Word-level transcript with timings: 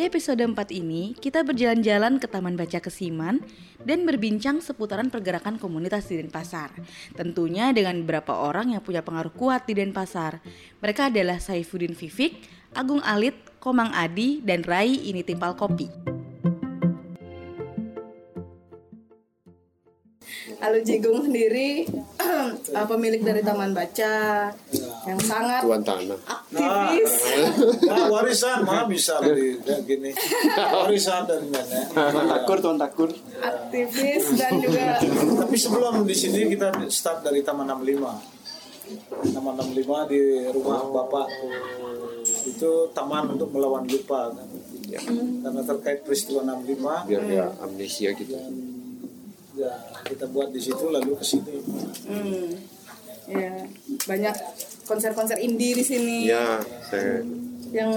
Di 0.00 0.08
episode 0.08 0.40
4 0.40 0.56
ini, 0.80 1.12
kita 1.12 1.44
berjalan-jalan 1.44 2.16
ke 2.16 2.24
Taman 2.24 2.56
Baca 2.56 2.80
Kesiman 2.80 3.36
dan 3.84 4.08
berbincang 4.08 4.64
seputaran 4.64 5.12
pergerakan 5.12 5.60
komunitas 5.60 6.08
di 6.08 6.16
Denpasar. 6.16 6.72
Tentunya 7.12 7.68
dengan 7.76 8.00
beberapa 8.00 8.32
orang 8.32 8.72
yang 8.72 8.80
punya 8.80 9.04
pengaruh 9.04 9.28
kuat 9.36 9.68
di 9.68 9.76
Denpasar. 9.76 10.40
Mereka 10.80 11.12
adalah 11.12 11.36
Saifuddin 11.36 11.92
Vivik, 11.92 12.32
Agung 12.72 13.04
Alit, 13.04 13.36
Komang 13.60 13.92
Adi, 13.92 14.40
dan 14.40 14.64
Rai 14.64 15.04
Ini 15.04 15.20
Timpal 15.20 15.52
Kopi. 15.52 15.92
Alu 20.64 20.80
Jigung 20.80 21.28
sendiri 21.28 21.84
pemilik 22.88 23.20
dari 23.20 23.44
Taman 23.44 23.76
Baca 23.76 24.48
yang 25.10 25.20
sangat 25.20 25.60
Tuan 25.66 25.82
tanah. 25.82 26.18
aktivis. 26.24 27.14
Nah, 27.86 28.06
warisan 28.08 28.62
mana 28.62 28.86
bisa 28.86 29.18
dari 29.18 29.58
kayak 29.58 29.82
gini. 29.84 30.10
Warisan 30.56 31.26
dari 31.26 31.46
mana? 31.50 31.78
takur 32.38 32.58
tuan 32.62 32.78
takur 32.78 33.10
aktivis 33.42 34.38
dan 34.38 34.62
juga 34.62 34.98
Tapi 35.42 35.56
sebelum 35.58 36.06
di 36.06 36.14
sini 36.14 36.46
kita 36.48 36.86
start 36.86 37.26
dari 37.26 37.42
Taman 37.42 37.66
65. 37.82 39.34
Taman 39.34 39.54
65 39.58 40.10
di 40.10 40.20
rumah 40.50 40.78
Bapak. 40.86 41.26
Itu 42.46 42.90
taman 42.90 43.34
untuk 43.34 43.50
melawan 43.50 43.86
lupa 43.86 44.30
kan. 44.30 44.46
Karena 45.42 45.62
terkait 45.62 46.02
peristiwa 46.02 46.42
65 46.42 47.06
Biar 47.06 47.22
ya 47.26 47.46
amnesia 47.62 48.10
gitu. 48.10 48.34
ya 49.54 49.70
kita 50.02 50.24
buat 50.26 50.50
di 50.50 50.58
situ 50.58 50.88
lalu 50.88 51.14
ke 51.14 51.24
sini. 51.26 51.52
hmm, 52.08 52.48
ya 53.28 53.52
banyak 54.02 54.34
konser-konser 54.90 55.38
indie 55.38 55.78
di 55.78 55.84
sini. 55.86 56.26
Ya, 56.26 56.58
saya 56.82 57.22
yang 57.70 57.90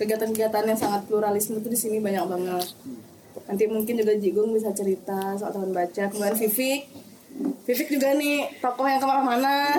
kegiatan-kegiatan 0.00 0.64
yang 0.64 0.78
sangat 0.78 1.04
pluralisme 1.04 1.60
itu 1.60 1.68
di 1.68 1.78
sini 1.78 1.96
banyak 2.00 2.24
banget. 2.24 2.66
Nanti 3.44 3.64
mungkin 3.68 3.94
juga 4.00 4.16
Jigung 4.16 4.56
bisa 4.56 4.72
cerita 4.72 5.36
soal 5.36 5.52
Taman 5.52 5.76
Baca. 5.76 6.04
Kemudian 6.08 6.36
Vivik 6.36 6.88
Vivik 7.38 7.88
juga 7.92 8.16
nih 8.16 8.48
tokoh 8.58 8.88
yang 8.88 8.98
ke 8.98 9.06
mana-mana 9.06 9.78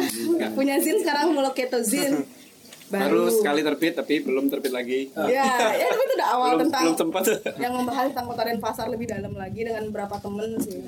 punya 0.55 0.79
zin 0.79 1.01
sekarang 1.01 1.33
mulai 1.33 1.51
keto 1.57 1.81
zin. 1.81 2.21
Baru 2.93 3.29
sekali 3.29 3.61
terbit 3.61 3.93
tapi 3.93 4.17
belum 4.25 4.49
terbit 4.49 4.73
lagi. 4.73 5.13
Ya 5.29 5.45
ya 5.69 5.87
tapi 5.89 6.05
itu 6.05 6.13
udah 6.17 6.29
awal 6.33 6.49
belum 6.55 6.61
tentang 6.65 6.83
belum 6.85 6.97
tempat 6.97 7.23
yang 7.61 7.73
membahas 7.77 8.05
tentang 8.13 8.27
kota 8.29 8.41
Denpasar 8.45 8.87
lebih 8.89 9.07
dalam 9.09 9.33
lagi 9.37 9.61
dengan 9.65 9.83
beberapa 9.89 10.17
temen 10.17 10.57
sih 10.61 10.81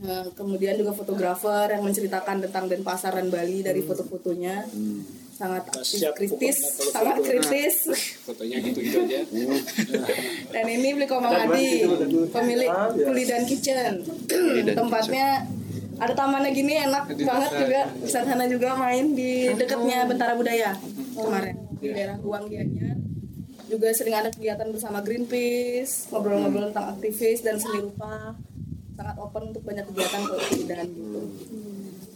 Nah, 0.00 0.24
kemudian 0.32 0.80
juga 0.80 0.96
fotografer 0.96 1.76
yang 1.76 1.84
menceritakan 1.84 2.40
tentang 2.48 2.72
Denpasar 2.72 3.12
dan 3.12 3.28
Bali 3.28 3.60
dari 3.60 3.84
foto-fotonya. 3.84 4.64
Sangat 5.36 5.72
aktif, 5.72 6.04
Siap 6.04 6.12
kritis 6.16 6.56
pokoknya 6.76 6.92
sangat 6.92 7.16
foto. 7.16 7.28
kritis. 7.32 7.76
Fotonya 8.28 8.56
gitu 8.60 8.78
gitu 8.84 8.98
aja. 9.08 9.20
Dan 10.52 10.64
ini 10.68 10.88
beli 10.92 11.08
Komang 11.08 11.32
Adi 11.32 11.88
pemilik 12.28 12.68
Kuli 12.92 13.24
dan 13.24 13.48
Kitchen. 13.48 14.04
Tempatnya 14.76 15.48
ada 15.96 16.12
tamannya 16.12 16.52
gini 16.52 16.76
enak 16.84 17.08
banget 17.24 17.50
juga. 17.56 17.80
Bisa 18.04 18.20
sana 18.20 18.44
juga 18.52 18.76
main 18.76 19.16
di 19.16 19.48
dekatnya 19.56 20.04
Bentara 20.04 20.36
Budaya 20.36 20.76
kemarin. 21.16 21.56
Di 21.80 21.88
daerah 21.88 22.20
Guang 22.20 22.44
Gianyar. 22.44 23.00
Juga 23.64 23.96
sering 23.96 24.20
ada 24.20 24.28
kegiatan 24.28 24.68
bersama 24.68 25.00
Greenpeace 25.00 26.12
ngobrol-ngobrol 26.12 26.68
tentang 26.68 27.00
aktivis 27.00 27.40
dan 27.40 27.56
seni 27.56 27.80
rupa 27.80 28.36
sangat 29.00 29.16
open 29.16 29.42
untuk 29.48 29.64
banyak 29.64 29.84
kegiatan 29.88 30.20
kemudian 30.28 30.88
gitu. 30.92 31.20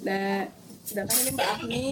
Nah 0.04 0.52
sedangkan 0.84 1.16
ini 1.16 1.30
Mbak 1.32 1.48
Agni 1.48 1.88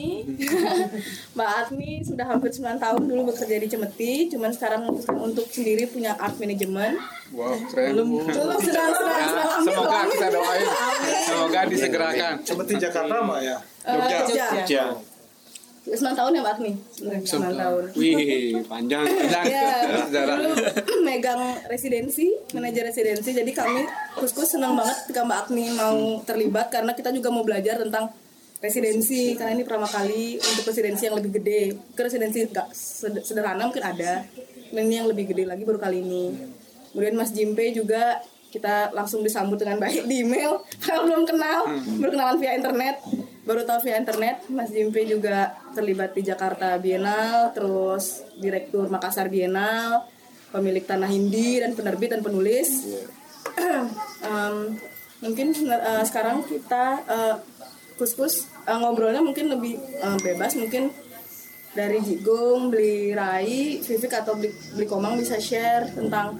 Mbak 1.36 1.50
Agni 1.64 1.90
sudah 2.04 2.28
hampir 2.28 2.52
9 2.52 2.76
tahun 2.76 3.02
dulu 3.08 3.32
bekerja 3.32 3.56
di 3.56 3.68
Cemeti 3.72 4.28
cuman 4.28 4.52
sekarang 4.52 4.84
memutuskan 4.84 5.17
untuk 5.17 5.48
sendiri 5.48 5.89
punya 5.89 6.12
art 6.20 6.36
management. 6.36 7.00
Wow 7.33 7.56
keren. 7.72 7.96
Belum. 7.96 8.20
Belum 8.20 8.61
sedang 8.61 8.92
sedang 8.92 9.17
sedang 9.33 9.48
ambil 9.56 9.72
semoga 9.72 9.98
kita 10.12 10.28
doain. 10.28 10.68
Semoga 11.24 11.61
disegerakan. 11.72 12.33
Seperti 12.44 12.72
Jakarta 12.77 13.17
mah 13.24 13.40
ya. 13.40 13.56
Eh, 13.88 13.96
Jogja. 13.96 14.46
Jogja 14.61 15.11
9 15.82 15.98
tahun 16.14 16.30
ya 16.30 16.40
Mbak 16.40 16.54
Agni? 16.56 16.72
9 17.26 17.26
tahun. 17.52 17.82
wih 17.98 18.62
panjang. 18.64 19.02
Ya, 19.50 19.82
dulu 20.14 20.54
megang 21.02 21.42
residensi, 21.66 22.30
manajer 22.54 22.86
residensi. 22.86 23.34
Jadi 23.34 23.50
kami 23.50 23.82
kuskus 24.14 24.54
senang 24.54 24.78
banget 24.78 24.94
ketika 25.04 25.26
Mbak 25.26 25.38
Agni 25.42 25.74
mau 25.74 26.22
terlibat 26.22 26.70
karena 26.70 26.94
kita 26.94 27.10
juga 27.10 27.34
mau 27.34 27.42
belajar 27.42 27.82
tentang 27.82 28.14
residensi. 28.62 29.34
Karena 29.34 29.58
ini 29.58 29.66
pertama 29.66 29.90
kali 29.90 30.38
untuk 30.38 30.64
residensi 30.64 31.02
yang 31.04 31.18
lebih 31.18 31.42
gede. 31.42 31.62
Ke 31.92 32.06
residensi 32.06 32.46
sed- 32.70 33.26
sederhana 33.26 33.66
mungkin 33.66 33.82
ada, 33.82 34.22
dan 34.70 34.82
ini 34.86 35.02
yang 35.02 35.10
lebih 35.10 35.34
gede 35.34 35.50
lagi 35.50 35.66
baru 35.66 35.82
kali 35.82 35.98
ini. 35.98 36.30
Kemudian 36.94 37.18
Mas 37.18 37.34
Jimpe 37.34 37.74
juga 37.74 38.22
kita 38.52 38.92
langsung 38.92 39.26
disambut 39.26 39.58
dengan 39.58 39.82
baik 39.82 40.06
di 40.06 40.22
email. 40.22 40.62
Kalau 40.86 41.10
belum 41.10 41.26
kenal, 41.26 41.66
baru 41.98 42.10
kenalan 42.14 42.36
via 42.38 42.54
internet 42.54 43.02
baru 43.42 43.67
tahu 43.67 43.91
via 43.91 43.98
internet 43.98 44.47
Mas 44.51 44.70
Jimpe 44.70 45.03
juga 45.03 45.58
terlibat 45.75 46.14
di 46.14 46.23
Jakarta 46.23 46.79
Bienal 46.79 47.51
terus 47.51 48.23
direktur 48.39 48.86
Makassar 48.86 49.27
Bienal 49.27 50.07
pemilik 50.53 50.85
tanah 50.85 51.08
Hindi 51.08 51.58
dan 51.64 51.73
penerbit 51.73 52.13
dan 52.13 52.20
penulis. 52.20 52.85
Em, 54.23 54.79
mungkin 55.19 55.51
eh, 55.51 56.05
sekarang 56.07 56.47
kita 56.47 56.85
eh, 57.08 57.36
kus-kus 57.97 58.47
eh, 58.69 58.77
ngobrolnya 58.79 59.25
mungkin 59.25 59.51
lebih 59.51 59.80
eh, 59.80 60.19
bebas. 60.20 60.55
Mungkin 60.61 60.92
dari 61.73 61.98
Jigung, 62.05 62.69
beli 62.69 63.17
Rai, 63.17 63.80
Vivik 63.80 64.13
atau 64.13 64.36
beli, 64.36 64.53
beli 64.77 64.86
Komang 64.86 65.17
bisa 65.17 65.41
share 65.41 65.89
tentang 65.91 66.36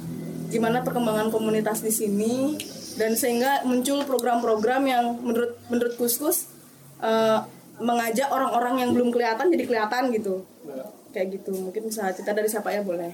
gimana 0.53 0.85
perkembangan 0.85 1.33
komunitas 1.33 1.81
di 1.81 1.91
sini. 1.91 2.61
Dan 2.93 3.17
sehingga 3.17 3.65
muncul 3.65 4.05
program-program 4.05 4.85
yang 4.85 5.17
menurut 5.25 5.57
menurut 5.73 5.97
Kuskus 5.97 6.52
eh, 7.03 7.39
mengajak 7.83 8.29
orang-orang 8.31 8.87
yang 8.87 8.91
belum 8.95 9.11
kelihatan 9.11 9.51
jadi 9.51 9.65
kelihatan 9.67 10.03
gitu. 10.15 10.47
Kayak 11.13 11.43
gitu 11.43 11.53
mungkin 11.59 11.91
bisa 11.91 12.09
cerita 12.15 12.33
dari 12.33 12.49
siapa 12.49 12.71
ya 12.73 12.81
boleh. 12.81 13.13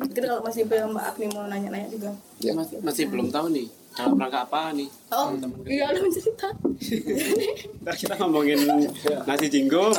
Mungkin 0.00 0.22
kalau 0.26 0.42
masih 0.42 0.64
Mbak 0.66 1.04
Agni 1.04 1.26
mau 1.32 1.44
nanya-nanya 1.46 1.88
juga. 1.90 2.10
Ya. 2.40 2.52
masih, 2.56 2.80
masih 2.80 3.04
belum 3.08 3.28
tahu 3.28 3.52
nih 3.52 3.68
dalam 3.94 4.14
rangka 4.16 4.46
apa 4.46 4.70
nih? 4.72 4.88
Oh 5.10 5.34
iya 5.66 5.90
udah 5.90 6.02
mencerita 6.06 6.48
Ntar 7.82 7.94
kita 7.98 8.14
ngomongin 8.22 8.58
nasi 9.26 9.46
jinggo 9.50 9.90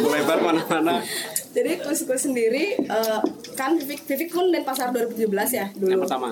melebar 0.00 0.38
mana-mana. 0.40 1.04
Jadi 1.52 1.72
Kuskus 1.84 2.24
sendiri 2.24 2.80
eh, 2.80 3.20
kan 3.54 3.76
Vivik 3.76 4.04
Vivik 4.08 4.32
kan 4.32 4.48
Denpasar 4.48 4.88
2017 4.92 5.28
ya 5.52 5.66
dulu. 5.76 5.90
Yang 5.92 6.02
pertama. 6.08 6.28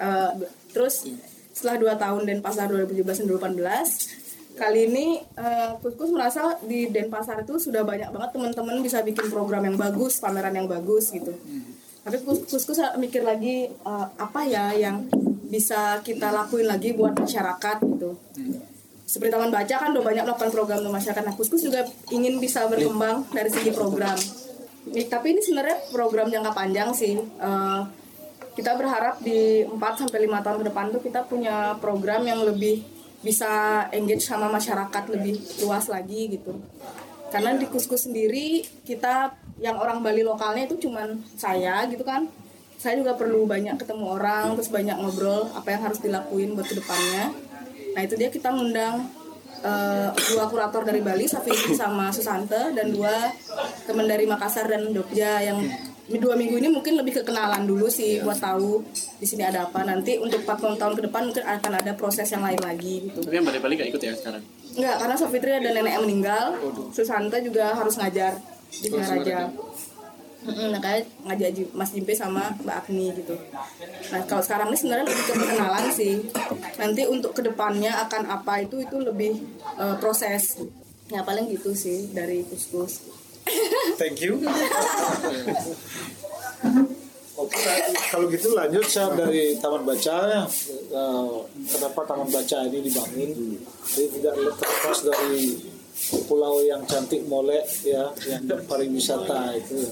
Eh, 0.00 0.30
terus 0.72 1.04
setelah 1.52 1.76
dua 1.80 1.94
tahun 1.96 2.24
Denpasar 2.24 2.68
2017 2.72 3.24
dan 3.24 3.26
2018 3.28 4.25
kali 4.56 4.88
ini 4.88 5.20
eh, 5.20 5.70
Kuskus 5.84 6.10
merasa 6.10 6.56
di 6.64 6.88
Denpasar 6.88 7.44
itu 7.44 7.60
sudah 7.60 7.84
banyak 7.84 8.08
banget 8.08 8.30
teman-teman 8.32 8.80
bisa 8.80 9.04
bikin 9.04 9.28
program 9.28 9.62
yang 9.68 9.76
bagus 9.76 10.18
pameran 10.18 10.56
yang 10.56 10.66
bagus 10.66 11.12
gitu 11.12 11.36
tapi 12.02 12.16
Kus- 12.24 12.48
Kuskus 12.48 12.80
mikir 12.96 13.22
lagi 13.22 13.68
eh, 13.68 14.06
apa 14.16 14.40
ya 14.48 14.72
yang 14.72 15.06
bisa 15.46 16.00
kita 16.00 16.32
lakuin 16.32 16.66
lagi 16.66 16.96
buat 16.96 17.14
masyarakat 17.14 17.76
gitu 17.84 18.16
seperti 19.06 19.30
Taman 19.30 19.54
Baca 19.54 19.74
kan 19.78 19.94
udah 19.94 20.02
banyak 20.02 20.26
melakukan 20.26 20.50
program 20.50 20.82
untuk 20.82 20.98
masyarakat. 20.98 21.22
Nah, 21.22 21.34
Kuskus 21.38 21.62
juga 21.62 21.86
ingin 22.10 22.42
bisa 22.42 22.66
berkembang 22.66 23.22
dari 23.30 23.46
segi 23.46 23.70
program. 23.70 24.18
Tapi 24.90 25.26
ini 25.30 25.38
sebenarnya 25.38 25.78
program 25.94 26.26
jangka 26.26 26.50
panjang 26.50 26.90
sih. 26.90 27.14
Eh, 27.14 27.80
kita 28.58 28.74
berharap 28.74 29.22
di 29.22 29.62
4 29.62 29.78
sampai 29.78 30.26
5 30.26 30.42
tahun 30.42 30.58
ke 30.58 30.66
depan 30.74 30.84
tuh 30.90 31.02
kita 31.06 31.20
punya 31.30 31.78
program 31.78 32.26
yang 32.26 32.42
lebih 32.42 32.82
bisa 33.24 33.84
engage 33.92 34.24
sama 34.24 34.48
masyarakat 34.52 35.04
lebih 35.12 35.40
luas 35.64 35.88
lagi 35.88 36.36
gitu. 36.36 36.56
Karena 37.32 37.58
di 37.58 37.66
Kuskus 37.66 38.06
sendiri 38.06 38.62
kita 38.86 39.34
yang 39.60 39.80
orang 39.80 40.04
Bali 40.04 40.22
lokalnya 40.22 40.68
itu 40.68 40.88
cuman 40.88 41.20
saya 41.34 41.84
gitu 41.88 42.04
kan. 42.06 42.28
Saya 42.76 43.00
juga 43.00 43.16
perlu 43.16 43.48
banyak 43.48 43.80
ketemu 43.80 44.04
orang, 44.20 44.52
terus 44.54 44.68
banyak 44.68 45.00
ngobrol 45.00 45.48
apa 45.56 45.74
yang 45.74 45.82
harus 45.88 45.98
dilakuin 46.04 46.54
buat 46.54 46.68
ke 46.68 46.76
depannya. 46.76 47.32
Nah 47.96 48.00
itu 48.04 48.14
dia 48.20 48.28
kita 48.28 48.52
ngundang 48.52 49.08
eh, 49.64 50.08
dua 50.12 50.44
kurator 50.46 50.84
dari 50.84 51.00
Bali, 51.00 51.24
Safiri 51.24 51.72
sama 51.72 52.12
Susante 52.12 52.76
dan 52.76 52.92
dua 52.92 53.32
teman 53.88 54.04
dari 54.04 54.28
Makassar 54.28 54.68
dan 54.68 54.92
Jogja 54.92 55.40
yang 55.40 55.58
dua 56.06 56.38
minggu 56.38 56.62
ini 56.62 56.70
mungkin 56.70 56.94
lebih 56.94 57.22
kekenalan 57.22 57.66
dulu 57.66 57.90
sih 57.90 58.22
buat 58.22 58.38
tahu 58.38 58.82
di 59.18 59.26
sini 59.26 59.42
ada 59.42 59.66
apa. 59.66 59.82
Nanti 59.82 60.18
untuk 60.22 60.46
40 60.46 60.78
tahun 60.78 60.94
ke 60.94 61.02
depan 61.10 61.22
mungkin 61.26 61.44
akan 61.44 61.72
ada 61.82 61.92
proses 61.98 62.30
yang 62.30 62.46
lain 62.46 62.60
lagi 62.62 63.10
gitu. 63.10 63.18
tapi 63.26 63.34
yang 63.42 63.46
balik-balik 63.46 63.82
gak 63.82 63.90
ikut 63.90 64.02
ya 64.02 64.12
sekarang 64.14 64.42
Enggak, 64.76 64.96
karena 65.00 65.14
Sofitri 65.16 65.50
ada 65.56 65.68
nenek 65.72 65.92
yang 65.96 66.04
meninggal, 66.04 66.44
Susante 66.92 67.40
juga 67.40 67.72
harus 67.72 67.96
ngajar 67.96 68.36
di 68.68 68.92
Singaraja. 68.92 69.48
Mm-mm, 70.46 70.68
Nah, 70.68 70.78
kayak 70.78 71.10
ngajak 71.26 71.74
Mas 71.74 71.90
Jimpe 71.90 72.12
sama 72.14 72.54
Mbak 72.62 72.76
Agni 72.86 73.08
gitu. 73.18 73.34
Nah, 74.14 74.20
kalau 74.30 74.42
sekarang 74.44 74.70
ini 74.70 74.78
sebenarnya 74.78 75.04
lebih 75.10 75.24
ke 75.26 75.32
perkenalan 75.32 75.86
sih. 75.90 76.14
Nanti 76.78 77.02
untuk 77.08 77.32
ke 77.34 77.42
depannya 77.42 77.90
akan 78.06 78.30
apa 78.30 78.62
itu 78.62 78.78
itu 78.78 78.96
lebih 79.00 79.32
eh, 79.80 79.96
proses. 79.98 80.60
Ya 81.10 81.26
paling 81.26 81.50
gitu 81.50 81.74
sih 81.74 82.14
dari 82.14 82.46
kuskus. 82.46 83.02
Thank 83.96 84.20
you. 84.22 84.42
Oke, 87.36 87.68
kalau 88.08 88.32
gitu 88.32 88.56
lanjut 88.56 88.88
saya 88.88 89.12
dari 89.12 89.60
taman 89.60 89.84
baca 89.84 90.16
ya. 90.24 90.42
Eh, 90.72 91.32
kenapa 91.68 92.00
taman 92.08 92.32
baca 92.32 92.58
ini 92.64 92.80
dibangun? 92.80 93.60
Jadi 93.92 94.06
tidak 94.16 94.34
terlepas 94.56 94.98
dari 95.04 95.60
pulau 96.24 96.64
yang 96.64 96.80
cantik 96.88 97.28
molek 97.28 97.68
ya, 97.84 98.08
yang 98.24 98.48
pariwisata 98.64 99.52
itu. 99.52 99.84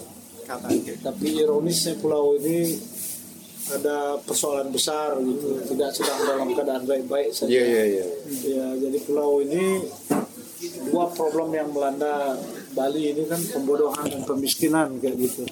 Tapi 1.05 1.27
ironisnya 1.37 2.01
pulau 2.01 2.33
ini 2.41 2.81
ada 3.65 4.17
persoalan 4.21 4.69
besar 4.73 5.17
gitu, 5.21 5.57
tidak 5.73 5.93
sedang 5.93 6.21
dalam 6.25 6.49
keadaan 6.53 6.85
baik-baik 6.85 7.33
saja. 7.33 7.49
Iya 7.49 7.65
iya 7.65 7.85
iya. 7.85 8.07
Ya, 8.45 8.67
jadi 8.89 8.99
pulau 9.05 9.41
ini 9.45 9.85
dua 10.93 11.13
problem 11.13 11.53
yang 11.53 11.73
melanda 11.73 12.41
Bali 12.75 13.15
ini 13.15 13.23
kan 13.31 13.39
pembodohan 13.39 14.11
dan 14.11 14.23
pemiskinan 14.27 14.99
kayak 14.99 15.17
gitu. 15.17 15.47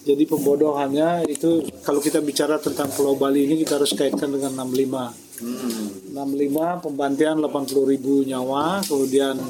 Jadi 0.00 0.24
pembodohannya 0.24 1.28
itu 1.28 1.64
kalau 1.84 2.00
kita 2.00 2.24
bicara 2.24 2.56
tentang 2.56 2.88
Pulau 2.92 3.16
Bali 3.20 3.44
ini 3.44 3.60
kita 3.64 3.76
harus 3.80 3.92
kaitkan 3.92 4.32
dengan 4.32 4.52
65. 4.64 6.12
65 6.12 6.84
pembantian 6.84 7.40
80 7.40 7.92
ribu 7.96 8.20
nyawa, 8.28 8.84
kemudian 8.84 9.40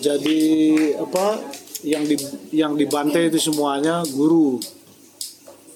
jadi 0.00 0.40
apa 1.00 1.40
yang 1.84 2.04
di 2.04 2.16
yang 2.52 2.76
dibantai 2.76 3.32
itu 3.32 3.40
semuanya 3.40 4.04
guru. 4.08 4.60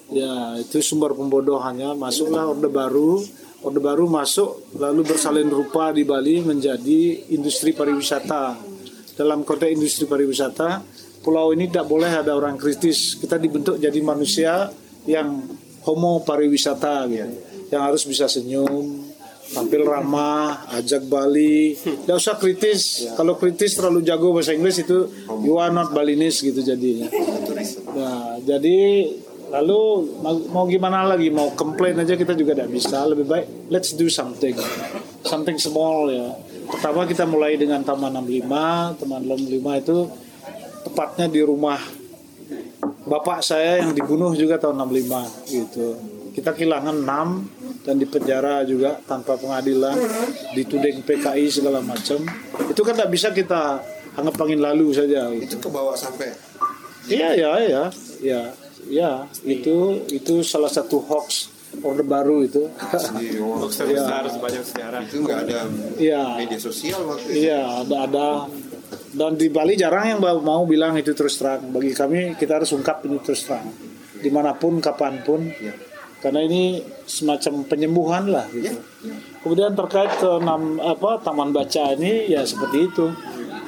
Ya, 0.09 0.57
itu 0.57 0.81
sumber 0.81 1.13
pembodohannya. 1.13 1.93
Masuklah 1.97 2.49
Orde 2.49 2.73
Baru, 2.73 3.21
Orde 3.61 3.81
Baru 3.81 4.09
masuk 4.09 4.73
lalu 4.81 5.05
bersalin 5.05 5.53
rupa 5.53 5.93
di 5.93 6.09
Bali 6.09 6.41
menjadi 6.41 7.29
industri 7.29 7.77
pariwisata. 7.77 8.78
Dalam 9.19 9.43
konteks 9.43 9.75
industri 9.75 10.07
pariwisata, 10.07 10.79
pulau 11.27 11.51
ini 11.51 11.67
tidak 11.67 11.91
boleh 11.91 12.23
ada 12.23 12.39
orang 12.39 12.55
kritis. 12.55 13.19
Kita 13.19 13.35
dibentuk 13.35 13.83
jadi 13.83 13.99
manusia 13.99 14.71
yang 15.11 15.43
homo 15.83 16.23
pariwisata 16.23 17.11
gitu. 17.11 17.27
Yang 17.75 17.83
harus 17.83 18.03
bisa 18.07 18.31
senyum, 18.31 19.11
tampil 19.53 19.83
ramah, 19.83 20.71
ajak 20.71 21.09
Bali. 21.11 21.75
Tidak 21.75 22.15
usah 22.15 22.39
kritis. 22.39 23.11
Kalau 23.19 23.35
kritis 23.35 23.75
terlalu 23.75 24.07
jago 24.07 24.31
bahasa 24.31 24.55
Inggris 24.55 24.87
itu 24.87 25.11
you 25.43 25.59
are 25.59 25.75
not 25.75 25.91
Balinese 25.91 26.39
gitu 26.45 26.63
jadinya. 26.63 27.11
Nah, 27.99 28.39
jadi 28.45 29.11
lalu 29.49 29.81
mau, 30.21 30.37
mau 30.53 30.65
gimana 30.69 31.09
lagi? 31.09 31.33
Mau 31.33 31.57
komplain 31.57 31.97
aja 31.99 32.15
kita 32.15 32.37
juga 32.37 32.55
tidak 32.55 32.71
bisa. 32.71 33.03
Lebih 33.09 33.27
baik 33.27 33.47
let's 33.73 33.97
do 33.97 34.07
something. 34.07 34.55
Something 35.25 35.59
small 35.59 36.09
ya. 36.13 36.29
Pertama 36.69 37.09
kita 37.09 37.25
mulai 37.25 37.57
dengan 37.57 37.81
Taman 37.81 38.13
65. 38.25 39.01
Taman 39.01 39.21
65 39.25 39.83
itu 39.83 39.97
tepatnya 40.85 41.27
di 41.29 41.41
rumah 41.43 41.81
bapak 43.09 43.41
saya 43.41 43.81
yang 43.81 43.97
dibunuh 43.97 44.37
juga 44.37 44.61
tahun 44.61 44.85
65 44.85 45.53
gitu. 45.53 45.89
Kita 46.37 46.55
kehilangan 46.55 47.03
6 47.03 47.83
dan 47.89 47.97
dipenjara 47.99 48.63
juga 48.63 49.01
tanpa 49.09 49.35
pengadilan, 49.41 49.97
dituding 50.55 51.03
PKI 51.03 51.51
segala 51.51 51.81
macam. 51.83 52.23
Itu 52.69 52.85
kan 52.85 52.95
tidak 52.95 53.11
bisa 53.11 53.33
kita 53.35 53.83
anggap 54.15 54.37
angin 54.45 54.61
lalu 54.63 54.93
saja. 54.95 55.33
Gitu. 55.35 55.57
Itu 55.57 55.57
ke 55.59 55.69
bawah 55.73 55.97
sampai 55.97 56.31
Iya 57.09 57.33
ya 57.33 57.53
ya 57.65 57.83
ya 58.21 58.43
ya 58.85 59.11
itu 59.41 60.05
itu 60.13 60.45
salah 60.45 60.69
satu 60.69 61.01
hoax 61.01 61.49
orde 61.85 62.05
baru 62.05 62.43
itu. 62.43 62.67
oh, 62.67 63.63
Hoax 63.63 63.79
terbesar 63.79 64.25
sepanjang 64.27 64.65
sejarah. 64.65 65.01
itu 65.05 65.17
nggak 65.23 65.39
ada 65.47 65.59
Iya 66.01 66.23
media 66.41 66.61
sosial 66.61 67.01
waktu 67.07 67.29
itu. 67.31 67.39
iya 67.47 67.61
ada 67.85 67.97
ada 68.09 68.29
dan 69.09 69.41
di 69.41 69.49
Bali 69.49 69.75
jarang 69.75 70.17
yang 70.17 70.21
mau 70.21 70.63
bilang 70.69 70.97
itu 70.97 71.17
terus 71.17 71.41
terang. 71.41 71.73
Bagi 71.73 71.93
kami 71.97 72.37
kita 72.37 72.61
harus 72.61 72.71
ungkap 72.77 73.05
ini 73.09 73.19
terus 73.25 73.45
terang 73.49 73.69
di 74.19 74.31
mana 74.35 74.53
pun 74.59 74.83
kapan 74.83 75.23
pun 75.23 75.47
karena 76.19 76.43
ini 76.43 76.83
semacam 77.07 77.63
penyembuhan 77.71 78.27
lah 78.27 78.47
gitu. 78.51 78.75
Kemudian 79.47 79.73
terkait 79.79 80.19
ke 80.19 80.31
enam 80.43 80.83
apa 80.83 81.23
taman 81.23 81.55
baca 81.55 81.95
ini 81.95 82.27
ya 82.27 82.43
seperti 82.43 82.91
itu. 82.91 83.07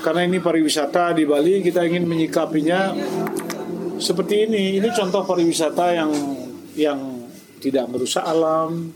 Karena 0.00 0.24
ini 0.24 0.40
pariwisata 0.40 1.12
di 1.14 1.28
Bali 1.28 1.60
kita 1.62 1.84
ingin 1.86 2.08
menyikapinya 2.08 2.96
seperti 4.00 4.48
ini. 4.50 4.80
Ini 4.80 4.88
contoh 4.90 5.22
pariwisata 5.22 5.86
yang 5.94 6.10
yang 6.74 6.98
tidak 7.60 7.86
merusak 7.92 8.24
alam, 8.24 8.90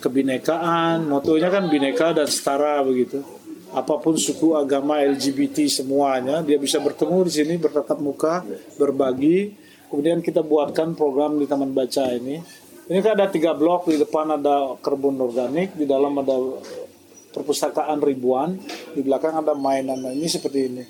kebinekaan. 0.00 1.04
Motonya 1.06 1.52
kan 1.52 1.68
bineka 1.68 2.16
dan 2.16 2.26
setara 2.26 2.80
begitu. 2.80 3.20
Apa 3.68 4.00
pun 4.00 4.16
suku, 4.16 4.56
agama, 4.56 5.04
LGBT 5.04 5.68
semuanya 5.68 6.40
dia 6.40 6.56
bisa 6.56 6.80
bertemu 6.80 7.28
di 7.28 7.32
sini 7.32 7.54
bertatap 7.60 8.00
muka, 8.00 8.40
berbagi. 8.80 9.52
Kemudian 9.92 10.24
kita 10.24 10.40
buatkan 10.40 10.96
program 10.96 11.36
di 11.36 11.44
Taman 11.44 11.76
Baca 11.76 12.08
ini. 12.16 12.40
Ini 12.88 12.98
kan 13.04 13.20
ada 13.20 13.28
tiga 13.28 13.52
blok 13.52 13.92
di 13.92 14.00
depan 14.00 14.40
ada 14.40 14.72
kebun 14.80 15.20
organik, 15.20 15.76
di 15.76 15.84
dalam 15.84 16.16
ada 16.16 16.36
perpustakaan 17.36 18.00
ribuan, 18.00 18.56
di 18.96 19.04
belakang 19.04 19.36
ada 19.36 19.52
mainan. 19.52 20.00
Nah, 20.00 20.12
ini 20.16 20.24
seperti 20.24 20.60
ini. 20.64 20.84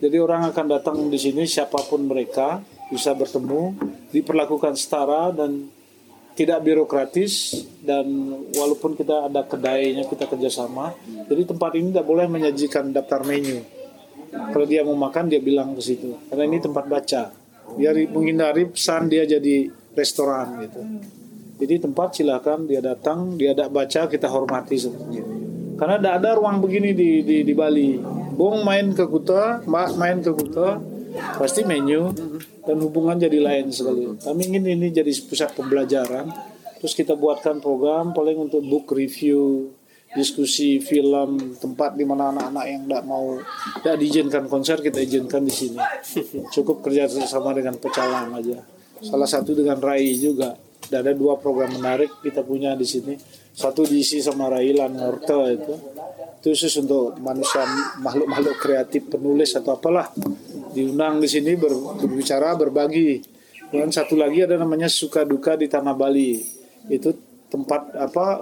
Jadi 0.00 0.16
orang 0.16 0.48
akan 0.54 0.66
datang 0.70 0.96
di 1.10 1.18
sini 1.18 1.44
siapa 1.44 1.82
pun 1.84 2.06
mereka 2.06 2.62
bisa 2.88 3.12
bertemu, 3.12 3.74
diperlakukan 4.14 4.78
setara 4.78 5.34
dan 5.34 5.68
tidak 6.40 6.64
birokratis 6.64 7.52
dan 7.84 8.08
walaupun 8.56 8.96
kita 8.96 9.28
ada 9.28 9.44
kedainya 9.44 10.08
kita 10.08 10.24
kerjasama, 10.24 10.96
jadi 11.28 11.52
tempat 11.52 11.76
ini 11.76 11.92
tidak 11.92 12.08
boleh 12.08 12.24
menyajikan 12.32 12.96
daftar 12.96 13.20
menu. 13.28 13.60
Kalau 14.32 14.64
dia 14.64 14.80
mau 14.80 14.96
makan 14.96 15.28
dia 15.28 15.36
bilang 15.36 15.76
ke 15.76 15.84
situ, 15.84 16.16
karena 16.32 16.48
ini 16.48 16.58
tempat 16.64 16.88
baca. 16.88 17.28
Biar 17.76 17.92
menghindari 18.08 18.72
pesan 18.72 19.12
dia 19.12 19.28
jadi 19.28 19.68
restoran 19.92 20.64
gitu. 20.64 20.80
Jadi 21.60 21.74
tempat 21.76 22.16
silakan 22.16 22.64
dia 22.64 22.80
datang, 22.80 23.36
dia 23.36 23.52
ada 23.52 23.68
baca 23.68 24.08
kita 24.08 24.32
hormati 24.32 24.80
semuanya. 24.80 25.20
Karena 25.76 26.00
tidak 26.00 26.14
ada 26.24 26.30
ruang 26.40 26.64
begini 26.64 26.96
di 26.96 27.20
di, 27.20 27.36
di 27.44 27.52
Bali. 27.52 28.00
Bong 28.32 28.64
main 28.64 28.96
ke 28.96 29.04
Kuta, 29.04 29.60
Mbak 29.68 29.88
main 30.00 30.24
ke 30.24 30.32
Kuta, 30.32 30.80
pasti 31.36 31.68
menu 31.68 32.16
dan 32.70 32.78
hubungan 32.86 33.18
jadi 33.18 33.42
lain 33.42 33.74
sekali. 33.74 34.06
Kami 34.22 34.42
ingin 34.46 34.78
ini 34.78 34.94
jadi 34.94 35.10
pusat 35.26 35.58
pembelajaran. 35.58 36.30
Terus 36.78 36.94
kita 36.94 37.18
buatkan 37.18 37.58
program 37.58 38.14
paling 38.14 38.38
untuk 38.38 38.62
book 38.62 38.94
review, 38.94 39.74
diskusi 40.14 40.78
film, 40.78 41.58
tempat 41.58 41.98
di 41.98 42.06
mana 42.06 42.30
anak-anak 42.30 42.64
yang 42.70 42.82
tidak 42.86 43.04
mau 43.10 43.42
tidak 43.82 43.96
diizinkan 43.98 44.44
konser 44.46 44.78
kita 44.78 45.02
izinkan 45.02 45.42
di 45.42 45.50
sini. 45.50 45.82
Cukup 46.54 46.78
kerja 46.86 47.10
sama 47.10 47.50
dengan 47.58 47.74
pecalang 47.74 48.38
aja. 48.38 48.62
Salah 49.02 49.26
satu 49.26 49.50
dengan 49.50 49.82
Rai 49.82 50.14
juga. 50.14 50.54
Dan 50.86 51.04
ada 51.04 51.12
dua 51.12 51.42
program 51.42 51.74
menarik 51.74 52.22
kita 52.22 52.46
punya 52.46 52.78
di 52.78 52.86
sini. 52.86 53.18
Satu 53.60 53.84
diisi 53.84 54.24
sama 54.24 54.48
Railan 54.48 54.96
Ngorte 54.96 55.40
itu. 55.52 55.74
Itu 56.40 56.56
khusus 56.56 56.72
untuk 56.80 57.20
manusia 57.20 57.60
makhluk-makhluk 58.00 58.56
kreatif 58.56 59.12
penulis 59.12 59.52
atau 59.52 59.76
apalah 59.76 60.08
diundang 60.72 61.20
di 61.20 61.28
sini 61.28 61.52
ber- 61.60 62.00
berbicara 62.00 62.56
berbagi. 62.56 63.20
Dan 63.68 63.92
satu 63.92 64.16
lagi 64.16 64.48
ada 64.48 64.56
namanya 64.56 64.88
suka 64.88 65.28
duka 65.28 65.60
di 65.60 65.68
tanah 65.68 65.92
Bali. 65.92 66.40
Itu 66.88 67.12
tempat 67.52 67.92
apa 68.00 68.40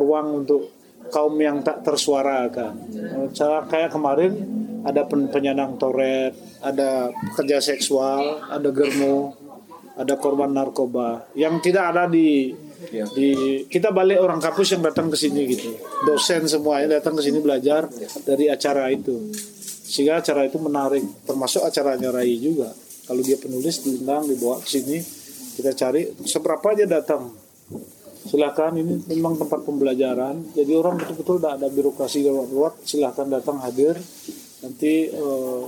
ruang 0.00 0.40
untuk 0.40 0.72
kaum 1.12 1.36
yang 1.36 1.60
tak 1.60 1.84
tersuarakan. 1.84 2.72
Cara 3.36 3.68
kayak 3.68 3.92
kemarin 3.92 4.32
ada 4.88 5.04
pen- 5.04 5.28
penyandang 5.28 5.76
toret, 5.76 6.32
ada 6.64 7.12
pekerja 7.12 7.60
seksual, 7.60 8.48
ada 8.48 8.72
germo, 8.72 9.36
ada 9.96 10.14
korban 10.20 10.52
narkoba 10.52 11.24
yang 11.32 11.58
tidak 11.64 11.92
ada 11.92 12.04
di 12.08 12.52
di 13.16 13.64
kita 13.66 13.88
balik 13.88 14.20
orang 14.20 14.36
kampus 14.36 14.76
yang 14.76 14.82
datang 14.84 15.08
ke 15.08 15.16
sini 15.16 15.48
gitu. 15.48 15.72
Dosen 16.04 16.44
semuanya 16.44 17.00
datang 17.00 17.16
ke 17.16 17.22
sini 17.24 17.40
belajar 17.40 17.88
dari 18.24 18.52
acara 18.52 18.92
itu. 18.92 19.32
Sehingga 19.86 20.20
acara 20.20 20.44
itu 20.44 20.60
menarik. 20.60 21.04
Termasuk 21.24 21.64
acaranya 21.64 22.12
Rai 22.12 22.36
juga. 22.36 22.72
Kalau 23.06 23.22
dia 23.22 23.38
penulis 23.38 23.80
diundang 23.80 24.28
dibawa 24.28 24.60
ke 24.60 24.68
sini 24.68 24.98
kita 25.56 25.72
cari 25.72 26.12
seberapa 26.26 26.66
aja 26.76 26.84
datang. 26.84 27.32
Silakan 28.26 28.82
ini 28.82 28.94
memang 29.16 29.38
tempat 29.38 29.62
pembelajaran. 29.62 30.52
Jadi 30.52 30.72
orang 30.74 30.98
betul-betul 30.98 31.38
tidak 31.38 31.52
ada 31.62 31.68
birokrasi 31.70 32.26
lewat 32.26 32.82
silakan 32.82 33.30
datang 33.30 33.56
hadir. 33.62 33.94
Nanti 34.66 35.06
eh, 35.08 35.62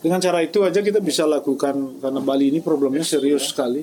dengan 0.00 0.18
cara 0.22 0.38
itu 0.40 0.62
aja 0.62 0.80
kita 0.80 1.02
bisa 1.02 1.26
lakukan 1.26 1.98
karena 2.00 2.20
Bali 2.22 2.54
ini 2.54 2.62
problemnya 2.62 3.02
serius 3.02 3.50
sekali 3.50 3.82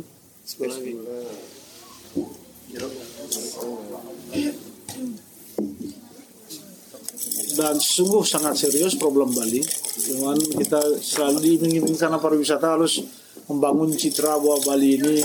dan 7.60 7.76
sungguh 7.76 8.24
sangat 8.24 8.56
serius 8.56 8.96
problem 8.96 9.36
Bali. 9.36 9.60
Cuman 10.00 10.40
kita 10.40 10.80
selalu 11.04 11.38
diiming-iming 11.44 12.00
karena 12.00 12.16
pariwisata 12.16 12.80
harus 12.80 13.04
membangun 13.52 13.92
citra 14.00 14.40
bahwa 14.40 14.64
Bali 14.64 14.96
ini 14.96 15.20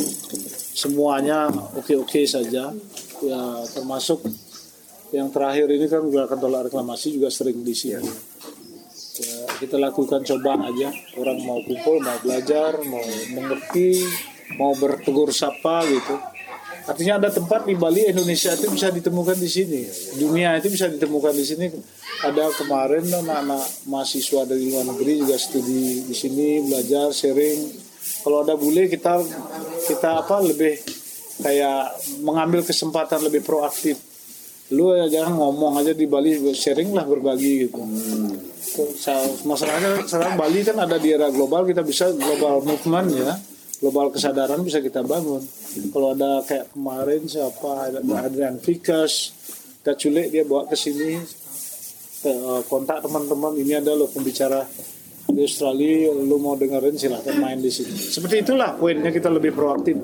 semuanya 0.75 1.47
oke-oke 1.79 2.27
saja. 2.27 2.75
Ya 3.23 3.41
termasuk 3.71 4.27
yang 5.15 5.31
terakhir 5.31 5.71
ini 5.71 5.87
kan 5.87 6.03
gerakan 6.11 6.43
tolak 6.43 6.67
reklamasi 6.67 7.15
juga 7.15 7.31
sering 7.31 7.63
di 7.63 7.71
sini. 7.71 8.03
Ya, 9.15 9.47
kita 9.63 9.79
lakukan 9.79 10.27
coba 10.27 10.59
aja. 10.67 10.91
Orang 11.15 11.39
mau 11.47 11.63
kumpul, 11.63 12.03
mau 12.03 12.19
belajar, 12.19 12.83
mau 12.83 13.07
mengerti 13.31 14.03
mau 14.59 14.75
bertegur 14.77 15.33
sapa 15.33 15.87
gitu 15.89 16.34
artinya 16.85 17.23
ada 17.23 17.29
tempat 17.31 17.65
di 17.65 17.75
Bali 17.79 18.11
Indonesia 18.11 18.53
itu 18.53 18.67
bisa 18.69 18.91
ditemukan 18.91 19.39
di 19.39 19.49
sini. 19.51 19.83
Dunia 20.19 20.59
itu 20.59 20.69
bisa 20.69 20.91
ditemukan 20.91 21.33
di 21.33 21.45
sini. 21.45 21.67
Ada 22.25 22.51
kemarin 22.57 23.05
anak-anak 23.07 23.87
mahasiswa 23.89 24.43
dari 24.49 24.69
luar 24.69 24.85
negeri 24.89 25.23
juga 25.23 25.37
studi 25.39 26.05
di 26.05 26.15
sini 26.15 26.65
belajar 26.67 27.15
sharing. 27.15 27.61
Kalau 28.25 28.45
ada 28.45 28.55
bule 28.57 28.89
kita 28.89 29.21
kita 29.89 30.25
apa 30.25 30.43
lebih 30.45 30.77
kayak 31.41 31.99
mengambil 32.25 32.61
kesempatan 32.63 33.25
lebih 33.25 33.45
proaktif. 33.47 33.97
Lu 34.73 34.97
jangan 35.09 35.37
ngomong 35.37 35.81
aja 35.81 35.93
di 35.93 36.09
Bali 36.09 36.37
sharing 36.57 36.93
lah 36.97 37.05
berbagi 37.05 37.69
gitu. 37.69 37.81
Sa- 38.99 39.45
masalahnya 39.45 40.03
sekarang 40.09 40.35
Bali 40.41 40.61
kan 40.67 40.77
ada 40.81 40.97
di 40.99 41.13
era 41.13 41.31
global 41.31 41.69
kita 41.69 41.85
bisa 41.85 42.11
global 42.11 42.65
movement 42.65 43.09
ya 43.13 43.35
global 43.85 44.09
kesadaran 44.09 44.65
bisa 44.65 44.81
kita 44.81 45.05
bangun. 45.05 45.45
Kalau 45.93 46.17
ada 46.17 46.41
kayak 46.41 46.73
kemarin 46.73 47.29
siapa 47.29 47.93
ada 47.93 48.01
Adrian 48.01 48.57
Vikas 48.57 49.37
kita 49.85 50.01
culik 50.01 50.33
dia 50.33 50.49
bawa 50.49 50.65
ke 50.65 50.73
sini 50.73 51.21
eh, 52.25 52.61
kontak 52.65 53.05
teman-teman. 53.05 53.53
Ini 53.61 53.85
ada 53.85 53.93
loh 53.93 54.09
pembicara 54.09 54.65
di 55.29 55.45
Australia 55.45 56.09
lu 56.17 56.41
mau 56.41 56.57
dengerin 56.57 56.97
silahkan 56.97 57.37
main 57.37 57.61
di 57.61 57.69
sini. 57.69 57.93
Seperti 57.93 58.41
itulah 58.41 58.81
poinnya 58.81 59.13
kita 59.13 59.29
lebih 59.29 59.53
proaktif. 59.53 60.01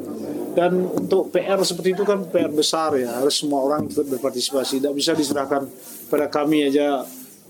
Dan 0.52 0.84
untuk 0.84 1.32
PR 1.32 1.56
seperti 1.64 1.96
itu 1.96 2.04
kan 2.04 2.28
PR 2.28 2.52
besar 2.52 2.92
ya. 3.00 3.25
Harus 3.25 3.40
semua 3.40 3.64
orang 3.64 3.88
ikut 3.88 4.04
berpartisipasi. 4.04 4.84
Tidak 4.84 4.92
bisa 4.92 5.16
diserahkan 5.16 5.64
pada 6.12 6.28
kami 6.28 6.68
aja 6.68 7.00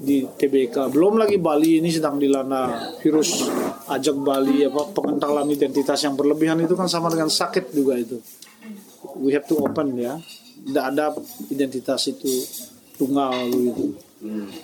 di 0.00 0.24
TBK 0.24 0.88
belum 0.88 1.20
lagi 1.20 1.36
Bali 1.36 1.76
ini 1.84 1.92
sedang 1.92 2.16
dilanda 2.16 2.96
virus 3.04 3.44
ajak 3.84 4.16
Bali 4.16 4.64
apa 4.64 4.88
pengentalan 4.96 5.44
identitas 5.52 6.00
yang 6.00 6.16
berlebihan 6.16 6.56
itu 6.64 6.72
kan 6.72 6.88
sama 6.88 7.12
dengan 7.12 7.28
sakit 7.28 7.68
juga 7.76 8.00
itu. 8.00 8.16
We 9.20 9.36
have 9.36 9.44
to 9.52 9.60
open 9.60 10.00
ya. 10.00 10.16
Tidak 10.60 10.84
ada 10.96 11.12
identitas 11.52 12.08
itu 12.08 12.32
tunggal 12.96 13.52
gitu. 13.52 13.92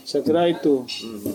Saya 0.09 0.25
kira 0.25 0.49
itu. 0.49 0.89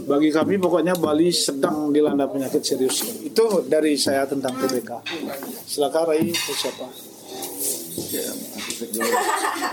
Bagi 0.09 0.33
kami 0.33 0.57
pokoknya 0.57 0.97
Bali 0.97 1.29
sedang 1.29 1.93
dilanda 1.93 2.25
penyakit 2.25 2.65
serius. 2.65 3.05
Itu 3.21 3.69
dari 3.69 3.93
saya 4.01 4.25
tentang 4.25 4.57
TBK 4.57 4.91
silakan 5.69 6.09
Rai 6.09 6.25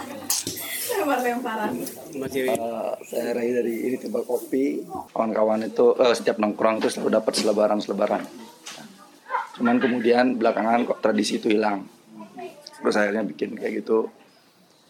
lempar-lemparan 1.04 1.72
Masih 2.18 2.50
Eh, 2.50 2.92
saya 3.06 3.30
Rai 3.36 3.50
dari 3.54 3.86
ini 3.86 3.96
tiba 3.96 4.20
kopi. 4.26 4.82
Kawan-kawan 5.14 5.64
itu 5.68 5.94
eh, 6.00 6.14
setiap 6.14 6.42
nongkrong 6.42 6.82
itu 6.82 6.88
selalu 6.90 7.10
dapat 7.22 7.32
selebaran 7.38 7.78
selebaran 7.78 8.22
cuman 9.58 9.82
kemudian 9.82 10.38
belakangan 10.38 10.86
kok 10.86 11.02
tradisi 11.02 11.42
itu 11.42 11.50
hilang. 11.50 11.82
Terus 12.78 12.94
akhirnya 12.94 13.26
bikin 13.26 13.58
kayak 13.58 13.82
gitu. 13.82 14.06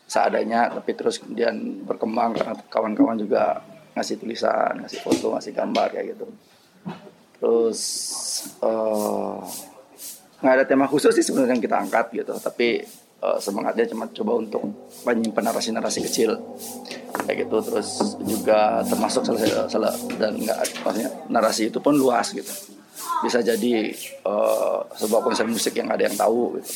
Seadanya 0.05 0.69
tapi 0.69 0.93
terus 0.93 1.21
kemudian 1.25 1.85
berkembang 1.89 2.37
karena 2.37 2.53
kawan-kawan 2.69 3.17
juga 3.17 3.65
ngasih 3.97 4.21
tulisan 4.21 4.85
ngasih 4.85 5.01
foto 5.01 5.33
ngasih 5.33 5.57
gambar 5.57 5.89
kayak 5.89 6.07
gitu. 6.13 6.27
Terus 7.41 7.81
eh, 8.61 9.39
nggak 10.45 10.55
ada 10.55 10.65
tema 10.69 10.85
khusus 10.85 11.17
sih 11.17 11.25
sebenarnya 11.25 11.57
yang 11.57 11.65
kita 11.65 11.77
angkat 11.81 12.07
gitu. 12.13 12.37
Tapi 12.37 12.85
eh, 13.23 13.39
semangatnya 13.39 13.85
cuma 13.91 14.07
coba 14.11 14.33
untuk 14.39 14.63
menyimpan 15.07 15.53
narasi-narasi 15.53 16.05
kecil. 16.07 16.39
Kayak 17.25 17.49
gitu 17.49 17.57
terus 17.65 18.19
juga 18.25 18.83
termasuk 18.87 19.27
salah, 19.27 19.67
salah 19.69 19.95
dan 20.17 20.39
nggak 20.39 20.59
maksudnya 20.85 21.11
narasi 21.29 21.69
itu 21.69 21.79
pun 21.83 21.95
luas 21.97 22.31
gitu. 22.31 22.51
Bisa 23.25 23.43
jadi 23.43 23.93
eh, 24.05 24.79
sebuah 24.99 25.21
konser 25.23 25.47
musik 25.47 25.75
yang 25.75 25.91
ada 25.91 26.07
yang 26.07 26.17
tahu 26.17 26.59
gitu. 26.59 26.71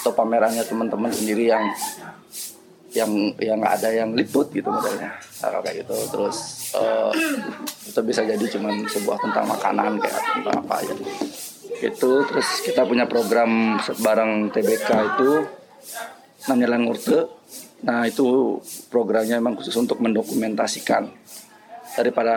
Atau 0.00 0.12
pamerannya 0.12 0.64
teman-teman 0.64 1.12
sendiri 1.12 1.48
yang 1.48 1.64
yang 2.94 3.10
yang 3.42 3.58
nggak 3.58 3.74
ada 3.82 3.90
yang 3.90 4.14
liput 4.14 4.54
gitu 4.54 4.70
modelnya. 4.70 5.10
Nah, 5.42 5.60
kayak 5.60 5.84
gitu. 5.84 5.96
Terus 6.12 6.36
eh, 6.76 7.12
itu 7.90 8.00
bisa 8.00 8.24
jadi 8.24 8.44
cuman 8.56 8.86
sebuah 8.88 9.18
tentang 9.20 9.44
makanan 9.46 10.00
kayak 10.00 10.20
tentang 10.40 10.56
apa 10.64 10.74
aja 10.80 10.94
itu 11.82 12.10
terus 12.24 12.48
kita 12.62 12.86
punya 12.86 13.04
program 13.04 13.76
bareng 14.00 14.52
TBK 14.54 14.88
itu 15.14 15.30
namanya 16.48 16.76
Langurte 16.76 17.30
nah 17.84 18.08
itu 18.08 18.56
programnya 18.88 19.36
memang 19.36 19.60
khusus 19.60 19.76
untuk 19.76 20.00
mendokumentasikan 20.00 21.04
daripada 21.94 22.34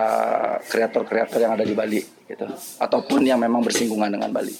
kreator-kreator 0.70 1.40
yang 1.42 1.58
ada 1.58 1.66
di 1.66 1.74
Bali 1.74 2.02
gitu. 2.30 2.46
Ataupun 2.78 3.26
yang 3.26 3.42
memang 3.42 3.66
bersinggungan 3.66 4.14
dengan 4.14 4.30
Bali. 4.30 4.54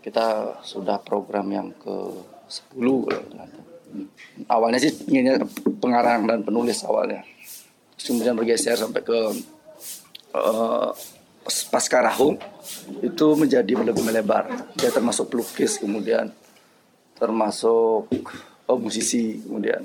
Kita 0.00 0.58
sudah 0.64 0.98
program 1.02 1.46
yang 1.50 1.68
ke 1.76 1.94
10 2.50 2.80
kalau 2.80 3.22
nggak 3.30 3.48
salah. 3.50 3.68
awalnya 4.46 4.78
sih 4.78 4.94
inginnya 5.10 5.42
pengarang 5.82 6.26
dan 6.26 6.46
penulis 6.46 6.82
awalnya. 6.86 7.26
Terus 7.98 8.06
kemudian 8.14 8.38
bergeser 8.38 8.78
sampai 8.78 9.02
ke 9.02 9.18
eh, 10.34 10.88
pas- 11.42 11.66
pasca 11.70 11.98
rahum 11.98 12.38
itu 13.02 13.26
menjadi 13.34 13.82
lebih 13.82 14.02
melebar. 14.02 14.46
Dia 14.78 14.94
termasuk 14.94 15.30
pelukis 15.30 15.82
kemudian 15.82 16.30
termasuk 17.20 18.08
oh, 18.64 18.78
musisi 18.80 19.44
kemudian. 19.44 19.84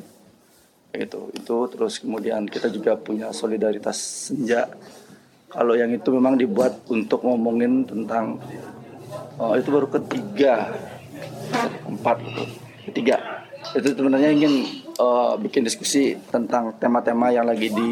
Gitu. 0.96 1.20
Itu 1.36 1.68
terus 1.68 2.00
kemudian 2.00 2.48
kita 2.48 2.72
juga 2.72 2.96
punya 2.96 3.36
solidaritas 3.36 4.00
senja. 4.32 4.72
Kalau 5.52 5.76
yang 5.76 5.92
itu 5.92 6.08
memang 6.16 6.40
dibuat 6.40 6.88
untuk 6.88 7.28
ngomongin 7.28 7.84
tentang 7.84 8.40
oh, 9.36 9.54
itu 9.60 9.68
baru 9.68 9.92
ketiga. 9.92 10.72
Empat 11.84 12.24
ketiga. 12.88 13.20
Itu 13.76 13.92
sebenarnya 13.92 14.32
ingin 14.32 14.64
eh, 14.96 15.34
bikin 15.44 15.68
diskusi 15.68 16.16
tentang 16.32 16.80
tema-tema 16.80 17.36
yang 17.36 17.44
lagi 17.44 17.68
di 17.68 17.90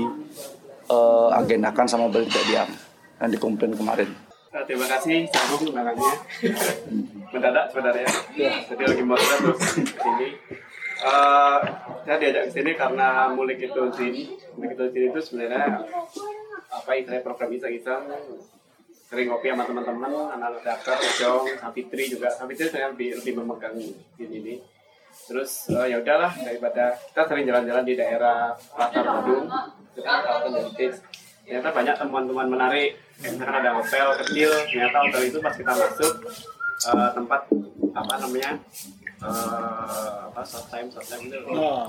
eh, 0.88 1.30
agendakan 1.36 1.86
sama 1.92 2.08
Tidak 2.08 2.44
Diam 2.48 2.70
yang 3.20 3.30
dikomplain 3.32 3.76
kemarin 3.76 4.23
Eh, 4.54 4.64
terima 4.70 4.86
kasih. 4.86 5.26
Sambung 5.34 5.74
belakangnya 5.74 6.14
mendadak 7.34 7.66
sebenarnya. 7.74 8.10
Jadi 8.70 8.84
lagi 8.86 9.02
mau 9.02 9.18
terus 9.18 9.60
sini. 9.82 10.30
Eh, 11.04 11.60
saya 12.06 12.16
diajak 12.22 12.44
ke 12.48 12.52
sini 12.54 12.72
karena 12.78 13.34
mulik 13.34 13.60
itu 13.60 13.82
sini 13.98 14.38
mulik 14.54 14.78
itu 14.78 14.84
sini 14.94 15.06
itu 15.10 15.20
sebenarnya 15.20 15.82
apa 16.70 16.90
istilahnya 16.94 17.26
program 17.26 17.50
iseng-iseng. 17.50 18.06
Sering 19.10 19.26
ngopi 19.30 19.50
sama 19.50 19.66
teman-teman 19.66 20.10
anak-anak 20.38 20.62
dakar 20.62 21.02
Jong 21.18 21.50
Sapitri 21.58 22.04
juga. 22.14 22.30
Sapitri 22.30 22.70
saya 22.70 22.94
lebih, 22.94 23.18
lebih 23.20 23.34
memegang 23.42 23.74
di 23.74 23.98
ini 24.22 24.62
terus 25.14 25.70
eh, 25.74 25.94
ya 25.94 26.02
udahlah 26.02 26.34
daripada 26.42 26.94
kita 26.94 27.22
sering 27.26 27.46
jalan-jalan 27.50 27.86
di 27.86 27.94
daerah 27.98 28.54
Pasar 28.54 29.02
Badung. 29.02 29.50
Kita 29.98 30.14
heritage. 30.46 30.98
Ternyata 31.44 31.70
banyak 31.76 31.96
temuan-temuan 32.00 32.50
menarik 32.50 33.03
karena 33.22 33.56
ada 33.62 33.70
hotel 33.78 34.08
kecil 34.24 34.50
ternyata 34.68 34.98
hotel 35.06 35.22
itu 35.30 35.38
pas 35.40 35.54
kita 35.54 35.72
masuk 35.72 36.14
eh, 36.90 37.10
tempat 37.14 37.42
apa 37.94 38.14
namanya 38.20 38.52
eh, 39.24 40.16
apa 40.28 40.42
short 40.44 40.68
time 40.68 40.88
short 40.90 41.08
time 41.08 41.24
itu. 41.30 41.38
Nah 41.54 41.88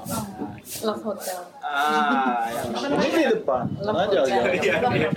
love 0.84 1.02
hotel. 1.02 1.40
Ah 1.64 2.46
yang 2.52 2.68
ini 3.00 3.16
di 3.16 3.28
depan. 3.40 3.64
Love 3.80 4.00
aja 4.04 4.18
hotel. 4.22 4.42
aja 4.52 4.78
Iya, 4.84 5.10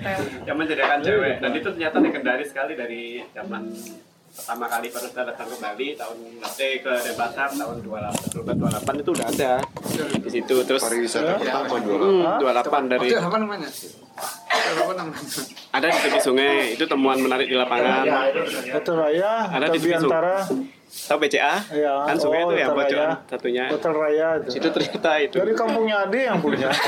yang 0.47 0.57
menjadikan 0.57 0.99
cewek. 1.03 1.35
Dan 1.43 1.51
itu 1.53 1.67
ternyata 1.75 1.97
legendaris 2.01 2.49
sekali 2.49 2.73
dari 2.73 3.03
zaman 3.35 3.63
pertama 4.37 4.65
kali 4.69 4.87
pada 4.93 5.07
saya 5.09 5.25
datang 5.33 5.47
ke 5.49 5.57
Bali 5.57 5.87
tahun 5.97 6.17
eh 6.61 6.73
ke 6.77 6.93
Denpasar 6.93 7.49
tahun 7.57 7.77
28 7.81 8.45
28 8.45 9.01
itu 9.01 9.09
udah 9.17 9.27
ada 9.33 9.51
di 10.21 10.29
situ. 10.29 10.55
Terus 10.61 10.81
Pariwisata 10.85 11.41
pertama 11.41 11.77
dua 11.81 11.97
Hmm, 11.97 12.23
28 12.37 12.93
dari 12.93 13.07
Hotel 13.09 13.25
apa 13.25 13.37
namanya? 13.41 13.69
Ada 15.73 15.85
di 15.89 15.97
tepi 16.05 16.19
sungai 16.21 16.77
itu 16.77 16.83
temuan 16.85 17.17
menarik 17.17 17.49
di 17.49 17.55
lapangan. 17.57 18.05
Hotel 18.77 18.95
Raya 18.95 19.31
Ada 19.49 19.65
di 19.73 19.79
Bisu. 19.81 20.05
Biantara 20.05 20.37
tahu 20.87 21.17
BCA 21.19 21.55
ya 21.69 21.93
kan 22.03 22.15
sungai 22.15 22.41
oh, 22.41 22.49
itu 22.49 22.55
yang 22.57 22.71
Hotel 22.71 22.79
bocor 22.79 22.97
Raya. 22.97 23.27
satunya. 23.27 23.63
Hotel 23.69 23.93
Raya 23.93 24.27
itu. 24.39 24.49
Itu 24.55 24.67
ternyata 24.71 25.11
itu. 25.19 25.35
Dari 25.37 25.53
kampungnya 25.53 25.95
Ade 26.03 26.19
yang 26.23 26.39
punya. 26.39 26.69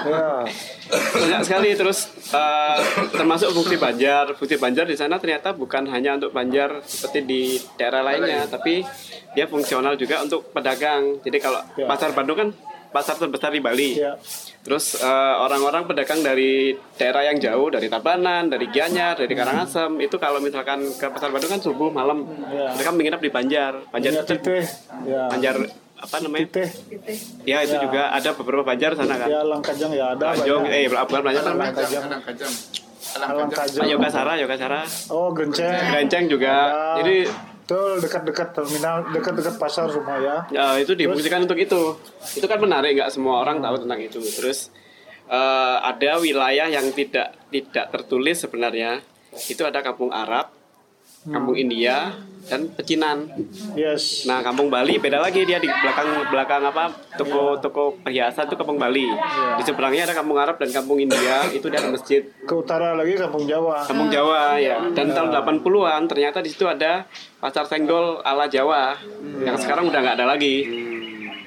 Ya 0.00 0.42
banyak 0.90 1.40
sekali 1.44 1.70
terus 1.76 2.08
eh, 2.30 2.78
termasuk 3.12 3.52
bukti 3.52 3.76
Banjar. 3.76 4.32
Bukti 4.34 4.56
Banjar 4.56 4.86
di 4.86 4.96
sana 4.96 5.20
ternyata 5.20 5.52
bukan 5.52 5.86
hanya 5.86 6.16
untuk 6.16 6.32
Banjar 6.32 6.80
seperti 6.82 7.20
di 7.22 7.42
daerah 7.76 8.00
lainnya 8.00 8.46
tapi 8.46 8.82
dia 9.30 9.46
fungsional 9.46 9.94
juga 9.94 10.24
untuk 10.24 10.50
pedagang. 10.50 11.20
Jadi 11.20 11.38
kalau 11.38 11.60
Ya. 11.76 11.86
pasar 11.86 12.10
Bandung 12.10 12.34
kan 12.34 12.48
pasar 12.90 13.14
terbesar 13.16 13.50
di 13.50 13.58
Bali. 13.58 13.96
Ya 13.96 14.14
terus 14.60 14.92
eh, 14.94 15.06
orang-orang 15.40 15.88
pedagang 15.88 16.20
dari 16.20 16.70
daerah 16.94 17.24
yang 17.24 17.40
jauh 17.40 17.68
dari 17.68 17.88
Tabanan 17.88 18.46
dari 18.46 18.68
Gianyar 18.68 19.16
dari 19.16 19.32
Karangasem 19.32 19.96
itu 19.98 20.16
kalau 20.16 20.36
misalkan 20.36 20.84
ke 20.92 21.06
pasar 21.06 21.30
Bandung 21.30 21.48
kan 21.48 21.60
subuh 21.60 21.88
malam. 21.88 22.28
Ya. 22.46 22.68
mereka 22.70 22.90
menginap 22.92 23.20
di 23.20 23.30
Banjar. 23.30 23.72
Banjar 23.88 24.20
punya 24.20 24.36
itu 24.36 24.52
ya 25.06 25.22
Banjar 25.28 25.54
apa 25.96 26.16
namanya? 26.18 26.46
Titeh 26.48 26.68
ya 27.42 27.58
itu 27.60 27.72
Ya. 27.72 27.80
juga. 27.80 28.02
Ada 28.10 28.36
beberapa 28.36 28.62
Banjar 28.62 28.92
sana 28.94 29.16
kan? 29.16 29.28
Ya 29.28 29.40
Langkajang 29.40 29.92
ya 29.92 30.06
ada 30.12 30.26
banyak. 30.34 30.68
eh 30.68 30.84
bukan 30.88 31.20
Banjar 31.22 31.42
namanya 31.42 31.72
Langkajang 31.72 32.02
Alang 32.04 32.22
kajang. 32.22 32.52
Alang 33.10 33.36
Langkajang 33.48 33.84
Yoga 33.88 34.08
Sara 34.08 34.32
Yoga 34.36 34.56
Sara 34.56 34.80
oh 35.08 35.32
Genceng 35.32 35.72
Gerenceng 35.88 36.24
juga. 36.28 36.52
Ada. 36.52 36.96
Jadi 37.00 37.16
Betul, 37.70 38.02
dekat-dekat 38.02 38.50
terminal, 38.50 39.06
dekat-dekat 39.14 39.54
pasar 39.54 39.86
semua 39.86 40.18
ya. 40.18 40.42
Ya, 40.50 40.74
itu 40.82 40.98
difungsikan 40.98 41.46
untuk 41.46 41.54
itu. 41.54 41.94
Itu 42.34 42.50
kan 42.50 42.58
menarik, 42.58 42.98
nggak 42.98 43.14
semua 43.14 43.46
orang 43.46 43.62
tahu 43.62 43.86
tentang 43.86 44.02
itu. 44.02 44.18
Terus 44.18 44.74
eh, 45.30 45.76
ada 45.78 46.18
wilayah 46.18 46.66
yang 46.66 46.90
tidak 46.90 47.38
tidak 47.46 47.94
tertulis 47.94 48.42
sebenarnya. 48.42 48.98
Itu 49.46 49.62
ada 49.62 49.86
kampung 49.86 50.10
Arab, 50.10 50.50
kampung 51.26 51.56
India, 51.56 52.16
dan 52.48 52.66
pecinan. 52.72 53.28
Yes. 53.76 54.24
Nah, 54.24 54.40
kampung 54.40 54.72
Bali 54.72 54.96
beda 54.96 55.20
lagi 55.20 55.44
dia 55.44 55.60
di 55.60 55.68
belakang 55.68 56.26
belakang 56.32 56.62
apa 56.64 56.90
toko-toko 57.14 58.00
perhiasan 58.00 58.48
itu 58.48 58.56
kampung 58.56 58.80
Bali. 58.80 59.06
Di 59.60 59.62
seberangnya 59.62 60.08
ada 60.10 60.14
kampung 60.16 60.40
Arab 60.40 60.56
dan 60.56 60.72
kampung 60.72 60.98
India, 60.98 61.46
itu 61.52 61.68
dia 61.68 61.78
ada 61.78 61.92
masjid. 61.92 62.24
Ke 62.48 62.54
utara 62.56 62.96
lagi 62.96 63.14
kampung 63.14 63.44
Jawa. 63.44 63.84
Kampung 63.84 64.08
Jawa 64.08 64.56
ya. 64.56 64.80
Dan 64.90 65.12
tahun 65.12 65.30
80-an 65.30 66.02
ternyata 66.08 66.40
di 66.40 66.48
situ 66.48 66.64
ada 66.64 67.04
pasar 67.38 67.68
senggol 67.68 68.24
ala 68.24 68.48
Jawa 68.48 68.96
yang 69.44 69.54
sekarang 69.60 69.92
udah 69.92 70.00
nggak 70.00 70.16
ada 70.18 70.26
lagi. 70.26 70.88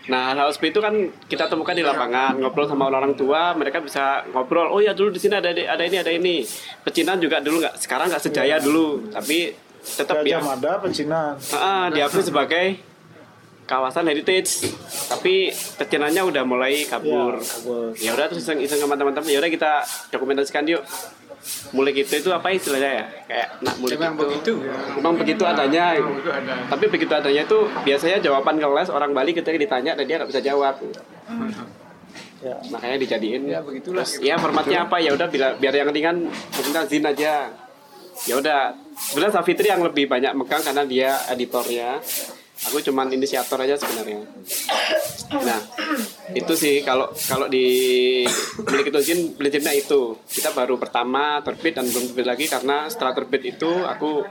Nah, 0.04 0.36
hal 0.36 0.52
seperti 0.52 0.76
itu 0.76 0.82
kan 0.84 0.94
kita 1.32 1.48
temukan 1.48 1.72
di 1.72 1.80
lapangan, 1.80 2.36
ngobrol 2.36 2.68
sama 2.68 2.92
orang 2.92 3.16
tua, 3.16 3.56
mereka 3.56 3.80
bisa 3.80 4.28
ngobrol. 4.36 4.68
Oh 4.68 4.84
ya 4.84 4.92
dulu 4.92 5.16
di 5.16 5.20
sini 5.20 5.40
ada 5.40 5.48
ada 5.48 5.80
ini 5.80 5.96
ada 5.96 6.12
ini. 6.12 6.44
Pecinan 6.84 7.24
juga 7.24 7.40
dulu 7.40 7.64
nggak, 7.64 7.80
sekarang 7.80 8.12
nggak 8.12 8.20
sejaya 8.20 8.60
dulu, 8.60 9.08
tapi 9.16 9.56
tetap 9.84 10.24
Gajah 10.24 10.42
Mada, 10.42 10.74
pecinan. 10.80 11.36
Ah, 11.52 11.92
diakui 11.92 12.24
sebagai 12.24 12.66
kawasan 13.64 14.08
heritage. 14.08 14.72
Tapi 15.12 15.52
pecinannya 15.52 16.24
udah 16.24 16.44
mulai 16.48 16.88
kabur. 16.88 17.40
Ya 18.00 18.16
udah 18.16 18.32
terus 18.32 18.44
iseng, 18.44 18.60
iseng 18.60 18.80
sama 18.84 18.96
teman-teman. 18.96 19.28
Ya 19.28 19.40
udah 19.40 19.52
kita 19.52 19.72
dokumentasikan 20.12 20.64
yuk. 20.68 20.84
Mulik 21.76 22.08
itu 22.08 22.24
itu 22.24 22.32
apa 22.32 22.56
istilahnya 22.56 23.04
ya? 23.04 23.06
Kayak 23.28 23.48
nak 23.68 23.76
mulik 23.84 24.00
Memang 24.00 24.16
itu. 24.16 24.24
begitu. 24.24 24.54
Memang 24.96 25.14
begitu 25.20 25.44
adanya. 25.44 25.86
gitu. 26.00 26.12
Itu 26.24 26.32
ada. 26.32 26.54
Tapi 26.72 26.86
begitu 26.88 27.12
adanya 27.12 27.42
itu 27.44 27.60
biasanya 27.84 28.18
jawaban 28.24 28.56
kelas 28.64 28.88
orang 28.88 29.12
Bali 29.12 29.36
ketika 29.36 29.60
ditanya 29.60 29.92
dan 30.00 30.08
dia 30.08 30.16
nggak 30.24 30.32
bisa 30.32 30.40
jawab. 30.40 30.80
Ya. 32.44 32.56
Makanya 32.72 32.96
dijadiin. 33.00 33.44
Ya, 33.48 33.60
begitulah. 33.64 34.04
Terus, 34.04 34.20
ya 34.24 34.36
formatnya 34.40 34.88
apa 34.88 35.00
ya 35.00 35.16
udah 35.16 35.28
biar, 35.32 35.60
biar 35.60 35.74
yang 35.76 35.90
ringan 35.92 36.28
mungkin 36.32 36.72
zin 36.88 37.04
aja. 37.08 37.52
Ya 38.24 38.36
udah. 38.40 38.83
Sebenarnya 38.94 39.34
Safitri 39.42 39.68
yang 39.70 39.82
lebih 39.82 40.06
banyak 40.06 40.34
megang 40.38 40.62
karena 40.62 40.84
dia 40.86 41.12
editornya. 41.30 42.00
Aku 42.72 42.80
cuman 42.80 43.12
inisiator 43.12 43.60
aja 43.60 43.76
sebenarnya. 43.76 44.24
Nah, 45.36 45.60
itu 46.32 46.54
sih 46.56 46.80
kalau 46.86 47.12
kalau 47.28 47.52
di 47.52 47.66
milik 48.64 48.94
itu 48.94 49.00
izin 49.04 49.20
belajarnya 49.36 49.74
itu. 49.76 50.16
Kita 50.24 50.56
baru 50.56 50.80
pertama 50.80 51.44
terbit 51.44 51.76
dan 51.76 51.90
belum 51.90 52.14
terbit 52.14 52.28
lagi 52.30 52.46
karena 52.48 52.88
setelah 52.88 53.12
terbit 53.12 53.44
itu 53.44 53.68
aku 53.68 54.24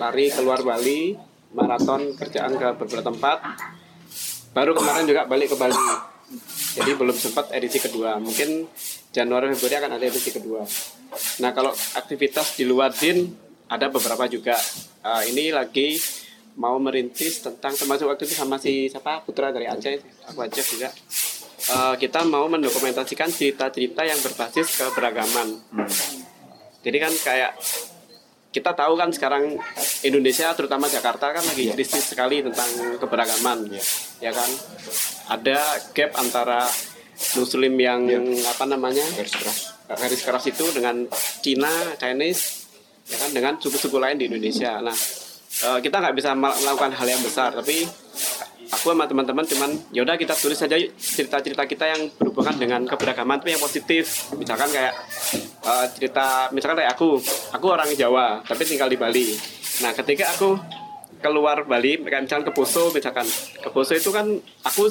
lari 0.00 0.32
keluar 0.32 0.64
Bali 0.64 1.12
maraton 1.52 2.16
kerjaan 2.16 2.56
ke 2.56 2.68
beberapa 2.80 3.12
tempat. 3.12 3.38
Baru 4.56 4.72
kemarin 4.72 5.04
juga 5.04 5.28
balik 5.28 5.52
ke 5.52 5.56
Bali. 5.60 5.76
Jadi 6.74 6.90
belum 6.96 7.14
sempat 7.14 7.52
edisi 7.52 7.78
kedua. 7.78 8.16
Mungkin 8.16 8.64
Januari 9.12 9.52
Februari 9.54 9.76
akan 9.84 9.92
ada 10.00 10.04
edisi 10.08 10.32
kedua. 10.32 10.64
Nah 11.44 11.50
kalau 11.52 11.70
aktivitas 11.94 12.56
di 12.56 12.64
luar 12.66 12.90
din 12.96 13.43
ada 13.74 13.90
beberapa 13.90 14.24
juga. 14.30 14.54
Eh, 15.02 15.34
ini 15.34 15.50
lagi 15.50 15.98
mau 16.54 16.78
merintis 16.78 17.42
tentang 17.42 17.74
termasuk 17.74 18.06
waktu 18.06 18.30
itu 18.30 18.34
sama 18.38 18.62
si 18.62 18.86
siapa? 18.86 19.26
Putra 19.26 19.50
dari 19.50 19.66
Aceh. 19.66 19.98
Aku 20.30 20.38
Aceh 20.46 20.64
juga. 20.64 20.88
Eh, 21.64 21.94
kita 21.98 22.22
mau 22.22 22.46
mendokumentasikan 22.46 23.28
cerita-cerita 23.34 24.06
yang 24.06 24.20
berbasis 24.22 24.78
keberagaman. 24.78 25.58
Jadi 26.84 26.96
kan 27.00 27.12
kayak 27.24 27.52
kita 28.54 28.70
tahu 28.70 28.94
kan 28.94 29.10
sekarang 29.10 29.58
Indonesia 30.06 30.54
terutama 30.54 30.86
Jakarta 30.86 31.34
kan 31.34 31.42
lagi 31.42 31.74
krisis 31.74 32.14
sekali 32.14 32.38
tentang 32.44 33.00
keberagaman. 33.02 33.66
Ya 34.22 34.30
kan? 34.30 34.46
Ada 35.26 35.90
gap 35.90 36.14
antara 36.20 36.68
Muslim 37.34 37.74
yang 37.80 38.06
apa 38.46 38.64
namanya? 38.68 39.02
Garis 39.18 39.34
keras. 39.34 39.58
Garis 39.90 40.22
keras 40.22 40.44
itu 40.46 40.64
dengan 40.70 41.08
Cina 41.42 41.72
Chinese 41.98 42.63
ya 43.04 43.16
kan 43.20 43.30
dengan 43.32 43.52
suku-suku 43.60 44.00
lain 44.00 44.16
di 44.16 44.26
Indonesia. 44.32 44.80
Nah 44.80 44.96
eh, 45.64 45.78
kita 45.84 45.96
nggak 46.00 46.14
bisa 46.16 46.32
mel- 46.32 46.56
melakukan 46.64 46.92
hal 46.96 47.06
yang 47.06 47.22
besar 47.22 47.52
tapi 47.52 47.84
aku 48.72 48.90
sama 48.90 49.04
teman-teman 49.04 49.44
cuman 49.44 49.70
yaudah 49.92 50.16
kita 50.16 50.32
tulis 50.34 50.56
saja 50.56 50.74
cerita-cerita 50.96 51.62
kita 51.68 51.84
yang 51.84 52.08
berhubungan 52.16 52.56
dengan 52.56 52.80
keberagaman 52.88 53.38
itu 53.44 53.54
yang 53.54 53.62
positif. 53.62 54.04
Misalkan 54.34 54.72
kayak 54.72 54.94
eh, 55.62 55.86
cerita 55.94 56.48
misalkan 56.50 56.80
kayak 56.80 56.96
aku. 56.96 57.20
Aku 57.54 57.66
orang 57.70 57.88
Jawa 57.92 58.40
tapi 58.42 58.64
tinggal 58.64 58.88
di 58.88 58.96
Bali. 58.96 59.36
Nah 59.84 59.92
ketika 59.92 60.32
aku 60.32 60.56
keluar 61.24 61.64
Bali 61.64 61.96
misalkan 62.00 62.44
ke 62.44 62.52
Poso 62.52 62.92
misalkan. 62.92 63.24
Ke 63.60 63.68
Poso 63.72 63.92
itu 63.96 64.12
kan 64.12 64.28
aku 64.64 64.82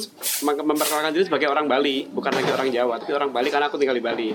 mem- 0.45 0.65
memperkenalkan 0.65 1.13
diri 1.13 1.25
sebagai 1.25 1.49
orang 1.49 1.65
Bali 1.69 2.09
bukan 2.09 2.33
lagi 2.33 2.49
orang 2.49 2.69
Jawa 2.73 2.97
tapi 3.01 3.11
orang 3.13 3.29
Bali 3.29 3.49
karena 3.49 3.69
aku 3.69 3.77
tinggal 3.77 3.97
di 3.97 4.05
Bali 4.05 4.29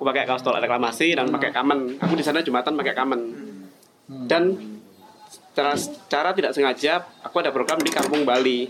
aku 0.00 0.08
pakai 0.08 0.24
kaos 0.24 0.40
tolak 0.40 0.64
reklamasi 0.64 1.12
dan 1.12 1.28
pakai 1.28 1.52
kamen 1.52 2.00
aku 2.00 2.16
di 2.16 2.24
sana 2.24 2.40
jumatan 2.40 2.72
pakai 2.72 2.96
kamen 2.96 3.20
dan 4.24 4.56
secara, 5.28 5.76
secara 5.76 6.30
tidak 6.34 6.56
sengaja 6.56 7.04
aku 7.20 7.44
ada 7.44 7.52
program 7.54 7.78
di 7.78 7.92
Kampung 7.92 8.24
Bali. 8.24 8.66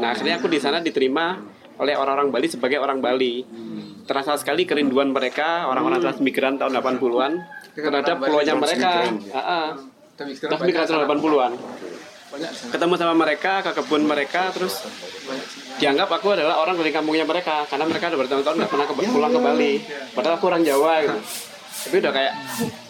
Nah 0.00 0.14
akhirnya 0.14 0.40
aku 0.40 0.46
di 0.46 0.62
sana 0.62 0.78
diterima 0.78 1.36
oleh 1.78 1.94
orang-orang 1.94 2.32
Bali 2.32 2.48
sebagai 2.48 2.80
orang 2.80 3.02
Bali. 3.02 3.44
Terasa 4.08 4.40
sekali 4.40 4.64
kerinduan 4.64 5.12
mereka 5.12 5.68
orang-orang 5.68 6.00
transmigran 6.00 6.56
tahun 6.56 6.80
80-an 6.80 7.32
terhadap 7.76 8.16
pulaunya 8.24 8.54
mereka. 8.56 9.04
Ah, 9.34 9.40
ah. 9.40 9.66
Tapi 10.16 10.32
sekarang 10.32 10.56
Transmigran 10.56 10.84
banyak 10.86 10.94
tahun 10.94 11.20
80-an. 11.20 11.52
Ketemu 12.68 12.94
sama 12.94 13.14
mereka 13.16 13.64
ke 13.64 13.70
kebun 13.72 14.04
mereka 14.04 14.52
terus 14.52 14.84
dianggap 15.78 16.12
aku 16.12 16.36
adalah 16.36 16.60
orang 16.60 16.76
dari 16.76 16.90
kampungnya 16.90 17.24
mereka 17.24 17.64
karena 17.64 17.88
mereka 17.88 18.12
udah 18.12 18.20
bertahun-tahun 18.20 18.56
nggak 18.58 18.70
pernah 18.70 18.86
ke- 18.86 19.08
pulang 19.08 19.32
ke 19.32 19.40
Bali. 19.40 19.72
Padahal 20.12 20.34
aku 20.36 20.46
orang 20.46 20.62
Jawa 20.62 20.92
gitu. 21.00 21.18
Tapi 21.78 21.96
udah 21.98 22.12
kayak 22.12 22.34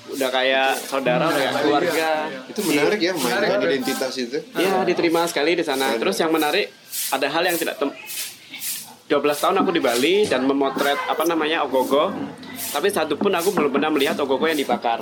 udah 0.09 0.31
kayak 0.33 0.69
saudara, 0.81 1.25
udah 1.29 1.39
kayak 1.39 1.53
keluarga. 1.61 2.11
Itu 2.49 2.61
menarik 2.65 2.99
ya 2.99 3.13
mainkan 3.15 3.61
identitas 3.63 4.13
itu. 4.17 4.39
Iya 4.53 4.83
diterima 4.83 5.21
sekali 5.25 5.55
di 5.55 5.63
sana. 5.63 5.95
Terus 5.95 6.17
yang 6.17 6.33
menarik 6.33 6.73
ada 7.13 7.27
hal 7.29 7.43
yang 7.45 7.55
tidak 7.55 7.79
tem 7.79 7.93
12 9.09 9.23
tahun 9.39 9.57
aku 9.57 9.71
di 9.71 9.81
Bali 9.81 10.27
dan 10.27 10.45
memotret 10.45 10.99
apa 11.07 11.23
namanya 11.25 11.63
ogogo. 11.63 12.11
Tapi 12.69 12.91
satu 12.91 13.15
pun 13.15 13.31
aku 13.31 13.55
belum 13.55 13.71
pernah 13.71 13.89
melihat 13.89 14.19
ogogo 14.19 14.45
yang 14.45 14.59
dibakar. 14.59 15.01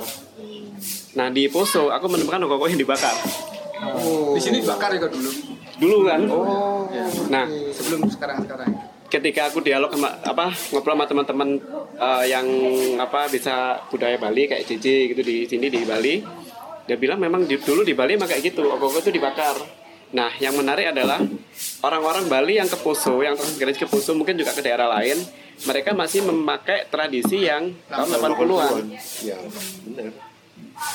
Nah 1.15 1.27
di 1.27 1.49
Poso 1.49 1.89
aku 1.89 2.05
menemukan 2.05 2.39
ogogo 2.45 2.69
yang 2.69 2.77
dibakar. 2.77 3.15
Di 4.33 4.39
sini 4.39 4.57
dibakar 4.59 4.89
juga 4.91 5.07
dulu. 5.07 5.31
Dulu 5.77 5.97
kan. 6.03 6.21
Ya. 6.89 7.05
Nah 7.29 7.45
Sebelum 7.69 7.99
sekarang 8.07 8.37
sekarang. 8.41 8.69
ketika 9.07 9.47
aku 9.47 9.61
dialog 9.61 9.87
sama 9.87 10.19
apa 10.19 10.45
ngobrol 10.69 10.93
sama 10.93 11.05
teman-teman 11.05 11.49
eh, 11.95 12.23
yang 12.27 12.43
apa 12.97 13.27
bisa 13.27 13.55
budaya 13.87 14.17
Bali 14.17 14.45
kayak 14.45 14.67
JJ 14.67 14.85
gitu 15.09 15.21
di 15.21 15.37
sini 15.45 15.67
di 15.67 15.81
Bali 15.81 16.19
dia 16.83 16.95
bilang 16.95 17.15
memang 17.15 17.43
di- 17.43 17.55
dulu 17.55 17.81
di 17.81 17.91
Bali 17.91 18.15
emang 18.15 18.27
kayak 18.27 18.43
gitu 18.45 18.67
ogogo 18.67 18.99
itu 18.99 19.07
dibakar 19.09 19.55
nah 20.07 20.27
yang 20.35 20.55
menarik 20.55 20.91
adalah 20.91 21.23
orang-orang 21.81 22.27
Bali 22.27 22.53
yang 22.55 22.67
ke 22.67 22.75
Poso 22.75 23.19
yang 23.19 23.35
transmigrasi 23.35 23.79
ke 23.79 23.87
Poso 23.87 24.11
mungkin 24.11 24.35
juga 24.35 24.51
ke 24.51 24.59
daerah 24.59 24.87
lain 24.89 25.23
mereka 25.63 25.91
masih 25.91 26.23
memakai 26.23 26.87
tradisi 26.87 27.43
yang 27.43 27.71
tahun 27.87 28.11
80-an 28.11 28.91
Ya, 29.23 29.39
benar. 29.85 30.11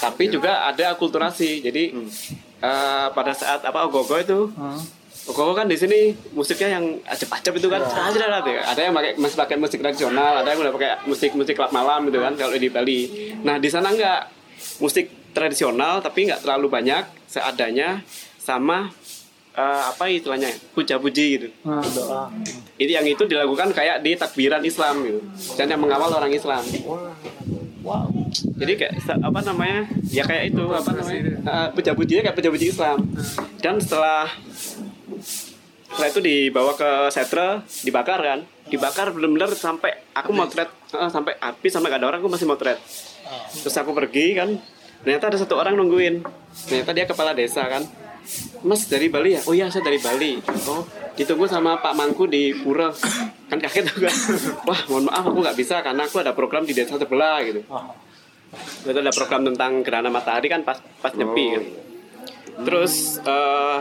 tapi 0.01 0.29
juga 0.29 0.65
ada 0.65 0.93
akulturasi 0.93 1.61
jadi 1.63 1.97
eh, 2.63 3.07
pada 3.11 3.33
saat 3.35 3.61
apa 3.67 3.79
ogogo 3.85 4.17
itu. 4.17 4.49
Ogogo 5.23 5.55
kan 5.55 5.71
di 5.71 5.79
sini 5.79 6.15
musiknya 6.35 6.79
yang 6.79 6.99
acep-acep 7.07 7.55
itu 7.59 7.69
kan. 7.71 7.83
Ada 7.83 8.43
ada 8.63 8.81
yang 8.81 8.95
pakai 8.95 9.13
masih 9.19 9.37
pakai 9.39 9.57
musik 9.59 9.79
tradisional 9.83 10.43
ada 10.43 10.49
yang 10.51 10.61
udah 10.63 10.75
pakai 10.75 10.91
musik 11.07 11.31
musik 11.35 11.55
klub 11.59 11.71
malam 11.75 12.07
gitu 12.09 12.23
kan 12.23 12.35
kalau 12.39 12.55
di 12.55 12.71
Bali. 12.71 13.01
Nah 13.43 13.59
di 13.59 13.69
sana 13.71 13.91
enggak 13.95 14.31
musik 14.79 15.11
tradisional 15.35 16.03
tapi 16.03 16.31
nggak 16.31 16.43
terlalu 16.43 16.67
banyak 16.71 17.05
seadanya 17.27 18.03
sama 18.39 18.91
eh, 19.55 19.83
apa 19.87 20.11
istilahnya 20.11 20.51
puja-puji 20.75 21.27
gitu. 21.39 21.49
Nah, 21.63 21.83
doa. 21.83 22.27
itu 22.81 22.91
yang 22.91 23.07
itu 23.07 23.23
dilakukan 23.23 23.71
kayak 23.71 24.03
di 24.03 24.19
takbiran 24.19 24.63
Islam 24.67 25.07
gitu. 25.07 25.21
Dan 25.55 25.71
yang 25.71 25.81
mengawal 25.83 26.11
orang 26.11 26.33
Islam 26.35 26.63
jadi 28.33 28.73
kayak 28.79 28.93
apa 29.21 29.41
namanya? 29.45 29.81
Ya 30.09 30.25
kayak 30.25 30.55
itu 30.55 30.65
apa 30.73 30.91
namanya? 30.97 31.21
Uh, 31.45 31.69
puja-pujinya 31.77 32.23
kayak 32.25 32.37
puja-puji 32.37 32.73
Islam. 32.73 32.99
Dan 33.61 33.79
setelah 33.79 34.31
setelah 35.93 36.09
itu 36.09 36.21
dibawa 36.25 36.73
ke 36.73 36.91
setre 37.13 37.63
dibakar 37.85 38.21
kan? 38.25 38.41
Dibakar 38.67 39.13
benar-benar 39.13 39.53
sampai 39.53 39.93
aku 40.17 40.33
motret. 40.33 40.73
Eh, 40.93 41.11
sampai 41.13 41.37
habis 41.37 41.71
sampai 41.73 41.89
gak 41.93 42.01
ada 42.01 42.09
orang 42.09 42.21
aku 42.25 42.33
masih 42.33 42.49
motret. 42.49 42.81
Terus 43.61 43.77
aku 43.77 43.93
pergi 43.93 44.37
kan 44.37 44.57
ternyata 45.05 45.33
ada 45.33 45.39
satu 45.39 45.61
orang 45.61 45.77
nungguin. 45.77 46.25
Ternyata 46.69 46.91
dia 46.97 47.05
kepala 47.05 47.37
desa 47.37 47.69
kan. 47.69 47.85
Mas 48.63 48.87
dari 48.87 49.11
Bali 49.11 49.35
ya? 49.37 49.41
Oh 49.45 49.53
iya 49.53 49.69
saya 49.69 49.85
dari 49.85 49.99
Bali. 49.99 50.41
Oh 50.71 50.87
ditunggu 51.13 51.45
sama 51.45 51.77
Pak 51.81 51.93
Mangku 51.93 52.25
di 52.25 52.57
Pura. 52.57 52.89
Kan 53.53 53.61
kaget 53.61 53.93
aku. 53.93 54.01
Kan. 54.09 54.17
Wah 54.69 54.81
mohon 54.89 55.05
maaf 55.13 55.25
aku 55.29 55.39
nggak 55.45 55.59
bisa 55.59 55.85
karena 55.85 56.09
aku 56.09 56.25
ada 56.25 56.33
program 56.33 56.65
di 56.65 56.73
desa 56.73 56.97
sebelah 56.97 57.45
gitu. 57.45 57.61
Itu 58.83 58.99
ada 58.99 59.11
program 59.11 59.49
tentang 59.49 59.81
gerhana 59.81 60.09
matahari 60.09 60.47
kan 60.47 60.61
pas 60.61 60.77
pas 61.01 61.13
nyepi 61.13 61.47
kan. 61.51 61.65
Terus, 62.53 63.17
eh, 63.19 63.79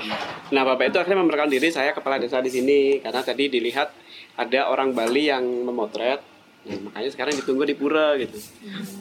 nah 0.50 0.64
bapak 0.64 0.90
itu 0.90 0.98
akhirnya 0.98 1.20
memperkenalkan 1.20 1.52
diri 1.52 1.70
saya 1.70 1.92
kepala 1.92 2.16
desa 2.16 2.40
di 2.40 2.48
sini 2.48 2.80
karena 3.04 3.20
tadi 3.20 3.52
dilihat 3.52 3.92
ada 4.40 4.72
orang 4.72 4.96
Bali 4.96 5.28
yang 5.28 5.44
memotret. 5.44 6.24
Nah, 6.62 6.78
makanya 6.88 7.10
sekarang 7.12 7.36
ditunggu 7.36 7.68
di 7.68 7.76
pura 7.76 8.16
gitu. 8.16 8.38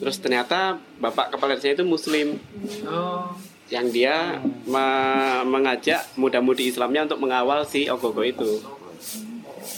Terus 0.03 0.19
ternyata 0.19 0.75
bapak 0.99 1.31
kepala 1.31 1.55
desa 1.55 1.71
itu 1.71 1.87
Muslim 1.87 2.35
Oh. 2.83 3.31
yang 3.71 3.87
dia 3.87 4.43
me- 4.67 5.45
mengajak 5.47 6.03
muda-mudi 6.19 6.67
Islamnya 6.67 7.07
untuk 7.07 7.23
mengawal 7.23 7.63
si 7.63 7.87
Ogogo 7.87 8.27
itu. 8.27 8.59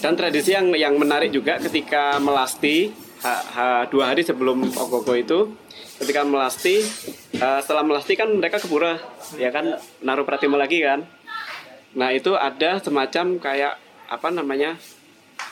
Dan 0.01 0.17
tradisi 0.17 0.57
yang 0.57 0.73
yang 0.73 0.97
menarik 0.97 1.29
juga 1.29 1.61
ketika 1.61 2.17
melasti 2.17 2.89
ha- 3.23 3.45
ha- 3.55 3.85
dua 3.87 4.11
hari 4.11 4.21
sebelum 4.21 4.61
Ogogo 4.75 5.15
itu, 5.15 5.55
ketika 5.97 6.27
melasti, 6.27 6.83
eh, 7.33 7.59
setelah 7.63 7.81
melasti 7.81 8.13
kan 8.19 8.29
mereka 8.29 8.59
ke 8.59 8.67
pura, 8.67 8.99
ya 9.39 9.49
kan 9.49 9.79
naruh 10.03 10.27
pratimo 10.27 10.59
lagi 10.59 10.83
kan. 10.83 11.07
Nah 11.95 12.11
itu 12.11 12.35
ada 12.35 12.77
semacam 12.83 13.39
kayak 13.39 13.73
apa 14.11 14.27
namanya 14.29 14.75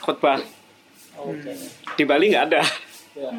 khutbah. 0.04 0.38
Di 1.96 2.04
Bali 2.04 2.30
nggak 2.30 2.46
ada. 2.52 2.62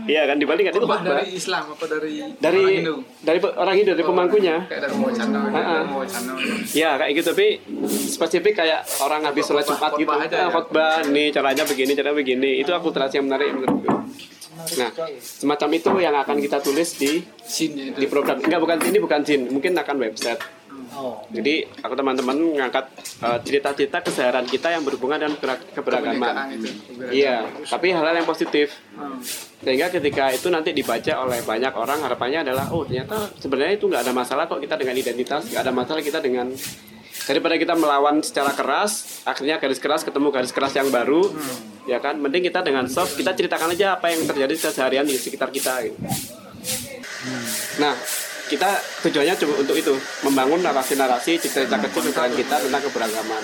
Iya 0.06 0.22
kan 0.24 0.38
di 0.38 0.46
Bali 0.46 0.62
nggak 0.62 0.70
ada 0.70 0.78
itu 0.78 0.86
Khutbah 0.86 1.00
khutbah. 1.00 1.18
dari 1.18 1.28
Islam 1.34 1.64
apa 1.68 1.86
dari 1.88 2.12
Dari 2.36 2.62
orang 2.62 2.74
Hindu? 2.78 2.96
dari 3.20 3.38
orang 3.42 3.76
Hindu 3.76 3.92
dari 3.92 4.06
pemangkunya. 4.06 4.56
Kayak 4.64 4.82
dari 4.84 4.96
Mowacana, 4.96 5.40
Ah, 5.40 5.58
ah. 5.58 5.64
dari 5.74 5.90
Mowacana. 5.90 6.32
Ya 6.72 6.90
kayak 6.96 7.12
gitu 7.16 7.28
tapi 7.32 7.48
spesifik 8.06 8.54
kayak 8.56 8.82
orang 9.00 9.22
habis 9.24 9.44
sholat 9.44 9.66
Jumat 9.66 9.92
gitu. 9.92 10.06
khotbah 10.06 10.18
aja 10.22 10.36
Ah, 10.36 10.40
ya? 10.40 10.48
khotbah 10.48 10.94
nih 11.08 11.28
caranya 11.30 11.64
begini, 11.64 11.92
caranya 11.92 12.16
begini. 12.16 12.52
Itu 12.60 12.72
akulturasi 12.72 13.18
yang 13.18 13.26
menarik 13.26 13.50
menurutku. 13.52 13.90
Nah, 14.54 14.90
semacam 15.20 15.70
itu 15.74 15.92
yang 15.98 16.16
akan 16.16 16.38
kita 16.38 16.58
tulis 16.60 16.90
di 16.94 17.12
Sinnya 17.44 17.92
di 17.92 18.06
program. 18.06 18.38
Enggak 18.38 18.62
bukan 18.62 18.78
ini 18.86 18.98
bukan 18.98 19.20
jin, 19.20 19.50
mungkin 19.50 19.74
akan 19.74 19.98
website. 20.00 20.38
Oh. 20.94 21.18
Jadi 21.34 21.66
aku 21.82 21.94
teman-teman 21.98 22.38
mengangkat 22.38 22.86
eh, 23.22 23.40
cerita-cerita 23.42 23.98
keseharian 24.06 24.46
kita 24.46 24.70
yang 24.70 24.86
berhubungan 24.86 25.18
dengan 25.18 25.36
kebera- 25.38 25.66
keberagaman. 25.74 26.34
Iya, 27.10 27.50
tapi 27.66 27.94
hal-hal 27.94 28.22
yang 28.22 28.30
positif. 28.30 28.78
Hmm. 28.94 29.18
Sehingga 29.64 29.90
ketika 29.90 30.30
itu 30.30 30.48
nanti 30.54 30.76
dibaca 30.76 31.14
oleh 31.24 31.42
banyak 31.42 31.74
orang 31.74 32.00
harapannya 32.04 32.46
adalah 32.46 32.70
oh 32.70 32.84
ternyata 32.86 33.32
sebenarnya 33.40 33.80
itu 33.80 33.90
nggak 33.90 34.04
ada 34.06 34.14
masalah 34.14 34.44
kok 34.46 34.62
kita 34.62 34.76
dengan 34.78 34.96
identitas, 35.00 35.50
nggak 35.50 35.64
ada 35.64 35.74
masalah 35.74 36.02
kita 36.04 36.20
dengan 36.20 36.52
daripada 37.24 37.56
kita 37.56 37.74
melawan 37.78 38.20
secara 38.20 38.52
keras, 38.52 39.24
akhirnya 39.24 39.62
garis 39.62 39.80
keras 39.80 40.04
ketemu 40.04 40.28
garis 40.34 40.52
keras 40.52 40.76
yang 40.76 40.92
baru, 40.92 41.32
ya 41.88 42.04
kan? 42.04 42.20
Mending 42.20 42.52
kita 42.52 42.60
dengan 42.66 42.86
soft 42.92 43.16
kita 43.16 43.32
ceritakan 43.32 43.72
aja 43.72 43.96
apa 43.96 44.12
yang 44.12 44.28
terjadi 44.28 44.54
keseharian 44.70 45.08
di 45.08 45.16
sekitar 45.16 45.48
kita. 45.48 45.88
Gitu. 45.88 45.96
Nah, 47.80 47.96
kita 48.52 48.70
tujuannya 49.08 49.36
cuma 49.40 49.54
untuk 49.60 49.76
itu 49.80 49.94
membangun 50.26 50.60
narasi-narasi 50.62 51.40
cerita-cerita 51.40 51.80
kecil 51.88 52.12
keseharian 52.12 52.36
kita 52.36 52.56
tentang 52.60 52.82
keberagaman. 52.90 53.44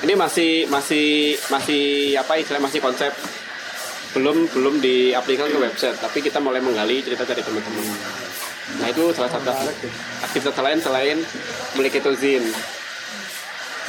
Ini 0.00 0.14
masih 0.16 0.66
masih 0.72 1.36
masih 1.52 2.16
apa 2.16 2.40
istilah 2.40 2.60
masih 2.62 2.80
konsep 2.80 3.12
belum 4.10 4.50
belum 4.50 4.74
diaplikasikan 4.82 5.54
ke 5.54 5.60
website 5.70 5.96
tapi 6.02 6.18
kita 6.18 6.42
mulai 6.42 6.58
menggali 6.58 6.98
cerita 6.98 7.22
dari 7.22 7.46
teman-teman 7.46 7.94
nah 8.82 8.86
itu 8.90 9.10
salah 9.14 9.30
satu 9.30 9.50
aktivitas 10.26 10.58
lain 10.58 10.78
selain 10.82 11.18
Mulikitozin 11.78 12.42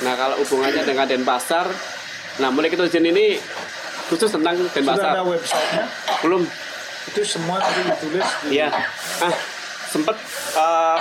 nah 0.05 0.13
kalau 0.13 0.38
hubungannya 0.45 0.86
dengan 0.86 1.10
Denpasar 1.10 1.65
nah 2.38 2.53
Mulikitozin 2.53 3.01
ini 3.01 3.41
khusus 4.13 4.29
tentang 4.29 4.62
Sudah 4.62 4.73
Denpasar 4.77 5.12
ada 5.17 5.25
websitenya. 5.25 5.86
belum 6.21 6.41
Itu 7.01 7.21
semua 7.25 7.57
tadi 7.57 7.81
ditulis 7.81 8.29
di 8.45 8.62
Iya. 8.62 8.69
Ah, 9.25 9.34
sempet 9.91 10.15
eh, 10.56 10.99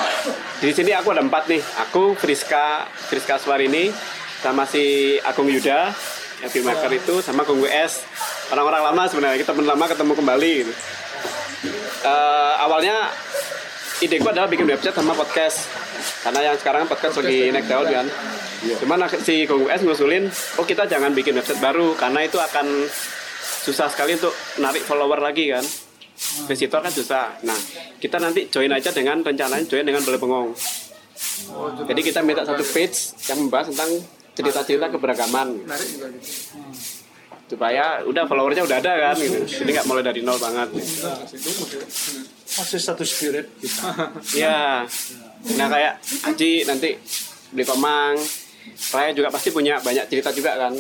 di 0.58 0.74
sini 0.74 0.90
aku 0.90 1.14
ada 1.14 1.22
empat 1.22 1.46
nih. 1.46 1.62
Aku 1.88 2.18
Friska 2.18 2.90
Friska 3.06 3.38
Swarini 3.38 3.94
sama 4.42 4.66
si 4.66 5.16
Agung 5.22 5.46
Yuda 5.46 5.94
yang 6.40 6.50
filmmaker 6.50 6.90
itu 6.90 7.20
sama 7.20 7.44
Kung 7.44 7.60
WS 7.60 8.02
orang-orang 8.50 8.82
lama 8.90 9.02
sebenarnya 9.06 9.38
kita 9.38 9.52
teman 9.52 9.68
lama 9.70 9.84
ketemu 9.86 10.12
kembali 10.18 10.52
gitu. 10.66 10.72
Eh, 12.02 12.54
awalnya 12.58 13.12
ideku 14.02 14.26
adalah 14.26 14.50
bikin 14.50 14.66
website 14.66 14.96
sama 14.96 15.14
podcast. 15.14 15.70
Karena 16.24 16.52
yang 16.52 16.56
sekarang 16.56 16.88
podcast 16.88 17.20
lagi 17.20 17.52
naik 17.52 17.68
daun 17.68 17.86
kan. 17.86 18.06
Cuman 18.80 19.04
si 19.22 19.44
Kung 19.46 19.68
WS 19.68 19.86
ngusulin 19.86 20.26
oh 20.58 20.66
kita 20.66 20.88
jangan 20.90 21.14
bikin 21.14 21.36
website 21.38 21.60
baru 21.62 21.94
karena 21.94 22.24
itu 22.26 22.40
akan 22.40 22.88
susah 23.60 23.92
sekali 23.92 24.16
untuk 24.16 24.32
narik 24.56 24.80
follower 24.88 25.20
lagi 25.20 25.52
kan 25.52 25.64
visitor 26.46 26.80
kan 26.84 26.92
susah. 26.92 27.40
Nah, 27.42 27.56
kita 27.96 28.20
nanti 28.20 28.46
join 28.52 28.70
aja 28.70 28.92
dengan 28.92 29.24
rencananya 29.24 29.64
join 29.64 29.84
dengan 29.84 30.04
Balai 30.04 30.20
Bengong. 30.20 30.52
Jadi 31.84 32.00
kita 32.00 32.20
minta 32.24 32.44
satu 32.44 32.64
page 32.72 33.12
yang 33.28 33.44
membahas 33.44 33.68
tentang 33.72 33.90
cerita-cerita 34.32 34.88
keberagaman 34.88 35.52
Menarik 35.68 35.88
juga 35.92 36.06
gitu. 36.16 36.32
supaya 37.50 38.00
udah 38.06 38.24
followernya 38.24 38.62
udah 38.64 38.78
ada 38.80 38.92
kan 39.10 39.16
gitu. 39.20 39.38
Jadi 39.44 39.70
nggak 39.74 39.86
mulai 39.90 40.06
dari 40.06 40.20
nol 40.24 40.38
banget. 40.40 40.70
masih 42.50 42.80
satu 42.80 43.04
spirit 43.04 43.52
kita. 43.60 43.90
Iya. 44.40 44.86
Nah 45.56 45.66
kayak 45.68 45.92
Aji 46.30 46.64
nanti 46.68 46.96
beli 47.52 47.64
komang, 47.66 48.16
Raya 48.92 49.10
juga 49.12 49.28
pasti 49.32 49.50
punya 49.52 49.76
banyak 49.82 50.08
cerita 50.08 50.30
juga 50.32 50.56
kan. 50.56 50.72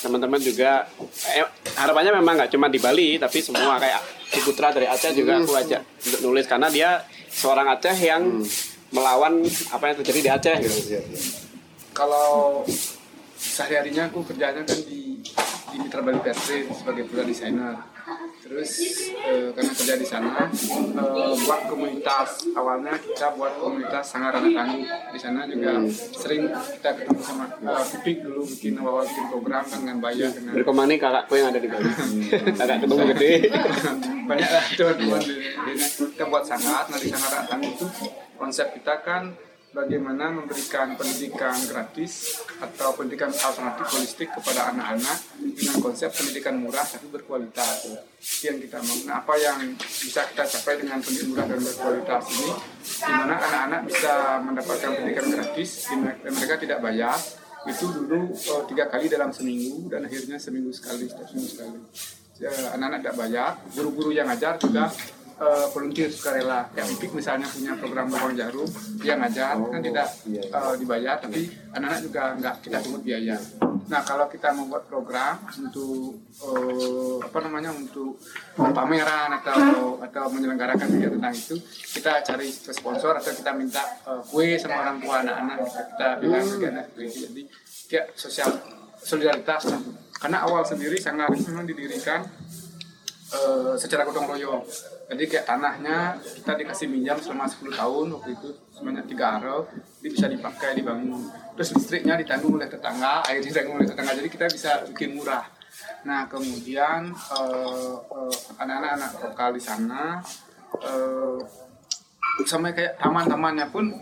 Teman-teman 0.00 0.40
juga 0.40 0.88
eh, 1.28 1.44
harapannya 1.76 2.16
memang 2.16 2.34
nggak 2.40 2.50
cuma 2.56 2.72
di 2.72 2.80
Bali 2.80 3.20
tapi 3.20 3.44
semua 3.44 3.76
kayak 3.76 4.00
si 4.32 4.40
Putra 4.40 4.72
dari 4.72 4.88
Aceh 4.88 5.12
juga 5.12 5.36
aku 5.36 5.52
ajak 5.52 5.82
untuk 6.08 6.20
nulis 6.24 6.48
karena 6.48 6.72
dia 6.72 7.04
seorang 7.28 7.68
Aceh 7.76 7.96
yang 8.00 8.40
melawan 8.92 9.44
apa 9.72 9.84
yang 9.92 9.96
terjadi 10.00 10.20
di 10.20 10.30
Aceh 10.30 10.56
gitu. 10.64 10.78
Kalau 11.92 12.64
sehari-harinya 13.36 14.08
aku 14.08 14.24
kerjanya 14.24 14.64
kan 14.64 14.78
di 14.88 15.20
di 15.72 15.76
Mitra 15.76 16.00
Bali 16.00 16.20
sebagai 16.72 17.04
pula 17.08 17.24
desainer. 17.28 17.91
Terus 18.42 18.70
eh, 19.22 19.48
karena 19.54 19.72
kerja 19.72 19.94
di 19.96 20.06
sana 20.06 20.50
eh, 20.50 21.32
buat 21.46 21.62
komunitas 21.70 22.50
awalnya 22.52 22.98
kita 22.98 23.34
buat 23.38 23.54
komunitas 23.58 24.04
sangat 24.04 24.42
anak 24.42 24.52
tangguh 24.52 24.86
di 25.14 25.20
sana 25.20 25.46
juga 25.46 25.70
sering 25.92 26.50
kita 26.50 26.90
ketemu 26.98 27.22
sama 27.22 27.44
Pipik 27.82 28.26
dulu 28.26 28.42
bikin 28.46 28.74
awal 28.82 29.06
bikin 29.06 29.26
program 29.30 29.62
kan 29.62 29.78
dengan 29.84 29.98
bayar 30.02 30.30
dengan 30.34 30.52
Berkomang 30.58 30.86
nih 30.90 30.98
kakakku 30.98 31.34
yang 31.38 31.48
ada 31.54 31.60
di 31.62 31.68
Bali. 31.70 31.90
Kakak 32.58 32.76
ketemu 32.82 33.02
gede. 33.14 33.32
banyak 34.28 34.48
lah 34.48 34.64
di 34.70 35.06
kita 36.14 36.24
buat 36.30 36.44
sangat 36.46 36.84
nanti 36.88 37.08
sangat 37.10 37.30
datang 37.42 37.60
itu 37.66 37.86
konsep 38.38 38.66
kita 38.74 39.02
kan 39.04 39.34
bagaimana 39.72 40.28
memberikan 40.28 40.94
pendidikan 40.94 41.56
gratis 41.66 42.44
atau 42.60 42.92
pendidikan 42.92 43.32
alternatif 43.32 43.88
holistik 43.88 44.28
kepada 44.36 44.68
anak-anak 44.70 45.18
dengan 45.40 45.76
konsep 45.80 46.12
pendidikan 46.12 46.60
murah 46.60 46.84
tapi 46.84 47.08
berkualitas. 47.08 47.88
Itu 48.20 48.52
yang 48.52 48.60
kita 48.60 48.78
mau. 48.84 48.96
Nah, 49.08 49.16
apa 49.24 49.34
yang 49.40 49.58
bisa 49.80 50.28
kita 50.28 50.44
capai 50.44 50.84
dengan 50.84 51.00
pendidikan 51.00 51.28
murah 51.32 51.46
dan 51.48 51.60
berkualitas 51.64 52.22
ini? 52.36 52.50
Di 52.84 53.12
mana 53.12 53.34
anak-anak 53.40 53.80
bisa 53.88 54.12
mendapatkan 54.44 54.90
pendidikan 54.92 55.26
gratis 55.32 55.70
dan 55.88 56.32
mereka 56.36 56.54
tidak 56.60 56.78
bayar. 56.84 57.16
Itu 57.62 57.84
dulu 57.94 58.34
eh, 58.34 58.62
tiga 58.68 58.84
kali 58.90 59.06
dalam 59.08 59.30
seminggu 59.32 59.88
dan 59.88 60.04
akhirnya 60.04 60.36
seminggu 60.36 60.70
sekali 60.74 61.08
setiap 61.08 61.26
seminggu 61.32 61.50
sekali. 61.50 61.78
Ya, 62.42 62.50
anak-anak 62.74 62.98
tidak 63.06 63.16
bayar, 63.22 63.50
guru-guru 63.70 64.10
yang 64.10 64.26
ngajar 64.26 64.58
juga 64.58 64.90
volunteer 65.74 66.08
sukarela. 66.12 66.70
Kayak 66.72 66.86
Mipik 66.94 67.12
misalnya 67.14 67.46
punya 67.50 67.72
program 67.74 68.06
Lubang 68.10 68.34
Jarum, 68.38 68.68
dia 69.02 69.14
ngajar 69.18 69.58
kan 69.58 69.80
tidak 69.82 70.08
eh, 70.30 70.74
dibayar, 70.78 71.16
tapi 71.18 71.50
anak-anak 71.74 72.00
juga 72.04 72.22
nggak 72.38 72.54
kita 72.62 72.78
pungut 72.84 73.02
biaya. 73.02 73.36
Nah 73.90 74.00
kalau 74.06 74.30
kita 74.30 74.54
membuat 74.54 74.86
program 74.86 75.42
untuk 75.58 76.22
eh, 76.40 77.16
apa 77.20 77.38
namanya 77.42 77.70
untuk 77.74 78.16
pameran 78.56 79.30
atau 79.42 79.98
atau 80.00 80.24
menyelenggarakan 80.30 80.86
kegiatan 80.86 81.18
tentang 81.18 81.34
itu, 81.34 81.56
kita 81.98 82.22
cari 82.22 82.48
sponsor 82.50 83.18
atau 83.18 83.32
kita 83.34 83.50
minta 83.52 83.82
eh, 84.06 84.22
kue 84.30 84.56
sama 84.56 84.86
orang 84.86 84.96
tua 85.02 85.20
anak-anak 85.26 85.56
kita 85.66 86.08
bilang 86.22 86.44
kegiatan 86.46 86.82
seperti 86.86 87.04
itu. 87.04 87.18
Jadi 87.26 87.42
kayak 87.90 88.06
sosial 88.16 88.50
solidaritas. 89.02 89.66
Karena 90.22 90.46
awal 90.46 90.62
sendiri 90.62 91.02
sangat 91.02 91.34
memang 91.50 91.66
didirikan 91.66 92.22
eh, 93.34 93.74
secara 93.74 94.06
gotong 94.06 94.30
royong. 94.30 94.62
Jadi 95.12 95.28
kayak 95.28 95.44
tanahnya 95.44 96.16
kita 96.40 96.56
dikasih 96.56 96.88
minjam 96.88 97.20
selama 97.20 97.44
10 97.44 97.68
tahun 97.68 98.06
waktu 98.16 98.30
itu 98.32 98.48
sebanyak 98.72 99.04
tiga 99.12 99.36
aro, 99.36 99.68
jadi 100.00 100.08
bisa 100.08 100.26
dipakai 100.32 100.72
dibangun. 100.72 101.28
Terus 101.52 101.76
listriknya 101.76 102.16
ditanggung 102.16 102.56
oleh 102.56 102.64
tetangga, 102.64 103.20
air 103.28 103.44
ditanggung 103.44 103.76
oleh 103.76 103.84
tetangga, 103.84 104.16
jadi 104.16 104.28
kita 104.32 104.48
bisa 104.48 104.88
bikin 104.88 105.12
murah. 105.12 105.44
Nah 106.08 106.24
kemudian 106.32 107.12
eh, 107.12 107.96
eh, 108.00 108.36
anak-anak 108.56 108.90
anak 108.96 109.10
lokal 109.20 109.52
di 109.52 109.60
sana 109.60 110.24
eh, 110.80 111.38
sampai 112.48 112.72
kayak 112.72 112.96
taman-tamannya 112.96 113.68
pun 113.68 113.92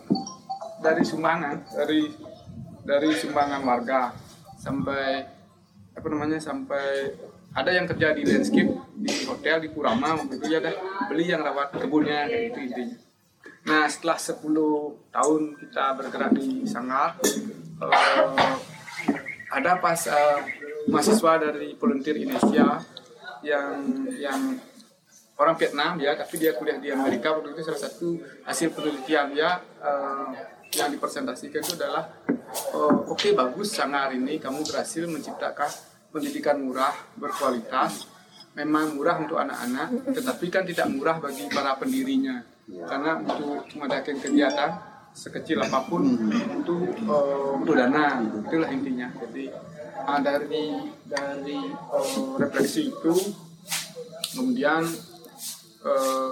dari 0.78 1.02
sumbangan, 1.02 1.58
dari 1.74 2.06
dari 2.86 3.10
sumbangan 3.18 3.66
warga 3.66 4.14
sampai 4.62 5.26
apa 5.90 6.06
namanya 6.06 6.38
sampai 6.38 7.10
ada 7.50 7.70
yang 7.74 7.86
kerja 7.90 8.14
di 8.14 8.22
landscape 8.22 8.70
di 8.94 9.14
hotel 9.26 9.66
di 9.66 9.68
Purama 9.74 10.14
waktu 10.22 10.38
itu 10.38 10.46
ya 10.54 10.62
dah 10.62 10.74
beli 11.10 11.26
yang 11.26 11.42
rawat 11.42 11.74
kebunnya 11.74 12.30
gitu 12.30 12.62
intinya. 12.62 12.96
Nah 13.66 13.90
setelah 13.90 14.16
10 14.16 15.10
tahun 15.10 15.40
kita 15.58 15.84
bergerak 15.98 16.30
di 16.38 16.62
Sanggar, 16.64 17.18
eh, 17.18 18.54
ada 19.50 19.72
pas 19.82 20.00
eh, 20.06 20.40
mahasiswa 20.86 21.32
dari 21.50 21.74
volunteer 21.74 22.22
Indonesia 22.22 22.80
yang 23.42 23.68
yang 24.14 24.40
orang 25.40 25.56
Vietnam 25.56 25.96
ya, 25.98 26.14
tapi 26.14 26.36
dia 26.38 26.52
kuliah 26.54 26.78
di 26.78 26.92
Amerika. 26.92 27.34
Waktu 27.34 27.56
itu 27.56 27.66
salah 27.66 27.82
satu 27.82 28.08
hasil 28.46 28.70
penelitian 28.72 29.34
dia 29.34 29.58
eh, 29.82 30.26
yang 30.78 30.94
dipresentasikan 30.94 31.66
itu 31.66 31.74
adalah 31.74 32.14
oh, 32.78 33.10
oke 33.10 33.34
bagus 33.34 33.74
Sanggar 33.74 34.14
ini 34.14 34.38
kamu 34.38 34.62
berhasil 34.62 35.02
menciptakan 35.10 35.89
pendidikan 36.10 36.58
murah 36.58 36.94
berkualitas 37.14 38.06
memang 38.54 38.98
murah 38.98 39.22
untuk 39.22 39.38
anak-anak 39.38 40.10
tetapi 40.10 40.46
kan 40.50 40.66
tidak 40.66 40.90
murah 40.90 41.16
bagi 41.22 41.46
para 41.50 41.78
pendirinya. 41.78 42.42
Karena 42.70 43.18
untuk 43.18 43.66
mengadakan 43.74 44.16
kegiatan 44.22 44.70
sekecil 45.10 45.58
apa 45.58 45.90
pun 45.90 46.06
untuk 46.54 46.86
eh, 46.86 47.48
untuk 47.58 47.74
dana. 47.74 48.22
Itulah 48.22 48.70
intinya. 48.70 49.10
Jadi 49.10 49.50
ah, 50.06 50.20
dari 50.22 50.86
dari 51.02 51.60
eh, 51.66 52.30
refleksi 52.38 52.94
itu 52.94 53.14
kemudian 54.34 54.86
eh, 55.82 56.30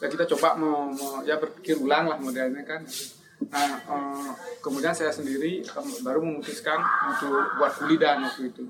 ya 0.00 0.06
kita 0.08 0.24
coba 0.36 0.54
mau, 0.56 0.94
mau 0.94 1.26
ya 1.26 1.36
berpikir 1.42 1.76
ulang 1.82 2.06
lah 2.06 2.18
modelnya 2.22 2.62
kan 2.62 2.86
nah 3.48 3.80
eh, 3.80 4.30
kemudian 4.60 4.92
saya 4.92 5.08
sendiri 5.08 5.64
baru 6.04 6.20
memutuskan 6.20 6.76
untuk 7.08 7.56
buat 7.56 7.72
kulidan 7.80 8.20
waktu 8.28 8.52
itu. 8.52 8.68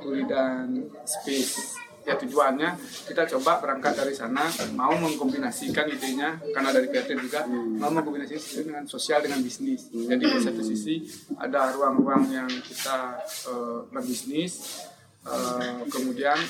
Kulidan 0.00 0.88
space. 1.04 1.76
Ya 2.08 2.16
tujuannya 2.16 2.72
kita 3.04 3.28
coba 3.36 3.60
berangkat 3.60 3.92
dari 4.00 4.16
sana 4.16 4.48
mau 4.72 4.96
mengkombinasikan 4.96 5.92
idenya 5.92 6.40
karena 6.56 6.72
dari 6.72 6.88
PT 6.88 7.20
juga 7.20 7.44
mau 7.44 7.92
mengkombinasikan 7.92 8.64
dengan 8.64 8.84
sosial 8.88 9.20
dengan 9.20 9.44
bisnis. 9.44 9.92
Jadi 9.92 10.24
di 10.24 10.40
satu 10.40 10.64
sisi 10.64 11.04
ada 11.36 11.68
ruang-ruang 11.76 12.32
yang 12.32 12.48
kita 12.48 13.20
eh, 13.52 13.78
berbisnis 13.92 14.80
eh, 15.28 15.84
kemudian 15.92 16.40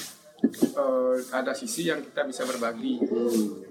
eh, 0.44 1.16
ada 1.34 1.52
sisi 1.54 1.90
yang 1.90 1.98
kita 2.02 2.22
bisa 2.26 2.46
berbagi. 2.46 3.02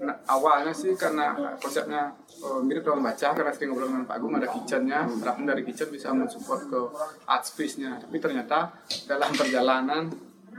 Nah, 0.03 0.15
awalnya 0.27 0.75
sih 0.75 0.91
karena 0.99 1.55
konsepnya 1.59 2.11
eh, 2.27 2.59
mirip 2.63 2.83
ruang 2.83 3.03
baca 3.03 3.31
karena 3.31 3.51
sering 3.55 3.71
ngobrol 3.71 3.89
dengan 3.91 4.05
Pak 4.05 4.15
Agung 4.19 4.33
ada 4.35 4.47
kitchennya, 4.51 5.07
harapan 5.23 5.45
dari 5.47 5.61
kitchen 5.63 5.89
bisa 5.89 6.11
mensupport 6.11 6.61
ke 6.67 6.81
art 7.27 7.43
space-nya. 7.47 7.99
Tapi 8.03 8.17
ternyata 8.19 8.75
dalam 9.07 9.31
perjalanan 9.31 10.11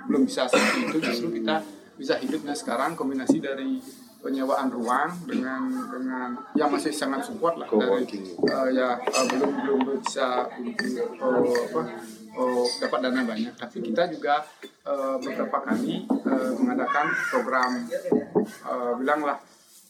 belum 0.08 0.24
bisa 0.24 0.48
seperti 0.48 0.78
itu 0.88 0.98
justru 1.04 1.28
kita 1.42 1.60
bisa 1.98 2.14
hidupnya 2.22 2.54
sekarang 2.54 2.94
kombinasi 2.94 3.42
dari 3.42 3.82
penyewaan 4.18 4.66
ruang 4.70 5.10
dengan 5.30 5.62
dengan 5.90 6.28
yang 6.58 6.70
masih 6.74 6.90
sangat 6.90 7.22
support 7.22 7.54
lah 7.54 7.70
dari 7.70 8.34
eh, 8.34 8.68
ya 8.74 8.98
eh, 8.98 9.24
belum 9.30 9.52
belum 9.62 9.80
bisa 10.02 10.50
eh, 10.58 11.62
apa 11.70 11.82
eh, 12.38 12.66
dapat 12.78 12.98
dana 13.02 13.20
banyak 13.26 13.54
tapi 13.58 13.82
kita 13.82 14.06
juga 14.14 14.46
eh, 14.86 15.16
beberapa 15.18 15.58
kali 15.66 16.06
eh, 16.06 16.52
mengadakan 16.54 17.06
program 17.34 17.70
eh, 17.90 18.92
bilanglah 18.98 19.38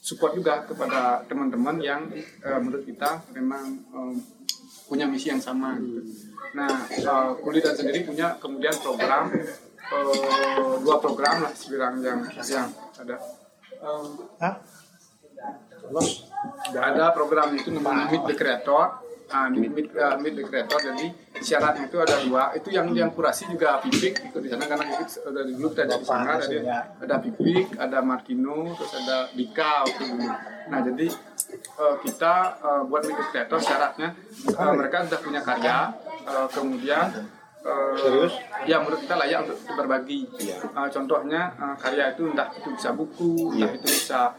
support 0.01 0.33
juga 0.33 0.65
kepada 0.65 1.23
teman-teman 1.29 1.77
yang 1.85 2.09
eh, 2.17 2.59
menurut 2.59 2.89
kita 2.89 3.29
memang 3.37 3.65
eh, 3.93 4.15
punya 4.89 5.05
misi 5.05 5.29
yang 5.29 5.39
sama 5.39 5.77
gitu. 5.77 6.01
Nah, 6.57 6.89
uh, 7.05 7.37
Kulitan 7.45 7.77
sendiri 7.77 8.09
punya 8.09 8.41
kemudian 8.41 8.73
program 8.81 9.29
eh, 9.29 10.57
dua 10.81 10.97
program 10.97 11.45
lah 11.45 11.53
sekarang 11.53 12.01
yang 12.01 12.25
yang 12.49 12.73
ada. 12.97 13.17
ada 16.81 17.05
program 17.13 17.53
itu 17.53 17.69
namanya 17.69 18.09
Meet 18.09 18.25
the 18.33 18.35
Creator. 18.35 19.08
Ah, 19.29 19.53
meet, 19.53 19.69
meet, 19.77 19.93
uh, 19.93 20.17
meet 20.17 20.41
the 20.41 20.45
creator 20.45 20.81
jadi 20.81 21.13
syaratnya 21.37 21.85
itu 21.85 22.01
ada 22.01 22.17
dua. 22.25 22.49
Itu 22.57 22.73
yang 22.73 22.89
yang 22.97 23.13
kurasi 23.13 23.45
juga 23.45 23.77
Pipik 23.85 24.33
ikut 24.33 24.41
di 24.41 24.49
sana 24.49 24.65
karena 24.65 24.89
Pipik 24.89 25.09
dari 25.29 25.53
dulu 25.53 25.69
kita 25.69 25.83
ada 25.85 25.97
di 26.01 26.07
sana 26.09 26.31
ada 26.41 26.79
ada 26.97 27.17
Pipik 27.21 27.67
ada 27.77 27.99
Martino 28.01 28.73
terus 28.73 28.93
ada 28.97 29.29
Dika 29.37 29.85
waktu 29.85 30.05
dulu. 30.17 30.29
Nah 30.73 30.81
jadi 30.81 31.07
eh, 31.61 31.97
kita 32.09 32.35
eh, 32.57 32.83
buat 32.89 33.03
meet 33.05 33.17
the 33.21 33.25
creator 33.29 33.59
syaratnya 33.61 34.09
eh, 34.49 34.73
mereka 34.73 35.05
sudah 35.05 35.21
punya 35.21 35.41
karya 35.45 35.79
kemudian 36.53 37.09
ya 38.69 38.81
menurut 38.81 39.01
kita 39.01 39.17
layak 39.17 39.45
untuk 39.45 39.59
berbagi 39.77 40.29
Eh, 40.79 40.91
contohnya 40.95 41.51
eh, 41.59 41.75
karya 41.75 42.15
itu 42.15 42.31
entah 42.31 42.49
itu 42.55 42.69
bisa 42.71 42.95
buku 42.95 43.59
entah 43.59 43.71
itu 43.75 43.89
bisa 43.91 44.31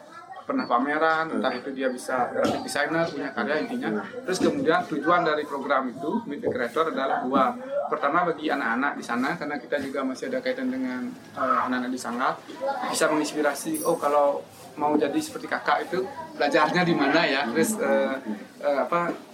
pernah 0.50 0.66
pameran, 0.66 1.38
entah 1.38 1.54
itu 1.54 1.70
dia 1.70 1.94
bisa 1.94 2.34
graphic 2.34 2.66
designer, 2.66 3.06
punya 3.06 3.30
karya 3.30 3.62
intinya. 3.62 4.02
Terus 4.26 4.42
kemudian 4.42 4.82
tujuan 4.90 5.22
dari 5.22 5.46
program 5.46 5.94
itu, 5.94 6.26
Meet 6.26 6.42
the 6.42 6.50
Creator 6.50 6.90
adalah 6.90 7.22
dua. 7.22 7.54
Pertama 7.86 8.26
bagi 8.26 8.50
anak-anak 8.50 8.98
di 8.98 9.06
sana, 9.06 9.38
karena 9.38 9.62
kita 9.62 9.78
juga 9.78 10.02
masih 10.02 10.34
ada 10.34 10.42
kaitan 10.42 10.74
dengan 10.74 11.06
eh, 11.38 11.60
anak-anak 11.70 11.94
di 11.94 12.00
Sanggar, 12.02 12.34
bisa 12.90 13.06
menginspirasi, 13.14 13.86
oh 13.86 13.94
kalau 14.02 14.42
mau 14.82 14.98
jadi 14.98 15.22
seperti 15.22 15.46
kakak 15.46 15.86
itu, 15.86 16.02
belajarnya 16.34 16.82
di 16.82 16.96
mana 16.98 17.22
ya, 17.30 17.46
terus 17.54 17.78
eh, 17.78 18.18
eh, 18.66 18.78
apa 18.90 19.29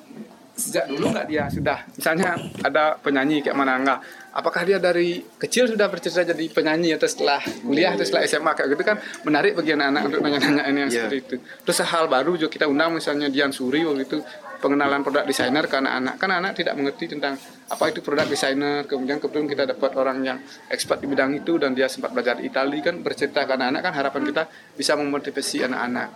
sejak 0.55 0.87
dulu 0.87 1.11
nggak 1.11 1.27
dia? 1.27 1.45
Sudah. 1.51 1.79
Misalnya 1.93 2.39
ada 2.63 2.95
penyanyi 2.99 3.43
kayak 3.43 3.57
mana 3.59 3.75
enggak 3.77 3.99
apakah 4.35 4.67
dia 4.67 4.77
dari 4.83 5.23
kecil 5.39 5.71
sudah 5.71 5.87
bercerita 5.87 6.35
jadi 6.35 6.51
penyanyi 6.51 6.99
atau 6.99 7.07
setelah 7.07 7.39
kuliah 7.63 7.95
atau 7.95 8.03
setelah 8.03 8.27
SMA 8.27 8.51
kayak 8.51 8.67
gitu 8.75 8.83
kan 8.83 8.97
menarik 9.23 9.55
bagi 9.55 9.71
anak-anak 9.71 10.01
untuk 10.11 10.19
nanya-nanya 10.19 10.63
ini 10.67 10.79
yang 10.85 10.91
seperti 10.91 11.17
itu. 11.23 11.35
Terus 11.63 11.79
hal 11.87 12.11
baru 12.11 12.35
juga 12.35 12.51
kita 12.51 12.67
undang 12.67 12.91
misalnya 12.91 13.31
Dian 13.31 13.55
Suri 13.55 13.87
waktu 13.87 14.03
itu 14.03 14.19
pengenalan 14.59 15.07
produk 15.07 15.23
desainer 15.23 15.63
ke 15.71 15.75
anak-anak. 15.79 16.15
Kan 16.19 16.29
anak 16.35 16.51
tidak 16.59 16.75
mengerti 16.75 17.15
tentang 17.15 17.39
apa 17.71 17.83
itu 17.87 18.03
produk 18.03 18.27
desainer. 18.27 18.83
Kemudian 18.83 19.23
kebetulan 19.23 19.47
kita 19.47 19.63
dapat 19.71 19.91
orang 19.95 20.17
yang 20.19 20.37
expert 20.67 20.99
di 20.99 21.07
bidang 21.07 21.31
itu 21.31 21.55
dan 21.55 21.71
dia 21.71 21.87
sempat 21.87 22.11
belajar 22.11 22.35
di 22.35 22.51
Itali 22.51 22.83
kan 22.83 22.99
bercerita 22.99 23.47
ke 23.47 23.55
anak-anak 23.55 23.81
kan 23.87 23.93
harapan 23.95 24.21
kita 24.27 24.43
bisa 24.75 24.99
memotivasi 24.99 25.63
anak-anak. 25.63 26.07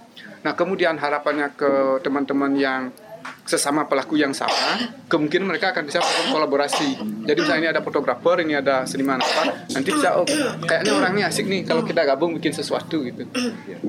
Nah 0.44 0.54
kemudian 0.60 1.00
harapannya 1.00 1.56
ke 1.56 2.04
teman-teman 2.04 2.52
yang 2.60 2.92
sesama 3.50 3.90
pelaku 3.90 4.14
yang 4.22 4.30
sama, 4.30 4.78
kemungkinan 5.10 5.50
mereka 5.50 5.74
akan 5.74 5.90
bisa 5.90 5.98
kolaborasi. 6.30 7.02
Jadi 7.26 7.38
misalnya 7.42 7.62
ini 7.66 7.70
ada 7.74 7.82
fotografer, 7.82 8.46
ini 8.46 8.54
ada 8.54 8.86
seniman 8.86 9.18
apa, 9.18 9.66
nanti 9.74 9.90
bisa 9.90 10.22
oh 10.22 10.26
kayaknya 10.70 10.94
orang 10.94 11.18
ini 11.18 11.24
asik 11.26 11.50
nih 11.50 11.66
kalau 11.66 11.82
kita 11.82 12.06
gabung 12.06 12.38
bikin 12.38 12.54
sesuatu 12.54 13.02
gitu. 13.02 13.26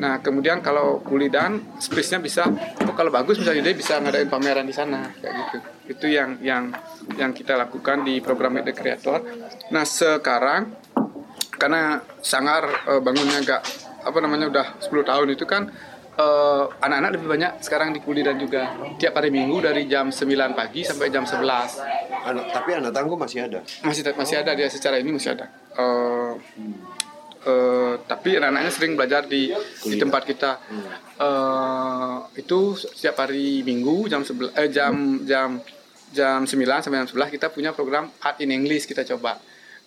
Nah 0.01 0.25
kemudian 0.25 0.65
kalau 0.65 1.05
kulidan 1.05 1.61
space-nya 1.77 2.25
bisa, 2.25 2.49
oh 2.89 2.97
kalau 2.97 3.13
bagus 3.13 3.37
misalnya 3.37 3.69
dia 3.69 3.77
bisa 3.77 4.01
ngadain 4.01 4.33
pameran 4.33 4.65
di 4.65 4.73
sana 4.73 5.13
kayak 5.21 5.35
gitu. 5.37 5.59
Itu 5.93 6.07
yang 6.09 6.41
yang 6.41 6.73
yang 7.21 7.37
kita 7.37 7.61
lakukan 7.61 8.01
di 8.09 8.25
program 8.25 8.65
the 8.65 8.73
Creator. 8.73 9.21
Nah 9.69 9.85
sekarang 9.85 10.73
karena 11.61 12.01
Sangar 12.25 12.89
eh, 12.89 13.01
bangunnya 13.05 13.45
agak 13.45 13.61
apa 14.01 14.19
namanya 14.25 14.49
udah 14.49 14.67
10 14.81 15.05
tahun 15.05 15.29
itu 15.37 15.45
kan 15.45 15.69
eh, 16.19 16.65
anak-anak 16.81 17.11
lebih 17.15 17.29
banyak 17.29 17.53
sekarang 17.63 17.95
di 17.95 18.01
Kulidan 18.03 18.41
juga 18.41 18.75
tiap 18.99 19.19
hari 19.19 19.31
Minggu 19.31 19.63
dari 19.63 19.87
jam 19.87 20.11
9 20.11 20.59
pagi 20.59 20.83
sampai 20.83 21.13
jam 21.13 21.23
11 21.23 22.01
Anak, 22.21 22.53
tapi 22.53 22.77
anak 22.77 22.93
tangguh 22.93 23.17
masih 23.17 23.49
ada. 23.49 23.65
masih 23.81 24.05
masih 24.13 24.37
ada 24.45 24.53
dia 24.53 24.69
secara 24.69 25.01
ini 25.01 25.09
masih 25.17 25.33
ada. 25.33 25.49
Eh, 25.73 26.33
eh, 27.49 27.93
tapi 28.05 28.37
anak-anaknya 28.37 28.73
sering 28.73 28.93
belajar 28.93 29.25
di 29.25 29.49
di 29.89 29.97
tempat 29.97 30.29
kita. 30.29 30.61
Eh, 31.17 32.17
itu 32.37 32.77
setiap 32.77 33.25
hari 33.25 33.65
Minggu 33.65 34.05
jam 34.13 34.21
11 34.21 34.53
eh, 34.53 34.69
jam 34.69 35.25
jam 35.25 35.57
jam 36.13 36.45
9 36.45 36.85
sampai 36.85 36.99
jam 37.07 37.09
11 37.09 37.33
kita 37.33 37.49
punya 37.49 37.73
program 37.73 38.13
Art 38.21 38.43
in 38.45 38.53
English 38.53 38.85
kita 38.85 39.07
coba. 39.17 39.41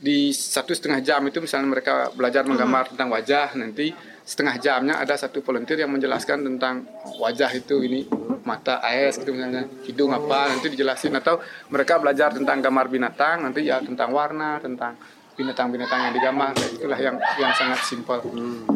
Di 0.04 0.34
satu 0.34 0.74
setengah 0.74 1.00
jam 1.06 1.22
itu 1.30 1.38
misalnya 1.38 1.70
mereka 1.70 2.10
belajar 2.18 2.44
menggambar 2.50 2.92
tentang 2.92 3.14
wajah 3.14 3.54
nanti 3.56 3.94
setengah 4.24 4.56
jamnya 4.60 4.96
ada 5.04 5.20
satu 5.20 5.44
volunteer 5.44 5.84
yang 5.84 5.92
menjelaskan 5.92 6.48
tentang 6.48 6.88
wajah 7.20 7.52
itu 7.52 7.84
ini 7.84 8.08
mata 8.48 8.80
AS 8.80 9.20
gitu 9.20 9.36
misalnya 9.36 9.68
hidung 9.84 10.16
apa 10.16 10.52
nanti 10.52 10.72
dijelasin. 10.72 11.16
Atau 11.16 11.44
mereka 11.72 12.00
belajar 12.00 12.32
tentang 12.32 12.64
gambar 12.64 12.88
binatang 12.88 13.44
nanti 13.44 13.68
ya 13.68 13.84
tentang 13.84 14.16
warna 14.16 14.60
tentang 14.64 14.96
binatang-binatang 15.34 16.00
yang 16.10 16.14
digambar. 16.14 16.54
Itulah 16.56 17.00
yang 17.00 17.16
yang 17.36 17.52
sangat 17.52 17.84
simpel. 17.84 18.24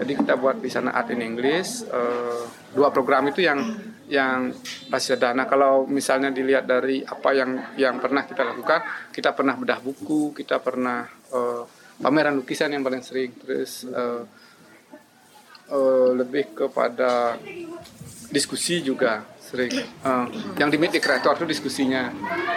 Jadi 0.04 0.14
kita 0.20 0.34
buat 0.36 0.60
di 0.60 0.68
sana 0.68 0.92
art 0.92 1.14
in 1.16 1.24
English 1.24 1.88
eh, 1.88 2.44
dua 2.76 2.92
program 2.92 3.32
itu 3.32 3.46
yang 3.48 3.60
yang. 4.12 4.52
Nah 5.36 5.46
kalau 5.48 5.88
misalnya 5.88 6.32
dilihat 6.32 6.68
dari 6.68 7.04
apa 7.08 7.30
yang 7.32 7.76
yang 7.80 7.96
pernah 8.04 8.28
kita 8.28 8.44
lakukan, 8.44 9.12
kita 9.16 9.32
pernah 9.32 9.56
bedah 9.56 9.80
buku, 9.80 10.36
kita 10.36 10.60
pernah 10.60 11.08
eh, 11.32 11.64
pameran 12.02 12.36
lukisan 12.36 12.74
yang 12.74 12.84
paling 12.84 13.04
sering, 13.06 13.32
terus 13.38 13.86
eh, 13.86 14.47
eh, 15.72 16.10
lebih 16.16 16.56
kepada 16.56 17.36
diskusi 18.32 18.84
juga 18.84 19.24
sering. 19.40 19.72
Eh, 19.72 20.26
yang 20.60 20.68
di 20.68 20.78
Meet 20.80 21.00
the 21.00 21.02
Creator 21.02 21.44
itu 21.44 21.46
diskusinya. 21.48 22.12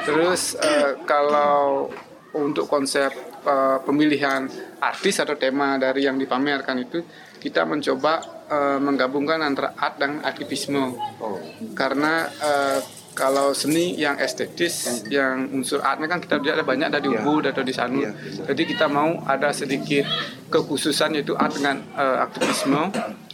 Terus 0.06 0.58
eh, 0.58 0.98
kalau 1.06 1.90
untuk 2.34 2.70
konsep 2.70 3.10
eh, 3.46 3.78
pemilihan 3.82 4.46
artis 4.82 5.18
atau 5.22 5.34
tema 5.34 5.78
dari 5.78 6.06
yang 6.06 6.18
dipamerkan 6.18 6.78
itu 6.82 7.02
kita 7.40 7.66
mencoba 7.66 8.46
eh, 8.50 8.78
menggabungkan 8.78 9.40
antara 9.40 9.74
art 9.74 9.98
dan 9.98 10.20
aktivisme 10.22 10.94
karena 11.74 12.28
eh, 12.28 12.99
kalau 13.12 13.52
seni 13.52 13.98
yang 13.98 14.16
estetis 14.16 15.04
yang 15.10 15.50
unsur 15.50 15.82
artnya 15.82 16.06
kan 16.06 16.22
kita 16.22 16.38
lihat 16.40 16.62
ada 16.62 16.66
banyak 16.66 16.86
ada 16.88 17.00
di 17.02 17.10
Ubud 17.10 17.44
atau 17.44 17.60
di 17.60 17.74
Sanur 17.74 18.14
jadi 18.46 18.62
kita 18.64 18.86
mau 18.86 19.20
ada 19.26 19.50
sedikit 19.50 20.06
kekhususan 20.50 21.14
yaitu 21.14 21.38
art 21.38 21.54
dengan 21.54 21.80
eh, 21.94 22.18
aktivisme. 22.20 22.90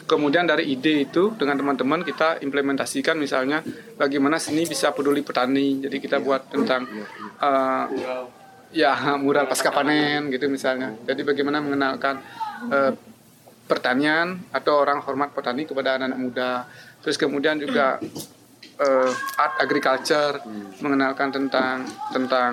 Kemudian 0.06 0.46
dari 0.46 0.70
ide 0.70 1.02
itu 1.02 1.34
dengan 1.34 1.58
teman-teman 1.58 2.06
kita 2.06 2.38
implementasikan 2.38 3.18
misalnya 3.18 3.66
bagaimana 3.98 4.38
seni 4.38 4.62
bisa 4.62 4.94
peduli 4.94 5.26
petani. 5.26 5.82
Jadi 5.82 5.96
kita 5.98 6.22
buat 6.22 6.46
tentang 6.46 6.86
eh, 7.42 7.84
ya 8.70 8.92
mural 9.18 9.50
pasca 9.50 9.74
panen 9.74 10.30
gitu 10.30 10.46
misalnya. 10.46 10.94
Jadi 11.02 11.26
bagaimana 11.26 11.58
mengenalkan 11.58 12.22
eh, 12.70 12.92
pertanian 13.66 14.46
atau 14.54 14.78
orang 14.78 15.02
hormat 15.02 15.34
petani 15.34 15.66
kepada 15.66 15.98
anak-anak 15.98 16.20
muda. 16.22 16.50
Terus 17.02 17.18
kemudian 17.18 17.58
juga 17.58 17.98
eh, 18.80 19.12
art 19.40 19.54
agriculture 19.60 20.40
mengenalkan 20.80 21.32
tentang 21.32 21.84
tentang 22.12 22.50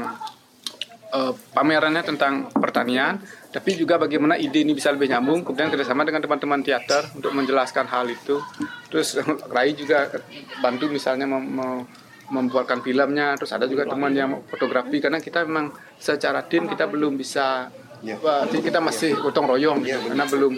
eh, 1.13 1.33
pamerannya 1.51 2.03
tentang 2.03 2.49
pertanian 2.51 3.19
tapi 3.53 3.77
juga 3.77 4.01
bagaimana 4.01 4.33
ide 4.33 4.65
ini 4.65 4.73
bisa 4.73 4.89
lebih 4.89 5.13
nyambung 5.13 5.45
kemudian 5.45 5.69
kerjasama 5.69 6.01
dengan 6.01 6.25
teman-teman 6.25 6.65
teater 6.65 7.05
untuk 7.13 7.37
menjelaskan 7.37 7.85
hal 7.85 8.09
itu. 8.09 8.41
Terus 8.89 9.21
Rai 9.53 9.77
juga 9.77 10.09
bantu 10.57 10.89
misalnya 10.89 11.29
mem- 11.29 11.53
mem- 11.53 11.85
membuatkan 12.33 12.81
filmnya 12.81 13.37
terus 13.37 13.53
ada 13.53 13.69
juga 13.69 13.85
teman 13.85 14.09
yang 14.15 14.41
fotografi 14.49 14.97
karena 14.97 15.21
kita 15.21 15.45
memang 15.45 15.69
secara 16.01 16.41
tim 16.41 16.65
kita 16.65 16.89
belum 16.89 17.13
bisa 17.13 17.69
Wah, 18.03 18.43
kita 18.51 18.83
masih 18.83 19.15
gotong 19.15 19.47
royong 19.47 19.79
gitu, 19.79 20.11
karena 20.11 20.27
belum 20.27 20.53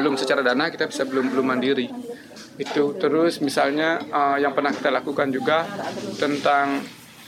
belum 0.00 0.14
secara 0.16 0.40
dana 0.40 0.72
kita 0.72 0.88
bisa 0.88 1.04
belum 1.04 1.28
belum 1.28 1.44
mandiri 1.44 1.92
itu 2.56 2.96
terus 2.96 3.38
misalnya 3.44 4.00
eh, 4.00 4.36
yang 4.44 4.56
pernah 4.56 4.72
kita 4.72 4.88
lakukan 4.88 5.28
juga 5.28 5.68
tentang 6.16 6.80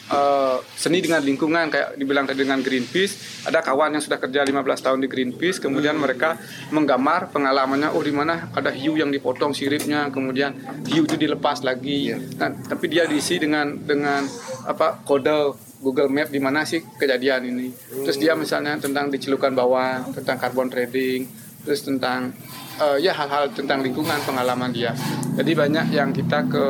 eh, 0.08 0.56
seni 0.72 1.04
dengan 1.04 1.20
lingkungan 1.20 1.68
kayak 1.68 2.00
dibilang 2.00 2.24
tadi 2.24 2.44
dengan 2.44 2.64
Greenpeace. 2.64 3.44
Ada 3.48 3.60
kawan 3.60 3.96
yang 3.96 4.02
sudah 4.04 4.16
kerja 4.16 4.44
15 4.44 4.84
tahun 4.84 4.98
di 5.04 5.08
Greenpeace 5.08 5.60
kemudian 5.60 5.96
mereka 6.00 6.40
menggambar 6.72 7.32
pengalamannya 7.32 7.92
oh 7.92 8.02
di 8.02 8.12
mana 8.12 8.48
ada 8.56 8.72
hiu 8.72 8.96
yang 8.96 9.12
dipotong 9.12 9.52
siripnya 9.52 10.08
kemudian 10.08 10.56
hiu 10.88 11.04
itu 11.04 11.16
dilepas 11.16 11.60
lagi. 11.60 12.16
Nah, 12.36 12.52
tapi 12.66 12.88
dia 12.88 13.04
diisi 13.04 13.36
dengan 13.36 13.76
dengan 13.84 14.24
apa 14.64 15.00
kode 15.04 15.68
Google 15.78 16.10
Map 16.10 16.28
di 16.34 16.42
mana 16.42 16.66
sih 16.66 16.82
kejadian 16.82 17.54
ini. 17.54 17.70
Terus 18.02 18.18
dia 18.18 18.34
misalnya 18.34 18.74
tentang 18.82 19.12
dicelukan 19.14 19.54
bawah 19.54 20.02
tentang 20.10 20.36
carbon 20.42 20.66
trading 20.66 21.47
terus 21.64 21.82
tentang 21.84 22.32
eh, 22.78 22.98
ya 23.02 23.12
hal-hal 23.14 23.50
tentang 23.52 23.82
lingkungan 23.82 24.18
pengalaman 24.22 24.70
dia. 24.70 24.94
Jadi 25.38 25.52
banyak 25.54 25.86
yang 25.94 26.10
kita 26.10 26.46
ke 26.50 26.64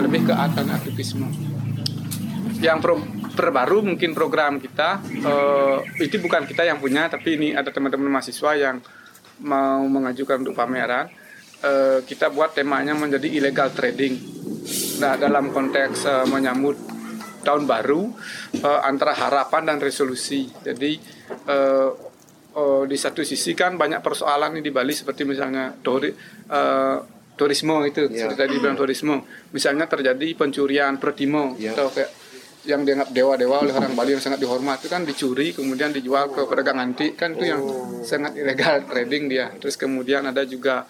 lebih 0.00 0.30
ke 0.30 0.34
art 0.34 0.54
dan 0.58 0.70
aktivisme. 0.74 1.26
Yang 2.60 2.78
pro, 2.82 2.94
terbaru 3.32 3.80
mungkin 3.86 4.12
program 4.12 4.60
kita 4.60 5.00
eh, 5.04 5.78
itu 6.04 6.18
bukan 6.20 6.44
kita 6.44 6.66
yang 6.66 6.78
punya 6.82 7.08
tapi 7.08 7.38
ini 7.38 7.48
ada 7.54 7.72
teman-teman 7.72 8.20
mahasiswa 8.20 8.52
yang 8.58 8.76
mau 9.40 9.82
mengajukan 9.86 10.44
untuk 10.44 10.54
pameran. 10.56 11.08
Eh, 11.60 12.00
kita 12.08 12.32
buat 12.32 12.56
temanya 12.56 12.96
menjadi 12.96 13.28
illegal 13.28 13.68
trading. 13.72 14.16
Nah 15.00 15.16
dalam 15.16 15.52
konteks 15.52 16.04
eh, 16.08 16.26
menyambut 16.28 16.76
tahun 17.40 17.64
baru 17.64 18.12
eh, 18.60 18.80
antara 18.84 19.16
harapan 19.16 19.72
dan 19.72 19.78
resolusi. 19.80 20.48
Jadi 20.60 21.00
eh, 21.48 22.09
eh, 22.54 22.82
di 22.86 22.96
satu 22.98 23.22
sisi 23.22 23.54
kan 23.54 23.78
banyak 23.78 24.02
persoalan 24.02 24.58
nih 24.58 24.64
di 24.68 24.72
Bali 24.74 24.92
seperti 24.94 25.22
misalnya 25.26 25.74
tori, 25.80 26.10
eh, 26.50 26.98
turisme 27.40 27.88
itu 27.88 28.12
seperti 28.12 28.36
tadi 28.36 28.54
bilang 28.60 28.76
turisme. 28.76 29.16
Misalnya 29.56 29.88
terjadi 29.88 30.28
pencurian 30.36 31.00
protimo 31.00 31.56
atau 31.56 31.88
kayak 31.88 32.10
yang 32.68 32.84
dianggap 32.84 33.08
dewa-dewa 33.16 33.64
oleh 33.64 33.72
orang 33.72 33.96
Bali 33.96 34.12
yang 34.12 34.20
sangat 34.20 34.36
dihormat 34.44 34.84
itu 34.84 34.92
kan 34.92 35.00
dicuri 35.08 35.56
kemudian 35.56 35.96
dijual 35.96 36.28
ke 36.28 36.44
pedagang 36.44 36.76
antik 36.76 37.16
kan 37.16 37.32
itu 37.32 37.48
yang 37.48 37.62
sangat 38.04 38.36
ilegal 38.36 38.84
trading 38.92 39.32
dia. 39.32 39.48
Terus 39.56 39.80
kemudian 39.80 40.28
ada 40.28 40.44
juga 40.44 40.84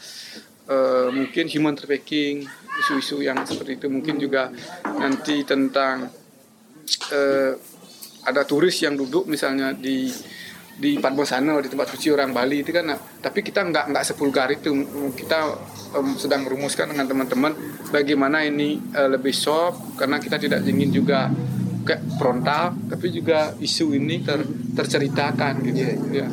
eh, 0.66 1.08
mungkin 1.14 1.46
human 1.46 1.78
trafficking 1.78 2.42
isu-isu 2.82 3.22
yang 3.22 3.38
seperti 3.46 3.78
itu. 3.78 3.86
Mungkin 3.86 4.18
juga 4.18 4.50
nanti 4.98 5.46
tentang 5.46 6.10
eh, 7.14 7.54
ada 8.26 8.42
turis 8.42 8.74
yang 8.82 8.98
duduk 8.98 9.30
misalnya 9.30 9.70
di 9.70 10.10
di 10.76 10.96
Padmosano 10.96 11.60
di 11.60 11.68
tempat 11.68 11.92
suci 11.92 12.08
orang 12.08 12.32
Bali 12.32 12.64
itu 12.64 12.72
kan 12.72 12.88
nah, 12.88 12.98
tapi 12.98 13.44
kita 13.44 13.64
nggak 13.66 13.92
nggak 13.92 14.04
sepulgar 14.04 14.48
itu. 14.52 14.72
Kita 15.12 15.38
em, 15.96 16.16
sedang 16.16 16.46
merumuskan 16.46 16.92
dengan 16.92 17.06
teman-teman 17.08 17.52
bagaimana 17.92 18.44
ini 18.46 18.80
eh, 18.92 19.08
lebih 19.10 19.34
soft 19.34 19.98
karena 20.00 20.16
kita 20.16 20.40
tidak 20.40 20.64
ingin 20.64 20.90
juga 20.90 21.28
kayak 21.84 22.02
frontal 22.20 22.76
tapi 22.92 23.10
juga 23.10 23.56
isu 23.56 23.96
ini 23.96 24.20
ter, 24.24 24.40
terceritakan 24.76 25.54
gitu. 25.64 25.80
Ya. 26.12 26.28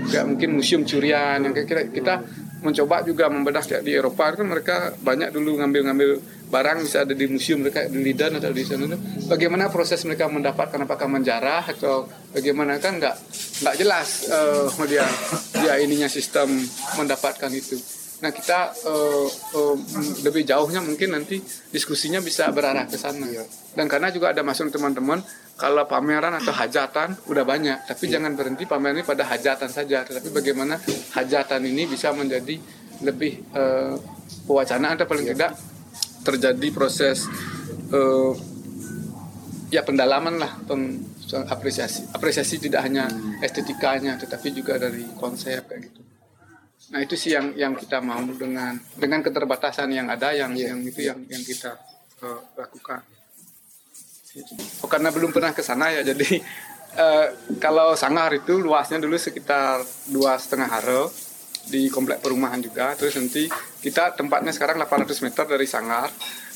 Nggak 0.00 0.24
mungkin 0.26 0.48
museum 0.56 0.82
curian 0.88 1.44
yang 1.44 1.52
kayak 1.52 1.68
kita, 1.68 1.82
kita 1.92 2.14
mencoba 2.60 3.04
juga 3.04 3.28
membedah 3.28 3.64
kayak 3.64 3.84
di 3.84 3.92
Eropa. 3.96 4.32
Kan 4.32 4.48
mereka 4.48 4.96
banyak 5.00 5.32
dulu 5.32 5.60
ngambil-ngambil 5.60 6.39
barang 6.50 6.82
bisa 6.82 7.06
ada 7.06 7.14
di 7.14 7.26
museum 7.30 7.62
mereka 7.62 7.86
di 7.86 8.02
Lidan 8.02 8.42
atau 8.42 8.50
di 8.50 8.66
sana 8.66 8.98
bagaimana 9.30 9.70
proses 9.70 10.02
mereka 10.02 10.26
mendapatkan 10.26 10.82
apakah 10.82 11.06
menjarah 11.06 11.62
atau 11.70 12.10
bagaimana 12.34 12.82
kan 12.82 12.98
nggak 12.98 13.16
nggak 13.62 13.74
jelas 13.78 14.26
eh, 14.26 14.86
dia 14.90 15.06
dia 15.62 15.74
ininya 15.78 16.10
sistem 16.10 16.50
mendapatkan 16.98 17.48
itu. 17.54 17.78
Nah 18.20 18.34
kita 18.34 18.74
eh, 18.84 19.28
eh, 19.30 19.76
lebih 20.26 20.42
jauhnya 20.42 20.82
mungkin 20.82 21.14
nanti 21.14 21.38
diskusinya 21.70 22.18
bisa 22.18 22.50
berarah 22.50 22.84
ke 22.90 22.98
sana. 22.98 23.30
Dan 23.72 23.86
karena 23.86 24.10
juga 24.10 24.34
ada 24.34 24.42
masuk 24.42 24.74
teman-teman 24.74 25.22
kalau 25.60 25.84
pameran 25.84 26.32
atau 26.40 26.56
hajatan 26.56 27.20
udah 27.28 27.44
banyak 27.44 27.84
tapi 27.84 28.08
jangan 28.08 28.32
berhenti 28.32 28.64
pameran 28.64 28.96
ini 28.96 29.04
pada 29.04 29.28
hajatan 29.28 29.68
saja 29.68 30.08
tetapi 30.08 30.32
bagaimana 30.32 30.80
hajatan 31.12 31.68
ini 31.68 31.84
bisa 31.84 32.16
menjadi 32.16 32.56
lebih 33.04 33.44
eh, 33.52 33.94
pewacanaan 34.48 34.96
atau 34.96 35.04
paling 35.04 35.28
tidak 35.28 35.52
terjadi 36.20 36.68
proses 36.72 37.24
eh, 37.90 38.32
ya 39.70 39.86
pendalaman 39.86 40.36
lah 40.36 40.52
peng, 40.66 40.98
apresiasi 41.30 42.10
apresiasi 42.10 42.58
tidak 42.58 42.82
hanya 42.86 43.06
estetikanya 43.38 44.18
tetapi 44.18 44.50
juga 44.50 44.76
dari 44.76 45.06
konsep 45.14 45.62
kayak 45.70 45.80
gitu. 45.90 46.00
Nah 46.90 46.98
itu 47.06 47.14
sih 47.14 47.30
yang 47.30 47.54
yang 47.54 47.72
kita 47.78 48.02
mau 48.02 48.18
dengan 48.34 48.74
dengan 48.98 49.22
keterbatasan 49.22 49.94
yang 49.94 50.10
ada 50.10 50.34
yang 50.34 50.50
yang 50.58 50.82
itu 50.82 51.06
yang 51.06 51.22
yang 51.30 51.42
kita 51.42 51.78
eh, 52.22 52.40
lakukan. 52.58 53.00
Oh, 54.82 54.86
karena 54.86 55.10
belum 55.10 55.34
pernah 55.34 55.50
ke 55.50 55.62
sana 55.62 55.90
ya 55.90 56.02
jadi 56.06 56.38
eh, 56.98 57.26
kalau 57.62 57.94
Sanggar 57.94 58.34
itu 58.34 58.58
luasnya 58.58 58.98
dulu 58.98 59.14
sekitar 59.14 59.82
dua 60.10 60.34
setengah 60.38 60.66
haro 60.70 61.10
di 61.70 61.86
komplek 61.86 62.18
perumahan 62.18 62.58
juga. 62.58 62.94
Terus 62.98 63.14
nanti 63.14 63.46
kita 63.80 64.12
tempatnya 64.14 64.52
sekarang 64.52 64.76
800 64.78 65.24
meter 65.24 65.44
dari 65.48 65.66
Sanggar 65.66 66.08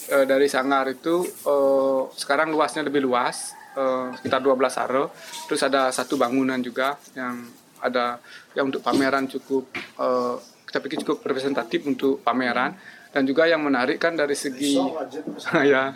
Eh, 0.04 0.28
dari 0.28 0.52
Sanggar 0.52 0.84
itu 0.92 1.24
eh, 1.24 2.02
sekarang 2.12 2.52
luasnya 2.52 2.84
lebih 2.84 3.00
luas 3.00 3.56
eh, 3.72 4.12
sekitar 4.20 4.44
12 4.44 4.52
haro 4.84 5.08
terus 5.48 5.64
ada 5.64 5.88
satu 5.88 6.20
bangunan 6.20 6.60
juga 6.60 7.00
yang 7.16 7.48
ada 7.80 8.20
yang 8.52 8.68
untuk 8.68 8.84
pameran 8.84 9.24
cukup 9.24 9.64
eh, 9.72 10.36
kita 10.68 10.78
pikir 10.84 10.98
cukup 11.06 11.24
representatif 11.24 11.80
untuk 11.88 12.20
pameran. 12.20 12.76
Dan 13.14 13.22
juga 13.30 13.46
yang 13.46 13.62
menarik 13.62 14.02
kan 14.02 14.18
dari 14.18 14.34
segi 14.34 14.74
ya. 15.70 15.94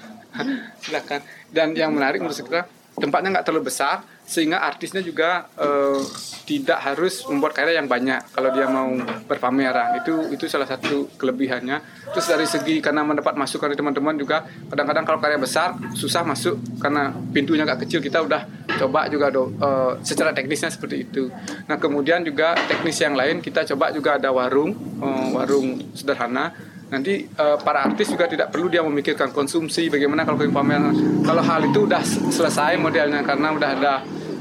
Silakan. 0.78 1.18
Dan 1.50 1.74
yang 1.74 1.90
menarik 1.90 2.22
menurut 2.22 2.38
kita 2.38 2.62
tempatnya 2.98 3.38
nggak 3.38 3.46
terlalu 3.46 3.70
besar 3.70 4.02
sehingga 4.28 4.60
artisnya 4.60 5.00
juga 5.00 5.48
eh, 5.56 6.04
tidak 6.44 6.80
harus 6.84 7.24
membuat 7.32 7.56
karya 7.56 7.80
yang 7.80 7.88
banyak 7.88 8.28
kalau 8.32 8.52
dia 8.52 8.68
mau 8.68 8.92
berpameran. 9.24 10.04
Itu 10.04 10.28
itu 10.28 10.44
salah 10.44 10.68
satu 10.68 11.08
kelebihannya. 11.16 11.80
Terus 12.12 12.26
dari 12.28 12.44
segi 12.44 12.84
karena 12.84 13.00
mendapat 13.08 13.36
masukan 13.40 13.72
dari 13.72 13.80
teman-teman 13.80 14.20
juga 14.20 14.44
kadang-kadang 14.68 15.04
kalau 15.08 15.20
karya 15.20 15.40
besar 15.40 15.76
susah 15.96 16.28
masuk 16.28 16.60
karena 16.76 17.16
pintunya 17.32 17.64
agak 17.64 17.88
kecil 17.88 18.04
kita 18.04 18.20
udah 18.20 18.44
coba 18.76 19.08
juga 19.08 19.32
do, 19.32 19.48
eh, 19.48 19.92
secara 20.04 20.36
teknisnya 20.36 20.68
seperti 20.68 21.08
itu. 21.08 21.32
Nah 21.64 21.80
kemudian 21.80 22.20
juga 22.20 22.52
teknis 22.68 23.00
yang 23.00 23.16
lain 23.16 23.40
kita 23.40 23.64
coba 23.74 23.96
juga 23.96 24.20
ada 24.20 24.28
warung 24.28 24.76
eh, 24.76 25.28
warung 25.32 25.80
sederhana 25.96 26.52
nanti 26.88 27.28
eh, 27.28 27.56
para 27.60 27.84
artis 27.84 28.08
juga 28.08 28.24
tidak 28.24 28.48
perlu 28.48 28.72
dia 28.72 28.80
memikirkan 28.80 29.28
konsumsi 29.32 29.92
bagaimana 29.92 30.24
kalau 30.24 30.40
pameran 30.48 30.92
kalau 31.20 31.42
hal 31.44 31.60
itu 31.68 31.84
udah 31.84 32.02
selesai 32.32 32.80
modelnya 32.80 33.20
karena 33.24 33.52
udah 33.52 33.70
ada 33.76 33.94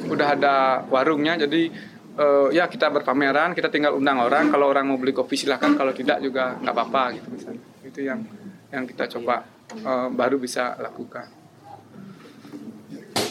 udah 0.08 0.28
ada 0.39 0.56
warungnya 0.88 1.36
jadi 1.36 1.68
eh, 2.18 2.48
ya 2.56 2.72
kita 2.72 2.88
berpameran 2.89 3.52
kita 3.52 3.68
tinggal 3.68 4.00
undang 4.00 4.24
orang 4.24 4.48
kalau 4.48 4.72
orang 4.72 4.88
mau 4.88 4.95
beli 4.95 5.12
kopi 5.12 5.36
silahkan 5.36 5.76
kalau 5.76 5.91
tidak 5.91 6.24
juga 6.24 6.56
nggak 6.64 6.74
apa-apa 6.74 7.04
gitu 7.20 7.28
misalnya. 7.36 7.64
Itu 7.84 8.00
yang 8.04 8.20
yang 8.72 8.84
kita 8.88 9.12
coba 9.20 9.43
eh, 9.76 10.08
baru 10.12 10.39
bisa 10.39 10.80
lakukan 10.80 11.37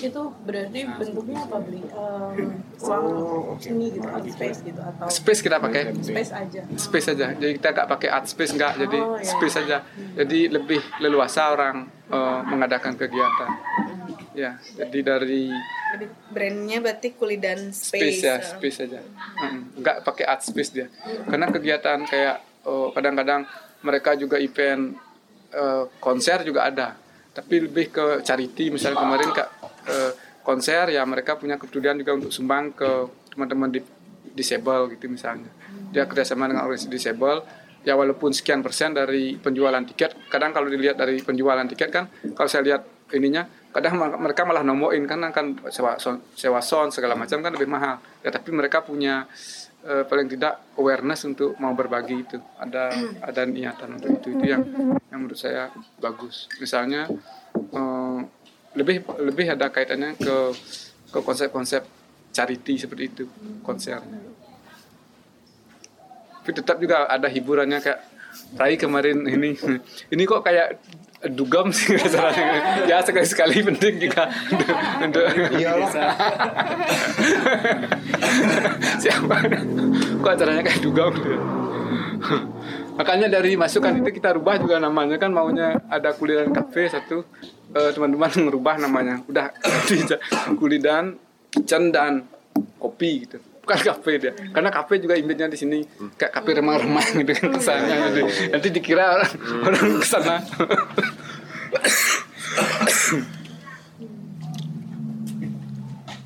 itu 0.06 0.22
berarti 0.46 0.80
bentuknya 0.86 1.38
apa 1.42 1.56
beli 1.60 1.82
um, 1.90 2.34
uang 2.78 3.06
ini 3.66 3.86
gitu 3.98 4.06
art 4.06 4.26
space 4.26 4.58
gitu 4.62 4.80
atau 4.80 5.06
space 5.10 5.40
kita 5.42 5.56
pakai? 5.58 5.82
Space 5.98 6.32
aja. 6.32 6.60
Space 6.78 7.06
saja 7.10 7.26
jadi 7.34 7.52
kita 7.58 7.68
nggak 7.74 7.88
pakai 7.90 8.08
art 8.10 8.26
space 8.30 8.52
nggak. 8.54 8.72
Jadi 8.86 8.98
Oh, 9.02 9.18
iya. 9.18 9.26
space 9.26 9.54
saja 9.54 9.76
jadi 10.16 10.38
lebih 10.50 10.80
leluasa 11.02 11.52
orang 11.52 11.86
eh, 12.10 12.40
mengadakan 12.46 12.94
kegiatan. 12.94 13.50
Ya 14.36 14.60
jadi 14.76 14.98
dari 15.02 15.48
jadi 15.96 16.06
brandnya 16.28 16.78
berarti 16.84 17.08
kulidan 17.16 17.72
space, 17.72 18.20
space, 18.20 18.20
ya 18.20 18.36
uh. 18.36 18.42
space 18.42 18.76
saja 18.84 19.00
Mm, 19.36 19.80
nggak 19.84 19.96
pakai 20.04 20.24
art 20.24 20.42
space 20.44 20.70
dia. 20.72 20.88
Karena 21.28 21.52
kegiatan 21.52 22.00
kayak 22.08 22.36
oh, 22.64 22.88
kadang-kadang 22.92 23.44
mereka 23.84 24.16
juga 24.16 24.40
event 24.40 24.96
eh, 25.52 25.84
konser 26.00 26.40
juga 26.44 26.68
ada. 26.68 26.96
Tapi 27.36 27.68
lebih 27.68 27.92
ke 27.92 28.06
charity. 28.24 28.72
Misalnya 28.72 28.96
kemarin 29.04 29.28
kak 29.28 29.55
eh, 29.86 30.12
konser 30.46 30.94
ya 30.94 31.02
mereka 31.02 31.34
punya 31.34 31.58
kepedulian 31.58 31.98
juga 31.98 32.14
untuk 32.14 32.30
sumbang 32.30 32.70
ke 32.70 32.90
teman-teman 33.34 33.74
di 33.74 33.80
disable 34.36 34.92
gitu 34.94 35.08
misalnya. 35.08 35.48
Dia 35.90 36.04
kerjasama 36.04 36.46
dengan 36.46 36.68
organisasi 36.68 36.92
disable. 36.92 37.40
Ya 37.86 37.94
walaupun 37.94 38.34
sekian 38.34 38.66
persen 38.66 38.98
dari 38.98 39.38
penjualan 39.38 39.78
tiket 39.86 40.26
kadang 40.26 40.50
kalau 40.50 40.66
dilihat 40.66 40.98
dari 40.98 41.22
penjualan 41.22 41.62
tiket 41.70 41.94
kan 41.94 42.10
kalau 42.34 42.50
saya 42.50 42.66
lihat 42.66 42.82
ininya 43.14 43.46
kadang 43.70 43.94
mereka 44.18 44.42
malah 44.42 44.66
nomoin 44.66 45.06
kan 45.06 45.22
kan 45.30 45.54
sewa 45.70 45.94
sound, 45.94 46.18
sewa 46.34 46.58
sound 46.58 46.90
segala 46.90 47.14
macam 47.14 47.38
kan 47.38 47.54
lebih 47.54 47.70
mahal. 47.70 48.02
Ya 48.26 48.34
tapi 48.34 48.50
mereka 48.50 48.82
punya 48.82 49.30
eh, 49.86 50.02
paling 50.02 50.26
tidak 50.26 50.74
awareness 50.74 51.30
untuk 51.30 51.54
mau 51.62 51.78
berbagi 51.78 52.26
itu. 52.26 52.38
Ada 52.58 52.90
ada 53.22 53.42
niatan 53.46 54.02
untuk 54.02 54.18
itu. 54.18 54.34
Itu 54.34 54.44
yang 54.44 54.62
yang 55.14 55.22
menurut 55.22 55.38
saya 55.38 55.70
bagus. 56.02 56.50
Misalnya 56.58 57.06
eh, 57.54 58.05
lebih 58.76 59.02
lebih 59.24 59.46
ada 59.56 59.72
kaitannya 59.72 60.14
ke 60.20 60.36
ke 61.10 61.18
konsep-konsep 61.24 61.82
charity 62.30 62.76
seperti 62.76 63.04
itu 63.08 63.24
konsernya. 63.64 64.20
Tapi 66.44 66.50
tetap 66.54 66.76
juga 66.78 67.08
ada 67.10 67.26
hiburannya 67.26 67.80
kayak 67.82 68.00
Rai 68.54 68.78
kemarin 68.78 69.26
ini. 69.26 69.58
Ini 70.14 70.22
kok 70.28 70.44
kayak 70.46 70.78
dugem 71.34 71.72
sih 71.74 71.96
rasanya. 71.98 72.86
Ya 72.86 73.02
sekali 73.02 73.26
sekali 73.26 73.64
penting 73.64 73.98
juga 73.98 74.30
untuk, 75.04 75.26
Iyalah. 75.56 75.90
siapa? 79.00 79.36
Kok 80.22 80.30
acaranya 80.30 80.62
kayak 80.62 80.80
dugem 80.84 81.10
gitu. 81.16 81.34
Makanya 82.96 83.28
dari 83.28 83.54
masukan 83.54 84.00
itu 84.02 84.10
kita 84.16 84.34
rubah 84.36 84.58
juga 84.58 84.80
namanya. 84.80 85.20
Kan 85.20 85.36
maunya 85.36 85.78
ada 85.86 86.16
kulidan 86.16 86.50
cafe 86.50 86.88
satu. 86.90 87.22
Eh, 87.76 87.90
teman-teman 87.92 88.32
merubah 88.48 88.80
namanya. 88.80 89.20
Udah 89.28 89.52
kulidan 90.60 91.20
kitchen 91.52 91.92
dan 91.92 92.24
kopi 92.80 93.28
gitu. 93.28 93.38
Bukan 93.66 93.78
kafe 93.82 94.12
dia. 94.22 94.32
Karena 94.32 94.70
kafe 94.70 95.02
juga 95.02 95.18
image-nya 95.18 95.50
di 95.50 95.58
sini 95.58 95.82
kayak 96.16 96.32
kafe 96.32 96.54
remang-remang 96.56 97.22
gitu 97.22 97.32
kan 97.34 97.50
kesannya. 97.54 97.96
Nanti, 97.98 98.22
nanti 98.50 98.68
dikira 98.70 99.04
orang 99.18 99.30
orang 99.66 100.00
ke 100.00 100.06
sana 100.06 100.36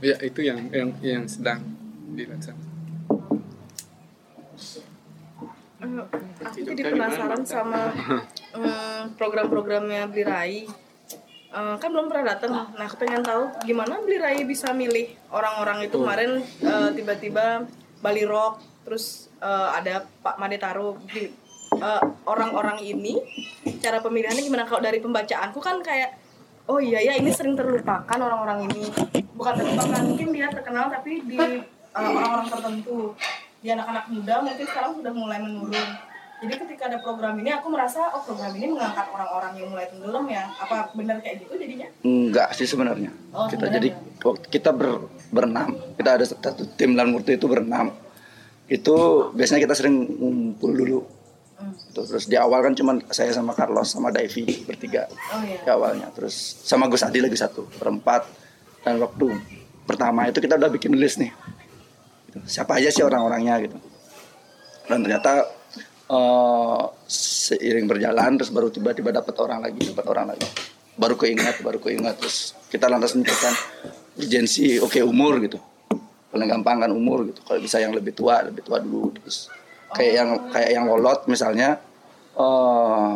ya 0.01 0.17
itu 0.25 0.41
yang 0.41 0.73
yang 0.73 0.89
yang 1.05 1.29
sedang 1.29 1.61
dilaksanakan 2.17 2.70
Eh, 5.81 6.05
aku 6.45 6.61
jadi 6.61 6.93
penasaran 6.93 7.43
sama 7.43 7.89
mm, 8.53 9.17
program-programnya 9.17 10.13
Beli 10.13 10.25
Rai. 10.25 10.57
Eh, 11.51 11.75
kan 11.81 11.89
belum 11.89 12.13
pernah 12.13 12.37
datang. 12.37 12.53
Nah, 12.77 12.85
aku 12.85 13.01
pengen 13.01 13.25
tahu 13.25 13.49
gimana 13.65 13.97
Beli 14.05 14.21
Rai 14.21 14.45
bisa 14.45 14.77
milih 14.77 15.09
orang-orang 15.33 15.89
itu 15.89 15.97
kemarin 15.97 16.31
eh, 16.61 16.89
tiba-tiba 16.93 17.65
Bali 18.05 18.25
Rock, 18.29 18.61
terus 18.85 19.33
eh, 19.41 19.69
ada 19.73 20.05
Pak 20.21 20.37
Made 20.37 20.61
Taro. 20.61 21.01
Di- 21.09 21.33
eh, 21.81 22.03
orang-orang 22.29 22.85
ini 22.85 23.17
cara 23.81 24.05
pemilihannya 24.05 24.45
gimana? 24.45 24.69
Kalau 24.69 24.85
dari 24.85 25.01
pembacaanku 25.01 25.59
kan 25.59 25.81
kayak 25.81 26.21
oh 26.69 26.79
iya 26.79 27.03
ya 27.03 27.17
ini 27.17 27.33
sering 27.33 27.57
terlupakan 27.57 28.19
orang-orang 28.21 28.69
ini. 28.69 28.85
Bukan 29.33 29.57
terlupakan, 29.57 30.05
mungkin 30.05 30.29
dia 30.37 30.53
terkenal 30.53 30.93
tapi 30.93 31.25
di 31.25 31.41
eh, 31.41 31.65
orang-orang 31.97 32.47
tertentu 32.53 33.17
di 33.61 33.69
anak-anak 33.69 34.05
muda 34.09 34.35
mungkin 34.41 34.67
sekarang 34.67 34.93
sudah 34.97 35.13
mulai 35.13 35.39
menurun. 35.41 35.89
Jadi 36.41 36.57
ketika 36.57 36.89
ada 36.89 36.99
program 37.05 37.37
ini 37.37 37.53
aku 37.53 37.69
merasa 37.69 38.01
oh 38.17 38.25
program 38.25 38.57
ini 38.57 38.73
mengangkat 38.73 39.13
orang-orang 39.13 39.53
yang 39.61 39.69
mulai 39.69 39.85
tenggelam 39.93 40.25
ya. 40.25 40.49
Apa 40.57 40.89
benar 40.97 41.21
kayak 41.21 41.45
gitu 41.45 41.53
jadinya? 41.61 41.89
Enggak 42.01 42.57
sih 42.57 42.65
sebenarnya. 42.65 43.13
Oh, 43.37 43.45
kita 43.45 43.69
sebenarnya. 43.69 43.77
jadi 43.77 43.89
waktu 44.25 44.47
kita 44.49 44.71
ber, 44.73 45.05
berenam, 45.29 45.77
kita 46.01 46.11
ada 46.17 46.25
satu 46.25 46.65
tim 46.81 46.97
Lan 46.97 47.13
Murti 47.13 47.37
itu 47.37 47.45
berenam. 47.45 47.93
Itu 48.73 49.29
biasanya 49.37 49.61
kita 49.69 49.77
sering 49.77 50.09
ngumpul 50.17 50.73
dulu. 50.73 51.01
Hmm. 51.61 51.77
Terus 51.93 52.25
di 52.25 52.41
awal 52.41 52.65
kan 52.65 52.73
cuma 52.73 52.97
saya 53.13 53.37
sama 53.37 53.53
Carlos 53.53 53.93
sama 53.93 54.09
Davy 54.09 54.65
bertiga 54.65 55.13
Oh 55.37 55.45
iya. 55.45 55.61
di 55.61 55.69
awalnya. 55.69 56.09
Terus 56.17 56.33
sama 56.65 56.89
Gus 56.89 57.05
Adi 57.05 57.21
lagi 57.21 57.37
satu 57.37 57.69
berempat. 57.77 58.25
Dan 58.81 58.97
waktu 58.97 59.29
pertama 59.85 60.25
itu 60.25 60.41
kita 60.41 60.57
udah 60.57 60.73
bikin 60.73 60.97
list 60.97 61.21
nih. 61.21 61.29
Gitu. 62.31 62.39
Siapa 62.47 62.79
aja 62.79 62.95
sih 62.95 63.03
orang-orangnya 63.03 63.59
gitu. 63.67 63.75
Dan 64.87 65.03
ternyata 65.03 65.51
eh, 66.07 66.83
seiring 67.11 67.91
berjalan 67.91 68.39
terus 68.39 68.55
baru 68.55 68.71
tiba-tiba 68.71 69.11
dapat 69.11 69.35
orang 69.43 69.67
lagi, 69.67 69.91
dapat 69.91 70.07
orang 70.07 70.27
lagi. 70.31 70.47
Baru 70.95 71.19
keingat, 71.19 71.59
baru 71.67 71.83
keingat 71.83 72.23
terus 72.23 72.55
kita 72.71 72.87
lantas 72.87 73.19
menentukan 73.19 73.55
urgensi 74.15 74.79
oke 74.79 75.03
umur 75.03 75.43
gitu. 75.43 75.59
Paling 76.31 76.47
gampang 76.47 76.87
kan 76.87 76.91
umur 76.95 77.27
gitu. 77.27 77.43
Kalau 77.43 77.59
bisa 77.59 77.83
yang 77.83 77.91
lebih 77.91 78.15
tua, 78.15 78.47
lebih 78.47 78.63
tua 78.63 78.79
dulu 78.79 79.11
terus 79.19 79.51
kayak 79.91 80.13
yang 80.15 80.31
kayak 80.55 80.71
yang 80.71 80.87
lolot 80.87 81.27
misalnya 81.27 81.83
eh 82.39 83.15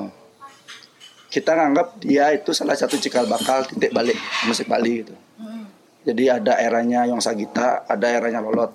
kita 1.31 1.51
nganggap 1.55 1.99
dia 2.03 2.31
itu 2.35 2.51
salah 2.51 2.79
satu 2.79 2.99
cikal 2.99 3.27
bakal 3.31 3.63
titik 3.67 3.91
balik 3.95 4.19
musik 4.47 4.67
Bali 4.67 5.03
gitu. 5.03 5.15
Jadi 6.05 6.25
ada 6.29 6.61
eranya 6.61 7.09
Yong 7.09 7.19
Sagita, 7.19 7.89
ada 7.89 8.07
eranya 8.07 8.45
Lolot. 8.45 8.71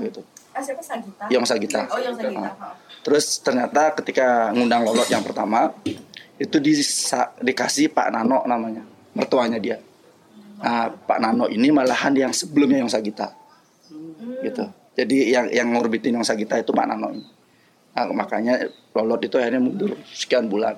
Gitu. 0.00 0.20
Ah 0.50 0.62
siapa 0.62 0.82
Sagita? 0.82 1.24
Yong 1.30 1.46
Sagita. 1.46 1.80
Oh 1.88 2.00
yang 2.00 2.14
Sagita. 2.16 2.40
Nah, 2.40 2.74
Terus 3.00 3.40
ternyata 3.40 3.96
ketika 3.96 4.52
ngundang 4.52 4.84
Lolot 4.84 5.08
yang 5.08 5.24
pertama 5.24 5.72
itu 6.36 6.56
disa- 6.60 7.32
dikasih 7.40 7.92
Pak 7.92 8.12
Nano 8.12 8.44
namanya, 8.44 8.84
mertuanya 9.16 9.56
dia. 9.56 9.80
Nah, 10.60 10.92
Pak 10.92 11.18
Nano 11.20 11.48
ini 11.48 11.72
malahan 11.72 12.12
yang 12.12 12.32
sebelumnya 12.36 12.84
Yong 12.84 12.92
Sagita. 12.92 13.32
Gitu. 14.44 14.64
Jadi 14.96 15.32
yang 15.32 15.48
yang 15.48 15.72
ngorbitin 15.72 16.20
Yong 16.20 16.26
Sagita 16.26 16.60
itu 16.60 16.76
Pak 16.76 16.86
Nano 16.88 17.08
ini. 17.08 17.24
Nah, 17.96 18.04
makanya 18.12 18.60
Lolot 18.92 19.24
itu 19.24 19.40
akhirnya 19.40 19.62
mundur 19.64 19.96
sekian 20.12 20.52
bulan. 20.52 20.76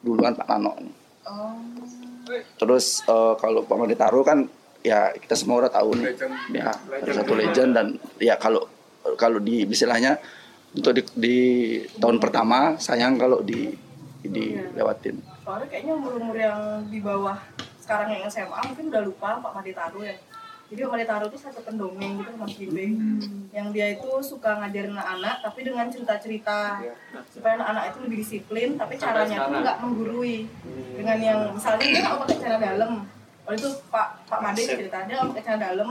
Duluan 0.00 0.32
Pak 0.32 0.48
Nano 0.48 0.72
ini. 0.80 0.92
Oh. 1.28 1.60
Terus 2.56 3.04
eh, 3.04 3.34
kalau 3.36 3.66
Pak 3.66 3.76
Taro 3.98 4.24
kan 4.24 4.48
ya 4.80 5.12
kita 5.16 5.34
semua 5.36 5.66
udah 5.66 5.72
tahu 5.72 5.96
nih. 5.98 6.14
Legend. 6.14 6.32
Ya, 6.52 6.70
Legend. 6.88 7.16
satu 7.20 7.32
legend 7.36 7.70
dan 7.76 7.86
ya 8.20 8.34
kalau 8.40 8.64
kalau 9.16 9.40
di 9.40 9.64
istilahnya 9.64 10.20
untuk 10.76 10.94
di, 10.94 11.02
di 11.16 11.36
tahun 11.98 12.22
pertama 12.22 12.78
sayang 12.78 13.18
kalau 13.18 13.42
di 13.42 13.74
dilewatin. 14.20 15.16
Soalnya 15.42 15.66
kayaknya 15.72 15.92
umur-umur 15.96 16.36
yang 16.36 16.84
di 16.92 17.00
bawah 17.00 17.36
sekarang 17.80 18.14
yang 18.14 18.22
SMA 18.28 18.60
mungkin 18.70 18.86
udah 18.92 19.02
lupa 19.02 19.28
Pak 19.40 19.52
Made 19.56 19.72
Taro 19.74 20.00
ya. 20.04 20.14
Jadi 20.70 20.78
Pak 20.86 20.92
Made 20.94 21.08
Taro 21.08 21.24
itu 21.26 21.38
satu 21.40 21.60
pendongeng 21.66 22.22
gitu 22.22 22.32
Mas 22.38 22.54
Bimbing. 22.54 22.94
Yang 23.50 23.66
dia 23.74 23.86
itu 23.98 24.10
suka 24.22 24.62
ngajarin 24.62 24.94
anak-anak 24.94 25.36
tapi 25.42 25.60
dengan 25.66 25.86
cerita-cerita 25.90 26.58
supaya 27.32 27.52
anak-anak 27.58 27.84
itu 27.90 27.98
lebih 28.06 28.18
disiplin 28.22 28.68
tapi 28.78 28.94
caranya 29.00 29.36
tuh 29.48 29.58
nggak 29.58 29.78
menggurui. 29.82 30.46
Dengan 30.94 31.18
yang 31.18 31.40
misalnya 31.56 31.82
dia 31.82 32.00
nggak 32.04 32.18
pakai 32.22 32.36
cara 32.38 32.56
dalam. 32.60 32.92
Waktu 33.46 33.56
itu 33.58 33.70
Pak 33.88 34.06
Pak 34.28 34.38
Made 34.40 34.62
cerita 34.62 34.98
dia 35.04 35.14
nggak 35.18 35.28
pakai 35.34 35.44
cara 35.44 35.58
dalam. 35.72 35.88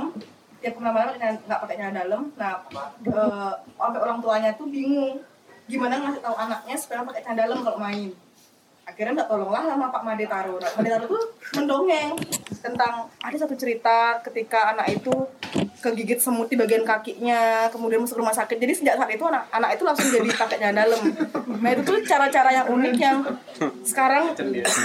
Tiap 0.60 0.74
ke 0.76 0.80
mana-mana 0.80 1.06
pakai 1.12 1.22
cara- 1.22 1.44
nggak 1.48 1.60
pakai 1.64 1.76
cara 1.80 1.92
dalam. 2.04 2.22
Nah, 2.36 2.54
eh, 3.06 3.54
sampai 3.76 4.00
orang 4.00 4.20
tuanya 4.20 4.50
tuh 4.56 4.68
bingung 4.68 5.24
gimana 5.70 6.02
ngasih 6.02 6.22
tahu 6.26 6.36
anaknya 6.36 6.76
supaya 6.76 7.06
pakai 7.06 7.22
cara 7.22 7.38
dalam 7.46 7.62
kalau 7.62 7.78
main 7.78 8.10
akhirnya 8.90 9.14
minta 9.14 9.30
tolonglah 9.30 9.62
sama 9.70 9.94
Pak 9.94 10.02
Made 10.02 10.26
Taro. 10.26 10.58
Nah, 10.58 10.72
Made 10.82 10.90
Taro 10.90 11.06
tuh 11.06 11.24
mendongeng 11.54 12.18
tentang 12.58 13.06
ada 13.22 13.38
satu 13.38 13.54
cerita 13.54 14.18
ketika 14.26 14.74
anak 14.74 14.98
itu 14.98 15.14
kegigit 15.80 16.20
semut 16.20 16.52
di 16.52 16.60
bagian 16.60 16.84
kakinya, 16.84 17.72
kemudian 17.74 18.04
masuk 18.04 18.20
rumah 18.20 18.36
sakit. 18.36 18.60
Jadi 18.60 18.74
sejak 18.76 18.96
saat 19.00 19.12
itu 19.12 19.24
anak 19.24 19.48
anak 19.50 19.80
itu 19.80 19.84
langsung 19.88 20.08
jadi 20.12 20.30
jalan 20.30 20.76
dalam. 20.76 21.02
Nah 21.60 21.70
itu 21.72 21.82
tuh 21.84 21.98
cara-cara 22.06 22.50
yang 22.52 22.68
unik 22.70 22.96
yang 23.00 23.18
sekarang 23.84 24.36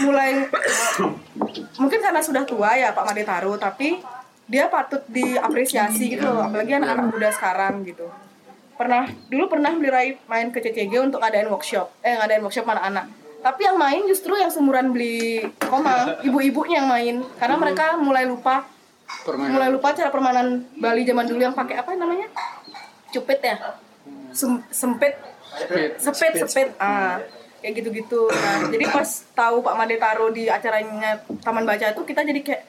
mulai 0.06 0.46
mungkin 1.76 1.98
karena 1.98 2.20
sudah 2.22 2.42
tua 2.46 2.78
ya 2.78 2.94
Pak 2.94 3.04
Made 3.10 3.26
Taro, 3.26 3.54
tapi 3.58 4.00
dia 4.48 4.68
patut 4.68 5.02
diapresiasi 5.08 6.16
gitu 6.16 6.26
loh, 6.28 6.46
apalagi 6.46 6.76
anak-anak 6.76 7.06
muda 7.10 7.28
sekarang 7.32 7.84
gitu 7.84 8.06
pernah 8.74 9.06
dulu 9.30 9.46
pernah 9.46 9.70
beli 9.70 10.18
main 10.26 10.50
ke 10.50 10.58
CCG 10.58 10.98
untuk 10.98 11.22
ngadain 11.22 11.46
workshop 11.46 11.94
eh 12.02 12.18
ngadain 12.18 12.42
workshop 12.42 12.66
anak-anak 12.66 13.06
tapi 13.44 13.60
yang 13.68 13.76
main 13.78 14.02
justru 14.08 14.34
yang 14.34 14.50
seumuran 14.50 14.90
beli 14.90 15.46
koma 15.62 16.18
ibu-ibunya 16.26 16.82
yang 16.82 16.88
main 16.90 17.16
karena 17.38 17.56
mereka 17.60 17.94
mulai 18.00 18.26
lupa 18.26 18.66
Permainan. 19.04 19.52
mulai 19.52 19.68
lupa 19.68 19.92
cara 19.92 20.08
permainan 20.08 20.64
Bali 20.74 21.02
zaman 21.02 21.24
dulu 21.24 21.40
yang 21.40 21.52
pakai 21.52 21.76
apa 21.76 21.92
namanya? 21.92 22.28
Cupit 23.08 23.40
ya? 23.40 23.56
Sem- 24.30 24.64
sempit? 24.68 25.14
Sepet 25.96 26.34
sepet 26.42 26.68
ah 26.76 27.22
kayak 27.60 27.78
gitu-gitu. 27.78 28.26
Nah 28.26 28.68
jadi 28.68 28.84
pas 28.86 29.06
tahu 29.32 29.62
Pak 29.62 29.74
Made 29.74 29.96
taruh 29.96 30.28
di 30.28 30.48
acaranya 30.48 31.16
Taman 31.40 31.62
Baca 31.62 31.86
itu 31.86 32.02
kita 32.02 32.20
jadi 32.20 32.40
kayak 32.42 32.62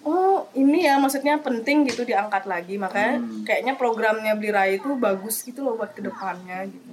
oh 0.00 0.48
ini 0.52 0.84
ya 0.84 0.96
maksudnya 0.96 1.38
penting 1.38 1.82
gitu 1.84 2.04
diangkat 2.04 2.44
lagi. 2.44 2.76
Makanya 2.76 3.18
kayaknya 3.42 3.74
programnya 3.74 4.34
Beli 4.34 4.50
Rai 4.50 4.70
itu 4.76 4.94
bagus 4.94 5.40
gitu 5.40 5.62
loh 5.62 5.74
buat 5.74 5.90
ke 5.90 6.00
depannya 6.00 6.66
gitu. 6.66 6.90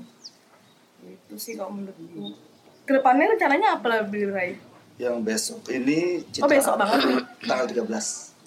Itu 1.04 1.36
sih 1.36 1.54
kalau 1.54 1.72
menurutku. 1.72 2.34
Ke 2.84 2.96
depannya 2.96 3.28
rencananya 3.30 3.68
apa 3.76 3.86
lah 3.86 4.00
Beli 4.02 4.28
Rai 4.28 4.52
Yang 4.96 5.16
besok 5.22 5.60
ini 5.68 6.24
Oh, 6.40 6.48
besok 6.48 6.74
banget. 6.74 7.00
nih. 7.06 7.20
Tanggal 7.44 7.68
13 7.68 7.84
Oh, 7.84 7.92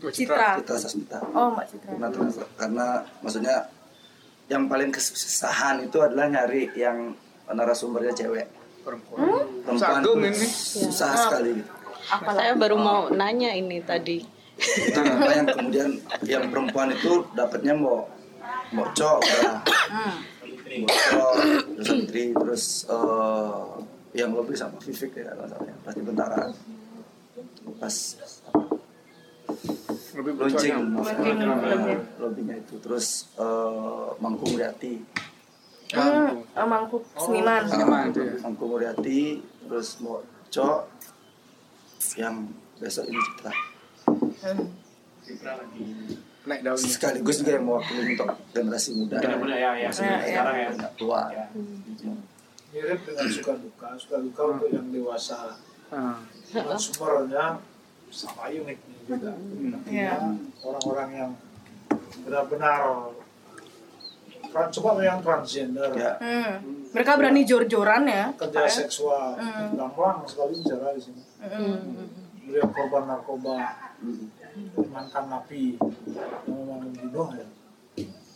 Citra 0.09 0.57
Citra 0.57 0.77
Sasmita. 0.81 1.19
oh 1.21 1.53
Mbak 1.53 1.67
Citra 1.69 1.91
Karena, 1.93 2.09
karena 2.57 2.87
maksudnya 3.21 3.57
yang 4.51 4.67
paling 4.67 4.91
kesusahan 4.91 5.85
itu 5.85 6.01
adalah 6.03 6.27
nyari 6.27 6.73
yang 6.75 7.15
narasumbernya 7.47 8.11
cewek. 8.17 8.49
Perempuan. 8.83 9.47
Perempuan 9.63 10.01
Agung 10.01 10.19
tuh 10.19 10.27
ini. 10.27 10.47
susah 10.49 11.11
sekali 11.15 11.51
gitu. 11.61 11.71
Saya 12.11 12.53
baru 12.59 12.77
mau 12.81 13.13
nanya 13.13 13.55
ini 13.55 13.79
tadi. 13.85 14.25
Itu 14.59 14.99
kenapa 14.99 15.31
yang 15.37 15.47
kemudian 15.47 15.91
yang 16.27 16.45
perempuan 16.51 16.91
itu 16.91 17.23
dapatnya 17.37 17.77
mau 17.77 18.09
mau. 18.75 18.87
Mau 20.71 20.87
cowok, 20.87 21.35
terus 21.75 21.83
Santri, 21.83 22.31
terus 22.31 22.87
eh, 22.87 23.63
yang 24.15 24.31
lebih 24.39 24.55
sama 24.55 24.79
Vivik 24.79 25.19
ya 25.19 25.35
kalau 25.35 25.51
salah 25.51 25.67
ya, 25.67 25.75
pas 25.83 25.95
di 25.99 26.03
Bentara. 26.07 26.47
Pas 27.83 27.95
Lebih. 30.17 30.33
Nah, 30.37 31.99
lobbynya 32.21 32.55
itu. 32.59 32.75
Terus 32.83 33.31
eh, 33.39 34.09
Mangku 34.21 34.45
Muriati 34.51 34.95
hmm, 35.97 36.55
oh, 36.55 36.67
mangkuk. 36.67 37.03
Seniman. 37.19 37.63
Sama 37.67 37.99
itu 38.11 38.21
ya. 38.23 38.35
Mangku 38.47 38.65
Muriati 38.71 39.43
terus 39.67 39.99
mau 40.03 40.23
cowok 40.51 40.83
yang 42.19 42.47
besok 42.79 43.07
ini 43.07 43.21
Citra. 43.21 43.53
Naik 46.41 46.65
daunnya. 46.65 46.89
sekaligus 46.89 47.45
juga 47.45 47.61
yang 47.61 47.65
mewakili 47.69 48.17
untuk 48.17 48.33
generasi 48.57 48.91
muda. 48.97 49.21
Udah 49.21 49.37
muda 49.37 49.57
ya, 49.61 49.71
ya. 49.77 49.89
Masih 49.93 50.03
muda, 50.09 50.25
Sekarang 50.25 50.57
ya. 50.57 50.69
banyak 50.73 50.93
tua. 50.97 51.21
mirip 52.71 53.03
dengan 53.03 53.27
suka 53.27 53.53
duka 53.59 53.89
suka 53.99 54.17
duka 54.23 54.43
untuk 54.47 54.71
yang 54.71 54.87
dewasa. 54.95 55.59
Ah. 55.91 56.23
sumbernya 56.79 57.59
sama 58.11 58.47
uniknya 58.49 58.77
juga 59.01 59.33
Iya. 59.87 60.15
orang-orang 60.61 61.09
yang 61.13 61.31
benar-benar 62.21 62.81
tran- 64.45 64.73
coba 64.73 64.91
yang 65.01 65.19
transgender 65.21 65.91
ya 65.95 66.13
Hmm. 66.17 66.53
Mereka 66.91 67.11
berani 67.15 67.43
jor-joran 67.45 68.03
ya. 68.05 68.35
kerja 68.35 68.61
ya? 68.61 68.69
seksual 68.69 69.35
Hmm. 69.35 69.75
gampang 69.75 70.23
sekali 70.25 70.59
bicara 70.59 70.91
di 70.91 71.01
sini 71.01 71.23
beliau 72.43 72.67
korban 72.69 73.07
narkoba 73.07 73.57
mantan 74.87 75.25
napi 75.29 75.79
yang 76.45 76.59
memang 76.59 76.81
membunuh 76.85 77.29
ya 77.33 77.47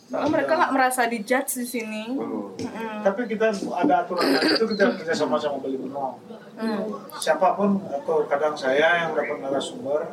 Oh, 0.07 0.29
mereka 0.29 0.53
nggak 0.55 0.69
merasa 0.71 1.09
dijudge 1.09 1.57
di 1.57 1.67
sini. 1.67 2.03
Mm-mm. 2.13 3.01
tapi 3.01 3.25
kita 3.25 3.49
ada 3.51 4.05
aturan 4.05 4.23
itu 4.37 4.63
kita 4.63 4.95
kerja 4.95 5.11
sama-sama 5.13 5.57
beli 5.59 5.75
benong 5.75 6.15
Hmm. 6.55 6.87
siapa 7.15 7.53
pun 7.53 7.83
atau 7.85 8.23
kadang 8.25 8.55
saya 8.55 9.03
yang 9.03 9.11
dapat 9.11 9.37
narasumber 9.39 10.07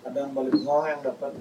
kadang 0.00 0.28
balik 0.30 0.52
bengong 0.54 0.86
yang 0.86 1.00
dapat 1.00 1.32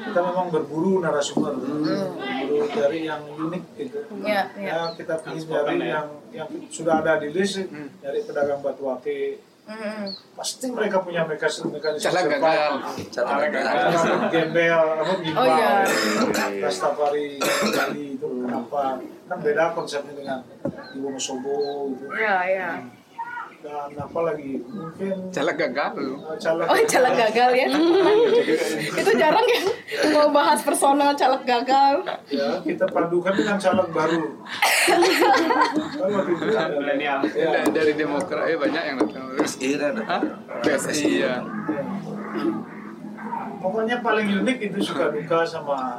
kita 0.00 0.20
memang 0.22 0.48
berburu 0.48 0.98
narasumber 0.98 1.52
berburu 1.52 2.64
dari 2.70 3.04
yang 3.04 3.20
unik 3.28 3.64
gitu 3.76 3.98
Iya, 4.18 4.42
iya. 4.56 4.72
ya 4.72 4.80
kita 4.94 5.14
ingin 5.26 5.44
cari 5.46 5.76
yang 5.82 6.08
yang 6.30 6.48
sudah 6.66 7.00
ada 7.00 7.20
di 7.20 7.28
list 7.28 7.68
dari 7.98 8.20
pedagang 8.22 8.60
batu 8.60 8.88
ake 8.90 9.44
Mm-mm. 9.68 10.08
pasti 10.32 10.72
mereka 10.72 11.04
punya 11.04 11.28
mekanisme 11.28 11.68
mekanisme 11.68 12.00
Jalan 12.02 12.24
survive. 12.24 12.40
gagal. 12.40 12.72
cara 13.12 13.28
Kadang 13.36 14.32
gembel 14.32 14.80
apa 14.96 15.14
gimbal 15.20 15.44
Oh, 15.44 15.46
iya. 15.46 15.70
Rastafari 16.58 17.36
Bali 17.68 18.04
itu 18.16 18.28
kenapa 18.42 18.96
kan 19.28 19.38
beda 19.38 19.76
konsepnya 19.76 20.12
dengan 20.14 20.40
di 20.88 20.98
Wonosobo 20.98 21.52
gitu 21.92 22.04
Iya, 22.10 22.36
iya. 22.48 22.70
Dan 23.68 23.92
apa 23.94 24.20
lagi 24.22 24.64
mungkin 24.64 25.28
Jalan 25.28 25.54
gagal. 25.54 25.92
uh, 26.16 26.32
caleg 26.36 26.66
Oh, 26.66 26.78
caleg 26.82 27.14
gagal 27.18 27.50
ya. 27.54 27.66
Itu 28.96 29.10
jarang 29.14 29.44
ya 29.44 29.60
mau 30.10 30.28
bahas 30.30 30.60
personal 30.60 31.12
caleg 31.12 31.44
gagal. 31.44 31.94
ya 32.28 32.48
kita 32.60 32.84
padukan 32.86 33.32
dengan 33.34 33.56
caleg 33.56 33.88
baru 33.90 34.24
kan 36.48 36.68
Milenial. 36.72 37.20
ya, 37.28 37.48
Dari- 37.54 37.70
Dari 37.70 37.92
Demokrat 37.94 38.44
ya 38.46 38.56
banyak 38.56 38.82
yang 38.84 38.96
datang. 38.98 39.24
PSI 39.36 39.68
kan 39.76 39.92
ada? 39.98 40.32
PSI 40.62 41.10
ya. 41.20 41.34
pokoknya 43.58 43.98
paling 44.00 44.26
unik 44.38 44.58
itu 44.64 44.78
suka 44.80 45.10
duka 45.10 45.42
sama 45.42 45.98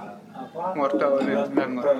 Mortal 0.59 1.11
ini, 1.23 1.33
dan 1.55 1.69
mortal. 1.75 1.97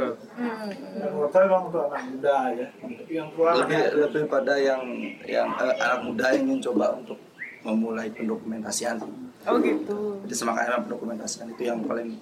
dan 0.99 1.09
mortal 1.15 1.41
memang 1.47 1.63
untuk 1.71 1.81
anak 1.87 2.03
muda 2.11 2.35
ya. 2.53 2.67
Yang 3.07 3.27
tua 3.33 3.49
lebih 3.63 3.81
lebih 4.05 4.23
pada 4.27 4.53
yang 4.59 4.81
yang 5.23 5.49
eh, 5.57 5.75
anak 5.79 5.99
muda 6.03 6.25
yang 6.35 6.41
ingin 6.49 6.59
coba 6.71 6.85
untuk 6.99 7.19
memulai 7.63 8.07
pendokumentasian. 8.11 8.99
Oh 9.47 9.55
gitu. 9.63 10.19
jadi 10.27 10.35
semangatnya 10.35 10.83
pendokumentasian 10.83 11.47
itu 11.55 11.63
yang 11.63 11.79
paling 11.87 12.19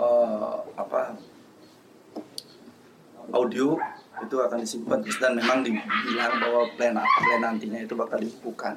eh, 0.00 0.56
apa 0.76 1.14
audio 3.30 3.76
itu 4.16 4.36
akan 4.40 4.58
disimpan. 4.64 4.98
Terus 5.04 5.18
dan 5.20 5.36
memang 5.36 5.60
dibilang 5.60 6.40
bahwa 6.40 6.62
plan 6.80 6.96
plan 6.96 7.40
nantinya 7.44 7.84
itu 7.84 7.92
bakal 7.92 8.16
dibukukan 8.16 8.72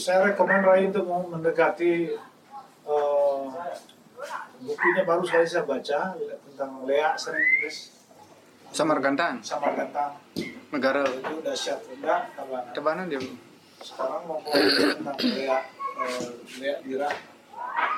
saya 0.00 0.32
rekomend 0.32 0.64
Rai 0.64 0.88
untuk 0.88 1.04
mau 1.04 1.20
mendekati 1.28 2.16
eh, 2.88 3.44
bukunya 4.60 5.02
baru 5.02 5.22
sekali 5.22 5.46
saya 5.46 5.64
baca 5.64 5.98
tentang 6.18 6.70
Lea 6.84 7.10
sering 7.14 7.40
nulis 7.42 7.76
Samarkandang, 8.70 9.42
sama 9.42 9.74
tentang 9.74 10.14
negara. 10.70 11.02
itu 11.02 11.42
dahsyat 11.42 11.82
rendah 11.84 12.30
karena 12.30 12.58
Tebanan 12.70 13.10
dia. 13.10 13.18
sekarang 13.76 14.22
mau 14.24 14.38
ngomong 14.38 14.94
tentang 14.94 15.16
Lea 15.18 15.58
eh, 15.98 16.30
Lea 16.60 16.76
Dira 16.80 17.10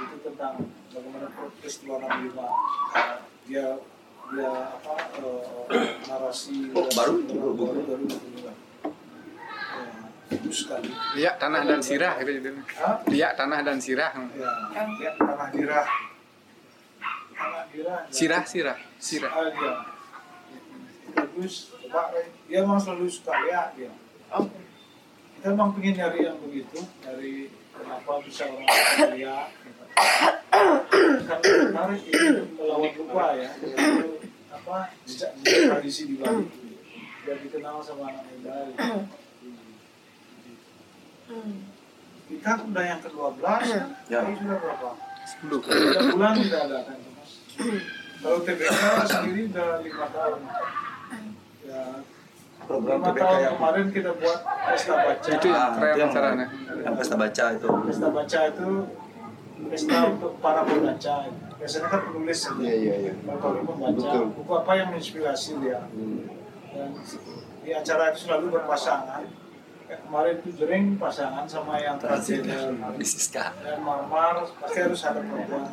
itu 0.00 0.16
tentang 0.22 0.54
bagaimana 0.88 1.28
peristiwa 1.60 2.00
65 2.00 2.40
dia 3.44 3.66
dia 4.32 4.48
apa 4.48 4.94
eh, 5.68 5.90
narasi 6.08 6.72
Oh, 6.72 6.88
baru? 6.88 7.14
baru 7.20 7.50
baru 7.52 7.80
baru 7.84 8.04
bagus 10.32 10.56
sekali 10.64 10.88
Lihat 11.12 11.36
tanah 11.36 11.60
dan 11.62 11.84
sirah 11.84 12.16
gitu? 12.16 12.48
Lihat 13.12 13.32
tanah 13.36 13.60
dan 13.60 13.76
sirah. 13.76 14.08
ya 14.32 14.48
lihat 14.96 15.14
tanah 15.20 15.48
dirah 15.52 15.84
ya. 17.74 17.96
Sirah 18.10 18.42
sirah 18.46 18.78
sirah. 18.98 19.32
bagus 21.12 21.68
coba 21.76 22.08
dia 22.48 22.64
memang 22.64 22.80
selalu 22.80 23.04
suka 23.04 23.36
lihat 23.44 23.76
dia 23.76 23.92
kita 25.36 25.46
memang 25.52 25.76
pengen 25.76 25.94
nyari 26.00 26.24
yang 26.24 26.38
begitu 26.40 26.80
dari 27.04 27.52
kenapa 27.76 28.22
bisa 28.24 28.48
orang 28.48 28.64
suka 28.64 29.08
lihat 29.12 29.48
karena 31.28 31.52
menarik 31.68 32.02
itu 32.08 32.42
melawan 32.56 32.92
lupa 32.96 33.26
ya 33.36 33.50
itu 33.60 34.24
apa 34.48 34.76
jejak 35.04 35.30
tradisi 35.44 36.02
di 36.08 36.16
Bali 36.16 36.48
biar 37.22 37.38
dikenal 37.38 37.76
sama 37.84 38.08
anak 38.08 38.24
muda 38.34 38.54
gitu. 38.72 39.04
kita 42.32 42.50
udah 42.66 42.84
yang 42.84 43.00
ke-12 43.04 43.38
kan? 43.44 43.88
Ya. 44.10 44.20
Ini 44.26 44.34
sudah 44.42 44.56
berapa? 44.58 44.90
10. 45.38 45.62
Tiga 45.62 46.00
bulan 46.10 46.32
tidak 46.34 46.60
ada 46.66 46.78
kan? 46.82 46.98
Kalau 48.22 48.38
TBK 48.40 48.70
sendiri 49.04 49.40
udah 49.50 49.68
lima 49.82 50.06
tahun. 50.08 50.40
Ya, 51.62 51.82
program 52.62 52.98
lima 52.98 53.06
TBK 53.10 53.20
tahun 53.20 53.38
yang 53.40 53.54
kemarin 53.56 53.86
kita 53.90 54.10
buat 54.14 54.38
pesta 54.42 54.94
baca. 54.96 55.28
Itu 55.28 55.46
yang 55.46 55.58
Ah, 55.58 55.70
keren 55.74 55.90
itu 55.90 55.98
yang, 55.98 56.10
acaranya. 56.10 56.46
yang 56.80 56.94
pesta 56.94 57.16
baca 57.16 57.44
itu 57.50 57.68
Pesta 57.82 58.08
baca 58.08 58.38
itu 58.46 58.68
pesta 59.62 59.96
untuk 60.08 60.32
para 60.38 60.60
pembaca. 60.62 61.14
Biasanya 61.58 61.88
kan 61.88 62.00
penulis 62.06 62.38
saja. 62.38 62.58
Iya, 62.58 62.74
iya, 62.74 62.94
iya. 63.06 63.12
Kalau 63.38 63.62
pembaca, 63.62 63.94
Betul. 63.94 64.24
buku 64.34 64.52
apa 64.52 64.72
yang 64.74 64.88
menginspirasi 64.90 65.50
dia. 65.58 65.80
Dan 66.72 66.88
di 67.62 67.70
acara 67.70 68.10
itu 68.10 68.18
selalu 68.26 68.46
berpasangan. 68.50 69.22
Kemarin 69.92 70.34
itu 70.40 70.50
jering 70.56 70.84
pasangan 70.96 71.44
sama 71.44 71.76
yang 71.76 72.00
transgender. 72.00 72.72
Siska 73.04 73.52
dan 73.60 73.84
marmar 73.84 74.40
pasti 74.60 74.78
harus 74.80 75.00
ada 75.04 75.20
perempuan 75.20 75.68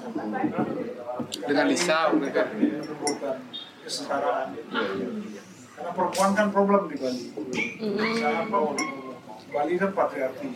Dengan 1.48 1.66
Lisa 1.72 2.12
mereka. 2.12 2.52
menumbuhkan 2.52 3.38
kesetaraan. 3.84 4.48
Karena 5.80 5.92
perempuan 5.96 6.30
kan 6.36 6.48
problem 6.52 6.92
di 6.92 6.96
Bali. 7.00 7.24
Sangat 8.20 8.46
problem 8.52 8.78
Bali 9.50 9.74
kan 9.80 9.92
patriarki. 9.96 10.48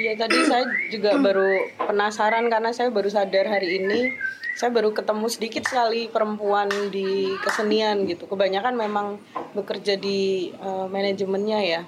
Iya 0.00 0.16
tadi 0.16 0.38
saya 0.48 0.64
juga 0.88 1.18
baru 1.20 1.50
penasaran 1.76 2.48
karena 2.48 2.70
saya 2.72 2.88
baru 2.88 3.10
sadar 3.10 3.50
hari 3.50 3.82
ini 3.84 4.14
saya 4.60 4.76
baru 4.76 4.92
ketemu 4.92 5.24
sedikit 5.32 5.64
sekali 5.64 6.12
perempuan 6.12 6.68
di 6.92 7.32
kesenian 7.40 8.04
gitu. 8.04 8.28
Kebanyakan 8.28 8.76
memang 8.76 9.16
bekerja 9.56 9.96
di 9.96 10.52
uh, 10.60 10.84
manajemennya 10.84 11.60
ya. 11.64 11.80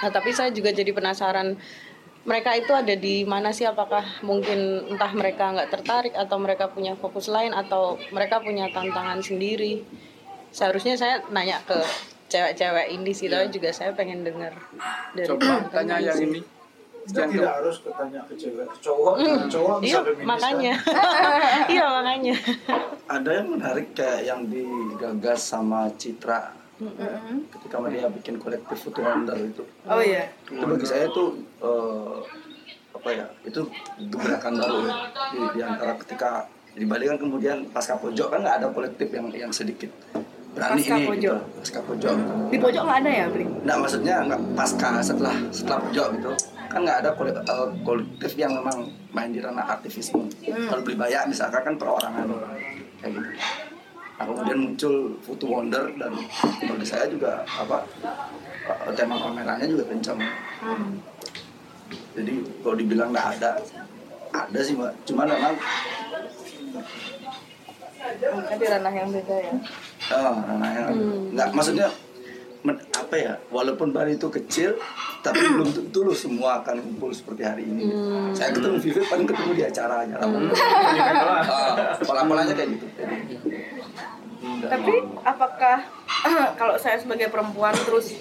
Nah, 0.00 0.08
tapi 0.08 0.32
saya 0.32 0.48
juga 0.48 0.72
jadi 0.72 0.96
penasaran 0.96 1.60
mereka 2.24 2.56
itu 2.56 2.72
ada 2.72 2.96
di 2.96 3.28
mana 3.28 3.52
sih 3.52 3.68
apakah 3.68 4.24
mungkin 4.24 4.88
entah 4.96 5.12
mereka 5.12 5.52
nggak 5.52 5.68
tertarik 5.76 6.14
atau 6.16 6.40
mereka 6.40 6.72
punya 6.72 6.96
fokus 6.96 7.28
lain 7.28 7.52
atau 7.52 8.00
mereka 8.10 8.40
punya 8.40 8.72
tantangan 8.72 9.20
sendiri 9.20 9.84
seharusnya 10.50 10.96
saya 10.96 11.22
nanya 11.30 11.60
ke 11.68 11.78
cewek-cewek 12.32 12.96
ini 12.96 13.12
sih 13.14 13.30
tapi 13.30 13.52
juga 13.52 13.70
saya 13.70 13.94
pengen 13.94 14.24
dengar 14.24 14.56
dari 15.12 15.28
Coba 15.28 15.68
tanya 15.70 16.00
yang 16.00 16.18
ini. 16.18 16.55
Kita 17.06 17.22
Yang 17.22 17.30
tidak 17.38 17.52
harus 17.62 17.76
bertanya 17.86 18.20
ke 18.26 18.34
cewek, 18.34 18.66
ke 18.66 18.78
cowok, 18.82 19.14
ke 19.14 19.46
cowok 19.46 19.76
bisa 19.78 19.86
iya 19.86 19.98
feminis 20.02 20.26
makanya 20.26 20.74
kan? 20.74 21.66
iya 21.74 21.84
makanya 21.86 22.34
Ada 23.06 23.30
yang 23.30 23.48
menarik 23.54 23.86
kayak 23.94 24.20
yang 24.26 24.40
digagas 24.50 25.40
sama 25.46 25.86
Citra 25.94 26.50
ketika 27.56 27.76
dia 27.88 28.10
bikin 28.12 28.36
kolektif 28.36 28.76
Foto 28.84 29.00
Wonder 29.00 29.38
itu. 29.40 29.64
Oh 29.88 30.02
iya. 30.02 30.28
Itu 30.50 30.64
bagi 30.66 30.84
saya 30.84 31.08
tuh 31.08 31.40
eh, 31.62 32.18
apa 32.92 33.08
ya? 33.14 33.26
Itu 33.48 33.70
gebrakan 34.12 34.60
baru 34.60 34.78
ya. 34.84 34.94
di, 35.32 35.38
di 35.56 35.60
antara 35.64 35.96
ketika 35.96 36.50
di 36.76 36.84
Bali 36.84 37.08
kan 37.08 37.16
kemudian 37.16 37.64
pasca 37.72 37.96
pojok 37.96 38.28
kan 38.28 38.44
nggak 38.44 38.56
ada 38.60 38.68
kolektif 38.68 39.08
yang 39.08 39.32
yang 39.32 39.48
sedikit 39.48 39.88
berani 40.52 40.80
Pasca 40.84 40.96
ini 41.00 41.08
pojok. 41.08 41.20
gitu. 41.40 41.56
Pasca 41.64 41.80
pojok. 41.80 42.14
Di 42.52 42.58
pojok 42.60 42.82
nggak 42.84 42.98
ada 43.04 43.10
ya, 43.12 43.26
Bling? 43.32 43.50
Nggak 43.64 43.78
maksudnya 43.80 44.14
nggak 44.28 44.40
pasca 44.52 44.88
setelah 45.00 45.36
setelah 45.48 45.78
pojok 45.88 46.06
gitu 46.20 46.32
kan 46.66 46.80
nggak 46.82 46.98
ada 47.04 47.10
kolektif, 47.14 47.42
kolektif 47.86 48.32
yang 48.38 48.52
memang 48.54 48.90
main 49.14 49.30
di 49.32 49.40
ranah 49.40 49.66
aktivisme. 49.78 50.26
Kalau 50.44 50.82
beli 50.82 50.96
banyak 50.98 51.32
misalkan 51.32 51.62
kan 51.62 51.74
perorangan 51.78 52.26
kayak 53.00 53.12
gitu. 53.16 53.30
Nah, 54.16 54.24
kemudian 54.24 54.58
muncul 54.64 54.94
Foto 55.20 55.44
Wonder 55.44 55.84
dan 56.00 56.12
bagi 56.64 56.86
saya 56.88 57.04
juga 57.04 57.44
apa 57.44 57.84
eh, 58.64 58.92
tema 58.96 59.20
pamerannya 59.20 59.68
juga 59.68 59.84
kencang. 59.92 60.16
Jadi 62.16 62.32
kalau 62.64 62.76
dibilang 62.80 63.12
nggak 63.12 63.28
ada, 63.36 63.60
ada 64.32 64.58
sih 64.64 64.72
mbak. 64.72 64.92
Cuman 65.04 65.28
memang 65.28 65.54
Mungkin 68.06 68.56
di 68.62 68.66
ranah 68.70 68.92
yang 68.94 69.10
beda 69.10 69.36
ya. 69.36 69.52
Oh, 70.14 70.34
ranahnya 70.46 70.80
nggak 71.34 71.48
maksudnya 71.52 71.88
men- 72.66 72.82
apa 72.90 73.14
ya 73.14 73.32
walaupun 73.48 73.94
Bali 73.94 74.18
itu 74.18 74.26
kecil 74.26 74.74
tapi 75.22 75.38
belum 75.54 75.70
tentu 75.70 76.02
loh 76.02 76.12
semua 76.12 76.58
akan 76.60 76.82
kumpul 76.82 77.10
seperti 77.10 77.42
hari 77.42 77.62
ini. 77.64 77.86
Saya 78.34 78.50
ketemu 78.50 78.76
Vivi 78.76 79.00
paling 79.02 79.26
ketemu 79.26 79.50
di 79.54 79.62
acara-acara. 79.64 80.24
Ah, 81.46 81.94
Pola-polanya 82.02 82.52
kayak 82.52 82.74
gitu. 82.74 82.86
Tapi 84.66 84.94
apakah 85.22 85.76
kalau 86.60 86.74
saya 86.76 86.98
sebagai 86.98 87.28
perempuan 87.28 87.74
terus 87.76 88.18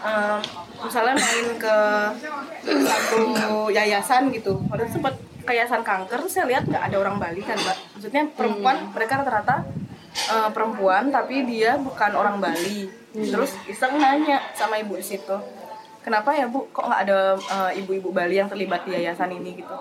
em, 0.00 0.38
misalnya 0.80 1.14
main 1.14 1.46
ke 1.56 1.76
satu 2.64 3.20
yayasan 3.70 4.30
gitu, 4.30 4.58
waktu 4.66 4.86
itu 4.86 4.98
sempat 4.98 5.14
ke 5.44 5.52
yayasan 5.52 5.84
kanker, 5.84 6.18
terus 6.18 6.32
saya 6.32 6.48
lihat 6.48 6.64
nggak 6.64 6.88
ada 6.88 6.96
orang 6.98 7.20
Bali 7.20 7.44
kan, 7.44 7.54
mbak. 7.54 7.76
Maksudnya 7.94 8.22
perempuan 8.32 8.76
mereka 8.90 9.20
rata-rata 9.20 9.64
eh, 10.14 10.50
perempuan 10.50 11.08
tapi 11.08 11.44
dia 11.44 11.76
bukan 11.76 12.12
orang 12.12 12.38
Bali. 12.38 12.86
Terus 13.12 13.54
iseng 13.64 13.94
nanya 13.96 14.42
sama 14.52 14.74
ibu 14.74 14.94
di 14.94 15.04
situ, 15.04 15.36
kenapa 16.00 16.32
ya 16.32 16.46
bu, 16.46 16.66
kok 16.68 16.82
nggak 16.82 17.02
ada 17.02 17.18
eh, 17.34 17.78
ibu-ibu 17.78 18.10
Bali 18.10 18.36
yang 18.36 18.48
terlibat 18.48 18.82
di 18.82 18.92
yayasan 18.92 19.30
ini? 19.32 19.54
Gitu? 19.56 19.76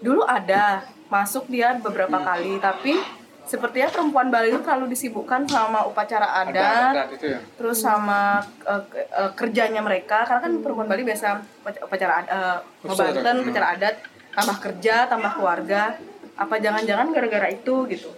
Dulu 0.00 0.24
ada 0.24 0.80
masuk 1.06 1.46
dia 1.46 1.76
beberapa 1.76 2.16
kali, 2.16 2.56
tapi 2.58 2.96
sepertinya 3.42 3.90
perempuan 3.90 4.32
Bali 4.32 4.48
itu 4.48 4.62
terlalu 4.62 4.88
disibukkan 4.88 5.44
sama 5.44 5.84
upacara 5.84 6.24
adat, 6.40 6.94
adat 6.94 7.08
itu 7.12 7.26
ya. 7.28 7.38
terus 7.58 7.76
sama 7.76 8.40
ke- 8.56 9.04
eh, 9.04 9.30
kerjanya 9.34 9.84
mereka. 9.84 10.24
Karena 10.24 10.40
kan 10.40 10.52
perempuan 10.58 10.88
Bali 10.88 11.02
biasa 11.02 11.26
upac- 11.60 11.82
upacara 11.82 12.12
eh, 12.22 12.58
ngebanten 12.82 13.36
upacara 13.42 13.66
adat 13.76 13.94
tambah 14.32 14.56
kerja 14.60 14.94
tambah 15.06 15.36
keluarga. 15.36 16.00
Apa 16.32 16.56
jangan-jangan 16.56 17.12
gara-gara 17.12 17.52
itu 17.52 17.84
gitu. 17.86 18.08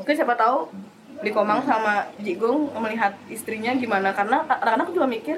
Mungkin 0.00 0.16
siapa 0.16 0.32
tahu 0.32 0.72
di 1.18 1.30
Komang 1.34 1.66
sama 1.66 2.06
Jigung 2.22 2.70
melihat 2.78 3.14
istrinya 3.30 3.74
gimana. 3.74 4.14
Karena 4.14 4.44
kadang-kadang 4.46 4.86
aku 4.86 4.94
juga 4.94 5.08
mikir 5.10 5.36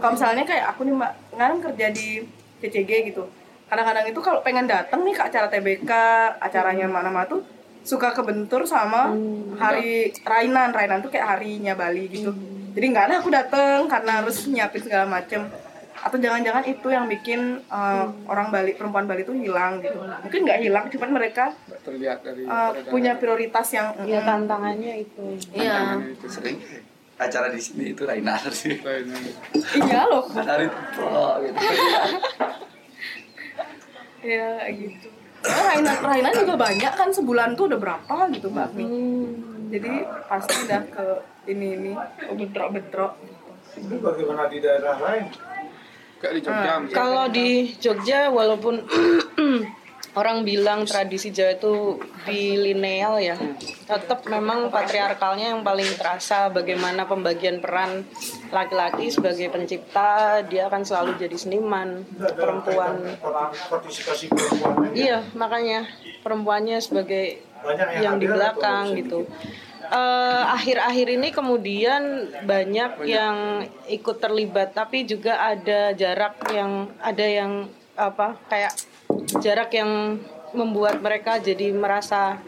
kalau 0.00 0.16
misalnya 0.16 0.44
kayak 0.48 0.66
aku 0.74 0.88
nih 0.88 0.94
mbak 0.96 1.12
sekarang 1.34 1.58
kerja 1.60 1.86
di 1.92 2.06
CCG 2.60 2.90
gitu. 3.12 3.24
Kadang-kadang 3.70 4.06
itu 4.10 4.20
kalau 4.24 4.40
pengen 4.42 4.66
datang 4.66 5.06
nih 5.06 5.14
ke 5.14 5.22
acara 5.22 5.46
TBK 5.46 5.90
acaranya 6.42 6.86
mana-mana 6.90 7.28
tuh 7.28 7.46
suka 7.86 8.12
kebentur 8.12 8.66
sama 8.66 9.14
hari 9.56 10.10
Rainan. 10.26 10.74
Rainan 10.74 11.00
tuh 11.00 11.12
kayak 11.12 11.38
harinya 11.38 11.78
Bali 11.78 12.10
gitu. 12.10 12.34
Jadi 12.70 12.86
nggak 12.90 13.04
ada 13.10 13.14
aku 13.18 13.30
dateng 13.30 13.90
karena 13.90 14.22
harus 14.22 14.46
nyiapin 14.46 14.82
segala 14.82 15.06
macem 15.06 15.46
atau 16.00 16.16
jangan-jangan 16.16 16.64
itu 16.64 16.88
yang 16.88 17.04
bikin 17.12 17.60
uh, 17.68 18.08
orang 18.24 18.48
Bali 18.48 18.72
perempuan 18.72 19.04
Bali 19.04 19.20
tuh 19.20 19.36
hilang 19.36 19.84
gitu. 19.84 20.00
Mungkin 20.00 20.40
nggak 20.48 20.60
hilang 20.64 20.84
cuman 20.88 21.10
mereka 21.12 21.52
terlihat 21.84 22.24
dari 22.24 22.48
uh, 22.48 22.72
punya 22.88 23.20
prioritas 23.20 23.68
yang 23.76 23.92
ya 24.08 24.24
tantangannya 24.24 25.04
itu. 25.04 25.36
Iya. 25.52 26.00
Sering 26.24 26.56
acara 27.20 27.52
di 27.52 27.60
sini 27.60 27.92
itu 27.92 28.08
Rainar 28.08 28.40
sih. 28.64 28.80
Iya 29.76 30.08
loh 30.08 30.24
Hari 30.32 30.66
pro 30.96 31.44
gitu. 31.44 31.58
ya 34.32 34.48
kayak 34.64 34.74
gitu. 34.80 35.08
Nah, 35.40 35.62
Rainan 35.72 35.96
Rainan 36.04 36.32
juga 36.36 36.54
banyak 36.56 36.92
kan 36.96 37.08
sebulan 37.12 37.56
tuh 37.56 37.68
udah 37.72 37.80
berapa 37.80 38.16
gitu 38.32 38.48
Mbak 38.52 38.68
Mi? 38.76 38.84
Jadi 39.70 39.92
pasti 40.28 40.54
udah 40.64 40.82
ke 40.88 41.06
ini 41.48 41.68
ini 41.76 41.92
bentrok-bentrok 42.36 43.12
Ini 43.70 43.96
bagaimana 44.02 44.50
di 44.50 44.58
daerah 44.58 44.98
lain? 44.98 45.30
Di 46.20 46.40
Jogja. 46.44 46.72
misalnya. 46.84 46.94
Kalau 46.94 47.24
di 47.32 47.48
Jogja 47.80 48.28
walaupun 48.28 48.84
orang 50.20 50.42
bilang 50.42 50.82
tradisi 50.82 51.30
Jawa 51.30 51.54
itu 51.54 51.96
bilineal 52.26 53.22
ya, 53.22 53.36
tetap 53.86 54.26
memang 54.26 54.68
patriarkalnya 54.68 55.54
yang 55.54 55.62
paling 55.62 55.86
terasa 55.96 56.50
bagaimana 56.50 57.06
pembagian 57.06 57.62
peran 57.62 58.04
laki-laki 58.50 59.06
sebagai 59.08 59.48
pencipta, 59.54 60.42
dia 60.50 60.66
akan 60.66 60.82
selalu 60.82 61.14
jadi 61.14 61.36
seniman, 61.38 62.02
perempuan. 62.34 63.06
Iya, 64.98 65.24
makanya 65.38 65.86
perempuannya 66.26 66.82
sebagai 66.82 67.38
yang 68.02 68.18
di 68.18 68.26
belakang 68.26 68.98
gitu. 68.98 69.30
Eh, 69.90 70.42
akhir-akhir 70.54 71.18
ini 71.18 71.34
kemudian 71.34 72.30
banyak 72.46 73.10
yang 73.10 73.66
ikut 73.90 74.22
terlibat, 74.22 74.70
tapi 74.70 75.02
juga 75.02 75.42
ada 75.42 75.90
jarak 75.98 76.46
yang 76.54 76.94
ada 77.02 77.26
yang 77.26 77.66
apa 77.98 78.38
kayak 78.46 78.70
jarak 79.42 79.74
yang 79.74 80.22
membuat 80.54 81.02
mereka 81.02 81.42
jadi 81.42 81.74
merasa 81.74 82.38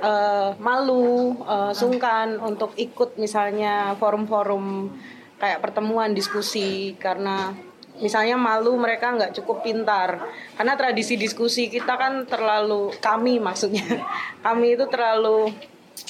eh, 0.00 0.50
malu, 0.56 1.36
eh, 1.44 1.76
sungkan 1.76 2.40
untuk 2.40 2.72
ikut 2.80 3.20
misalnya 3.20 3.92
forum-forum 4.00 4.88
kayak 5.36 5.60
pertemuan 5.60 6.16
diskusi 6.16 6.96
karena 6.96 7.52
misalnya 8.00 8.40
malu 8.40 8.80
mereka 8.80 9.12
nggak 9.12 9.36
cukup 9.36 9.60
pintar. 9.60 10.24
Karena 10.56 10.72
tradisi 10.72 11.20
diskusi 11.20 11.68
kita 11.68 12.00
kan 12.00 12.24
terlalu 12.24 12.96
kami 12.96 13.36
maksudnya 13.36 13.84
kami 14.46 14.72
itu 14.72 14.88
terlalu 14.88 15.52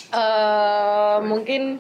eh 0.09 1.17
mungkin 1.21 1.77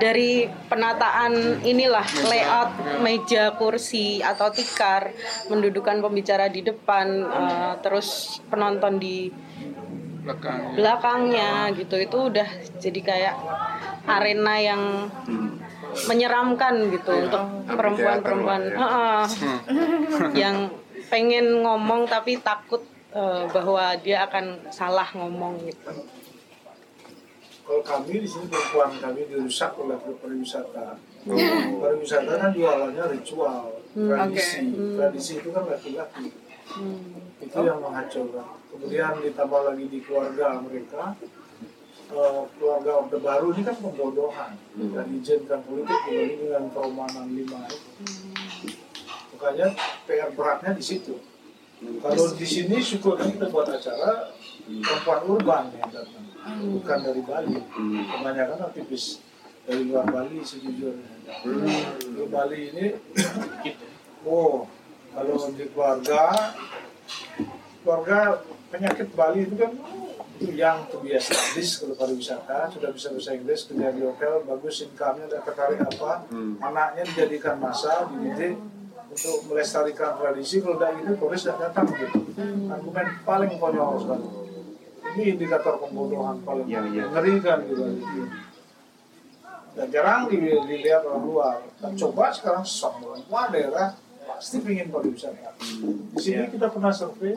dari 0.00 0.48
penataan 0.72 1.60
inilah 1.60 2.06
layout 2.24 2.72
meja 3.04 3.52
kursi 3.60 4.24
atau 4.24 4.48
tikar 4.48 5.12
mendudukan 5.52 6.00
pembicara 6.00 6.48
di 6.48 6.64
depan 6.64 7.06
eh, 7.28 7.72
terus 7.84 8.40
penonton 8.48 8.96
di 8.96 9.28
belakang. 10.24 10.76
belakangnya 10.76 11.50
gitu 11.76 11.96
itu 11.96 12.18
udah 12.32 12.48
jadi 12.80 13.00
kayak 13.00 13.36
arena 14.08 14.54
yang 14.60 14.82
menyeramkan 16.08 16.92
gitu 16.92 17.12
untuk 17.28 17.44
perempuan-perempuan 17.68 18.62
Heeh. 18.72 19.22
yang 20.44 20.68
pengen 21.08 21.64
ngomong 21.64 22.04
tapi 22.08 22.40
takut 22.40 22.84
eh, 23.12 23.44
bahwa 23.48 23.96
dia 24.00 24.28
akan 24.28 24.72
salah 24.72 25.08
ngomong 25.16 25.64
gitu. 25.64 25.92
Kalau 27.68 27.84
kami 27.84 28.24
di 28.24 28.24
sini 28.24 28.48
perempuan 28.48 28.96
kami 28.96 29.28
dirusak 29.28 29.76
oleh 29.76 30.00
pariwisata. 30.00 30.96
Pariwisata 31.76 32.32
kan 32.40 32.50
jualannya 32.56 33.04
ritual, 33.12 33.84
tradisi. 33.92 34.72
Tradisi 34.96 35.32
itu 35.36 35.52
kan 35.52 35.68
laki-laki. 35.68 36.32
Itu 37.44 37.58
yang 37.60 37.84
mengacaukan. 37.84 38.56
Kemudian 38.72 39.20
ditambah 39.20 39.60
lagi 39.68 39.84
di 39.84 40.00
keluarga 40.00 40.64
mereka, 40.64 41.12
eh, 42.08 42.42
keluarga 42.56 42.90
Orde 43.04 43.18
Baru 43.20 43.52
ini 43.52 43.60
kan 43.60 43.76
pembodohan 43.76 44.52
dan 44.72 45.06
izinkan 45.12 45.60
politik 45.68 45.98
dibanding 46.08 46.40
dengan 46.48 46.64
trauma 46.72 47.04
65 47.04 47.68
itu. 47.68 47.90
Makanya 49.36 49.68
PR 50.08 50.32
beratnya 50.32 50.72
di 50.72 50.84
situ. 50.84 51.20
Kalau 51.78 52.26
di 52.32 52.46
sini 52.48 52.80
syukurnya 52.80 53.28
kita 53.28 53.46
buat 53.52 53.68
acara 53.68 54.32
perempuan 54.64 55.20
urban 55.28 55.64
yang 55.76 55.90
datang, 55.92 56.27
bukan 56.46 56.98
dari 57.02 57.22
Bali. 57.22 57.56
Kebanyakan 58.08 58.58
aktivis 58.70 59.20
dari 59.68 59.82
luar 59.84 60.06
Bali 60.08 60.40
sejujurnya. 60.40 61.12
Di 62.00 62.24
Bali 62.28 62.58
ini, 62.72 62.86
oh 64.24 64.64
kalau 65.12 65.36
di 65.52 65.64
keluarga, 65.72 66.54
keluarga 67.84 68.18
penyakit 68.72 69.08
Bali 69.12 69.48
itu 69.48 69.56
kan 69.56 69.72
itu 70.38 70.54
yang 70.54 70.86
kebiasa 70.86 71.34
habis 71.34 71.82
kalau 71.82 71.98
pariwisata 71.98 72.70
sudah 72.70 72.94
bisa 72.94 73.10
bahasa 73.10 73.34
Inggris 73.34 73.66
kerja 73.66 73.90
di 73.90 74.06
hotel 74.06 74.46
bagus 74.46 74.86
income-nya 74.86 75.26
ada 75.26 75.42
tertarik 75.42 75.82
apa 75.82 76.30
anaknya 76.62 77.02
dijadikan 77.10 77.58
masa 77.58 78.06
dididik 78.06 78.54
untuk 79.10 79.50
melestarikan 79.50 80.14
tradisi 80.14 80.62
kalau 80.62 80.78
tidak 80.78 80.94
gitu 81.02 81.12
turis 81.18 81.42
tidak 81.42 81.58
datang 81.66 81.90
gitu. 81.90 82.22
Argumen 82.70 83.06
paling 83.26 83.52
konyol 83.58 83.98
sekali 83.98 84.26
ini 85.14 85.22
indikator 85.32 85.78
pembodohan 85.78 86.42
paling 86.42 86.66
Iya, 86.66 86.80
iya. 86.88 87.04
mengerikan 87.06 87.64
gitu. 87.64 87.82
Dan 89.72 89.86
jarang 89.88 90.26
di- 90.26 90.42
dilihat 90.66 91.06
orang 91.06 91.24
luar. 91.24 91.56
Dan 91.78 91.94
coba 91.94 92.34
sekarang 92.34 92.64
semua 92.66 93.48
daerah 93.48 93.94
pasti 94.28 94.60
ingin 94.60 94.92
pariwisata 94.92 95.56
di 96.12 96.20
sini 96.20 96.46
kita 96.46 96.68
pernah 96.68 96.92
survei 96.92 97.34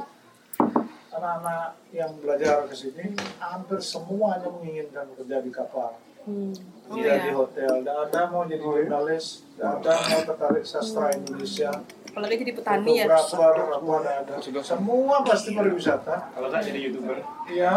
anak-anak 1.09 1.79
yang 1.89 2.11
belajar 2.19 2.67
ke 2.67 2.75
sini 2.77 3.15
hampir 3.39 3.79
semuanya 3.79 4.45
menginginkan 4.45 5.09
kerja 5.15 5.39
di 5.39 5.49
kapal 5.49 5.97
tidak 6.91 7.17
di 7.23 7.31
hotel 7.31 7.71
tidak 7.81 7.97
ada 8.09 8.21
mau 8.29 8.43
jadi 8.45 8.61
jurnalis 8.61 9.25
tidak 9.55 9.69
ada 9.81 9.93
mau 10.11 10.21
tertarik 10.27 10.65
sastra 10.65 11.07
Indonesia 11.15 11.71
apalagi 12.11 12.43
jadi 12.43 12.53
petani 12.59 12.91
ya 12.99 13.05
fotografer 13.07 13.55
apa 13.71 13.93
tidak 14.03 14.15
ada 14.51 14.61
semua 14.67 15.15
pasti 15.23 15.49
pariwisata 15.55 16.15
Kalau 16.35 16.47
nggak 16.51 16.61
jadi 16.67 16.79
youtuber. 16.83 17.17
ya 17.47 17.71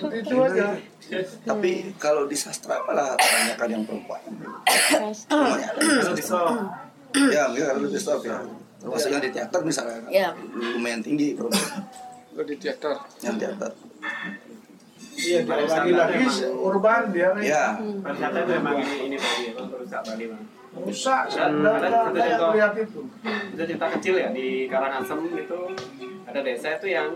seperti 0.00 0.16
itu 0.24 0.34
aja 0.40 0.66
Tapi 1.44 1.70
kalau 2.00 2.24
di 2.24 2.32
sastra 2.32 2.80
malah 2.88 3.12
kebanyakan 3.20 3.68
yang 3.68 3.82
perempuan. 3.84 4.20
Semuanya 5.12 5.66
ada. 5.76 5.80
Kalau 5.82 6.16
di 6.16 6.24
Ya, 7.12 7.44
enggak 7.52 7.76
kalau 7.76 7.88
di 7.92 8.00
stop 8.00 8.24
ya. 8.24 8.40
Maksudnya 8.80 9.20
di 9.20 9.28
teater 9.28 9.60
misalnya. 9.60 10.00
Iya. 10.08 10.30
Lumayan 10.56 11.04
tinggi 11.04 11.36
perempuan 11.36 11.84
Kalau 12.32 12.44
di 12.48 12.56
teater. 12.56 12.96
yang 13.20 13.36
teater. 13.36 13.70
Iya 15.14 15.38
dia 15.42 15.54
lagi-lagi 15.62 16.24
urban 16.52 17.02
dia 17.10 17.28
nih 17.34 17.44
Ya, 17.44 17.64
pariwisata 18.00 18.38
itu 18.40 18.52
emang 18.54 18.76
ini 18.76 18.94
ini 19.06 19.16
tadi 19.16 19.42
emang 19.50 19.66
perusahaan 19.68 20.04
Bali 20.04 20.24
bang. 20.26 20.42
rusak 20.72 21.22
Dan 21.28 21.50
tidak 21.60 21.74
ada 21.84 21.98
ada 22.08 22.20
yang 22.24 22.52
lihat 22.56 22.72
itu 22.74 23.00
Itu 23.52 23.62
cerita 23.62 23.86
kecil 23.92 24.14
ya 24.16 24.28
di 24.30 24.46
Karangasem 24.66 25.18
itu 25.30 25.58
ada 26.22 26.40
desa 26.40 26.68
itu 26.74 26.88
yang 26.88 27.08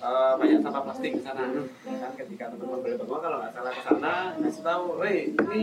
eh, 0.00 0.32
banyak 0.34 0.60
sampah 0.60 0.82
plastik 0.82 1.12
di 1.12 1.20
sana. 1.20 1.44
Kan 1.80 2.12
ketika 2.14 2.44
teman-teman 2.48 2.80
bertemu 2.80 3.14
kalau 3.14 3.36
nggak 3.40 3.52
salah 3.52 3.72
ke 3.72 3.82
sana 3.82 4.14
kasih 4.36 4.62
tahu, 4.62 4.82
"Woi, 4.96 5.16
ini 5.32 5.62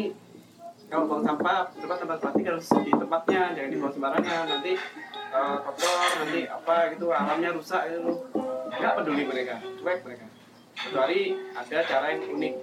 kalau 0.90 1.06
buang 1.06 1.22
sampah, 1.22 1.70
tempat 1.72 1.98
tempat 2.00 2.18
plastik 2.20 2.46
harus 2.46 2.68
di 2.68 2.92
tempatnya, 2.92 3.42
jangan 3.54 3.70
dibuang 3.70 3.94
sembarangan. 3.94 4.44
Nanti 4.50 4.74
eh, 5.32 5.58
kotor, 5.62 6.10
nanti 6.22 6.42
apa 6.46 6.76
gitu, 6.94 7.06
alamnya 7.10 7.50
rusak 7.54 7.82
gitu." 7.90 8.12
Nggak 8.72 8.94
peduli 8.98 9.24
mereka, 9.26 9.56
cuek 9.78 10.00
mereka. 10.02 10.26
Kecuali 10.82 11.22
ada 11.52 11.78
cara 11.82 12.06
yang 12.10 12.22
unik. 12.28 12.54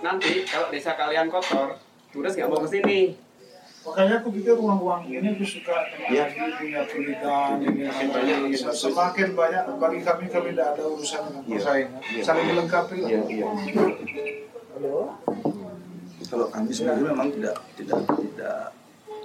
Nanti 0.00 0.32
kalau 0.44 0.68
desa 0.68 0.92
kalian 0.94 1.28
kotor, 1.28 1.78
turis 2.10 2.34
nggak 2.34 2.48
mau 2.48 2.60
ke 2.60 2.70
sini. 2.70 3.00
makanya 3.80 4.20
aku 4.20 4.28
pikir 4.28 4.60
ruang-ruang 4.60 5.08
ini 5.08 5.24
aku 5.24 5.40
suka 5.40 5.72
Iya. 6.04 6.28
dengan 6.28 6.52
punya 6.52 6.80
pendidikan 6.84 7.56
ini 7.64 7.88
Semakin 7.88 8.12
banyak, 8.12 8.76
semakin, 8.76 9.28
banyak 9.32 9.64
bagi 9.80 10.00
kami 10.04 10.24
kami 10.28 10.48
tidak 10.52 10.76
ada 10.76 10.84
urusan 10.84 11.20
dengan 11.24 11.40
Iya. 11.40 11.56
persaingan 11.56 12.00
Iya. 12.04 12.20
saling 12.20 12.46
melengkapi 12.52 12.96
lah. 13.00 13.08
Iya, 13.08 13.20
iya. 13.24 13.46
halo 14.76 15.16
kalau 16.28 16.46
kami 16.52 16.68
sendiri 16.68 17.00
memang 17.08 17.28
tidak 17.32 17.56
tidak 17.72 17.98
tidak 18.04 18.58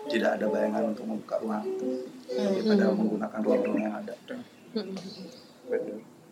tidak 0.08 0.30
ada 0.40 0.46
bayangan 0.48 0.84
untuk 0.96 1.04
membuka 1.04 1.36
ruang 1.44 1.64
itu. 1.68 1.88
daripada 2.32 2.86
menggunakan 2.96 3.40
ruang-ruang 3.44 3.82
yang 3.84 3.96
ada. 4.00 4.14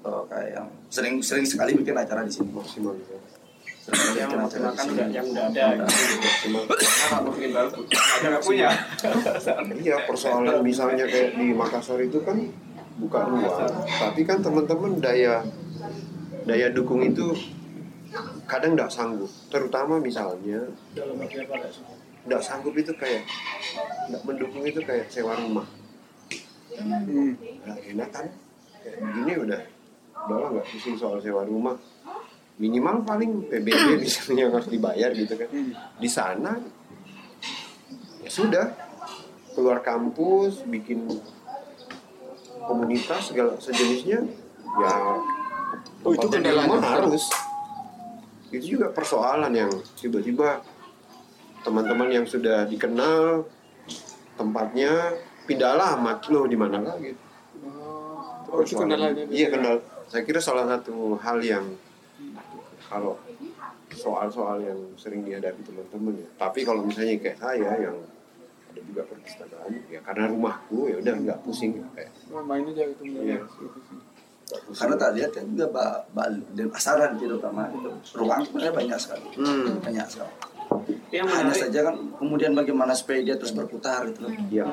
Oh, 0.03 0.27
kayak 0.27 0.59
yang 0.59 0.67
sering 0.91 1.23
sering 1.23 1.47
sekali 1.47 1.79
bikin 1.79 1.95
acara 1.95 2.27
di 2.27 2.31
sini. 2.31 2.51
Maksimal. 2.51 2.91
Yang 4.15 4.31
memaksimalkan 4.31 4.85
udah 4.95 5.07
yang 5.11 5.27
udah 5.27 5.43
ada 5.51 5.65
gitu. 5.83 6.59
Bikin 7.35 7.51
baru? 7.51 7.69
Ada 7.91 8.27
nggak 8.31 8.43
punya. 8.43 8.69
Iya, 9.83 9.95
persoalan 10.07 10.63
misalnya 10.63 11.03
kayak 11.07 11.35
di 11.35 11.51
Makassar 11.51 11.99
itu 11.99 12.23
kan 12.23 12.39
buka 12.95 13.25
ruang, 13.27 13.73
tapi 13.99 14.21
kan 14.23 14.39
teman-teman 14.39 15.01
daya 15.01 15.43
daya 16.47 16.69
dukung 16.71 17.03
itu 17.03 17.35
kadang 18.47 18.79
tidak 18.79 18.91
sanggup. 18.91 19.31
Terutama 19.51 19.99
misalnya 19.99 20.63
tidak 22.23 22.41
sanggup 22.43 22.75
itu 22.79 22.91
kayak 22.95 23.27
tidak 24.07 24.23
mendukung 24.23 24.63
itu 24.63 24.79
kayak 24.79 25.11
sewa 25.11 25.35
rumah. 25.35 25.67
Hmm. 26.79 27.35
Nah, 27.67 27.77
enak 27.83 28.09
kan? 28.15 28.25
Kayak 28.79 28.97
begini 28.99 29.33
udah 29.43 29.61
udahlah 30.27 30.49
nggak 30.57 30.67
pusing 30.71 30.95
soal 30.95 31.19
sewa 31.19 31.43
rumah. 31.43 31.75
Minimal 32.61 33.01
paling 33.03 33.49
PBB 33.49 33.97
misalnya 34.03 34.41
yang 34.49 34.53
harus 34.53 34.69
dibayar 34.69 35.09
gitu 35.11 35.33
kan. 35.35 35.49
Di 35.97 36.09
sana 36.09 36.51
ya 38.23 38.29
sudah 38.31 38.65
keluar 39.53 39.83
kampus 39.83 40.63
bikin 40.65 41.05
komunitas 42.63 43.31
segala 43.31 43.59
sejenisnya 43.59 44.23
ya 44.79 44.95
Oh, 46.03 46.11
itu 46.11 46.27
rumah 46.27 46.83
harus 46.83 47.27
itu 48.51 48.75
juga 48.75 48.91
persoalan 48.91 49.51
yang 49.55 49.71
tiba-tiba 49.99 50.59
teman-teman 51.63 52.11
yang 52.11 52.25
sudah 52.27 52.67
dikenal 52.67 53.47
tempatnya 54.35 55.15
pindah 55.47 55.73
lama 55.79 56.19
loh 56.31 56.45
di 56.47 56.57
mana 56.59 56.79
lagi 56.83 57.11
Oh, 58.53 58.61
itu 58.61 58.77
kendalanya. 58.77 59.25
iya 59.33 59.47
kendal 59.49 59.81
saya 60.13 60.21
kira 60.29 60.37
salah 60.37 60.69
satu 60.69 61.17
hal 61.17 61.41
yang 61.41 61.65
kalau 62.85 63.17
soal-soal 63.89 64.61
yang 64.61 64.77
sering 64.93 65.25
dihadapi 65.25 65.65
teman-teman 65.65 66.21
ya 66.21 66.29
tapi 66.37 66.61
kalau 66.61 66.85
misalnya 66.85 67.17
kayak 67.17 67.41
saya 67.41 67.69
yang 67.81 67.97
ada 68.69 68.81
juga 68.85 69.01
perpustakaan 69.09 69.73
ya 69.89 69.99
karena 70.05 70.29
rumahku 70.29 70.85
ya 70.85 71.01
udah 71.01 71.13
nggak 71.17 71.39
pusing 71.41 71.81
kayak 71.97 72.13
Oh, 72.29 72.45
mainnya 72.45 72.73
aja 72.73 72.89
gitu. 72.93 73.01
Iya. 73.09 73.41
Karena 74.73 74.95
tak 74.97 75.11
lihat 75.17 75.31
kan 75.33 75.45
juga 75.49 75.65
Pak 75.69 76.13
Bali 76.13 76.41
dan 76.53 76.67
pasaran 76.69 77.17
gitu 77.17 77.37
terutama 77.37 77.69
itu 77.73 77.89
ruang 78.17 78.41
sebenarnya 78.45 78.73
banyak 78.73 78.99
sekali. 79.01 79.27
Hmm. 79.37 79.81
Banyak 79.81 80.07
sekali. 80.09 80.33
Yang 81.13 81.27
Hanya 81.29 81.53
saja 81.53 81.79
kan 81.89 81.95
kemudian 82.17 82.51
bagaimana 82.57 82.93
supaya 82.97 83.21
dia 83.21 83.37
terus 83.37 83.53
berputar 83.53 84.05
gitu 84.09 84.25
loh. 84.25 84.33
ya 84.49 84.65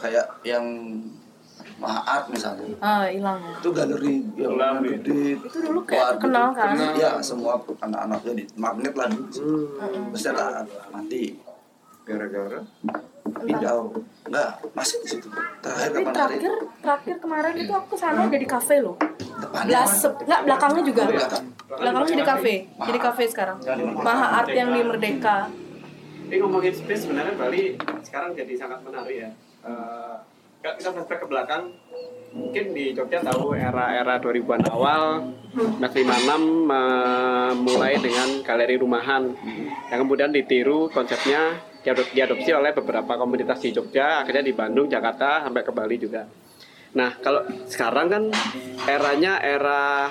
Kayak 0.00 0.26
yang 0.44 0.64
Maha 1.80 2.00
Art 2.04 2.26
misalnya. 2.28 2.68
ah 2.84 3.08
hilang. 3.08 3.40
Itu 3.56 3.72
galeri 3.72 4.20
yang 4.36 4.52
Ulang, 4.52 4.84
ya. 4.84 5.00
gede. 5.00 5.40
itu 5.40 5.58
dulu 5.64 5.80
kayak 5.88 6.20
gitu. 6.20 6.28
kan? 6.28 6.74
Ya, 6.94 7.10
semua 7.24 7.56
anak-anaknya 7.80 8.32
di 8.36 8.44
magnet 8.54 8.92
lah 8.92 9.08
dulu. 9.08 9.26
Terus 10.12 10.24
ada 10.28 10.60
mati 10.92 11.40
gara-gara? 12.04 12.60
Pindah. 13.40 13.72
Enggak. 14.28 14.50
Masih 14.76 14.96
di 15.00 15.08
situ. 15.08 15.28
Terakhir 15.64 15.88
tapi 15.90 16.04
kapan 16.04 16.12
hari? 16.12 16.36
terakhir 16.36 16.52
terakhir 16.84 17.16
kemarin 17.24 17.54
itu 17.56 17.72
aku 17.72 17.86
ke 17.94 17.98
sana 17.98 18.20
jadi 18.28 18.46
kafe 18.46 18.76
loh. 18.84 18.96
Belas, 19.64 19.92
nggak 20.04 20.40
belakangnya 20.44 20.82
juga. 20.84 21.02
Oh, 21.08 21.12
belakang. 21.16 21.44
belakangnya 21.80 22.10
jadi 22.12 22.24
kafe. 22.28 22.54
Jadi 22.68 22.98
kafe 23.00 23.24
sekarang. 23.32 23.56
Maha 23.96 24.26
Art 24.44 24.50
yang 24.52 24.68
di 24.76 24.80
Merdeka. 24.84 25.48
Tapi 26.30 26.36
ngomongin 26.38 26.70
space 26.70 27.08
sebenarnya 27.08 27.34
Bali 27.34 27.74
sekarang 28.06 28.38
jadi 28.38 28.52
sangat 28.54 28.78
menarik 28.86 29.16
ya. 29.26 29.30
Eh, 29.66 30.14
kalau 30.60 30.74
kita 30.76 30.88
flashback 30.92 31.20
ke 31.24 31.26
belakang, 31.28 31.62
mungkin 32.36 32.64
di 32.76 32.92
Jogja 32.92 33.24
tahu 33.24 33.56
era-era 33.56 34.20
2000-an 34.20 34.62
awal, 34.68 35.02
Mas 35.80 35.92
56 35.96 36.36
memulai 36.68 37.96
dengan 37.96 38.28
galeri 38.44 38.76
rumahan, 38.76 39.32
yang 39.88 39.98
kemudian 40.04 40.30
ditiru 40.30 40.92
konsepnya 40.92 41.56
diadop- 41.80 42.12
diadopsi 42.12 42.52
oleh 42.52 42.76
beberapa 42.76 43.16
komunitas 43.16 43.64
di 43.64 43.72
Jogja, 43.72 44.20
akhirnya 44.20 44.44
di 44.44 44.52
Bandung, 44.52 44.86
Jakarta, 44.86 45.48
sampai 45.48 45.64
ke 45.64 45.72
Bali 45.72 45.96
juga. 45.96 46.28
Nah, 46.92 47.16
kalau 47.24 47.46
sekarang 47.64 48.06
kan 48.10 48.22
eranya 48.84 49.40
era 49.40 50.10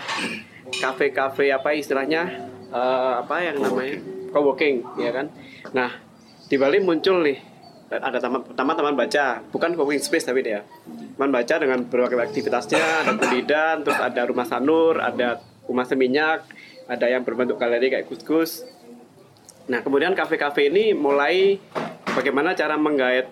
kafe-kafe 0.69 1.51
apa 1.51 1.75
istilahnya 1.75 2.49
eh, 2.71 3.13
apa 3.21 3.35
yang 3.43 3.61
namanya 3.61 3.99
co-working 4.31 4.81
ya 4.97 5.11
kan. 5.13 5.29
Nah, 5.75 5.91
di 6.49 6.55
Bali 6.57 6.79
muncul 6.81 7.21
nih 7.21 7.37
ada 7.89 8.21
taman 8.21 8.45
pertama 8.45 8.71
taman 8.77 8.93
baca, 8.93 9.41
bukan 9.49 9.73
co-working 9.73 10.01
space 10.01 10.29
tapi 10.29 10.45
dia. 10.45 10.61
Taman 11.17 11.33
baca 11.33 11.55
dengan 11.57 11.81
berbagai 11.89 12.21
aktivitasnya, 12.29 13.05
ada 13.05 13.17
pendidikan, 13.17 13.81
terus 13.81 13.97
ada 13.97 14.21
rumah 14.29 14.45
sanur, 14.45 15.01
ada 15.01 15.41
rumah 15.65 15.85
seminyak, 15.89 16.45
ada 16.85 17.05
yang 17.09 17.25
berbentuk 17.25 17.57
galeri 17.57 17.89
kayak 17.89 18.05
gus-gus. 18.05 18.65
Nah, 19.69 19.81
kemudian 19.85 20.13
kafe-kafe 20.13 20.69
ini 20.69 20.93
mulai 20.97 21.57
bagaimana 22.13 22.57
cara 22.57 22.77
menggait 22.77 23.29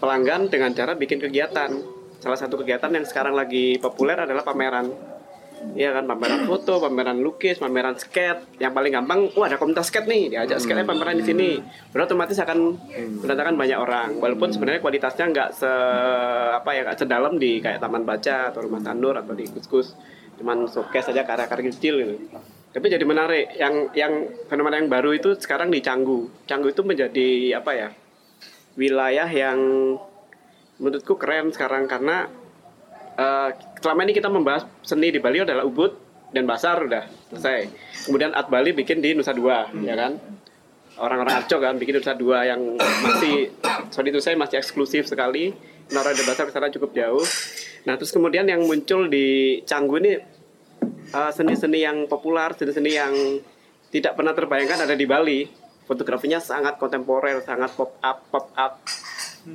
pelanggan 0.00 0.48
dengan 0.48 0.72
cara 0.72 0.96
bikin 0.96 1.20
kegiatan. 1.20 2.00
salah 2.20 2.36
satu 2.36 2.60
kegiatan 2.60 2.92
yang 2.92 3.08
sekarang 3.08 3.32
lagi 3.32 3.80
populer 3.80 4.12
adalah 4.12 4.44
pameran. 4.44 4.92
Iya 5.60 5.92
kan 5.92 6.08
pameran 6.08 6.48
foto, 6.48 6.80
pameran 6.80 7.20
lukis, 7.20 7.60
pameran 7.60 7.94
skate. 8.00 8.56
Yang 8.56 8.72
paling 8.72 8.92
gampang, 8.96 9.20
wah 9.36 9.46
ada 9.46 9.60
komunitas 9.60 9.92
skate 9.92 10.08
nih, 10.08 10.22
diajak 10.32 10.58
skate 10.58 10.88
pameran 10.88 11.20
di 11.20 11.24
sini. 11.24 11.50
Berarti 11.92 12.16
otomatis 12.16 12.38
akan 12.40 12.58
mendatangkan 13.20 13.56
banyak 13.60 13.78
orang. 13.78 14.08
Walaupun 14.18 14.50
sebenarnya 14.56 14.80
kualitasnya 14.80 15.28
nggak 15.30 15.48
se 15.52 15.70
apa 16.56 16.70
ya 16.72 16.80
nggak 16.88 16.98
sedalam 16.98 17.34
di 17.36 17.60
kayak 17.60 17.78
taman 17.78 18.08
baca 18.08 18.50
atau 18.50 18.64
rumah 18.64 18.80
tandur 18.80 19.14
atau 19.14 19.36
di 19.36 19.44
kuskus. 19.52 19.92
Cuman 20.40 20.64
showcase 20.64 21.12
saja 21.12 21.28
karya-karya 21.28 21.64
kecil 21.68 21.94
gitu. 22.00 22.14
Tapi 22.72 22.86
jadi 22.88 23.04
menarik. 23.04 23.54
Yang 23.60 23.74
yang 23.94 24.12
fenomena 24.48 24.80
yang 24.80 24.88
baru 24.88 25.12
itu 25.12 25.36
sekarang 25.36 25.68
di 25.68 25.84
Canggu. 25.84 26.48
Canggu 26.48 26.72
itu 26.72 26.80
menjadi 26.80 27.60
apa 27.60 27.70
ya? 27.76 27.88
Wilayah 28.80 29.28
yang 29.28 29.58
menurutku 30.80 31.20
keren 31.20 31.52
sekarang 31.52 31.84
karena 31.84 32.32
eh, 33.20 33.50
selama 33.80 34.00
ini 34.06 34.12
kita 34.12 34.28
membahas 34.28 34.68
seni 34.84 35.08
di 35.10 35.18
Bali 35.18 35.42
adalah 35.42 35.64
ubud 35.64 35.92
dan 36.30 36.46
basar 36.46 36.78
udah 36.84 37.04
selesai. 37.32 37.66
Kemudian 38.06 38.30
At 38.36 38.46
Bali 38.46 38.70
bikin 38.70 39.02
di 39.02 39.16
Nusa 39.16 39.34
Dua, 39.34 39.66
ya 39.82 39.98
kan? 39.98 40.14
Orang-orang 41.00 41.42
Arco 41.42 41.56
kan 41.58 41.74
bikin 41.80 41.98
Nusa 41.98 42.14
Dua 42.14 42.46
yang 42.46 42.76
masih 42.78 43.50
sorry 43.90 44.14
itu 44.14 44.22
saya 44.22 44.38
masih 44.38 44.60
eksklusif 44.60 45.10
sekali. 45.10 45.50
Nora 45.90 46.14
dan 46.14 46.22
basar 46.22 46.46
ke 46.46 46.54
sana 46.54 46.70
cukup 46.70 46.94
jauh. 46.94 47.24
Nah 47.82 47.98
terus 47.98 48.14
kemudian 48.14 48.46
yang 48.46 48.62
muncul 48.62 49.10
di 49.10 49.58
Canggu 49.66 49.98
ini 49.98 50.14
eh, 51.10 51.32
seni-seni 51.34 51.82
yang 51.82 52.06
populer, 52.06 52.54
seni-seni 52.54 52.94
yang 52.94 53.14
tidak 53.90 54.14
pernah 54.14 54.30
terbayangkan 54.30 54.86
ada 54.86 54.94
di 54.94 55.06
Bali. 55.08 55.40
Fotografinya 55.90 56.38
sangat 56.38 56.78
kontemporer, 56.78 57.42
sangat 57.42 57.74
pop 57.74 57.98
up, 57.98 58.18
pop 58.30 58.46
up. 58.54 58.86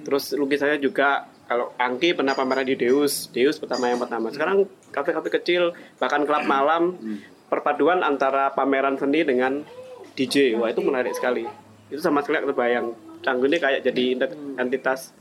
Terus 0.04 0.36
lukisannya 0.36 0.84
juga 0.84 1.24
kalau 1.46 1.72
Angki 1.76 2.12
pernah 2.12 2.34
pameran 2.34 2.64
di 2.64 2.76
Deus, 2.76 3.30
Deus 3.30 3.56
pertama 3.56 3.88
yang 3.88 3.98
pertama. 3.98 4.30
Sekarang 4.30 4.64
kafe-kafe 4.90 5.30
kecil, 5.32 5.72
bahkan 5.96 6.24
klub 6.24 6.44
malam, 6.44 6.98
perpaduan 7.46 8.02
antara 8.02 8.50
pameran 8.50 8.96
seni 8.96 9.22
dengan 9.22 9.62
DJ. 10.14 10.56
Wah 10.56 10.68
itu 10.68 10.80
menarik 10.80 11.12
sekali. 11.12 11.46
Itu 11.88 12.00
sama 12.00 12.20
sekali 12.20 12.40
nggak 12.40 12.50
terbayang. 12.50 12.88
Canggu 13.22 13.46
ini 13.46 13.58
kayak 13.58 13.82
jadi 13.82 14.04
ent- 14.16 14.38
entitas 14.56 15.14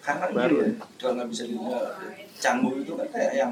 karena 0.00 0.28
Baru. 0.28 0.52
ini 0.54 0.60
ya, 0.60 0.68
kalau 0.98 1.12
nggak 1.14 1.28
bisa 1.28 1.42
dilihat 1.44 1.84
canggu 2.34 2.76
itu 2.76 2.92
kan 2.92 3.08
kayak 3.08 3.32
yang 3.34 3.50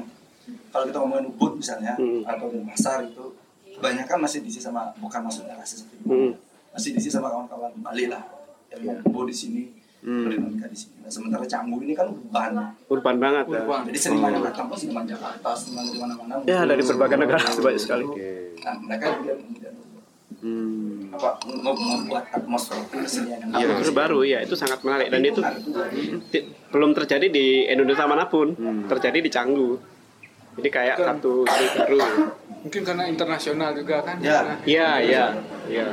kalau 0.69 0.85
kita 0.85 0.97
ngomongin 0.99 1.25
ubud 1.27 1.51
misalnya 1.55 1.93
Hmm. 1.95 2.21
atau 2.23 2.45
di 2.47 2.61
pasar 2.63 3.01
itu 3.01 3.33
kebanyakan 3.73 4.17
masih 4.21 4.45
diisi 4.45 4.61
sama 4.61 4.93
bukan 4.95 5.25
maksudnya 5.25 5.57
rasis 5.57 5.81
seperti 5.81 5.97
itu 5.99 6.07
Hmm. 6.07 6.31
masih 6.69 6.89
diisi 6.93 7.09
sama 7.09 7.25
kawan-kawan 7.27 7.73
Bali 7.75 8.05
lah 8.05 8.21
yang 8.69 9.01
ngumpul 9.01 9.25
di 9.25 9.33
sini 9.33 9.63
Hmm. 10.03 10.27
di 10.59 10.75
sini 10.75 10.99
nah, 10.99 11.07
sementara 11.07 11.45
canggu 11.45 11.79
ini 11.79 11.93
kan 11.93 12.11
urban 12.11 12.51
urban 12.87 13.15
banget 13.17 13.45
ya. 13.47 13.55
Urban. 13.57 13.81
jadi 13.87 13.99
seniman 14.01 14.29
yang 14.31 14.43
datang 14.43 14.65
pun 14.67 14.75
seniman 14.75 15.05
Jakarta 15.05 15.49
seniman 15.53 15.83
di 15.85 15.97
mana-mana 15.97 16.33
Ya 16.43 16.59
dari 16.63 16.83
berbagai 16.83 17.17
negara 17.17 17.39
banyak 17.39 17.79
sekali. 17.79 18.05
nah, 18.59 18.75
mereka 18.79 19.05
kemudian 19.15 19.39
Hmm. 20.43 21.07
apa 21.09 21.39
mem- 21.47 21.63
membuat 22.03 22.27
atmosfer 22.27 22.75
kesenian 22.91 23.47
yang 23.47 23.79
itu 23.79 23.95
baru 23.95 24.27
ya, 24.27 24.43
itu 24.43 24.51
sangat 24.53 24.83
menarik 24.83 25.07
dan 25.07 25.23
itu 25.23 25.39
ti- 26.27 26.43
belum 26.67 26.91
terjadi 26.91 27.31
di 27.31 27.63
Indonesia 27.63 28.03
mana 28.03 28.27
pun, 28.27 28.51
terjadi 28.85 29.19
di 29.19 29.31
Canggu. 29.31 29.79
Jadi 30.53 30.67
kayak 30.69 30.95
Betul. 30.99 31.07
satu 31.07 31.33
baru. 31.79 31.97
Mungkin 32.59 32.81
karena 32.83 33.03
internasional 33.07 33.71
juga 33.71 34.03
kan. 34.03 34.19
Ya. 34.19 34.43
Karena- 34.43 34.59
Iya, 34.67 34.89
iya, 35.01 35.25
iya. 35.65 35.85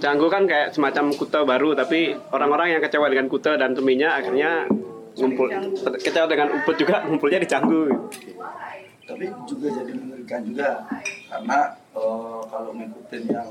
Canggu 0.00 0.26
kan 0.26 0.42
kayak 0.44 0.72
semacam 0.72 1.12
kuta 1.12 1.44
baru, 1.44 1.76
tapi 1.76 2.00
orang-orang 2.30 2.72
yang 2.72 2.80
kecewa 2.80 3.06
dengan 3.06 3.28
kuta 3.28 3.54
dan 3.54 3.72
seminya 3.72 4.16
akhirnya 4.16 4.64
ngumpul 5.12 5.46
kecewa 5.96 6.24
dengan 6.24 6.48
ubud 6.54 6.74
juga 6.74 7.02
ngumpulnya 7.06 7.38
di 7.38 7.46
Canggu. 7.46 7.82
tapi 9.02 9.26
juga 9.42 9.68
jadi 9.74 9.90
mengerikan 9.92 10.40
juga 10.46 10.86
karena 11.26 11.58
eh, 11.92 12.40
kalau 12.46 12.70
ngikutin 12.72 13.22
yang 13.26 13.48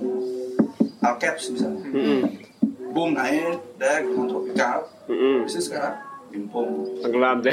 Alcaps 0.99 1.51
misalnya 1.51 1.83
Mm-mm. 1.85 2.19
boom 2.89 3.11
naik 3.11 3.59
dari 3.75 4.07
gunung 4.07 4.31
tropikal 4.31 4.87
Mm-mm. 5.05 5.43
habis 5.43 5.59
itu 5.59 5.63
sekarang 5.67 5.99
bimpung 6.31 6.87
Tenggelam 7.03 7.43
deh. 7.43 7.51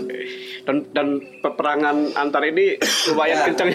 dan 0.70 0.76
dan 0.94 1.08
peperangan 1.42 2.14
antar 2.14 2.46
ini 2.46 2.78
lumayan 3.10 3.34
Ya, 3.34 3.44
kencang 3.50 3.68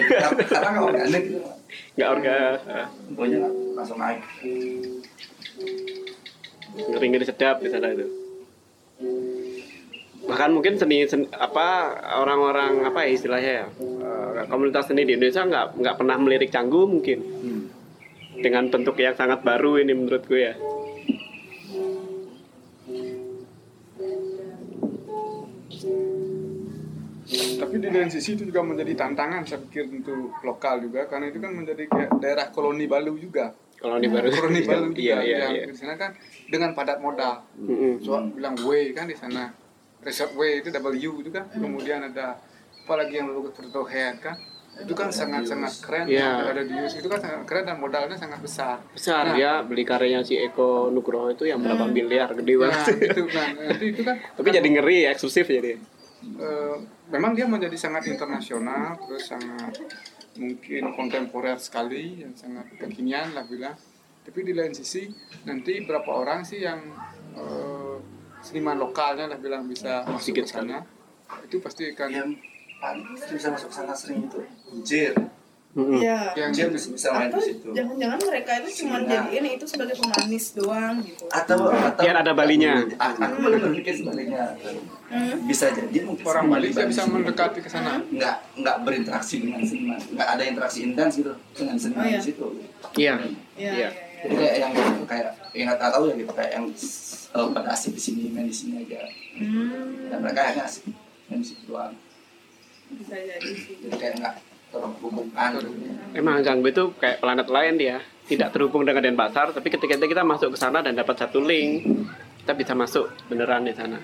karena 0.48 0.80
organik 0.80 1.22
gitu 1.28 1.57
Nggak 1.98 2.08
orga 2.14 2.36
Bumbunya 3.10 3.36
nggak 3.42 3.54
langsung 3.74 3.98
naik. 3.98 4.22
Ngeri-ngeri 6.78 7.24
sedap 7.26 7.58
di 7.58 7.68
sana 7.70 7.90
itu. 7.90 8.06
Bahkan 10.28 10.50
mungkin 10.52 10.76
seni, 10.76 11.08
seni- 11.08 11.32
apa 11.32 11.96
orang-orang 12.20 12.84
apa 12.84 13.08
ya 13.08 13.10
istilahnya 13.16 13.52
ya 13.64 13.66
eh, 14.38 14.44
komunitas 14.46 14.86
seni 14.86 15.08
di 15.08 15.16
Indonesia 15.16 15.42
nggak 15.42 15.66
nggak 15.80 15.96
pernah 15.96 16.16
melirik 16.20 16.50
canggu 16.52 16.84
mungkin. 16.86 17.18
Dengan 18.38 18.70
bentuk 18.70 18.94
yang 19.02 19.18
sangat 19.18 19.42
baru 19.42 19.82
ini 19.82 19.96
menurutku 19.98 20.38
ya. 20.38 20.54
Lain 28.08 28.16
sisi 28.16 28.40
itu 28.40 28.48
juga 28.48 28.64
menjadi 28.64 28.96
tantangan 28.96 29.44
saya 29.44 29.60
pikir 29.68 29.84
untuk 29.92 30.32
lokal 30.40 30.80
juga 30.80 31.04
karena 31.04 31.28
itu 31.28 31.38
kan 31.44 31.52
menjadi 31.52 31.84
kayak 31.84 32.10
daerah 32.24 32.46
koloni 32.48 32.88
Balu 32.88 33.20
juga. 33.20 33.52
Di 33.78 34.08
baru 34.08 34.32
Koloni 34.32 34.64
Balu 34.64 34.90
juga 34.96 34.98
iya 35.06 35.18
iya 35.20 35.36
yang 35.44 35.52
iya. 35.54 35.64
di 35.68 35.76
sana 35.76 35.94
kan 36.00 36.16
dengan 36.48 36.72
padat 36.72 37.04
modal. 37.04 37.44
Mm-mm. 37.60 38.00
So 38.00 38.16
bilang 38.32 38.56
W 38.64 38.96
kan 38.96 39.04
di 39.04 39.14
sana. 39.14 39.52
Resort 40.00 40.32
W 40.34 40.64
itu 40.64 40.72
W 40.72 40.88
itu 41.20 41.30
kan. 41.30 41.44
Kemudian 41.52 42.00
ada 42.00 42.40
apalagi 42.88 43.20
yang 43.20 43.28
lalu 43.28 43.52
Turtle 43.52 43.84
Head 43.86 44.24
kan. 44.24 44.34
Itu 44.78 44.94
kan 44.96 45.12
sangat-sangat 45.12 45.84
keren. 45.84 46.06
Iya. 46.08 46.48
Ada 46.48 46.62
di 46.64 46.72
US 46.80 46.94
itu 46.96 47.06
kan 47.10 47.18
sangat 47.20 47.44
keren 47.44 47.64
dan 47.68 47.76
modalnya 47.78 48.16
sangat 48.16 48.40
besar. 48.40 48.80
Besar 48.94 49.30
Nah, 49.30 49.36
ya 49.36 49.52
beli 49.62 49.84
karyanya 49.84 50.24
si 50.24 50.38
Eko 50.38 50.88
Nugroho 50.88 51.28
itu 51.34 51.44
yang 51.46 51.60
berapa 51.60 51.84
miliar 51.86 52.30
gede 52.34 52.54
Nah, 52.56 52.72
banget. 52.72 53.14
itu 53.14 53.22
nah, 53.30 53.46
itu, 53.74 53.84
itu 53.94 54.02
kan 54.06 54.16
Tapi 54.38 54.48
jadi 54.48 54.68
ngeri 54.70 54.98
eksklusif 55.12 55.46
jadi. 55.46 55.76
eh, 56.18 56.76
memang 57.08 57.32
dia 57.32 57.48
menjadi 57.48 57.76
sangat 57.76 58.08
internasional 58.12 59.00
terus 59.00 59.28
sangat 59.28 59.74
mungkin 60.38 60.94
kontemporer 60.94 61.58
sekali 61.58 62.22
yang 62.22 62.32
sangat 62.36 62.68
kekinian 62.78 63.34
lah 63.34 63.44
bilang 63.48 63.74
tapi 64.22 64.44
di 64.44 64.52
lain 64.52 64.76
sisi 64.76 65.08
nanti 65.48 65.80
berapa 65.82 66.08
orang 66.08 66.44
sih 66.44 66.60
yang 66.62 66.84
eh, 67.32 67.96
seniman 68.44 68.78
lokalnya 68.78 69.26
lah 69.26 69.38
bilang 69.40 69.66
bisa 69.66 70.06
masuk 70.06 70.40
ke 70.40 70.46
sana? 70.46 70.84
itu 71.44 71.60
pasti 71.60 71.92
akan 71.92 72.08
yang 72.08 72.30
paling 72.80 73.04
bisa 73.12 73.52
masuk 73.52 73.68
sana 73.68 73.92
sering 73.92 74.24
itu. 74.24 74.40
Jir. 74.80 75.12
Mm-mm. 75.12 75.37
Iya. 75.78 76.18
yang 76.34 76.50
Jir 76.50 76.68
bisa 76.68 76.88
bisa 76.90 77.08
main 77.10 77.28
Atau 77.28 77.38
di 77.38 77.46
situ 77.48 77.68
jangan-jangan 77.70 78.18
mereka 78.20 78.50
itu 78.58 78.68
cuma 78.78 78.96
Iya. 78.98 79.06
jadi 79.08 79.30
ini 79.36 79.48
itu 79.54 79.64
sebagai 79.64 79.94
pemanis 79.94 80.46
doang 80.52 80.94
gitu. 81.00 81.24
atau 81.28 81.56
atau 81.68 82.00
Biar 82.00 82.16
ada 82.18 82.32
balinya. 82.32 82.82
Ah, 82.96 83.12
aku 83.12 83.34
benar 83.40 83.58
berpikir 83.64 83.94
sebaliknya 83.94 84.44
Hmm. 85.08 85.40
bisa 85.44 85.70
jadi 85.70 86.04
mungkin 86.04 86.20
orang 86.22 86.46
Bali 86.48 86.68
bisa 86.68 86.84
bisa 86.84 87.02
mendekati 87.04 87.58
ke 87.58 87.68
sana 87.68 87.96
nggak 88.04 88.36
nggak 88.56 88.76
berinteraksi 88.82 89.40
dengan 89.40 89.62
seniman 89.62 89.96
nggak 89.96 90.28
ada 90.28 90.42
interaksi 90.44 90.78
intens 90.82 91.16
gitu 91.16 91.32
dengan 91.54 91.76
seniman 91.76 92.02
Oh, 92.02 92.08
iya. 92.08 92.18
di 92.18 92.26
situ 92.26 92.44
Iya. 92.92 93.14
Iya. 93.16 93.16
Iya. 93.56 93.70
iya, 93.72 93.88
jadi 94.20 94.34
kayak 94.36 94.54
yang 94.58 94.70
gitu, 94.70 95.02
kayak 95.04 95.24
yang 95.50 95.66
nggak 95.66 95.80
tahu 95.80 96.02
ya 96.04 96.14
gitu 96.14 96.32
kayak 96.34 96.52
yang 96.52 96.64
eh, 97.30 97.48
pada 97.50 97.68
asik 97.70 97.92
di 97.92 98.02
sini 98.02 98.22
main 98.28 98.44
di 98.44 98.52
sini 98.52 98.82
aja 98.82 99.00
Hmm, 99.34 100.10
dan 100.10 100.18
mereka 100.18 100.40
hanya 100.44 100.62
asik 100.64 100.84
main 101.24 101.38
di 101.38 101.46
situ 101.46 101.62
doang 101.64 101.94
bisa 102.90 103.14
jadi 103.14 103.48
sih. 103.48 103.74
jadi 103.80 103.96
kayak 103.96 104.14
nggak 104.18 104.34
terhubungkan 104.70 105.56
gitu. 105.56 105.70
Emang 106.12 106.40
Canggu 106.40 106.66
itu 106.66 106.84
kayak 106.96 107.18
planet 107.18 107.46
lain 107.46 107.74
dia. 107.76 107.98
Tidak 108.24 108.52
terhubung 108.52 108.84
dengan 108.84 109.00
Denpasar, 109.02 109.50
tapi 109.50 109.68
ketika 109.68 109.96
kita 109.96 110.20
masuk 110.20 110.52
ke 110.52 110.58
sana 110.58 110.78
dan 110.78 110.92
dapat 110.92 111.16
satu 111.16 111.40
link, 111.40 111.88
kita 112.38 112.52
bisa 112.52 112.72
masuk 112.72 113.08
beneran 113.24 113.64
di 113.64 113.72
sana. 113.72 113.96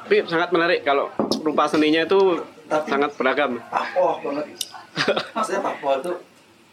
Tapi 0.00 0.24
sangat 0.24 0.48
menarik 0.48 0.80
kalau 0.80 1.12
rupa 1.42 1.66
seninya 1.66 2.00
itu 2.00 2.40
Tapi- 2.64 2.88
sangat 2.88 3.12
beragam. 3.14 3.60
papoh 3.62 4.16
banget 4.20 4.46
maksudnya 5.34 5.60
papoh 5.60 5.92
itu 5.94 6.12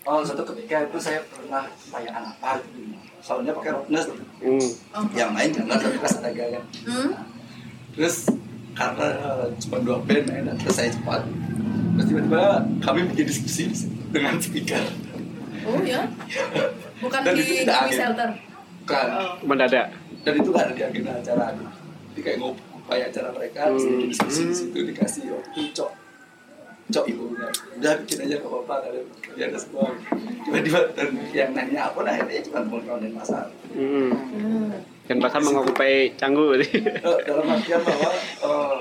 oh 0.03 0.21
satu 0.21 0.47
ketika 0.47 0.85
itu 0.85 0.97
saya 0.97 1.19
pernah 1.27 1.63
bayangan 1.89 2.23
apa 2.29 2.61
gitu 2.63 2.95
soalnya 3.19 3.51
pakai 3.51 3.71
rockness 3.73 4.05
Hmm. 4.39 4.67
yang 5.11 5.31
main 5.31 5.49
jangan 5.49 5.75
tapi 5.75 5.97
pas 5.97 6.13
ada 6.17 6.29
gaya 6.29 6.59
Hmm? 6.83 7.11
terus 7.91 8.31
karena 8.73 9.07
cuma 9.57 9.77
dua 9.81 9.97
band 10.01 10.23
main 10.25 10.43
dan 10.45 10.55
terus 10.55 10.75
saya 10.75 10.89
cepat 10.89 11.23
terus 11.93 12.05
tiba-tiba 12.05 12.43
kami 12.79 12.99
bikin 13.09 13.25
diskusi 13.25 13.63
dengan 14.09 14.35
speaker 14.37 14.83
Oh 15.63 15.79
ya? 15.79 16.03
Bukan 16.99 17.19
Dan 17.23 17.33
di 17.33 17.39
itu 17.39 17.47
di 17.47 17.57
tidak 17.63 17.77
adil. 17.81 17.95
shelter. 17.95 18.29
kan 18.83 19.07
Oh. 19.15 19.33
Mendadak. 19.43 19.87
dan 20.21 20.33
itu 20.35 20.49
gak 20.49 20.59
ada 20.61 20.73
di 20.73 20.83
agenda 20.83 21.11
acara 21.13 21.45
jadi 22.11 22.21
kayak 22.21 22.37
ngupai 22.37 22.99
acara 23.01 23.29
mereka 23.31 23.59
terus 23.67 23.83
bikin 23.85 24.07
diskusi 24.09 24.41
di 24.43 24.53
situ 24.53 24.77
dikasih 24.85 25.23
waktu 25.29 25.61
cok 25.71 25.91
cok 26.85 27.05
ibunya 27.07 27.47
udah 27.73 27.93
bikin 27.99 28.17
aja 28.21 28.35
gak 28.37 28.49
apa-apa 28.49 28.73
ada 28.83 28.99
kerjaan 29.19 29.55
semua 29.55 29.87
tiba-tiba 30.43 30.79
dan 30.93 31.07
yang 31.31 31.51
nanya 31.51 31.79
apa 31.87 31.99
nah 32.01 32.11
akhirnya 32.13 32.43
cuma 32.43 32.59
kawan 32.61 32.99
dan 32.99 33.13
masal 33.13 33.45
Hmm. 33.73 34.11
Hmm. 34.13 34.69
Denpasar 35.03 35.41
mengokupai 35.41 36.13
Canggu. 36.13 36.53
Eh, 36.55 36.63
dalam 37.25 37.43
artian 37.49 37.81
bahwa 37.81 38.09
eh, 38.13 38.77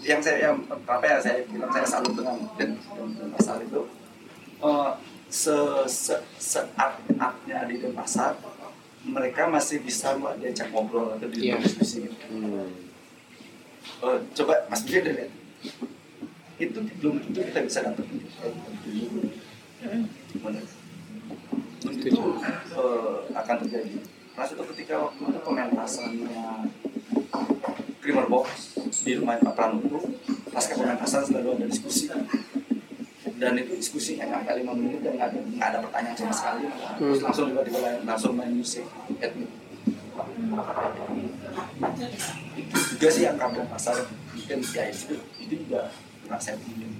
yang 0.00 0.22
saya 0.22 0.38
yang 0.50 0.56
apa 0.70 1.02
ya 1.02 1.18
saya 1.18 1.42
bilang 1.50 1.70
saya 1.74 1.86
salut 1.86 2.14
dengan 2.14 2.38
dan, 2.54 2.70
dan 3.18 3.28
pasar 3.34 3.58
itu 3.58 3.82
eh, 4.62 4.90
se 5.26 5.56
se 5.86 6.14
se 6.38 6.60
art 6.78 6.98
artnya 7.18 7.66
di 7.66 7.82
pasar 7.90 8.38
mereka 9.00 9.48
masih 9.48 9.80
bisa 9.80 10.14
mbak 10.14 10.38
diajak 10.38 10.68
ngobrol 10.70 11.16
atau 11.16 11.26
di 11.26 11.48
Iya. 11.48 11.56
diskusi 11.58 12.04
gitu. 12.04 12.14
Eh, 14.00 14.18
coba 14.36 14.54
Mas 14.68 14.84
Budi 14.84 15.00
lihat 15.02 15.30
itu 16.60 16.78
belum 17.00 17.16
tentu 17.24 17.40
kita 17.40 17.60
bisa 17.64 17.80
dapat 17.82 18.04
Benar. 20.40 20.64
itu 21.90 22.22
eh, 22.76 23.16
akan 23.32 23.56
terjadi 23.64 23.90
karena 24.30 24.46
itu 24.46 24.62
ketika 24.76 24.94
waktu 25.00 25.22
itu 25.26 25.38
pementasannya 25.40 26.44
Krimer 28.00 28.26
Box 28.26 28.74
di 29.04 29.12
rumah 29.16 29.36
Pak 29.40 29.54
Pramutu 29.54 30.00
pasca 30.50 30.74
pementasan 30.74 31.22
selalu 31.24 31.60
ada 31.60 31.66
diskusi. 31.68 32.08
Dan 33.40 33.56
itu 33.56 33.72
diskusinya 33.72 34.28
nggak 34.28 34.56
lima 34.60 34.72
menit 34.76 35.00
dan 35.00 35.16
nggak 35.16 35.28
ada, 35.32 35.38
nggak 35.40 35.68
ada 35.72 35.78
pertanyaan 35.84 36.16
sama 36.16 36.34
sekali. 36.34 36.62
Terus 37.00 37.20
langsung 37.24 37.44
tiba-tiba 37.52 38.04
langsung 38.04 38.32
main 38.36 38.52
musik 38.52 38.84
etnik 39.20 39.48
itu 42.56 42.76
juga 42.96 43.08
sih 43.08 43.22
yang 43.24 43.36
kampung 43.40 43.64
pasar 43.70 43.96
mungkin 44.36 44.58
ya 44.74 44.84
itu 44.92 45.16
itu 45.40 45.54
juga 45.66 45.88
pernah 46.24 46.40
saya 46.40 46.56
bikin 46.60 46.90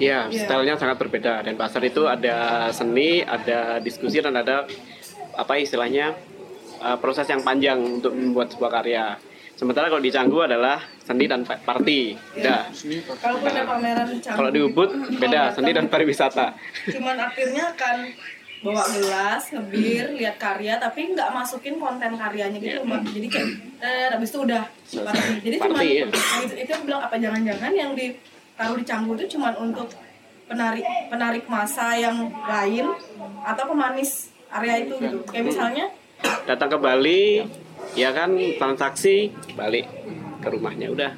Iya, 0.00 0.26
stylenya 0.32 0.74
sangat 0.74 0.98
berbeda. 0.98 1.46
Dan 1.46 1.54
pasar 1.54 1.78
itu 1.86 2.10
ada 2.10 2.66
seni, 2.74 3.22
ada 3.22 3.78
diskusi, 3.78 4.18
dan 4.18 4.34
ada 4.34 4.66
apa 5.36 5.62
istilahnya 5.62 6.16
uh, 6.84 6.96
proses 7.00 7.24
yang 7.24 7.40
panjang 7.40 7.80
untuk 7.80 8.12
membuat 8.12 8.52
sebuah 8.52 8.70
karya. 8.80 9.16
Sementara 9.54 9.86
kalau 9.86 10.02
di 10.02 10.10
Canggu 10.10 10.44
adalah 10.44 10.82
seni 11.00 11.24
dan 11.30 11.46
pa- 11.46 11.62
party. 11.62 12.18
Beda. 12.34 12.68
Kalau 13.22 13.38
pada 13.40 13.62
pameran 13.64 14.10
Canggu 14.20 14.38
Kalau 14.42 14.50
di 14.50 14.60
Ubud 14.60 14.90
beda, 15.16 15.54
seni 15.54 15.70
dan 15.72 15.86
pariwisata. 15.86 16.52
cuman 16.90 17.16
akhirnya 17.16 17.70
kan 17.78 18.02
bawa 18.64 18.80
gelas, 18.96 19.52
ngebir, 19.52 20.16
lihat 20.16 20.40
karya, 20.40 20.80
tapi 20.80 21.12
nggak 21.12 21.28
masukin 21.36 21.76
konten 21.76 22.16
karyanya 22.16 22.58
gitu, 22.58 22.80
Mbak. 22.82 23.00
Jadi 23.12 23.26
kayak, 23.28 23.48
eh, 23.84 24.08
habis 24.10 24.28
itu 24.32 24.38
udah 24.40 24.62
party. 25.04 25.32
Jadi 25.44 25.56
cuma 25.60 25.78
ya. 25.84 26.06
itu, 26.42 26.54
itu 26.64 26.72
aku 26.72 26.84
bilang 26.88 27.02
apa 27.04 27.16
jangan-jangan 27.20 27.72
yang 27.76 27.92
ditaruh 27.92 28.76
di 28.80 28.84
canggu 28.88 29.12
itu 29.20 29.36
cuma 29.36 29.52
untuk 29.60 29.92
penarik 30.44 30.84
penarik 31.08 31.44
masa 31.46 31.92
yang 31.96 32.28
lain 32.28 32.88
atau 33.44 33.64
pemanis 33.68 34.32
area 34.50 34.82
itu 34.82 34.96
gitu. 34.98 35.18
Kayak 35.28 35.44
misalnya 35.52 35.84
Datang 36.44 36.68
ke 36.68 36.78
Bali, 36.78 37.24
ya 37.94 38.12
kan 38.12 38.36
transaksi, 38.56 39.32
balik 39.54 39.88
ke 40.40 40.48
rumahnya 40.48 40.92
udah 40.92 41.12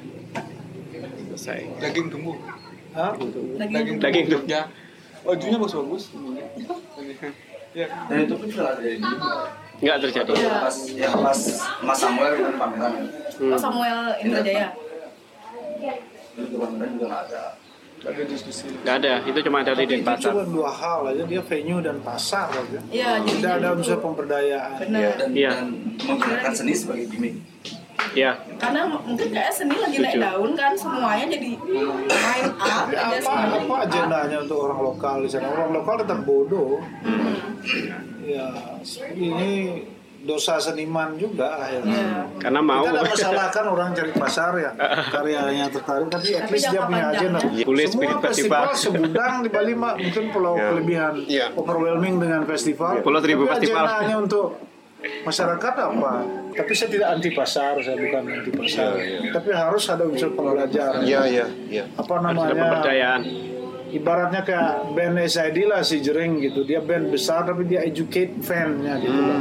selesai. 1.29 1.59
Daging 1.77 2.07
tumbuh. 2.09 2.37
Hah? 2.95 3.13
daging 3.13 4.01
Daging 4.01 4.25
tuh. 4.31 4.41
Ya. 4.47 4.65
Bajunya 5.21 5.57
bagus-bagus. 5.59 6.03
Ya. 7.75 7.85
dan 8.09 8.25
itu 8.25 8.33
pun 8.33 8.47
sudah 8.49 8.73
ada 8.73 8.81
di 8.81 8.97
Nggak 9.77 9.97
terjadi. 10.09 10.33
pas 10.33 10.77
yang 10.97 11.13
pas 11.21 11.39
Mas 11.85 11.97
Samuel 12.01 12.33
kan 12.41 12.53
pameran 12.57 12.91
ya. 12.97 13.53
oh, 13.53 13.59
Samuel 13.59 13.99
Indrajaya. 14.17 14.69
itu 16.33 16.55
pameran 16.57 16.89
juga 16.97 17.05
nggak 17.05 17.23
ada 17.29 17.43
Ada 17.99 18.23
diskusi. 18.23 18.69
Nggak 18.77 18.95
ada, 18.99 19.13
itu 19.25 19.39
cuma 19.41 19.57
ada 19.59 19.73
di 19.73 19.83
Tapi 19.83 19.97
itu 19.97 20.21
cuma 20.23 20.43
dua 20.45 20.69
hal 20.69 20.99
aja 21.07 21.23
dia 21.23 21.41
venue 21.41 21.79
dan 21.79 21.97
pasar 21.99 22.45
aja. 22.47 22.79
Iya, 22.87 23.09
jadi 23.19 23.35
Tidak 23.35 23.53
ada 23.57 23.67
unsur 23.73 23.97
pemberdayaan. 23.97 24.77
benar. 24.79 25.17
dan, 25.17 25.29
Iya. 25.31 25.51
dan 25.51 25.67
menggunakan 25.99 26.51
seni 26.51 26.73
sebagai 26.73 27.05
gimmick 27.07 27.35
Ya, 28.13 28.37
Karena 28.55 28.85
mungkin 28.87 29.29
kayak 29.29 29.51
seni 29.51 29.75
lagi 29.75 29.97
naik 29.99 30.17
daun 30.17 30.53
kan 30.53 30.73
semuanya 30.73 31.25
jadi 31.27 31.49
main 31.59 32.45
art 32.55 32.87
Ya, 32.87 33.01
aja 33.03 33.07
apa 33.11 33.17
semuanya. 33.19 33.57
apa 33.59 33.75
agendanya 33.83 34.37
untuk 34.41 34.57
orang 34.59 34.79
lokal 34.83 35.17
di 35.21 35.29
sana? 35.29 35.47
Orang 35.49 35.69
lokal 35.71 35.95
tetap 35.99 36.19
bodoh. 36.23 36.77
Ya 38.23 38.47
ini 39.11 39.51
dosa 40.27 40.59
seniman 40.59 41.15
juga 41.15 41.55
akhirnya. 41.57 42.27
karena 42.37 42.59
mau. 42.59 42.83
Kita 42.83 42.91
tidak 42.93 43.07
masalahkan 43.09 43.65
orang 43.65 43.89
cari 43.91 44.11
pasar 44.13 44.51
ya 44.57 44.71
karyanya 45.07 45.65
tertarik, 45.69 46.07
tapi 46.07 46.27
at 46.33 46.47
least 46.47 46.67
dia 46.67 46.81
punya 46.83 47.05
agenda. 47.09 47.39
Boleh 47.63 47.85
Semua 47.85 47.95
spirit 47.95 48.17
festival 48.21 48.63
festival. 48.67 48.75
segudang 48.75 49.33
di 49.39 49.49
Bali 49.49 49.73
mak 49.73 49.95
mungkin 49.97 50.23
pulau 50.29 50.53
kelebihan 50.53 51.13
Iya. 51.25 51.55
overwhelming 51.55 52.19
dengan 52.19 52.43
festival. 52.43 52.99
Pulau 52.99 53.17
Seribu 53.17 53.43
Tapi 53.43 53.53
festival. 53.57 53.81
agendanya 53.81 54.15
untuk 54.19 54.45
masyarakat 55.23 55.73
apa? 55.79 56.11
Tapi 56.51 56.71
saya 56.73 56.89
tidak 56.89 57.07
anti 57.11 57.29
pasar, 57.31 57.73
saya 57.77 57.95
bukan 57.95 58.23
anti 58.27 58.51
pasar. 58.51 58.91
Tapi 59.31 59.49
harus 59.49 59.83
ada 59.85 60.03
unsur 60.03 60.33
pembelajaran. 60.33 61.01
Iya, 61.01 61.21
iya, 61.25 61.45
iya. 61.67 61.83
Apa 61.93 62.17
Harus 62.17 62.19
ada 62.19 62.33
namanya? 62.43 62.53
pemberdayaan. 62.59 63.21
ibaratnya 63.87 64.43
kayak 64.43 64.67
band 64.91 65.15
SID 65.23 65.63
lah 65.63 65.79
si 65.79 66.03
Jering 66.03 66.43
gitu 66.43 66.61
dia 66.61 66.83
band 66.83 67.07
besar 67.07 67.47
tapi 67.47 67.63
dia 67.63 67.79
educate 67.81 68.35
fan-nya 68.37 68.99
gitu 68.99 69.15
loh. 69.15 69.39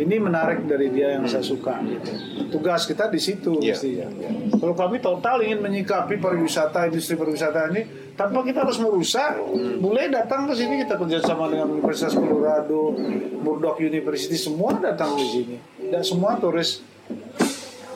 Ini 0.00 0.16
menarik 0.16 0.64
dari 0.64 0.88
dia 0.88 1.20
yang 1.20 1.28
saya 1.28 1.44
suka 1.44 1.76
gitu. 1.84 2.12
Tugas 2.48 2.88
kita 2.88 3.12
di 3.12 3.20
situ 3.20 3.60
Iya. 3.60 3.76
mestinya 3.76 4.08
kalau 4.56 4.74
kami 4.74 4.98
total 4.98 5.44
ingin 5.44 5.60
menyikapi 5.60 6.16
pariwisata 6.16 6.88
industri 6.88 7.14
pariwisata 7.14 7.68
ini 7.72 7.82
tanpa 8.16 8.40
kita 8.40 8.64
harus 8.64 8.76
merusak 8.76 9.36
boleh 9.78 10.08
datang 10.08 10.48
ke 10.48 10.56
sini 10.56 10.82
kita 10.82 10.96
kerjasama 10.96 11.48
dengan 11.48 11.68
Universitas 11.70 12.12
Colorado 12.12 12.96
Murdoch 13.40 13.78
University 13.78 14.36
semua 14.36 14.76
datang 14.76 15.16
ke 15.16 15.24
sini. 15.24 15.56
Dan 15.90 16.00
semua 16.00 16.36
turis 16.36 16.80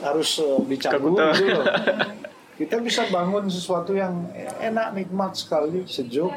harus 0.00 0.36
uh, 0.38 0.60
dicabut 0.68 1.16
Kabuta. 1.16 1.32
gitu 1.32 1.60
kita 2.60 2.76
bisa 2.78 3.08
bangun 3.08 3.48
sesuatu 3.48 3.96
yang 3.96 4.28
enak 4.60 4.92
nikmat 4.94 5.32
sekali 5.34 5.88
sejuk 5.88 6.28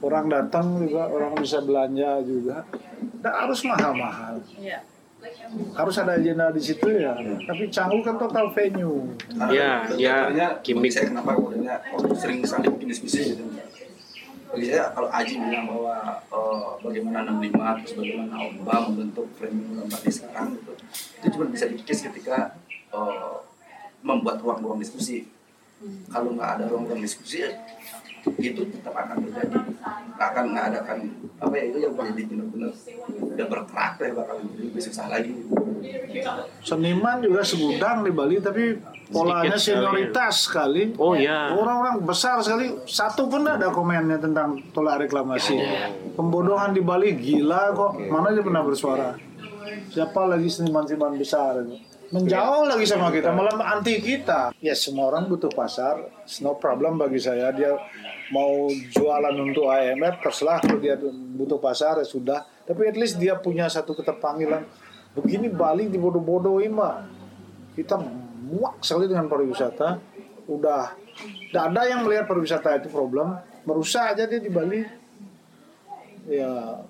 orang 0.00 0.26
datang 0.32 0.80
juga 0.80 1.08
orang 1.08 1.32
bisa 1.36 1.60
belanja 1.60 2.24
juga. 2.24 2.64
Tidak 3.20 3.34
harus 3.34 3.60
mahal-mahal. 3.64 4.40
Iya. 4.56 4.80
harus 5.76 6.00
ada 6.00 6.16
agenda 6.16 6.48
di 6.48 6.62
situ 6.64 6.88
ya. 6.96 7.12
Tapi 7.44 7.68
Canggu 7.68 8.00
kan 8.00 8.16
total 8.16 8.48
venue. 8.56 9.04
Ya, 9.52 9.84
ya, 10.00 10.32
Sebenarnya, 10.32 10.48
gimmick. 10.64 10.88
saya 10.96 11.12
kenapa 11.12 11.36
kemudiannya 11.36 11.76
oh, 11.92 12.16
sering 12.16 12.40
sekali 12.40 12.72
bikin 12.72 12.88
diskusi 12.88 13.36
gitu. 13.36 13.44
Bagi 14.48 14.66
saya 14.72 14.88
kalau 14.96 15.12
Aji 15.12 15.36
bilang 15.36 15.68
bahwa 15.68 15.96
eh, 16.24 16.68
bagaimana 16.80 17.18
65 17.36 17.76
terus 17.84 17.94
bagaimana 18.00 18.34
Omba 18.48 18.74
membentuk 18.88 19.26
premium 19.36 19.84
gambar 19.84 20.00
di 20.00 20.12
sekarang 20.16 20.48
gitu 20.56 20.72
itu 21.20 21.26
cuma 21.36 21.44
bisa 21.52 21.64
dikikis 21.68 22.00
ketika 22.08 22.56
eh, 22.88 23.36
membuat 24.00 24.40
ruang-ruang 24.40 24.80
diskusi. 24.80 25.28
Kalau 26.08 26.32
nggak 26.32 26.50
ada 26.56 26.64
ruang-ruang 26.64 27.04
diskusi 27.04 27.44
itu 28.40 28.62
tetap 28.68 28.94
akan 28.94 29.16
terjadi. 29.28 29.58
Akan 30.20 30.44
nggak 30.52 30.64
ada 30.72 30.80
kan 30.84 30.98
apa 31.40 31.54
ya 31.56 31.64
itu 31.72 31.78
yang 31.80 31.92
menjadi 31.96 32.22
benar-benar 32.28 32.70
udah 33.08 33.46
berkerak 33.48 33.92
ya 33.96 34.12
bakal 34.12 34.36
lebih 34.40 34.82
susah 34.82 35.06
lagi. 35.08 35.32
Seniman 36.60 37.24
juga 37.24 37.40
segudang 37.40 38.04
di 38.04 38.12
Bali 38.12 38.36
tapi 38.44 38.76
polanya 39.08 39.56
senioritas 39.56 40.48
sekali. 40.48 40.92
Oh 41.00 41.16
ya. 41.16 41.56
orang-orang 41.56 42.04
besar 42.04 42.38
sekali. 42.44 42.68
Satu 42.84 43.26
pun 43.32 43.48
ada 43.48 43.72
komennya 43.72 44.20
tentang 44.20 44.60
tolak 44.76 45.08
reklamasi. 45.08 45.56
Pembodohan 46.14 46.76
di 46.76 46.84
Bali 46.84 47.16
gila 47.16 47.72
kok. 47.72 47.96
Mana 48.12 48.36
dia 48.36 48.44
pernah 48.44 48.60
bersuara? 48.60 49.16
Siapa 49.90 50.28
lagi 50.28 50.46
seniman-seniman 50.46 51.16
besar 51.16 51.64
itu 51.64 51.89
menjauh 52.10 52.66
lagi 52.66 52.86
sama 52.86 53.14
kita 53.14 53.30
malah 53.30 53.54
anti 53.78 54.02
kita. 54.02 54.50
Ya 54.58 54.74
semua 54.74 55.14
orang 55.14 55.30
butuh 55.30 55.50
pasar. 55.50 56.02
It's 56.26 56.42
no 56.42 56.58
problem 56.58 56.98
bagi 56.98 57.22
saya. 57.22 57.54
Dia 57.54 57.78
mau 58.34 58.66
jualan 58.70 59.34
untuk 59.38 59.70
IMF 59.70 60.18
terserah 60.18 60.58
kalau 60.58 60.82
dia 60.82 60.98
butuh 61.38 61.62
pasar 61.62 62.02
ya 62.02 62.06
sudah. 62.06 62.42
Tapi 62.66 62.90
at 62.90 62.96
least 62.98 63.18
dia 63.22 63.38
punya 63.38 63.70
satu 63.70 63.94
keterpanggilan. 63.94 64.66
Begini 65.14 65.50
Bali 65.50 65.90
dibodoh-bodohin 65.90 66.74
mbak 66.74 66.94
kita 67.78 67.98
muak 68.50 68.82
sekali 68.82 69.06
dengan 69.06 69.30
pariwisata. 69.30 70.02
Udah. 70.50 70.98
Tidak 71.14 71.62
ada 71.62 71.82
yang 71.86 72.02
melihat 72.02 72.26
pariwisata 72.26 72.82
itu 72.82 72.90
problem. 72.90 73.38
Merusak 73.62 74.18
aja 74.18 74.26
dia 74.26 74.42
di 74.42 74.50
Bali. 74.50 74.82
Ya 76.26 76.82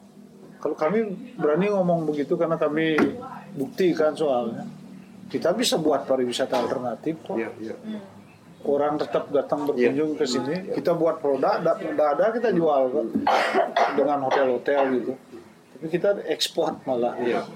kalau 0.60 0.76
kami 0.76 1.32
berani 1.40 1.72
ngomong 1.72 2.04
begitu 2.08 2.36
karena 2.36 2.60
kami 2.60 2.96
buktikan 3.56 4.12
soalnya 4.12 4.79
kita 5.30 5.54
bisa 5.54 5.78
buat 5.78 6.04
pariwisata 6.04 6.58
alternatif 6.58 7.22
kok. 7.22 7.38
Iya, 7.38 7.50
iya. 7.62 7.76
orang 8.60 9.00
tetap 9.00 9.32
datang 9.32 9.64
berkunjung 9.64 10.18
ke 10.18 10.26
sini. 10.26 10.74
Kita 10.74 10.92
buat 10.98 11.22
produk 11.22 11.62
tidak 11.62 12.08
ada 12.18 12.24
kita 12.34 12.50
jual 12.52 12.82
kok. 12.90 13.06
Dengan 13.94 14.18
hotel-hotel 14.26 14.80
gitu. 15.00 15.12
Tapi 15.78 15.86
kita 15.88 16.20
ekspor 16.28 16.82
malah. 16.84 17.14
Iya. 17.22 17.46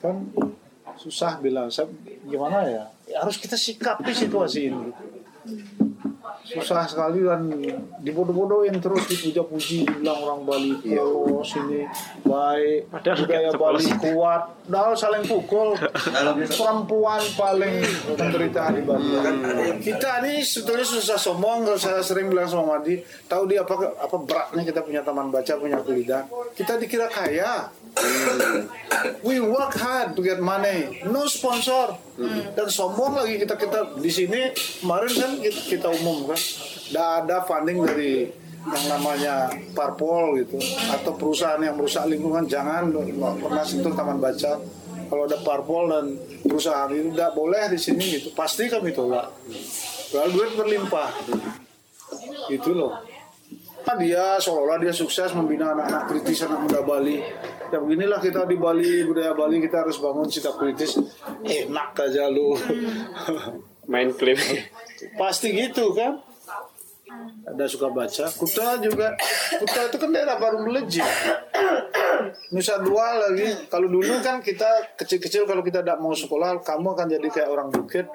kan 0.00 0.32
susah 0.96 1.36
bilang 1.44 1.68
saya 1.68 1.92
gimana 2.24 2.64
ya? 2.64 2.88
Ya 3.04 3.20
harus 3.20 3.36
kita 3.36 3.52
sikapi 3.52 4.16
situasi 4.16 4.72
ini 4.72 4.88
susah 6.50 6.84
sekali 6.86 7.22
dan 7.22 7.46
dibodoh-bodohin 8.02 8.82
terus 8.82 9.06
dipuja-puji 9.06 9.86
dibilang 9.86 10.18
orang 10.26 10.40
Bali 10.42 10.72
polos 10.82 11.50
ini 11.62 11.86
baik 12.26 12.90
budaya 12.90 13.50
Bali 13.54 13.86
kuat. 14.00 14.42
Padahal 14.70 14.94
saling 14.94 15.26
pukul. 15.26 15.74
Perempuan 16.50 17.22
paling 17.34 17.82
penderitaan 18.14 18.72
di 18.78 18.82
Bali. 18.86 19.08
Kita 19.82 20.22
ini 20.26 20.42
sebetulnya 20.42 20.86
susah 20.86 21.18
sombong 21.18 21.66
kalau 21.66 21.78
saya 21.78 22.02
sering 22.02 22.30
bilang 22.30 22.46
sama 22.46 22.78
Madi 22.78 23.02
tahu 23.30 23.46
dia 23.46 23.62
apa 23.62 23.74
apa 23.98 24.16
beratnya 24.26 24.62
kita 24.66 24.80
punya 24.82 25.00
taman 25.06 25.30
baca 25.30 25.52
punya 25.58 25.78
kulidah 25.82 26.26
kita 26.56 26.80
dikira 26.80 27.06
kaya 27.06 27.70
We 29.24 29.40
work 29.40 29.76
hard 29.80 30.16
to 30.16 30.20
get 30.20 30.40
money, 30.40 31.00
no 31.08 31.24
sponsor. 31.24 31.96
Dan 32.52 32.68
sombong 32.68 33.16
lagi 33.16 33.40
kita 33.40 33.56
kita 33.56 33.96
di 33.96 34.10
sini 34.12 34.52
kemarin 34.80 35.12
kan 35.12 35.30
kita, 35.40 35.60
kita 35.68 35.88
umum 35.88 36.28
kan, 36.28 36.40
tidak 36.88 37.06
ada 37.24 37.36
funding 37.48 37.80
dari 37.84 38.28
yang 38.60 38.84
namanya 38.92 39.48
parpol 39.72 40.36
gitu. 40.40 40.60
Atau 40.92 41.16
perusahaan 41.16 41.60
yang 41.60 41.80
merusak 41.80 42.04
lingkungan 42.08 42.44
jangan. 42.44 42.92
Pernah 43.40 43.64
sentuh 43.64 43.92
taman 43.96 44.20
baca. 44.20 44.60
Kalau 45.10 45.26
ada 45.26 45.38
parpol 45.42 45.90
dan 45.90 46.04
perusahaan 46.46 46.86
itu 46.92 47.10
tidak 47.10 47.32
boleh 47.34 47.66
di 47.72 47.78
sini 47.80 48.04
gitu. 48.20 48.28
Pasti 48.36 48.68
kami 48.68 48.92
tolak. 48.92 49.32
Lalu 50.12 50.28
duit 50.36 50.52
berlimpah. 50.54 51.10
Itu 52.52 52.76
loh. 52.76 52.94
Kan 53.80 53.96
dia 53.96 54.36
seolah-olah 54.36 54.76
dia 54.76 54.92
sukses 54.92 55.32
membina 55.32 55.72
anak-anak 55.72 56.04
kritis 56.12 56.44
anak 56.44 56.68
muda 56.68 56.84
Bali 56.84 57.24
ya 57.70 57.78
beginilah 57.78 58.18
kita 58.18 58.44
di 58.50 58.58
Bali 58.58 59.06
budaya 59.06 59.32
Bali 59.32 59.62
kita 59.62 59.86
harus 59.86 60.02
bangun 60.02 60.26
sikap 60.26 60.58
kritis. 60.58 60.98
Enak 61.46 61.94
aja 61.94 62.26
lu. 62.26 62.54
Main 63.90 64.14
klip 64.14 64.38
pasti 65.18 65.50
gitu 65.50 65.90
kan? 65.94 66.20
Ada 67.42 67.66
suka 67.66 67.90
baca. 67.90 68.26
Kuta 68.30 68.78
juga. 68.78 69.14
Kuta 69.58 69.80
itu 69.90 69.96
kan 69.98 70.10
daerah 70.14 70.38
baru 70.38 70.62
melejit 70.62 71.02
Nusa 72.54 72.78
Dua 72.78 73.18
lagi. 73.18 73.66
Kalau 73.66 73.90
dulu 73.90 74.22
kan 74.22 74.38
kita 74.38 74.94
kecil-kecil 74.94 75.42
kalau 75.46 75.62
kita 75.66 75.82
tidak 75.82 75.98
mau 75.98 76.14
sekolah 76.14 76.62
kamu 76.62 76.94
akan 76.94 77.06
jadi 77.10 77.28
kayak 77.30 77.50
orang 77.50 77.68
bukit 77.74 78.06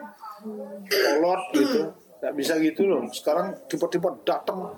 kolot 0.88 1.42
gitu. 1.52 1.92
Tidak 1.92 2.34
bisa 2.34 2.56
gitu 2.64 2.88
loh. 2.88 3.04
Sekarang 3.12 3.52
tiba-tiba 3.68 4.16
datang 4.24 4.72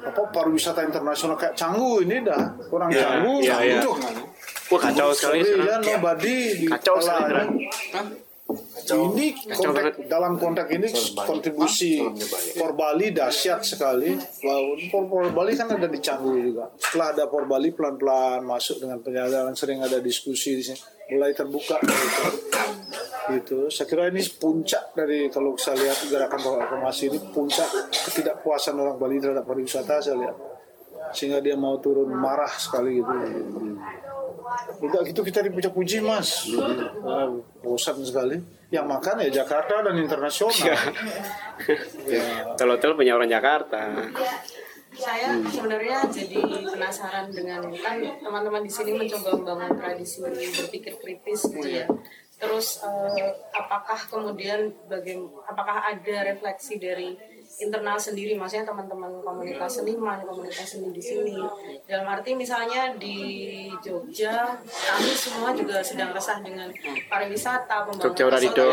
apa 0.00 0.22
pariwisata 0.30 0.82
internasional 0.82 1.34
kayak 1.34 1.54
Canggu 1.54 2.02
ini 2.02 2.22
dah 2.22 2.42
orang 2.70 2.88
Ya, 2.88 3.00
Canggu 3.02 3.34
ya, 3.40 3.56
ya. 3.60 3.78
Aduh, 3.80 3.96
Wah 4.68 4.80
kacau 4.80 5.08
sekali 5.10 5.40
ya, 5.40 5.80
nobody 5.80 6.36
di 6.54 6.66
Kacau 6.68 7.00
sekali 7.00 7.24
sekarang. 7.24 7.48
ini 8.88 9.26
Kacau 9.34 9.72
banget. 9.72 9.94
dalam 10.08 10.36
konteks 10.36 10.68
ini 10.70 10.88
kontribusi 11.18 12.00
Por 12.56 12.72
Bali 12.72 13.10
dahsyat 13.10 13.60
sekali. 13.60 14.16
Wow, 14.40 14.76
Por, 14.88 15.04
Por 15.08 15.24
Bali 15.32 15.52
kan 15.52 15.68
ada 15.68 15.84
di 15.84 16.00
Canggu 16.00 16.32
juga. 16.34 16.68
Setelah 16.76 17.12
ada 17.12 17.24
Por 17.28 17.44
Bali 17.44 17.72
pelan-pelan 17.72 18.44
masuk 18.44 18.80
dengan 18.80 19.00
penyadaran 19.00 19.52
sering 19.52 19.80
ada 19.80 20.00
diskusi 20.00 20.56
di 20.56 20.64
sini 20.64 20.80
mulai 21.08 21.32
terbuka 21.32 21.80
gitu. 21.80 22.22
gitu. 23.36 23.68
Saya 23.68 23.86
kira 23.90 24.08
ini 24.08 24.22
puncak 24.38 24.96
dari 24.96 25.28
kalau 25.28 25.52
saya 25.58 25.76
lihat 25.76 25.98
gerakan 26.08 26.40
reformasi 26.62 27.12
ini 27.12 27.18
puncak 27.32 27.68
ketidakpuasan 28.08 28.78
orang 28.78 28.96
Bali 28.96 29.20
terhadap 29.20 29.44
pariwisata 29.44 30.00
saya 30.00 30.16
lihat 30.16 30.36
sehingga 31.12 31.40
dia 31.40 31.56
mau 31.56 31.80
turun 31.80 32.08
marah 32.12 32.50
sekali 32.52 33.00
gitu. 33.00 33.14
Udah 34.80 35.00
gitu 35.04 35.20
kita 35.20 35.44
dipuja-puji 35.44 36.00
mas 36.00 36.48
Ah, 37.04 37.28
Bosan 37.60 38.00
sekali 38.00 38.40
Yang 38.72 38.86
makan 38.88 39.14
ya 39.24 39.44
Jakarta 39.44 39.80
dan 39.84 39.96
internasional 39.96 40.56
ya. 40.56 40.76
Hotel-hotel 42.52 42.96
punya 42.96 43.16
orang 43.16 43.28
Jakarta. 43.28 44.08
saya 44.98 45.36
sebenarnya 45.46 46.00
jadi 46.10 46.42
penasaran 46.42 47.30
dengan 47.30 47.60
kan 47.76 48.00
teman-teman 48.18 48.64
di 48.66 48.72
sini 48.72 48.96
mencoba 48.96 49.36
membangun 49.36 49.72
tradisi 49.78 50.18
berpikir 50.24 50.96
kritis 50.96 51.44
gitu 51.44 51.68
ya. 51.68 51.86
Terus 52.38 52.82
eh, 52.86 53.34
apakah 53.50 53.98
kemudian 54.06 54.70
bagaimana 54.86 55.42
apakah 55.50 55.76
ada 55.90 56.16
refleksi 56.22 56.78
dari 56.78 57.18
internal 57.58 57.98
sendiri 57.98 58.38
maksudnya 58.38 58.70
teman-teman 58.70 59.10
komunitas 59.24 59.82
seniman, 59.82 60.22
komunitas 60.22 60.78
seni 60.78 60.94
di 60.94 61.02
sini. 61.02 61.34
Dalam 61.88 62.06
arti 62.06 62.38
misalnya 62.38 62.94
di 62.94 63.16
Jogja 63.82 64.54
kami 64.62 65.12
semua 65.16 65.50
juga 65.56 65.82
sedang 65.82 66.14
resah 66.14 66.38
dengan 66.38 66.70
pariwisata, 67.10 67.88
pembangunan 67.88 68.04
Jogja 68.06 68.24
Uradido. 68.30 68.68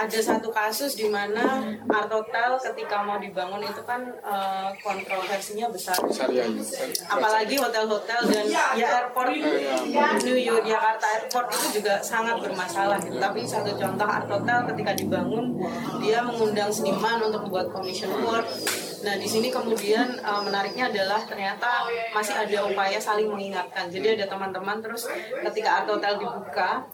Ada 0.00 0.18
satu 0.20 0.48
kasus 0.48 0.96
di 0.96 1.12
mana 1.12 1.60
art 1.92 2.08
hotel 2.08 2.56
ketika 2.56 3.04
mau 3.04 3.20
dibangun 3.20 3.60
itu 3.60 3.82
kan 3.84 4.00
eh, 4.24 4.68
kontroversinya 4.80 5.68
besar. 5.68 6.00
Apalagi 7.04 7.60
hotel-hotel 7.60 8.20
dan 8.32 8.44
ya 8.48 8.72
airport 8.80 9.36
New 10.24 10.38
York 10.40 10.64
Jakarta 10.64 11.04
airport 11.20 11.46
itu 11.52 11.80
juga 11.80 12.00
sangat 12.00 12.40
bermasalah. 12.40 12.96
Gitu. 13.04 13.20
Tapi 13.20 13.44
satu 13.44 13.76
contoh 13.76 14.08
art 14.08 14.28
hotel 14.28 14.58
ketika 14.72 14.92
dibangun 14.96 15.60
dia 16.00 16.24
mengundang 16.24 16.72
seniman 16.72 17.20
untuk 17.20 17.44
membuat 17.44 17.68
commission 17.68 18.08
work. 18.24 18.48
Nah 19.00 19.16
di 19.16 19.28
sini 19.28 19.52
kemudian 19.52 20.16
eh, 20.16 20.40
menariknya 20.40 20.88
adalah 20.88 21.20
ternyata 21.28 21.84
masih 22.16 22.40
ada 22.40 22.58
upaya 22.64 22.96
saling 22.96 23.28
mengingatkan. 23.28 23.92
Jadi 23.92 24.16
ada 24.16 24.24
teman-teman 24.32 24.80
terus 24.80 25.04
ketika 25.44 25.84
art 25.84 25.88
hotel 25.92 26.16
dibuka 26.16 26.88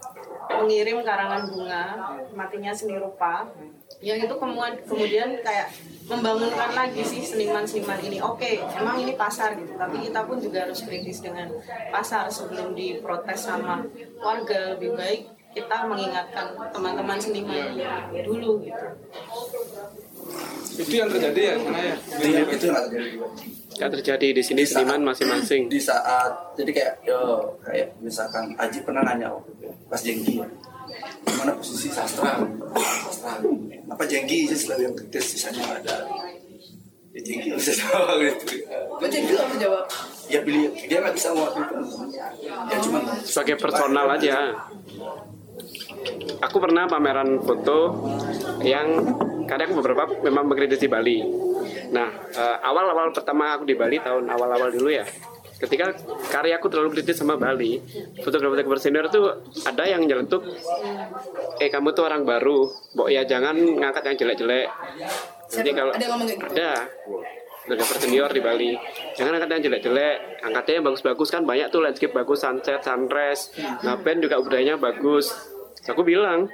mengirim 0.47 1.03
karangan 1.03 1.43
bunga 1.51 1.83
matinya 2.31 2.71
seni 2.71 2.95
rupa 2.95 3.47
yang 3.99 4.19
itu 4.21 4.35
kemudian 4.87 5.41
kayak 5.41 5.73
membangunkan 6.07 6.71
lagi 6.71 7.03
sih 7.03 7.19
seniman-seniman 7.19 7.99
ini. 7.99 8.17
Oke 8.23 8.63
emang 8.63 9.01
ini 9.01 9.19
pasar 9.19 9.59
gitu 9.59 9.75
tapi 9.75 10.07
kita 10.07 10.23
pun 10.23 10.39
juga 10.39 10.63
harus 10.63 10.83
kritis 10.87 11.19
dengan 11.19 11.51
pasar 11.91 12.31
sebelum 12.31 12.71
diprotes 12.77 13.43
sama 13.43 13.83
warga. 14.23 14.77
Lebih 14.77 14.91
baik 14.95 15.21
kita 15.57 15.89
mengingatkan 15.89 16.53
teman-teman 16.69 17.17
seniman 17.17 17.73
dulu 18.13 18.61
gitu 18.61 18.87
Itu 20.77 20.93
yang 20.93 21.09
terjadi 21.09 21.41
ya 21.41 21.53
sana 21.57 21.79
ya. 21.81 21.95
itu 22.21 22.51
itu 22.53 22.65
nggak 22.69 22.83
terjadi 22.89 23.07
juga. 23.17 23.27
Yang 23.77 23.91
terjadi 24.01 24.27
di 24.33 24.41
sini 24.45 24.63
seniman 24.65 25.01
masing-masing. 25.05 25.61
di 25.69 25.79
saat 25.81 26.31
jadi 26.57 26.71
kayak 26.73 26.93
yo 27.05 27.21
kayak 27.61 27.93
misalkan 28.01 28.49
Aji 28.57 28.81
pernah 28.81 29.01
nanya 29.05 29.29
waktu 29.33 29.53
itu 29.57 29.69
pas 29.89 30.01
jengki 30.01 30.41
ya 30.41 30.47
mana 31.37 31.51
posisi 31.57 31.89
sastra 31.93 32.41
sastra 33.05 33.37
apa 33.87 34.03
jengki 34.09 34.49
sih 34.49 34.57
selalu 34.57 34.81
yang 34.89 34.95
kritis 34.97 35.25
sisanya 35.37 35.61
nggak 35.61 35.79
ada 35.85 35.95
ya 37.13 37.19
jengki 37.21 37.45
nggak 37.53 37.59
bisa 37.61 37.73
jawab 37.77 38.17
gitu 38.21 38.45
Kok 38.97 39.07
jadi 39.13 39.29
lo 39.33 39.43
jawab? 39.61 39.85
ya 40.27 40.39
pilih 40.41 40.61
dia 40.73 40.97
nggak 41.01 41.15
bisa 41.15 41.27
mewakili 41.31 41.65
ya 42.69 42.77
cuma 42.81 42.99
sebagai 43.23 43.55
personal 43.61 44.05
aja. 44.09 44.35
Aku 46.43 46.57
pernah 46.61 46.85
pameran 46.85 47.41
foto 47.41 48.07
yang 48.61 48.87
kadang 49.47 49.71
aku 49.71 49.75
beberapa 49.81 50.03
memang 50.21 50.51
mengkritisi 50.51 50.85
Bali. 50.91 51.23
Nah, 51.91 52.09
eh, 52.35 52.57
awal-awal 52.61 53.15
pertama 53.15 53.55
aku 53.55 53.63
di 53.63 53.73
Bali 53.73 53.97
tahun 53.97 54.27
awal-awal 54.27 54.69
dulu 54.69 54.91
ya. 54.91 55.07
Ketika 55.57 55.89
karyaku 56.29 56.69
terlalu 56.69 57.01
kritis 57.01 57.17
sama 57.17 57.33
Bali, 57.33 57.81
fotografer 58.21 58.77
senior 58.77 59.09
tuh 59.09 59.41
ada 59.65 59.89
yang 59.89 60.05
nyeletuk, 60.05 60.45
eh 61.57 61.69
kamu 61.73 61.97
tuh 61.97 62.05
orang 62.05 62.21
baru, 62.29 62.69
Mbok 62.93 63.09
ya 63.09 63.25
jangan 63.25 63.57
ngangkat 63.57 64.03
yang 64.05 64.17
jelek-jelek. 64.21 64.69
Nanti 65.57 65.71
kalau 65.73 65.91
Ada 65.97 66.05
gitu? 66.29 66.45
ada 66.45 66.69
fotografer 67.67 67.99
senior 67.99 68.31
di 68.31 68.39
Bali. 68.39 68.71
Jangan 69.13 69.35
angkat 69.35 69.49
yang 69.51 69.63
jelek-jelek. 69.67 70.15
Angkatnya 70.39 70.73
yang 70.79 70.85
bagus-bagus 70.87 71.27
kan 71.27 71.43
banyak 71.43 71.67
tuh 71.67 71.83
landscape 71.83 72.15
bagus 72.15 72.39
sunset 72.39 72.79
sunrise. 72.79 73.51
Ngapain 73.83 74.23
juga 74.23 74.39
budayanya 74.39 74.79
bagus. 74.79 75.35
Aku 75.83 76.01
bilang 76.01 76.47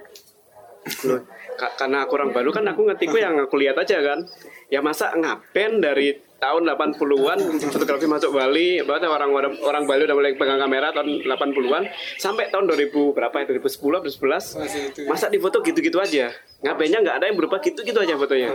Loh, 1.07 1.23
ka- 1.55 1.79
karena 1.79 2.03
aku 2.03 2.19
orang 2.19 2.35
baru 2.35 2.51
kan 2.51 2.67
aku 2.67 2.83
ngetikku 2.83 3.15
yang 3.15 3.39
aku 3.39 3.55
lihat 3.55 3.77
aja 3.77 4.01
kan. 4.01 4.19
Ya 4.67 4.81
masa 4.81 5.13
ngapain 5.13 5.79
dari 5.79 6.11
tahun 6.41 6.67
80-an 6.67 7.39
fotografi 7.71 8.03
masuk 8.03 8.35
Bali 8.35 8.83
bahkan 8.83 9.07
orang 9.07 9.31
orang 9.31 9.53
orang 9.63 9.83
Bali 9.87 10.03
udah 10.03 10.11
mulai 10.11 10.35
pegang 10.35 10.59
kamera 10.59 10.91
tahun 10.91 11.23
80-an 11.23 11.87
sampai 12.19 12.51
tahun 12.51 12.67
2000 12.67 12.91
berapa 13.15 13.31
ya? 13.31 13.45
2010 13.55 13.79
2011 13.79 15.07
masa 15.07 15.31
di 15.31 15.39
foto 15.39 15.63
gitu-gitu 15.63 16.03
aja? 16.03 16.35
Ngapainnya 16.59 16.99
nggak 16.99 17.15
ada 17.15 17.25
yang 17.31 17.39
berubah 17.39 17.63
gitu-gitu 17.63 17.95
aja 17.95 18.19
fotonya 18.19 18.49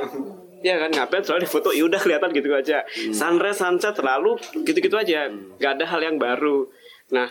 ya 0.61 0.75
kan 0.77 0.91
ngapain 0.91 1.23
selalu 1.23 1.47
di 1.47 1.51
foto 1.51 1.69
ya 1.71 1.85
udah 1.87 2.01
kelihatan 2.01 2.31
gitu 2.35 2.49
aja 2.51 2.83
sunrise 3.13 3.59
sunset 3.59 3.95
terlalu 3.95 4.35
gitu-gitu 4.63 4.97
aja 4.97 5.31
nggak 5.31 5.73
ada 5.79 5.85
hal 5.87 6.01
yang 6.03 6.17
baru 6.17 6.67
nah 7.09 7.31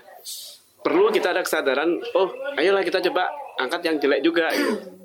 perlu 0.80 1.12
kita 1.12 1.36
ada 1.36 1.44
kesadaran 1.44 2.00
oh 2.16 2.32
ayolah 2.56 2.82
kita 2.82 3.04
coba 3.12 3.28
angkat 3.58 3.82
yang 3.84 3.96
jelek 4.00 4.22
juga 4.24 4.48
gitu. 4.52 4.96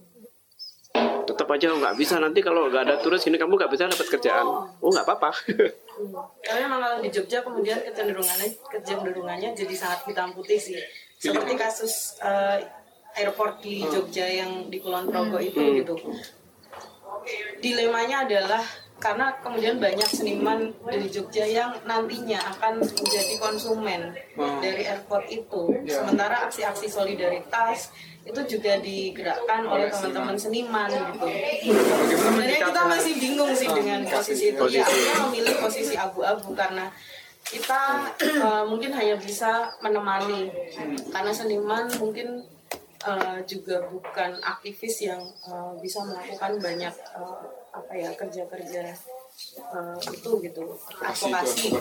tetap 1.28 1.49
aja 1.49 1.73
nggak 1.73 1.94
bisa 1.97 2.19
nanti 2.19 2.39
kalau 2.39 2.69
nggak 2.69 2.85
ada 2.85 2.97
turis 3.01 3.24
ini 3.27 3.39
kamu 3.39 3.57
nggak 3.57 3.70
bisa 3.73 3.89
dapat 3.89 4.07
kerjaan 4.07 4.47
oh 4.78 4.90
nggak 4.90 5.07
apa-apa 5.07 5.31
Tapi 6.43 6.59
memang 6.66 6.81
kalau 6.82 6.99
di 6.99 7.11
Jogja 7.12 7.44
kemudian 7.44 7.78
kecenderungannya 7.78 8.49
kecenderungannya 8.66 9.55
jadi 9.55 9.74
sangat 9.77 10.09
hitam 10.09 10.35
putih 10.35 10.59
sih. 10.59 10.74
Seperti 11.15 11.55
kasus 11.55 12.19
eh, 12.19 12.59
airport 13.15 13.62
di 13.62 13.85
Jogja 13.86 14.27
yang 14.27 14.66
di 14.66 14.82
Kulon 14.82 15.07
Progo 15.07 15.39
itu 15.39 15.61
Hmm. 15.61 15.78
gitu. 15.78 15.94
Dilemanya 17.61 18.24
adalah 18.27 18.62
karena 19.03 19.35
kemudian 19.43 19.82
banyak 19.82 20.07
seniman 20.07 20.70
dari 20.86 21.11
Jogja 21.11 21.43
yang 21.43 21.74
nantinya 21.82 22.39
akan 22.55 22.86
menjadi 22.86 23.35
konsumen 23.43 24.15
dari 24.62 24.86
airport 24.86 25.27
itu. 25.27 25.74
Sementara 25.90 26.47
aksi-aksi 26.47 26.86
solidaritas 26.86 27.90
itu 28.23 28.39
juga 28.47 28.78
digerakkan 28.78 29.66
oleh 29.66 29.90
teman-teman 29.90 30.39
seniman 30.39 30.86
gitu. 30.86 31.27
Sebenarnya 32.15 32.61
kita 32.70 32.82
masih 32.86 33.12
bingung 33.19 33.51
sih 33.59 33.66
dengan 33.66 34.07
posisi 34.07 34.55
itu. 34.55 34.62
Ya, 34.70 34.86
akhirnya 34.86 35.16
memilih 35.27 35.55
posisi 35.59 35.94
abu-abu 35.99 36.55
karena 36.55 36.86
kita 37.43 38.07
eh, 38.23 38.62
mungkin 38.70 38.94
hanya 38.94 39.19
bisa 39.19 39.74
menemani 39.82 40.47
karena 41.11 41.32
seniman 41.35 41.90
mungkin 41.99 42.47
eh, 43.07 43.39
juga 43.47 43.87
bukan 43.91 44.39
aktivis 44.43 45.07
yang 45.07 45.23
eh, 45.23 45.73
bisa 45.83 46.03
melakukan 46.05 46.59
banyak 46.62 46.95
eh, 46.95 47.39
apa 47.73 47.93
ya 47.97 48.11
kerja-kerja 48.15 48.83
eh, 48.93 49.97
itu 50.12 50.31
gitu 50.45 50.62
advokasi 51.01 51.73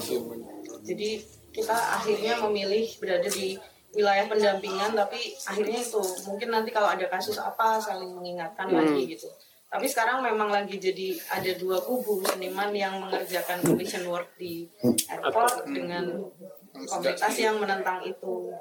jadi 0.82 1.10
kita 1.52 1.76
akhirnya 1.76 2.40
memilih 2.48 2.88
berada 2.98 3.28
di 3.28 3.60
wilayah 3.92 4.26
pendampingan 4.28 4.96
tapi 4.96 5.36
akhirnya 5.44 5.84
itu 5.84 6.00
mungkin 6.28 6.50
nanti 6.50 6.72
kalau 6.72 6.88
ada 6.88 7.06
kasus 7.12 7.36
apa 7.36 7.76
saling 7.80 8.12
mengingatkan 8.16 8.72
lagi 8.72 9.04
gitu. 9.16 9.28
Tapi 9.72 9.88
sekarang 9.88 10.20
memang 10.20 10.52
lagi 10.52 10.76
jadi 10.76 11.16
ada 11.32 11.52
dua 11.56 11.80
kubu 11.80 12.20
seniman 12.28 12.76
yang 12.76 13.00
mengerjakan 13.00 13.64
commission 13.64 14.04
work 14.04 14.28
di 14.36 14.68
airport 15.08 15.64
dengan 15.64 16.28
komunitas 16.76 17.36
yang 17.40 17.56
menentang 17.56 18.04
itu 18.04 18.52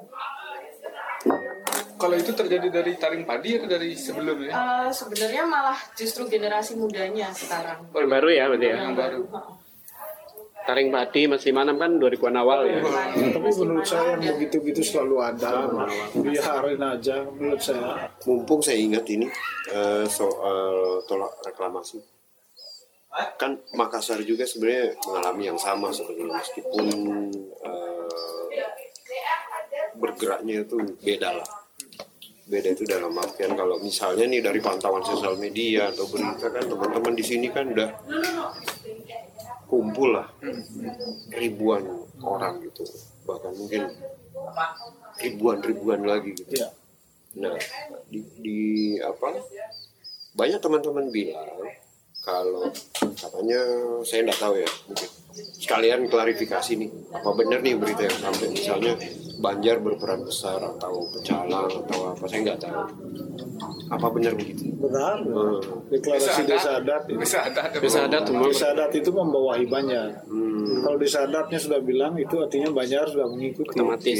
Kalau 2.01 2.15
itu 2.17 2.31
terjadi 2.33 2.67
dari 2.73 2.97
taring 2.97 3.23
padi 3.29 3.61
atau 3.61 3.69
dari 3.69 3.93
sebelumnya? 3.93 4.49
Eh, 4.49 4.89
sebenarnya 4.89 5.43
malah 5.45 5.77
justru 5.93 6.25
generasi 6.25 6.73
mudanya 6.73 7.29
sekarang 7.29 7.93
Yang 7.93 8.09
baru 8.09 8.29
ya 8.33 8.43
berarti 8.49 8.67
ya. 8.67 8.75
yang 8.81 8.97
baru 8.97 9.21
Taring 10.61 10.93
padi 10.93 11.25
masih 11.25 11.57
manam 11.57 11.81
kan 11.81 11.97
2000-an 11.97 12.37
awal 12.37 12.69
ya. 12.69 12.85
Tapi 13.33 13.49
menurut 13.49 13.81
saya 13.81 14.13
yang 14.13 14.37
begitu-gitu 14.37 14.85
selalu 14.85 15.17
ada. 15.17 15.65
Biarin 16.13 16.77
aja 16.77 17.25
menurut 17.33 17.57
saya. 17.57 18.05
mumpung 18.29 18.61
saya 18.61 18.77
ingat 18.77 19.01
ini 19.09 19.25
eh, 19.73 20.05
soal 20.05 21.01
tolak 21.09 21.33
reklamasi 21.41 21.97
kan 23.35 23.59
Makassar 23.75 24.23
juga 24.23 24.47
sebenarnya 24.47 24.95
mengalami 25.03 25.43
yang 25.51 25.59
sama 25.59 25.91
sebetulnya 25.91 26.39
meskipun 26.39 26.87
eh, 27.59 28.63
bergeraknya 29.99 30.63
itu 30.63 30.79
beda 31.03 31.35
lah 31.35 31.60
beda 32.51 32.75
itu 32.75 32.83
dalam 32.83 33.15
artian 33.15 33.55
kalau 33.55 33.79
misalnya 33.79 34.27
nih 34.27 34.43
dari 34.43 34.59
pantauan 34.59 34.99
sosial 35.07 35.39
media 35.39 35.87
atau 35.87 36.03
berita 36.11 36.51
kan 36.51 36.67
teman-teman 36.67 37.13
di 37.15 37.23
sini 37.23 37.47
kan 37.47 37.71
udah 37.71 37.89
kumpul 39.71 40.19
lah 40.19 40.27
ribuan 41.31 41.87
orang 42.19 42.59
gitu 42.67 42.83
bahkan 43.23 43.55
mungkin 43.55 43.87
ribuan-ribuan 45.23 46.03
lagi 46.03 46.35
gitu 46.35 46.59
Iya. 46.59 46.69
Nah, 47.39 47.55
di, 48.11 48.19
di 48.43 48.59
apa? 48.99 49.39
Banyak 50.35 50.59
teman-teman 50.59 51.07
bilang 51.07 51.47
kalau 52.21 52.69
katanya 53.17 53.61
saya 54.05 54.29
nggak 54.29 54.39
tahu 54.39 54.53
ya 54.61 54.69
mungkin 54.87 55.09
sekalian 55.57 55.99
klarifikasi 56.05 56.71
nih 56.77 56.89
apa 57.13 57.29
benar 57.33 57.59
nih 57.65 57.73
berita 57.77 58.05
yang 58.05 58.17
sampai 58.21 58.47
misalnya 58.53 58.95
Banjar 59.41 59.81
berperan 59.81 60.21
besar 60.21 60.61
atau 60.61 61.01
pecalang 61.09 61.65
atau 61.65 62.13
apa 62.13 62.23
saya 62.29 62.39
nggak 62.45 62.61
tahu 62.61 62.77
apa 63.89 64.07
benar 64.13 64.37
begitu 64.37 64.71
Benar. 64.81 65.17
Hmm. 65.21 65.61
Deklarasi 65.93 66.41
desa 66.49 66.81
adat. 66.81 67.05
itu. 67.05 67.21
Bisa 67.21 67.37
ada. 67.45 67.61
Bisa 67.77 67.99
ada 68.09 68.17
tuh 68.25 68.33
Bang. 68.33 68.49
Desa 68.49 68.73
adat 68.73 68.91
itu 68.97 69.09
membawahi 69.13 69.65
banyak. 69.69 70.25
Hmm. 70.25 70.81
Kalau 70.81 70.97
desa 70.97 71.29
adatnya 71.29 71.59
sudah 71.61 71.79
bilang 71.85 72.17
itu 72.17 72.35
artinya 72.41 72.73
banyak 72.73 73.01
sudah 73.13 73.27
mengikuti. 73.29 73.77
otomatis. 73.77 74.19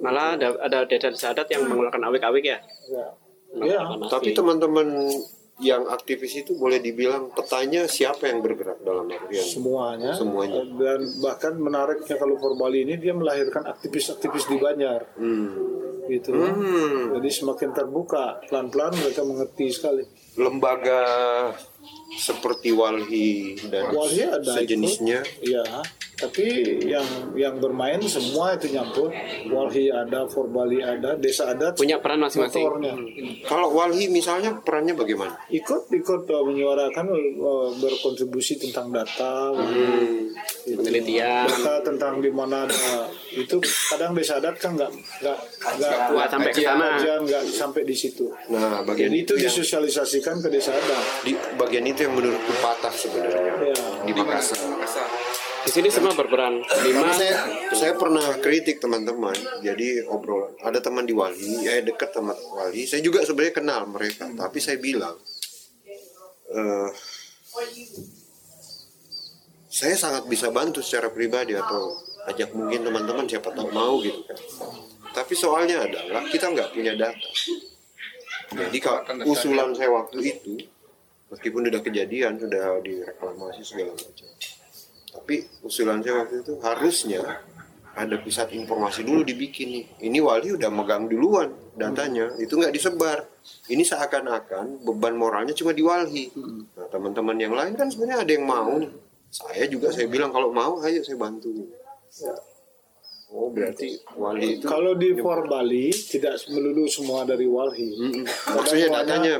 Malah 0.00 0.40
ada 0.40 0.48
ada 0.56 0.78
desa 0.88 1.36
adat 1.36 1.48
yang 1.52 1.68
mengeluarkan 1.68 2.00
awik-awik 2.08 2.44
ya. 2.48 2.58
Ya. 2.88 3.06
Ya. 3.54 3.86
tapi 4.10 4.34
teman-teman 4.34 4.98
yang 5.62 5.86
aktivis 5.86 6.34
itu 6.42 6.58
boleh 6.58 6.82
dibilang 6.82 7.30
petanya 7.30 7.86
siapa 7.86 8.26
yang 8.26 8.42
bergerak 8.42 8.82
dalam 8.82 9.06
artian 9.06 9.46
semuanya 9.46 10.10
Semuanya. 10.10 10.66
dan 10.66 11.00
bahkan 11.22 11.54
menariknya 11.54 12.18
kalau 12.18 12.34
Forbali 12.42 12.82
ini 12.82 12.98
dia 12.98 13.14
melahirkan 13.14 13.62
aktivis-aktivis 13.62 14.50
di 14.50 14.56
Banjar 14.58 15.06
hmm. 15.14 16.10
gitu 16.10 16.34
Hmm. 16.34 17.14
jadi 17.14 17.30
semakin 17.30 17.70
terbuka 17.70 18.42
pelan-pelan 18.50 18.98
mereka 18.98 19.22
mengerti 19.22 19.70
sekali 19.70 20.02
lembaga 20.34 21.02
seperti 22.14 22.70
Walhi 22.70 23.54
dan 23.66 23.90
Walhi 23.90 24.22
ada 24.22 24.52
sejenisnya 24.54 25.20
Iya, 25.40 25.62
tapi 26.14 26.46
yang 26.86 27.02
yang 27.34 27.58
bermain 27.58 27.98
semua 28.00 28.54
itu 28.54 28.70
nyampur. 28.70 29.10
Walhi 29.46 29.90
ada, 29.90 30.24
Forbali 30.24 30.78
ada, 30.78 31.14
desa 31.14 31.50
adat 31.50 31.74
Punya 31.74 31.98
peran 31.98 32.22
masing-masing. 32.22 32.62
motornya. 32.62 32.94
Kalau 33.44 33.68
Walhi 33.70 34.06
misalnya 34.06 34.54
perannya 34.56 34.94
bagaimana? 34.94 35.34
Ikut 35.48 35.90
ikut 35.90 36.22
uh, 36.24 36.44
menyuarakan 36.44 37.06
uh, 37.36 37.68
berkontribusi 37.76 38.56
tentang 38.56 38.88
data, 38.88 39.50
Penelitian. 40.64 41.44
data 41.44 41.82
tentang 41.82 42.18
di 42.18 42.30
mana 42.30 42.64
ada 42.64 43.04
itu 43.30 43.58
kadang 43.90 44.14
desa 44.14 44.38
adat 44.38 44.56
kan 44.56 44.72
nggak 44.72 44.90
nggak 45.20 45.38
nggak 45.76 45.92
Nggak 46.14 46.28
sampai 46.30 46.50
ke 46.50 46.62
sana. 46.62 46.88
nggak 47.20 47.42
sampai 47.50 47.82
di 47.82 47.92
situ. 47.92 48.30
Nah, 48.48 48.80
bagian 48.82 49.10
Jadi 49.10 49.18
itu 49.20 49.34
yang, 49.34 49.44
disosialisasikan 49.44 50.40
ke 50.40 50.48
desa 50.48 50.72
adat. 50.72 51.02
di 51.26 51.32
bagian 51.58 51.84
itu 51.84 52.03
yang 52.04 52.12
menurutku 52.12 52.52
patah 52.60 52.92
sebenarnya 52.92 53.72
Ya. 53.72 53.74
di 54.04 54.12
Makassar. 54.12 54.60
Di 55.64 55.72
sini 55.72 55.88
semua 55.88 56.12
berperan. 56.12 56.60
Lima. 56.60 57.08
Saya 57.16 57.40
saya 57.72 57.92
pernah 57.96 58.36
kritik 58.36 58.84
teman-teman. 58.84 59.32
Jadi 59.64 60.04
obrolan 60.04 60.52
ada 60.60 60.76
teman 60.84 61.08
di 61.08 61.16
Wali, 61.16 61.64
eh 61.64 61.80
dekat 61.80 62.12
teman 62.12 62.36
Wali. 62.52 62.84
Saya 62.84 63.00
juga 63.00 63.24
sebenarnya 63.24 63.56
kenal 63.56 63.88
mereka, 63.88 64.28
tapi 64.36 64.60
saya 64.60 64.76
bilang 64.76 65.16
eh 66.52 66.90
saya 69.72 69.96
sangat 69.96 70.28
bisa 70.28 70.52
bantu 70.52 70.84
secara 70.84 71.08
pribadi 71.08 71.56
atau 71.56 71.96
ajak 72.28 72.52
mungkin 72.52 72.84
teman-teman 72.84 73.24
siapa 73.24 73.48
tahu 73.56 73.72
mau 73.72 73.98
gitu 74.04 74.20
kan. 74.28 74.36
Tapi 75.16 75.32
soalnya 75.32 75.88
adalah 75.88 76.28
kita 76.28 76.52
nggak 76.52 76.76
punya 76.76 76.92
data. 76.92 77.28
Jadi 78.54 78.78
kalau 78.78 79.00
usulan 79.24 79.72
saya 79.72 79.90
waktu 79.90 80.18
itu, 80.30 80.60
meskipun 81.34 81.66
sudah 81.66 81.82
kejadian, 81.82 82.38
sudah 82.38 82.78
direklamasi 82.80 83.62
segala 83.66 83.92
macam. 83.92 84.30
Tapi 85.14 85.34
usulan 85.66 85.98
saya 86.02 86.22
waktu 86.22 86.46
itu 86.46 86.54
harusnya 86.62 87.22
ada 87.94 88.18
pusat 88.18 88.50
informasi 88.50 89.06
dulu 89.06 89.22
dibikin 89.22 89.70
nih. 89.70 89.84
Ini 90.10 90.18
wali 90.18 90.54
udah 90.54 90.70
megang 90.70 91.06
duluan 91.06 91.50
datanya, 91.78 92.34
itu 92.38 92.54
nggak 92.58 92.74
disebar. 92.74 93.22
Ini 93.70 93.82
seakan-akan 93.86 94.82
beban 94.82 95.14
moralnya 95.14 95.54
cuma 95.54 95.70
di 95.70 95.82
wali. 95.82 96.30
Nah 96.74 96.86
teman-teman 96.90 97.36
yang 97.38 97.54
lain 97.54 97.74
kan 97.78 97.86
sebenarnya 97.90 98.26
ada 98.26 98.32
yang 98.34 98.46
mau 98.46 98.74
nih. 98.78 98.90
Saya 99.30 99.66
juga 99.66 99.90
saya 99.90 100.06
bilang 100.06 100.30
kalau 100.30 100.54
mau 100.54 100.78
ayo 100.82 101.02
saya 101.02 101.18
bantu. 101.18 101.50
Oh 103.34 103.50
berarti 103.50 103.98
wali 104.14 104.62
itu 104.62 104.62
Kalau 104.62 104.94
di 104.94 105.10
Forbali 105.18 105.90
tidak 105.90 106.38
melulu 106.54 106.86
semua 106.86 107.26
dari 107.26 107.50
Walhi. 107.50 107.90
Kadang 108.22 108.54
maksudnya 108.54 108.88
datanya 109.02 109.34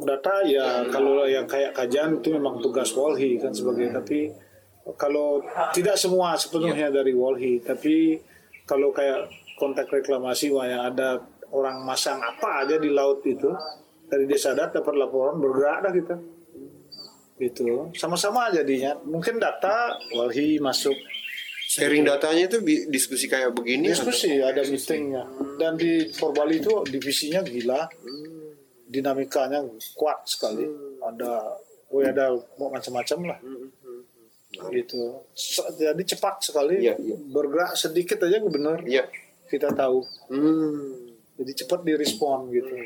data 0.00 0.34
ya 0.48 0.80
kalau 0.88 1.28
yang 1.28 1.44
kayak 1.44 1.76
kajian 1.76 2.24
itu 2.24 2.32
memang 2.32 2.64
tugas 2.64 2.88
Walhi 2.96 3.36
kan 3.36 3.52
sebagai 3.52 3.92
tapi 3.92 4.32
kalau 4.96 5.44
tidak 5.76 6.00
semua 6.00 6.32
sepenuhnya 6.32 6.88
dari 6.88 7.12
Walhi. 7.12 7.60
Tapi 7.60 8.16
kalau 8.64 8.88
kayak 8.88 9.28
kontak 9.60 9.92
reklamasi 9.92 10.48
wah 10.48 10.64
yang 10.64 10.88
ada 10.96 11.20
orang 11.52 11.84
masang 11.84 12.24
apa 12.24 12.64
aja 12.64 12.80
di 12.80 12.88
laut 12.88 13.20
itu 13.28 13.52
dari 14.08 14.24
desa 14.24 14.56
adat 14.56 14.80
dapat 14.80 14.96
laporan 14.96 15.36
bergerak 15.36 15.78
dah 15.84 15.92
kita. 15.92 16.16
Gitu. 17.36 17.92
Sama-sama 17.92 18.48
jadinya. 18.48 18.96
Mungkin 19.04 19.36
data 19.36 19.92
Walhi 20.16 20.56
masuk 20.56 20.96
sharing 21.72 22.04
datanya 22.04 22.52
itu 22.52 22.58
diskusi 22.92 23.24
kayak 23.26 23.56
begini 23.56 23.88
diskusi 23.88 24.36
ada 24.38 24.60
meetingnya. 24.60 25.24
Dan 25.56 25.80
di 25.80 26.12
Forbali 26.12 26.60
itu 26.60 26.84
divisinya 26.84 27.40
gila. 27.40 27.88
Dinamikanya 28.86 29.64
kuat 29.96 30.28
sekali. 30.28 30.68
Ada 31.00 31.32
oh 31.88 32.00
ada 32.04 32.36
macam-macam 32.60 33.18
lah. 33.32 33.38
Gitu. 34.68 35.00
Se- 35.32 35.72
jadi 35.80 36.02
cepat 36.04 36.44
sekali. 36.44 36.84
Iya, 36.84 37.00
iya. 37.00 37.16
bergerak 37.16 37.72
sedikit 37.72 38.20
aja 38.20 38.36
gubernur 38.36 38.84
Iya. 38.84 39.08
kita 39.48 39.72
tahu. 39.72 40.04
Hmm. 40.28 41.08
jadi 41.32 41.64
cepat 41.64 41.80
direspon 41.82 42.52
gitu 42.52 42.76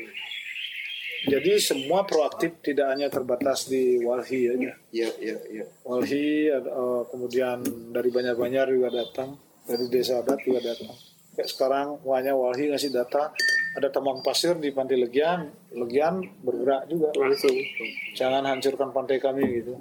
jadi 1.25 1.57
semua 1.57 2.05
proaktif 2.05 2.61
tidak 2.61 2.93
hanya 2.93 3.09
terbatas 3.09 3.65
di 3.65 3.97
Walhi 3.97 4.53
aja 4.53 4.71
Iya, 4.93 5.09
iya, 5.17 5.37
iya. 5.49 5.65
Walhi 5.81 6.53
ada, 6.53 6.69
eh, 6.69 7.01
kemudian 7.09 7.57
dari 7.89 8.13
banyak-banyak 8.13 8.65
juga 8.69 8.89
datang 8.93 9.33
dari 9.65 9.89
desa 9.89 10.21
adat 10.21 10.37
juga 10.45 10.61
datang 10.61 10.93
kayak 11.33 11.49
sekarang 11.49 11.87
wahnya 12.05 12.37
Walhi 12.37 12.69
ngasih 12.69 12.93
data 12.93 13.33
ada 13.77 13.93
tambang 13.93 14.25
pasir 14.25 14.57
di 14.57 14.73
pantai 14.73 14.97
Legian, 14.97 15.53
Legian 15.77 16.17
bergerak 16.41 16.89
juga. 16.89 17.13
langsung 17.13 17.53
Jangan 18.17 18.41
hancurkan 18.49 18.89
pantai 18.89 19.21
kami 19.21 19.45
gitu. 19.61 19.77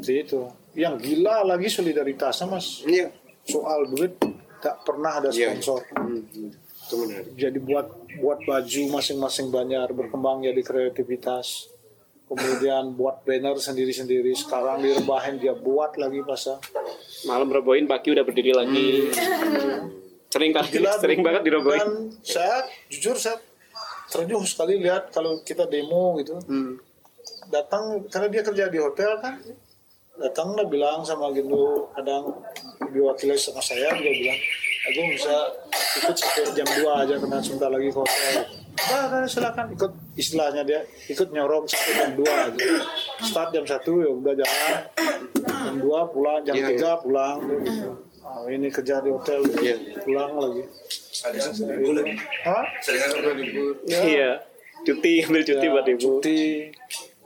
Seperti 0.00 0.12
itu. 0.24 0.40
Yang 0.80 0.94
gila 1.04 1.44
lagi 1.44 1.68
solidaritasnya 1.68 2.48
mas. 2.48 2.80
Iya. 2.88 3.12
Soal 3.44 3.84
duit 3.84 4.16
tak 4.64 4.80
pernah 4.80 5.20
ada 5.20 5.28
Iya. 5.28 5.52
sponsor. 5.60 5.84
Hmm, 5.92 6.24
hmm. 6.24 6.50
Itu 6.90 7.06
menarik. 7.06 7.38
Jadi 7.38 7.58
buat 7.62 7.86
buat 8.18 8.42
baju 8.42 8.80
masing-masing 8.98 9.54
banyak 9.54 9.94
berkembang 9.94 10.42
jadi 10.42 10.58
kreativitas. 10.66 11.70
Kemudian 12.26 12.98
buat 12.98 13.22
banner 13.22 13.54
sendiri-sendiri. 13.58 14.34
Sekarang 14.34 14.82
direbahin 14.82 15.38
dia 15.38 15.54
buat 15.54 15.94
lagi 15.94 16.18
masa. 16.26 16.58
malam 17.28 17.52
roboin 17.52 17.84
pagi 17.84 18.16
udah 18.16 18.24
berdiri 18.24 18.56
lagi 18.56 19.12
sering 20.30 20.56
kali 20.56 20.68
Gila, 20.72 20.92
sering 20.96 21.20
banget 21.20 21.42
diroboin 21.44 21.76
Dan 21.76 21.90
saya 22.22 22.64
jujur 22.88 23.18
saya 23.18 23.36
ternyuh 24.08 24.42
sekali 24.46 24.80
lihat 24.80 25.12
kalau 25.12 25.42
kita 25.44 25.68
demo 25.68 26.16
gitu. 26.18 26.38
Datang 27.50 28.06
karena 28.08 28.28
dia 28.30 28.42
kerja 28.46 28.64
di 28.70 28.78
hotel 28.78 29.20
kan. 29.20 29.38
Datang 30.16 30.54
lah 30.54 30.66
bilang 30.66 31.02
sama 31.02 31.28
Gendo 31.34 31.90
kadang 31.94 32.40
diwakili 32.88 33.38
sama 33.38 33.60
saya 33.62 33.90
dia 33.98 34.12
bilang 34.16 34.40
aku 34.80 35.00
bisa 35.12 35.34
ikut 36.00 36.16
sampai 36.16 36.44
jam 36.56 36.68
2 36.68 37.02
aja 37.04 37.14
karena 37.20 37.38
sebentar 37.42 37.68
lagi 37.68 37.88
hotel. 37.92 38.34
Nah, 38.80 39.04
nah, 39.12 39.28
silakan 39.28 39.66
ikut 39.76 39.92
istilahnya 40.16 40.62
dia 40.64 40.80
ikut 41.06 41.28
nyorong 41.34 41.68
sampai 41.68 41.92
jam 42.00 42.10
2 42.16 42.56
gitu. 42.56 42.76
Start 43.20 43.48
jam 43.52 43.64
1 43.66 43.76
ya 43.76 44.08
udah 44.08 44.34
jalan. 44.40 44.74
Jam 45.44 45.76
2 45.84 46.12
pulang, 46.14 46.40
jam 46.46 46.54
Iya, 46.56 46.66
3 46.96 47.02
pulang. 47.04 47.36
Gitu. 47.44 47.90
Ah, 48.20 48.46
ini 48.46 48.68
kerja 48.70 49.02
di 49.02 49.10
hotel 49.10 49.40
Iya. 49.58 49.76
pulang 50.06 50.32
lagi. 50.38 50.62
Hah? 52.46 52.64
iya 54.06 54.40
cuti 54.80 55.12
ambil 55.28 55.42
cuti 55.44 55.66
Ya, 55.66 55.72
buat 55.72 55.86
ibu 55.88 56.00
cuti 56.00 56.40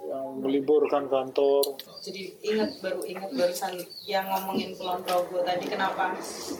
yang 0.05 0.27
meliburkan 0.43 1.07
kantor. 1.07 1.79
Jadi 2.05 2.23
ingat 2.45 2.85
baru 2.85 3.01
ingat 3.09 3.33
barusan 3.33 3.81
yang 4.05 4.29
ngomongin 4.29 4.77
Kulon 4.77 5.01
Progo 5.09 5.41
tadi 5.41 5.65
kenapa 5.65 6.13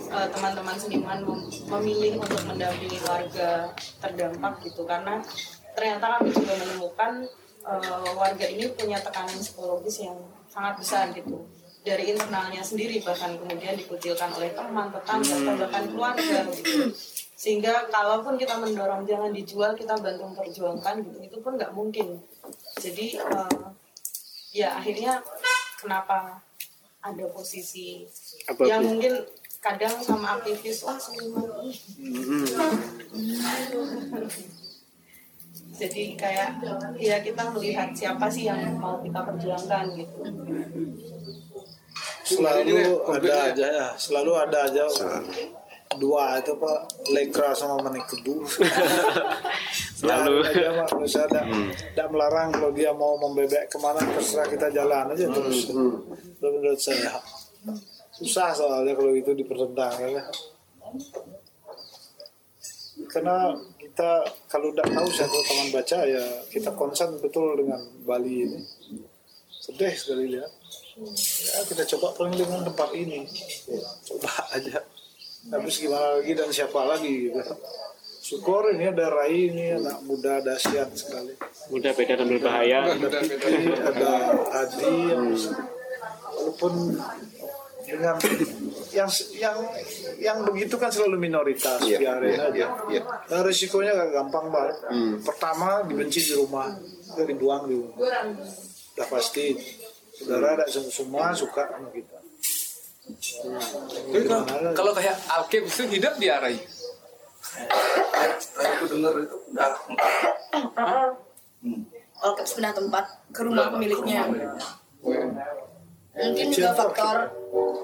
eh, 0.09 0.29
teman-teman 0.33 0.73
seniman 0.73 1.21
mem- 1.21 1.53
memilih 1.69 2.17
untuk 2.17 2.41
mendampingi 2.49 2.97
warga 3.05 3.69
terdampak 4.01 4.65
gitu. 4.65 4.89
Karena 4.89 5.21
ternyata 5.77 6.17
kami 6.17 6.33
juga 6.33 6.55
menemukan 6.57 7.13
eh, 7.61 8.11
warga 8.17 8.47
ini 8.49 8.73
punya 8.73 8.97
tekanan 9.05 9.37
psikologis 9.37 10.09
yang 10.09 10.17
sangat 10.49 10.81
besar 10.81 11.13
gitu. 11.13 11.45
Dari 11.85 12.17
internalnya 12.17 12.65
sendiri 12.65 13.05
bahkan 13.05 13.37
kemudian 13.37 13.77
dikucilkan 13.77 14.33
oleh 14.41 14.57
teman 14.57 14.89
tetangga 14.89 15.35
atau 15.45 15.55
bahkan 15.61 15.85
keluarga 15.93 16.39
gitu. 16.57 16.89
Sehingga 17.37 17.93
kalaupun 17.93 18.41
kita 18.41 18.57
mendorong 18.57 19.05
jangan 19.05 19.29
dijual 19.29 19.77
kita 19.77 19.93
bantu 20.01 20.25
memperjuangkan 20.25 21.05
gitu 21.05 21.19
itu 21.21 21.37
pun 21.45 21.61
nggak 21.61 21.77
mungkin. 21.77 22.17
Jadi 22.81 23.21
eh, 23.21 23.84
ya 24.55 24.79
akhirnya 24.79 25.19
kenapa 25.83 26.39
ada 27.03 27.27
posisi 27.35 28.07
Apa 28.47 28.63
yang 28.65 28.87
mungkin 28.87 29.27
kadang 29.59 29.99
sama 29.99 30.39
aktivis 30.39 30.87
wah 30.87 30.95
seniman 30.97 31.51
ih." 31.67 31.77
jadi 35.75 36.15
kayak 36.15 36.63
ya 37.03 37.19
kita 37.19 37.51
melihat 37.51 37.91
siapa 37.91 38.31
sih 38.31 38.47
yang 38.47 38.79
mau 38.79 39.03
kita 39.03 39.27
perjuangkan 39.27 39.85
gitu. 39.99 40.19
Selalu 42.25 43.05
ada 43.11 43.53
aja 43.53 43.67
ya, 43.69 43.89
selalu 43.99 44.33
ada 44.39 44.59
aja 44.71 44.87
dua 45.99 46.39
itu 46.39 46.53
pak 46.57 46.79
lekra 47.13 47.51
sama 47.55 47.81
manik 47.83 48.05
kebu. 48.11 48.45
Selalu. 49.99 50.45
aja 50.45 50.69
pak, 50.85 50.87
kalau 50.93 51.09
saya 51.09 51.27
tidak 51.31 51.47
tidak 51.95 52.09
melarang 52.13 52.49
kalau 52.53 52.71
dia 52.75 52.91
mau 52.93 53.17
membebek 53.17 53.71
ke 53.71 53.79
mana 53.81 54.01
terserah 54.03 54.49
kita 54.49 54.69
jalan 54.71 55.13
aja 55.15 55.27
terus. 55.31 55.71
Itu 55.71 56.47
menurut 56.47 56.81
saya 56.81 57.19
susah 58.15 58.55
soalnya 58.55 58.95
kalau 58.95 59.13
itu 59.15 59.31
dipertentangkan 59.35 60.11
ya. 60.15 60.25
Karena 63.11 63.51
kita 63.79 64.23
kalau 64.47 64.71
tidak 64.71 64.89
tahu 64.91 65.09
siapa 65.11 65.39
taman 65.51 65.69
baca 65.75 65.99
ya 66.07 66.25
kita 66.51 66.71
konsen 66.79 67.11
betul 67.19 67.59
dengan 67.59 67.83
Bali 68.07 68.47
ini. 68.47 68.61
Sedih 69.51 69.95
sekali 69.97 70.37
lihat. 70.39 70.53
Ya 71.51 71.59
kita 71.67 71.83
coba 71.97 72.15
paling 72.15 72.39
dengan 72.39 72.63
tempat 72.63 72.95
ini. 72.95 73.27
Ya, 73.67 73.83
coba 74.07 74.31
aja. 74.55 74.79
Habis 75.45 75.77
gimana 75.79 76.17
lagi 76.17 76.33
dan 76.33 76.49
siapa 76.49 76.81
lagi 76.85 77.29
gitu. 77.29 77.41
Syukur 78.25 78.73
ini 78.73 78.89
ada 78.89 79.13
Rai 79.13 79.53
ini 79.53 79.77
anak 79.77 80.01
muda 80.03 80.41
dahsyat 80.41 80.89
sekali. 80.95 81.37
udah 81.69 81.93
beda 81.93 82.17
dan 82.17 82.29
berbahaya 82.29 82.79
Ada 82.89 83.21
Fikri, 83.21 83.73
ada 83.73 84.11
Adi 84.53 84.97
yang 85.13 85.25
walaupun 86.29 86.73
dengan 87.85 88.17
yang 88.91 89.09
yang 89.37 89.57
yang 90.17 90.39
begitu 90.41 90.77
kan 90.77 90.89
selalu 90.89 91.21
minoritas 91.21 91.85
Iya, 91.85 92.01
biarin 92.01 92.33
iya, 92.33 92.41
aja. 92.49 92.57
iya, 92.57 92.69
iya. 92.89 93.01
Nah, 93.05 93.41
risikonya 93.45 93.93
gak 93.93 94.11
gampang 94.15 94.47
banget. 94.49 94.77
Pertama 95.21 95.85
dibenci 95.85 96.21
di 96.25 96.33
rumah, 96.33 96.73
dibuang 97.21 97.69
di 97.69 97.77
rumah. 97.77 97.97
Udah 98.97 99.09
pasti 99.13 99.53
saudara 100.17 100.57
ada 100.57 100.65
semua 100.69 101.33
suka 101.37 101.77
sama 101.77 101.93
kita. 101.93 102.14
Tapi 103.05 104.25
kalau, 104.25 104.45
kalau 104.73 104.93
kayak 104.97 105.17
Alkep 105.29 105.69
itu 105.69 105.83
hidup 105.93 106.17
di 106.17 106.33
Arai. 106.33 106.57
Aku 108.57 108.85
dengar 108.89 109.13
itu 109.21 109.37
udah 109.53 109.71
Alkeps 112.25 112.53
pindah 112.57 112.73
tempat 112.73 113.05
ke 113.29 113.41
rumah 113.45 113.69
pemiliknya. 113.69 114.25
Mungkin 116.15 116.47
juga 116.49 116.71
faktor 116.73 117.29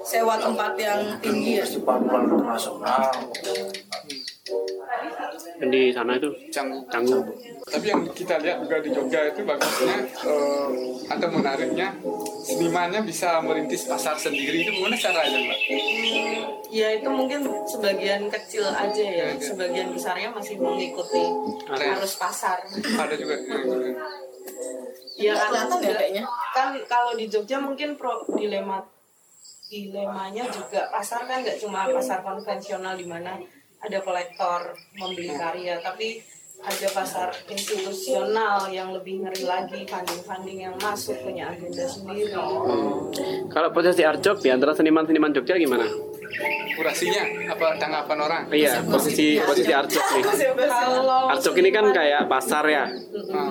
sewa 0.01 0.39
tempat 0.41 0.73
yang 0.79 1.19
tinggi 1.21 1.61
ya. 1.61 1.65
pangkulan 1.85 2.25
internasional. 2.25 3.01
Di 5.61 5.93
sana 5.93 6.17
itu 6.17 6.25
Canggu. 6.49 6.81
canggung 6.87 7.21
Tapi 7.63 7.85
yang 7.85 8.01
kita 8.09 8.35
lihat 8.37 8.57
juga 8.59 8.77
di 8.77 8.89
Jogja 8.89 9.29
itu 9.29 9.41
bagusnya 9.41 9.95
eh, 10.01 10.69
atau 11.07 11.27
menariknya 11.29 11.93
senimannya 12.41 13.01
bisa 13.01 13.37
merintis 13.39 13.85
pasar 13.85 14.17
sendiri 14.17 14.57
itu 14.59 14.71
gimana 14.71 14.95
caranya 14.95 15.37
mbak? 15.39 15.59
ya 16.67 16.87
itu 16.93 17.05
mungkin 17.07 17.39
sebagian 17.63 18.25
kecil 18.27 18.65
aja 18.65 19.03
ya 19.03 19.27
sebagian 19.37 19.91
besarnya 19.91 20.29
masih 20.29 20.57
mengikuti 20.57 21.21
arus 21.69 22.15
pasar 22.15 22.57
Ada 22.71 23.13
juga. 23.13 23.35
eh, 23.37 23.93
ya 25.15 25.31
Nggak 25.31 25.37
karena 25.37 25.59
kelihatan 25.61 25.77
ya 25.77 25.85
juga- 25.85 25.99
kayaknya. 25.99 26.23
kan 26.51 26.67
kalau 26.85 27.11
di 27.13 27.25
Jogja 27.27 27.57
mungkin 27.59 27.93
pro 27.93 28.25
dilema 28.31 28.81
dilemanya 29.67 30.43
juga 30.47 30.89
pasar 30.89 31.23
kan 31.23 31.39
nggak 31.39 31.55
cuma 31.57 31.85
pasar 31.87 32.19
konvensional 32.19 32.91
di 32.93 33.05
mana 33.05 33.37
ada 33.81 33.97
kolektor 34.05 34.77
membeli 34.93 35.33
karya 35.33 35.81
tapi 35.81 36.21
ada 36.61 36.87
pasar 36.93 37.33
institusional 37.49 38.69
yang 38.69 38.93
lebih 38.93 39.25
ngeri 39.25 39.43
lagi 39.49 39.81
funding-funding 39.89 40.69
yang 40.69 40.75
masuk 40.77 41.17
punya 41.25 41.49
agenda 41.49 41.85
sendiri. 41.89 42.29
Kalau 43.49 43.69
posisi 43.73 44.05
Arjok 44.05 44.45
di 44.45 44.49
antara 44.53 44.77
seniman-seniman 44.77 45.33
Jogja 45.33 45.57
gimana? 45.57 45.89
Kurasinya 46.77 47.51
apa 47.51 47.75
tanggapan 47.81 48.17
orang? 48.21 48.41
iya 48.53 48.77
posisi 48.85 49.41
posisi 49.41 49.73
Arjok 49.73 50.05
nih. 50.21 50.23
Kalau 50.69 51.33
Arjok 51.33 51.55
ini 51.65 51.69
kan 51.73 51.85
kayak 51.89 52.29
pasar 52.29 52.63
ya? 52.69 52.85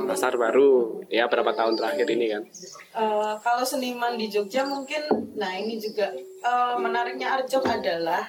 Pasar 0.06 0.38
baru 0.38 1.02
ya 1.10 1.26
berapa 1.26 1.50
tahun 1.50 1.74
terakhir 1.74 2.06
ini 2.14 2.26
kan? 2.30 2.42
Eh, 2.94 3.32
kalau 3.42 3.66
seniman 3.66 4.14
di 4.14 4.30
Jogja 4.30 4.62
mungkin, 4.62 5.02
nah 5.34 5.50
ini 5.58 5.82
juga 5.82 6.14
eh, 6.14 6.74
menariknya 6.78 7.42
Arjok 7.42 7.66
adalah 7.66 8.22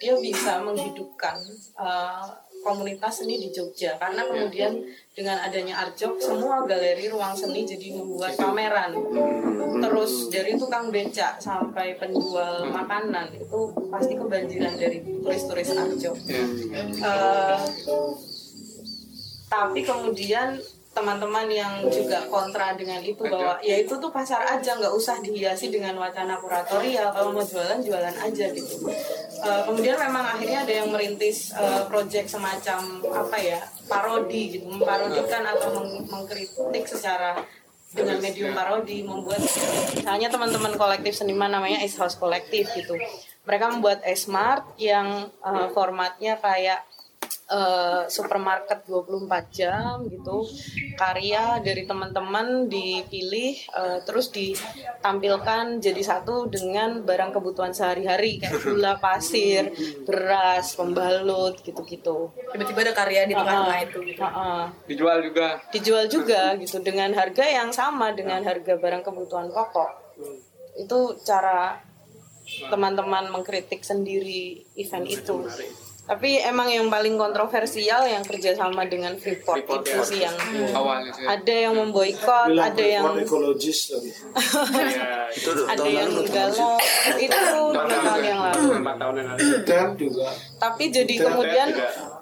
dia 0.00 0.16
bisa 0.16 0.64
menghidupkan 0.64 1.36
eh, 1.76 2.28
komunitas 2.64 3.20
seni 3.20 3.40
di 3.40 3.48
Jogja. 3.52 3.96
Karena 4.00 4.24
kemudian 4.24 4.80
dengan 5.12 5.40
adanya 5.40 5.84
Arjok 5.84 6.20
semua 6.20 6.64
galeri 6.64 7.08
ruang 7.08 7.36
seni 7.36 7.64
jadi 7.68 7.96
membuat 7.96 8.36
pameran. 8.36 8.96
Terus 9.80 10.28
dari 10.32 10.56
tukang 10.56 10.88
becak 10.88 11.40
sampai 11.40 11.96
penjual 11.96 12.68
makanan 12.68 13.32
itu 13.36 13.60
pasti 13.88 14.16
kebanjiran 14.16 14.74
dari 14.76 15.04
turis-turis 15.20 15.76
Arjok 15.76 16.16
Eh, 17.00 17.58
tapi 19.50 19.80
kemudian 19.82 20.56
teman-teman 20.90 21.46
yang 21.46 21.86
juga 21.86 22.26
kontra 22.26 22.74
dengan 22.74 22.98
itu 22.98 23.22
bahwa 23.22 23.62
ya 23.62 23.78
itu 23.78 23.94
tuh 23.94 24.10
pasar 24.10 24.42
aja 24.42 24.74
nggak 24.74 24.90
usah 24.90 25.22
dihiasi 25.22 25.70
dengan 25.70 25.94
wacana 25.94 26.34
kuratorial 26.34 27.14
kalau 27.14 27.30
mau 27.30 27.46
jualan 27.46 27.78
jualan 27.78 28.16
aja 28.18 28.46
gitu. 28.50 28.90
Eh, 29.40 29.62
kemudian 29.70 29.94
memang 29.94 30.34
akhirnya 30.34 30.66
ada 30.66 30.72
yang 30.82 30.90
merintis 30.90 31.54
eh, 31.54 31.86
project 31.86 32.34
semacam 32.34 33.06
apa 33.06 33.36
ya 33.38 33.62
parodi 33.86 34.58
gitu 34.58 34.66
memparodikan 34.66 35.46
atau 35.46 35.78
meng- 35.78 36.10
mengkritik 36.10 36.82
secara 36.82 37.38
dengan 37.94 38.18
medium 38.18 38.50
parodi 38.54 39.06
membuat 39.06 39.42
misalnya 39.94 40.26
teman-teman 40.30 40.74
kolektif 40.74 41.14
seniman 41.14 41.50
namanya 41.54 41.86
Ice 41.86 41.98
House 42.02 42.18
Kolektif 42.18 42.66
gitu. 42.74 42.98
Mereka 43.46 43.78
membuat 43.78 44.02
Smart 44.18 44.74
yang 44.74 45.30
eh, 45.38 45.66
formatnya 45.70 46.34
kayak 46.42 46.82
eh, 47.50 48.02
supermarket 48.06 48.86
24 48.86 49.50
jam 49.50 50.02
gitu. 50.06 50.46
Karya 50.94 51.58
dari 51.64 51.88
teman-teman 51.88 52.68
dipilih 52.70 53.54
eh, 53.56 53.98
terus 54.04 54.30
ditampilkan 54.30 55.80
jadi 55.82 56.02
satu 56.02 56.46
dengan 56.50 57.02
barang 57.02 57.34
kebutuhan 57.34 57.72
sehari-hari 57.74 58.38
kayak 58.42 58.60
gula 58.62 58.98
pasir 58.98 59.70
beras 60.04 60.74
pembalut 60.78 61.58
gitu-gitu. 61.62 62.30
Tiba-tiba 62.54 62.90
ada 62.90 62.94
karya 62.94 63.26
di 63.26 63.34
tengah-tengah 63.34 63.80
itu 63.86 63.98
gitu. 64.06 64.20
Heeh. 64.22 64.62
Dijual 64.90 65.18
juga. 65.24 65.48
dijual 65.72 66.04
juga 66.10 66.42
gitu 66.58 66.78
dengan 66.82 67.10
harga 67.14 67.44
yang 67.46 67.70
sama 67.70 68.12
dengan 68.12 68.42
harga 68.42 68.76
barang 68.76 69.02
kebutuhan 69.06 69.48
pokok. 69.50 69.90
Itu 70.78 71.18
cara 71.22 71.90
teman-teman 72.70 73.30
mengkritik 73.30 73.86
sendiri 73.86 74.66
event 74.74 75.06
itu 75.06 75.46
tapi 76.10 76.42
emang 76.42 76.66
yang 76.66 76.90
paling 76.90 77.14
kontroversial 77.14 78.02
yang 78.02 78.26
kerjasama 78.26 78.82
dengan 78.90 79.14
Freeport, 79.14 79.62
Freeport, 79.62 79.86
itu 79.86 79.94
ya. 79.94 80.02
sih 80.02 80.18
yang 80.26 80.36
Awalnya 80.74 81.14
sih. 81.14 81.22
ada 81.22 81.54
yang 81.54 81.74
memboikot 81.78 82.50
ada 82.50 82.82
yang 82.82 83.06
ekologis 83.14 83.94
tadi 83.94 84.10
Itu 85.38 85.54
udah 85.54 85.66
ada 85.70 85.78
tahun 85.78 85.94
yang 85.94 86.10
galau. 86.26 86.74
itu 87.14 87.38
tahun 87.70 88.22
yang 88.26 88.40
lalu. 88.42 88.62
Yang 89.62 89.90
juga. 89.94 90.28
Tapi 90.58 90.84
jadi 90.90 91.14
kemudian 91.22 91.68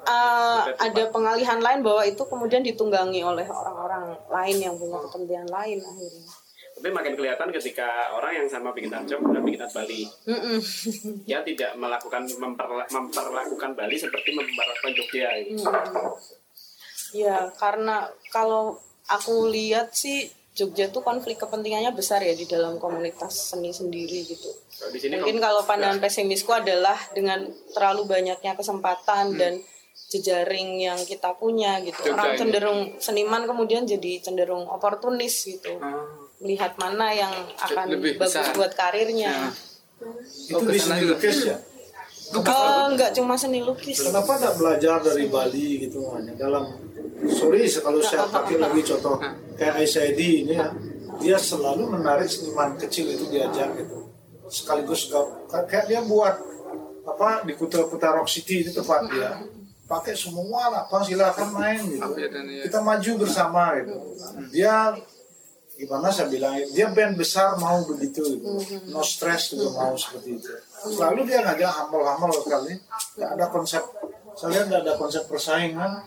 uh, 0.05 0.61
ada 0.77 1.03
pengalihan 1.09 1.57
lain 1.57 1.81
bahwa 1.81 2.05
itu 2.05 2.21
kemudian 2.29 2.61
ditunggangi 2.61 3.25
oleh 3.25 3.49
orang-orang 3.49 4.13
lain 4.29 4.57
yang 4.61 4.75
punya 4.77 5.01
kepentingan 5.01 5.49
lain 5.49 5.81
akhirnya 5.81 6.48
Tapi 6.79 6.95
makin 6.95 7.19
kelihatan 7.19 7.51
ketika 7.51 8.15
orang 8.15 8.39
yang 8.39 8.47
sama 8.47 8.71
bikin 8.71 8.87
Tanjung 8.87 9.19
dan 9.35 9.43
bikin 9.43 9.67
At 9.67 9.75
Bali. 9.75 10.07
Mm-mm. 10.31 10.63
Dia 11.27 11.43
tidak 11.43 11.75
melakukan 11.75 12.23
memperla- 12.39 12.87
memperlakukan 12.87 13.75
Bali 13.75 13.99
seperti 13.99 14.31
memperlakukan 14.31 14.95
Jogja. 14.95 15.29
Gitu. 15.43 15.67
Ya, 17.19 17.51
karena 17.59 18.07
kalau 18.31 18.79
aku 19.11 19.51
lihat 19.51 19.91
sih 19.91 20.31
Jogja 20.55 20.91
tuh 20.91 21.03
konflik 21.07 21.39
kepentingannya 21.39 21.95
besar 21.95 22.23
ya 22.23 22.35
di 22.35 22.47
dalam 22.47 22.79
komunitas 22.83 23.55
seni 23.55 23.75
sendiri 23.75 24.27
gitu. 24.27 24.51
Kalau 24.79 24.91
di 24.95 24.99
sini 25.03 25.19
Mungkin 25.19 25.39
kalau 25.43 25.63
pandangan 25.67 25.99
pesimisku 25.99 26.55
adalah 26.55 26.99
dengan 27.15 27.47
terlalu 27.75 28.07
banyaknya 28.07 28.55
kesempatan 28.59 29.39
dan 29.39 29.59
jejaring 30.11 30.83
yang 30.83 30.99
kita 31.07 31.35
punya 31.39 31.79
gitu. 31.83 32.11
Jogja 32.11 32.15
Orang 32.15 32.31
ini. 32.35 32.39
cenderung 32.39 32.81
seniman 32.99 33.47
kemudian 33.47 33.87
jadi 33.87 34.19
cenderung 34.19 34.67
oportunis 34.67 35.47
gitu. 35.47 35.79
Melihat 36.39 36.73
mana 36.79 37.11
yang 37.11 37.35
akan 37.59 37.87
Lebih 37.91 38.15
bagus 38.17 38.39
besar. 38.39 38.55
buat 38.55 38.73
karirnya. 38.73 39.51
itu 40.47 40.63
di 40.63 40.79
seni 40.79 41.03
lukis 41.11 41.39
ya? 41.43 41.59
Oh, 42.31 42.87
enggak 42.87 43.11
cuma 43.17 43.35
seni 43.35 43.59
lukis. 43.59 43.99
kenapa 43.99 44.39
tidak 44.39 44.55
belajar 44.55 44.97
dari 45.03 45.27
Bali 45.27 45.83
gitu 45.83 46.07
hanya 46.15 46.39
dalam 46.39 46.71
sorry 47.27 47.67
kalau 47.67 47.99
saya 47.99 48.29
pakai 48.29 48.61
lagi 48.61 48.85
contoh 48.85 49.17
kayak 49.59 49.83
ICID 49.83 50.21
ini 50.47 50.55
ya 50.55 50.71
dia 51.19 51.35
selalu 51.35 51.91
menarik 51.91 52.31
seniman 52.31 52.79
kecil 52.79 53.11
itu 53.11 53.27
diajak 53.27 53.75
gitu. 53.75 54.07
Sekaligus 54.47 55.11
gak- 55.11 55.67
kayak 55.67 55.91
dia 55.91 56.01
buat 56.07 56.39
apa 57.03 57.43
di 57.43 57.59
Kuta 57.59 57.83
Kuta 57.91 58.15
Rock 58.15 58.31
City 58.31 58.63
itu 58.63 58.71
tempat 58.71 59.09
dia. 59.11 59.43
Pakai 59.89 60.15
semua 60.15 60.69
lah 60.71 60.83
apa 60.87 61.03
silakan 61.03 61.49
main 61.59 61.81
gitu. 61.91 62.07
Ya, 62.15 62.29
ya. 62.31 62.63
kita 62.71 62.79
maju 62.79 63.11
bersama 63.19 63.75
gitu. 63.83 63.97
Dia 64.53 64.95
gimana 65.79 66.11
saya 66.11 66.27
bilang 66.27 66.59
dia 66.75 66.91
band 66.91 67.15
besar 67.15 67.55
mau 67.63 67.79
begitu 67.87 68.19
gitu. 68.19 68.51
no 68.91 68.99
stress 69.07 69.55
juga 69.55 69.71
mau 69.79 69.95
seperti 69.95 70.43
itu. 70.43 70.51
Selalu 70.99 71.31
dia 71.31 71.47
ngajak 71.47 71.71
humble-humble 71.71 72.43
kali. 72.43 72.75
Nggak 73.15 73.31
ada 73.39 73.47
konsep 73.47 73.83
saya 74.39 74.55
lihat 74.55 74.65
nggak 74.71 74.83
ada 74.87 74.95
konsep 74.95 75.23
persaingan. 75.27 76.03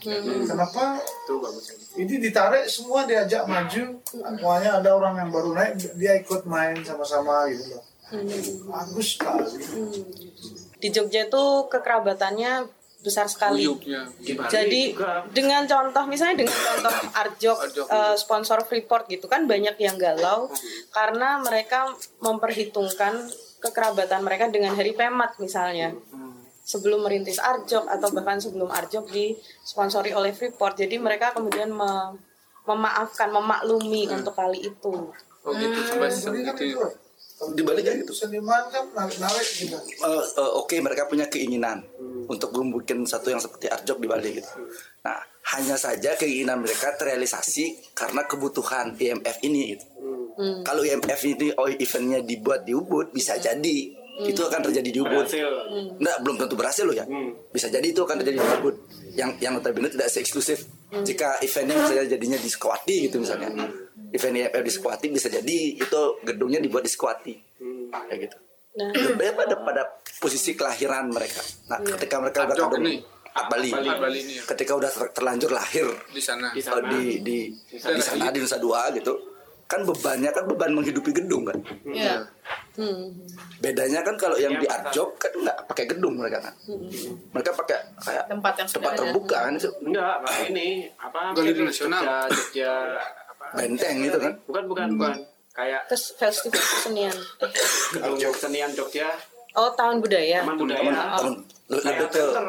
Kenapa? 0.48 1.00
Itu 1.00 1.40
bagus. 1.44 1.72
ini 2.00 2.16
ditarik 2.20 2.68
semua 2.68 3.08
diajak 3.08 3.48
maju. 3.48 3.84
Semuanya 4.08 4.80
ada 4.84 4.90
orang 4.92 5.20
yang 5.20 5.30
baru 5.32 5.56
naik 5.56 5.80
dia 5.96 6.20
ikut 6.20 6.44
main 6.48 6.80
sama-sama 6.84 7.48
gitu 7.52 7.76
loh. 7.76 7.84
Bagus 8.68 9.16
sekali 9.16 9.56
Di 10.84 10.92
Jogja 10.92 11.32
tuh 11.32 11.72
kekerabatannya 11.72 12.68
besar 13.02 13.26
sekali. 13.26 13.66
Uyuknya. 13.66 14.06
Jadi 14.50 14.94
juga. 14.94 15.26
dengan 15.34 15.66
contoh 15.66 16.06
misalnya 16.06 16.46
dengan 16.46 16.54
contoh 16.54 16.94
Arjok 17.18 17.58
eh, 17.90 18.16
sponsor 18.16 18.64
Freeport 18.66 19.10
gitu 19.10 19.26
kan 19.26 19.50
banyak 19.50 19.76
yang 19.82 19.98
galau 19.98 20.48
karena 20.94 21.42
mereka 21.42 21.90
memperhitungkan 22.22 23.26
kekerabatan 23.62 24.22
mereka 24.26 24.50
dengan 24.50 24.74
Hari 24.78 24.94
Pemat 24.94 25.38
misalnya. 25.42 25.94
Sebelum 26.62 27.02
merintis 27.02 27.42
Arjok 27.42 27.90
atau 27.90 28.08
bahkan 28.14 28.38
sebelum 28.38 28.70
Arjok 28.70 29.10
disponsori 29.10 30.14
oleh 30.14 30.32
Freeport. 30.32 30.78
Jadi 30.78 31.02
mereka 31.02 31.34
kemudian 31.34 31.74
me- 31.74 32.16
memaafkan, 32.70 33.34
memaklumi 33.34 34.06
untuk 34.14 34.38
kali 34.38 34.70
itu. 34.70 35.10
Oh 35.42 35.52
gitu 35.58 35.80
sampai 35.90 36.14
itu 36.14 36.86
Di 37.42 37.62
Bali 37.66 37.82
kayak 37.82 38.06
gitu. 38.06 38.14
seniman 38.14 38.70
kan 38.70 38.86
narik-narik 38.94 39.48
gitu 39.58 39.78
Eh, 39.78 40.24
eh, 40.38 40.52
Oke 40.62 40.78
mereka 40.78 41.10
punya 41.10 41.26
keinginan 41.26 41.82
untuk 42.30 42.54
membuat 42.54 42.94
satu 43.10 43.34
yang 43.34 43.42
seperti 43.42 43.66
Arjok 43.68 43.98
di 43.98 44.08
Bali 44.08 44.30
gitu. 44.38 44.50
Nah 45.02 45.18
hanya 45.58 45.76
saja 45.76 46.14
keinginan 46.16 46.62
mereka 46.62 46.94
terrealisasi 46.96 47.94
karena 47.98 48.24
kebutuhan 48.30 48.94
IMF 48.94 49.42
ini 49.42 49.74
gitu. 49.76 49.86
Kalau 50.66 50.82
IMF 50.82 51.22
ini 51.28 51.54
oh, 51.58 51.70
eventnya 51.70 52.20
dibuat 52.24 52.66
di 52.66 52.74
Ubud 52.74 53.14
bisa 53.14 53.38
jadi 53.38 53.78
itu 54.22 54.42
akan 54.44 54.62
terjadi 54.62 54.90
di 54.92 55.00
Ubud. 55.02 55.26
Berhasil. 55.26 55.50
Enggak, 55.98 56.18
belum 56.22 56.36
tentu 56.38 56.56
berhasil 56.60 56.84
loh 56.86 56.96
ya. 56.96 57.06
Bisa 57.50 57.68
jadi 57.72 57.88
itu 57.88 58.02
akan 58.06 58.16
terjadi 58.22 58.38
di 58.38 58.50
Ubud. 58.62 58.76
Yang 59.18 59.30
yang 59.42 59.54
notabene 59.58 59.90
tidak 59.90 60.10
se-eksklusif. 60.14 60.68
Jika 60.92 61.40
eventnya 61.42 61.76
misalnya 61.80 62.06
jadinya 62.06 62.38
di 62.38 62.50
Sekuati 62.52 62.96
gitu 63.10 63.18
misalnya. 63.24 63.50
Event 64.12 64.36
IMF 64.38 64.62
di 64.62 64.72
Sekuati 64.72 65.06
bisa 65.08 65.28
jadi 65.28 65.58
itu 65.74 66.02
gedungnya 66.22 66.60
dibuat 66.60 66.84
di 66.84 66.92
Sekuati. 66.92 67.34
Kayak 67.90 68.20
gitu. 68.22 68.38
Nah, 68.72 68.88
Lebih 68.88 69.36
pada 69.36 69.56
pada 69.58 69.84
posisi 70.18 70.52
kelahiran 70.52 71.08
mereka. 71.08 71.44
Nah, 71.68 71.80
ketika 71.96 72.16
mereka 72.18 72.46
udah 72.46 72.56
kadung. 72.58 72.88
At 73.32 73.48
Bali. 73.48 73.72
Bali. 73.72 73.88
Bali 73.90 74.20
ini 74.22 74.34
ya. 74.36 74.44
Ketika 74.46 74.76
udah 74.76 74.88
ter- 74.88 75.12
terlanjur 75.14 75.52
lahir 75.52 75.88
Di 76.08 76.20
sana. 76.20 76.52
Di 76.52 76.60
eh, 76.60 76.64
sana. 76.64 76.84
di 76.86 77.04
di 77.20 77.38
di 77.48 77.80
sana 77.80 78.28
di 78.28 78.40
Nusa 78.40 78.60
Dua 78.60 78.92
gitu. 78.92 79.16
Kan 79.66 79.88
bebannya 79.88 80.28
kan 80.30 80.44
beban 80.46 80.76
menghidupi 80.76 81.12
gedung 81.14 81.48
kan. 81.48 81.56
Iya. 81.86 82.28
hmm. 82.76 83.08
Bedanya 83.60 84.04
kan 84.04 84.20
kalau 84.20 84.36
yang 84.36 84.52
Iya, 84.52 84.60
di 84.60 84.68
Pak. 84.68 84.76
Arjok 84.84 85.10
kan 85.16 85.32
nggak 85.38 85.58
pakai 85.64 85.86
gedung 85.88 86.20
mereka 86.20 86.44
kan. 86.44 86.54
Mereka 87.32 87.52
pakai 87.56 87.78
kayak 87.98 88.24
Tempat 88.28 88.54
yang 88.58 88.68
tempat 88.68 88.68
sudah 88.68 88.92
ada. 88.92 89.00
terbuka 89.02 89.38
kan 89.42 89.54
itu 89.56 89.70
Enggak, 89.80 90.16
Pak, 90.22 90.34
ini 90.48 90.68
apa? 90.94 91.20
Galeri 91.32 91.62
Nasional. 91.62 92.02
Jogja, 92.04 92.28
Jogja? 92.36 92.74
Benteng 93.54 93.96
gitu 94.02 94.18
kan. 94.18 94.34
Bukan, 94.44 94.64
bukan, 94.66 94.88
bukan. 94.96 95.16
Kayak 95.52 95.82
Terus 95.86 96.16
festival 96.16 96.64
kesenian. 96.64 97.16
gedung 97.92 98.32
kesenian 98.32 98.72
Jogja, 98.72 99.12
Oh, 99.52 99.68
tahun 99.70 100.00
budaya. 100.00 100.48
Taman 100.48 100.56
Budaya. 100.56 100.80
Temen, 101.12 101.44
lebih 101.68 101.84
Kayak 101.84 102.00
ke 102.00 102.08
center. 102.14 102.44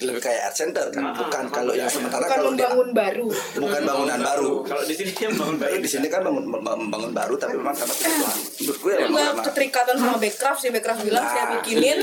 lebih 0.00 0.20
kayak 0.22 0.40
art 0.40 0.54
center 0.56 0.84
kan, 0.88 1.02
Ah, 1.04 1.14
bukan 1.14 1.44
ah, 1.44 1.50
kalau 1.52 1.72
yang 1.72 1.86
sementara 1.86 2.18
bukan 2.20 2.30
kalau 2.32 2.48
di, 2.48 2.54
membangun 2.56 2.90
baru 2.90 3.26
bukan 3.56 3.80
bangunan 3.86 4.20
baru. 4.20 4.50
Kalau 4.64 4.82
di 4.82 4.94
sini 4.94 5.10
dia 5.12 5.28
bangun 5.28 5.56
baru. 5.56 5.74
Di 5.76 5.88
sini 5.88 6.06
kan 6.06 6.20
bangun 6.20 6.44
membangun 6.48 7.12
baru 7.12 7.34
tapi 7.36 7.54
memang 7.54 7.74
karena 7.74 7.94
kebutuhan. 7.94 8.36
Ya 8.38 8.58
memang 8.58 8.58
juga 8.58 8.94
karena 9.06 9.42
keterikatan 9.44 9.94
sama 9.96 10.16
Backcraft 10.16 10.58
sih 10.60 10.70
Backcraft 10.70 11.00
bilang 11.04 11.24
saya 11.24 11.38
Nah. 11.40 11.50
bikinin 11.56 11.98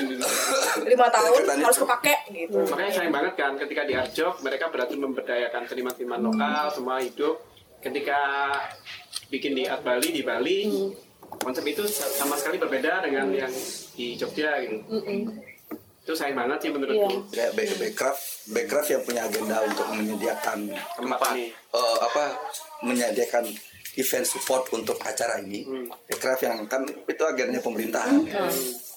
lima 0.86 1.07
tahun 1.10 1.32
harus 1.57 1.77
kepake 1.77 2.15
gitu 2.34 2.57
Makanya 2.65 2.91
sayang 2.94 3.11
banget 3.11 3.34
kan 3.36 3.52
ketika 3.57 3.82
di 3.84 3.94
Arjok 3.94 4.36
mereka 4.40 4.65
berhasil 4.68 4.95
memberdayakan 4.98 5.61
seniman-seniman 5.65 6.19
lokal 6.22 6.72
semua 6.72 6.99
hidup. 6.99 7.36
Ketika 7.85 8.19
bikin 9.27 9.53
di 9.53 9.63
Art 9.63 9.81
Bali 9.81 10.09
di 10.09 10.21
Bali 10.21 10.65
konsep 11.37 11.61
itu 11.63 11.85
sama 11.87 12.33
sekali 12.33 12.57
berbeda 12.57 13.01
dengan 13.01 13.29
yang 13.29 13.53
di 13.93 14.15
Jogja 14.15 14.57
gitu. 14.59 14.81
Itu 16.01 16.13
sayang 16.13 16.33
banget 16.35 16.57
sih 16.59 16.69
menurutku. 16.69 17.25
Iya. 17.27 17.49
kayak 17.49 17.51
back- 17.55 17.77
backcraft 17.79 18.21
backcraft 18.47 18.89
yang 18.91 19.01
punya 19.01 19.21
agenda 19.23 19.57
untuk 19.63 19.85
menyediakan 19.91 20.59
Tempat 20.95 21.19
ini. 21.31 21.45
eh, 21.49 21.97
apa 21.99 22.23
menyediakan 22.81 23.45
event 23.95 24.21
support 24.23 24.69
untuk 24.71 24.97
acara 24.99 25.39
ini 25.39 25.65
backcraft 26.05 26.41
yang 26.41 26.57
kan 26.65 26.81
itu 26.85 27.23
agendanya 27.23 27.57
pemerintahan 27.59 28.21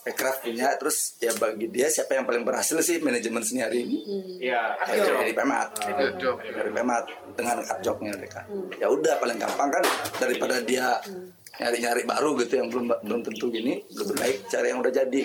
backcraft 0.04 0.46
punya 0.46 0.74
terus 0.78 1.18
ya 1.18 1.32
bagi 1.36 1.66
dia 1.70 1.88
siapa 1.90 2.14
yang 2.14 2.24
paling 2.24 2.42
berhasil 2.42 2.78
sih 2.80 2.98
manajemen 3.02 3.42
seni 3.42 3.60
hari 3.62 3.84
ini? 3.84 3.96
Iya, 4.42 4.76
dari, 4.84 5.00
Arjok. 5.00 5.18
dari 5.20 5.32
Pemat. 5.34 5.68
Dari 6.42 6.70
Pemat 6.74 7.04
dengan 7.34 7.56
arjoknya 7.64 8.12
mereka. 8.18 8.40
Ya 8.78 8.86
udah 8.90 9.14
paling 9.18 9.38
gampang 9.38 9.68
kan 9.72 9.84
daripada 10.18 10.60
dia 10.62 10.98
nyari-nyari 11.58 12.02
baru 12.06 12.38
gitu 12.38 12.54
yang 12.62 12.68
belum 12.70 12.86
belum 13.02 13.20
tentu 13.26 13.50
gini 13.50 13.82
lebih 13.90 14.14
baik 14.14 14.36
cari 14.46 14.66
yang 14.70 14.78
udah 14.78 14.92
jadi 14.94 15.22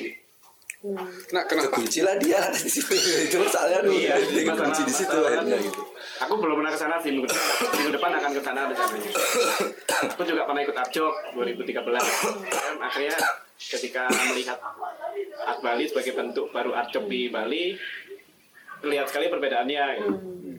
Nah, 0.83 1.07
kenapa? 1.47 1.79
kunci 1.79 2.03
lah 2.03 2.19
dia 2.19 2.43
di 2.51 2.67
situ 2.75 2.91
itu 2.91 3.39
soalnya 3.47 3.87
dulu 3.87 3.95
Iya, 3.95 4.19
dia 4.19 4.51
kunci 4.51 4.83
di 4.83 4.91
situ 4.91 5.15
akhirnya 5.15 5.55
gitu 5.63 5.79
Aku 6.27 6.35
belum 6.39 6.59
pernah 6.59 6.71
ke 6.75 6.79
sana 6.79 6.95
sih 6.99 7.09
minggu 7.11 7.27
depan. 7.27 7.55
Minggu 7.73 7.91
depan 7.99 8.11
akan 8.15 8.31
ke 8.31 8.41
sana 8.43 8.61
rencananya. 8.69 9.11
Aku 10.13 10.23
juga 10.23 10.41
pernah 10.45 10.61
ikut 10.61 10.77
Arjok 10.77 11.13
2013. 11.35 11.83
Dan 12.47 12.75
akhirnya 12.79 13.17
ketika 13.57 14.07
melihat 14.31 14.59
Art 15.43 15.59
Bali 15.59 15.83
sebagai 15.89 16.13
bentuk 16.15 16.47
baru 16.53 16.71
Arjok 16.77 17.09
di 17.11 17.27
Bali, 17.27 17.75
kelihatan 18.79 19.09
sekali 19.09 19.25
perbedaannya. 19.27 19.83
Gitu. 19.99 20.11
Hmm. 20.15 20.57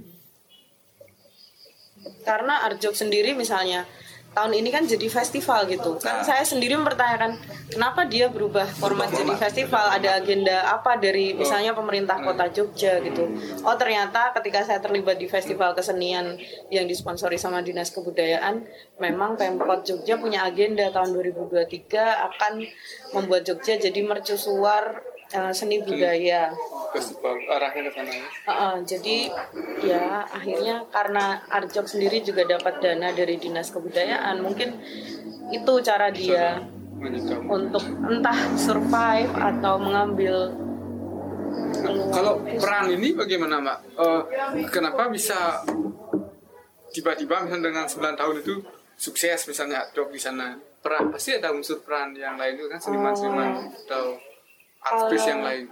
Karena 2.26 2.54
Arjok 2.68 2.92
sendiri 2.92 3.32
misalnya 3.32 3.88
tahun 4.34 4.52
ini 4.58 4.68
kan 4.74 4.82
jadi 4.84 5.06
festival 5.06 5.70
gitu. 5.70 5.96
Kan 6.02 6.20
Nah. 6.20 6.26
saya 6.26 6.42
sendiri 6.42 6.74
mempertanyakan 6.74 7.38
kenapa 7.70 8.04
dia 8.10 8.26
berubah 8.26 8.66
format 8.66 9.08
jadi 9.14 9.32
festival, 9.38 9.94
ada 9.94 10.18
agenda 10.18 10.66
apa 10.74 10.98
dari 10.98 11.32
misalnya 11.32 11.72
pemerintah 11.72 12.18
Kota 12.20 12.50
Jogja 12.50 12.98
gitu. 13.00 13.30
Oh, 13.62 13.76
ternyata 13.78 14.34
ketika 14.36 14.66
saya 14.66 14.82
terlibat 14.82 15.16
di 15.16 15.30
festival 15.30 15.72
kesenian 15.72 16.34
yang 16.68 16.84
disponsori 16.90 17.38
sama 17.38 17.62
Dinas 17.62 17.94
Kebudayaan, 17.94 18.66
memang 18.98 19.38
Pemkot 19.38 19.86
Jogja 19.86 20.18
punya 20.18 20.42
agenda 20.44 20.90
tahun 20.90 21.14
2023 21.14 21.94
akan 22.34 22.52
membuat 23.14 23.46
Jogja 23.46 23.78
jadi 23.78 24.00
mercusuar 24.02 25.13
eh, 25.34 25.52
seni 25.52 25.82
budaya. 25.82 26.54
festival 26.94 27.34
arahnya 27.50 27.90
ke 27.90 27.92
sana 27.98 28.12
ya. 28.14 28.26
Heeh, 28.46 28.74
jadi 28.86 29.16
ya 29.82 30.22
akhirnya 30.30 30.86
karena 30.94 31.42
Arjok 31.50 31.90
sendiri 31.90 32.22
juga 32.22 32.46
dapat 32.46 32.78
dana 32.78 33.10
dari 33.10 33.34
dinas 33.34 33.74
kebudayaan 33.74 34.38
mungkin 34.38 34.78
itu 35.50 35.72
cara 35.82 36.14
dia 36.14 36.62
untuk 37.50 37.82
entah 37.82 38.38
survive 38.54 39.32
atau 39.34 39.74
mengambil 39.82 40.54
peluang. 41.82 42.10
Kalau 42.14 42.34
peran 42.46 42.86
ini 42.94 43.08
bagaimana 43.18 43.58
Mbak? 43.58 43.78
Eh, 43.98 44.22
kenapa 44.70 45.10
bisa 45.10 45.66
tiba-tiba 46.94 47.42
misalnya 47.42 47.74
dengan 47.74 47.84
9 47.90 48.14
tahun 48.14 48.36
itu 48.38 48.54
sukses 48.94 49.50
misalnya 49.50 49.82
job 49.90 50.14
di 50.14 50.20
sana? 50.22 50.54
Peran 50.78 51.10
pasti 51.10 51.34
ada 51.34 51.50
unsur 51.50 51.82
peran 51.82 52.14
yang 52.14 52.38
lain 52.38 52.54
itu 52.60 52.70
kan 52.70 52.78
seniman-seniman 52.78 53.72
atau 53.88 54.14
artis 54.84 55.18
Kalau- 55.18 55.30
yang 55.30 55.42
lain. 55.42 55.64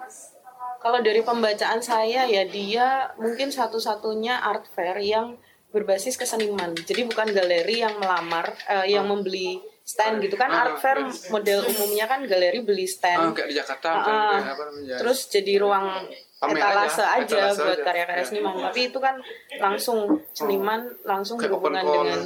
Kalau 0.78 0.98
dari 0.98 1.22
pembacaan 1.22 1.78
saya 1.78 2.26
ya 2.26 2.43
dia 2.43 2.86
mungkin 3.14 3.48
satu-satunya 3.48 4.43
art 4.43 4.66
fair 4.68 4.98
yang 4.98 5.39
berbasis 5.70 6.18
keseniman. 6.18 6.74
Jadi 6.74 7.06
bukan 7.06 7.30
galeri 7.30 7.80
yang 7.80 7.97
melamar, 7.97 8.51
eh, 8.66 8.90
yang 8.90 9.06
membeli 9.06 9.62
stand 9.82 10.18
gitu 10.20 10.34
kan. 10.34 10.47
Ah, 10.47 10.59
Art 10.64 10.78
fair 10.78 10.98
model 11.28 11.64
umumnya 11.64 12.06
kan 12.06 12.22
galeri 12.22 12.60
beli 12.60 12.84
Ah, 12.84 12.90
stand. 12.90 13.22
kayak 13.32 13.48
di 13.48 13.56
Jakarta 13.56 13.89
Ah, 13.89 13.97
misalnya, 13.97 14.18
ah. 14.18 14.55
apa 14.55 14.62
namanya? 14.68 14.97
terus 14.98 15.18
jadi 15.26 15.52
ruang 15.59 15.86
etalase 16.43 16.98
aja, 16.98 17.23
aja, 17.23 17.36
etalase 17.39 17.60
buat 17.62 17.81
karya-karya 17.86 18.23
Ya. 18.23 18.27
seniman 18.27 18.55
tapi 18.59 18.81
itu 18.90 18.98
kan 18.98 19.14
langsung 19.62 19.98
seniman 20.35 20.81
langsung 21.06 21.36
Kayak 21.39 21.55
berhubungan 21.55 21.85
dengan 21.86 22.20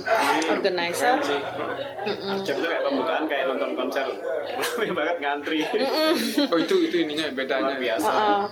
organizer 0.48 1.14
Jam 1.20 2.56
itu 2.56 2.66
kayak 2.66 2.82
pembukaan 2.86 3.24
kayak 3.28 3.44
nonton 3.52 3.70
konser. 3.76 4.06
Banget 4.97 5.16
ngantri. 5.20 5.60
Oh 6.48 6.59
itu 6.59 6.74
itu 6.86 6.97
ininya 7.02 7.26
bedanya. 7.34 7.74
Luar 7.74 7.80
biasa. 7.82 8.10
Heeh. 8.10 8.44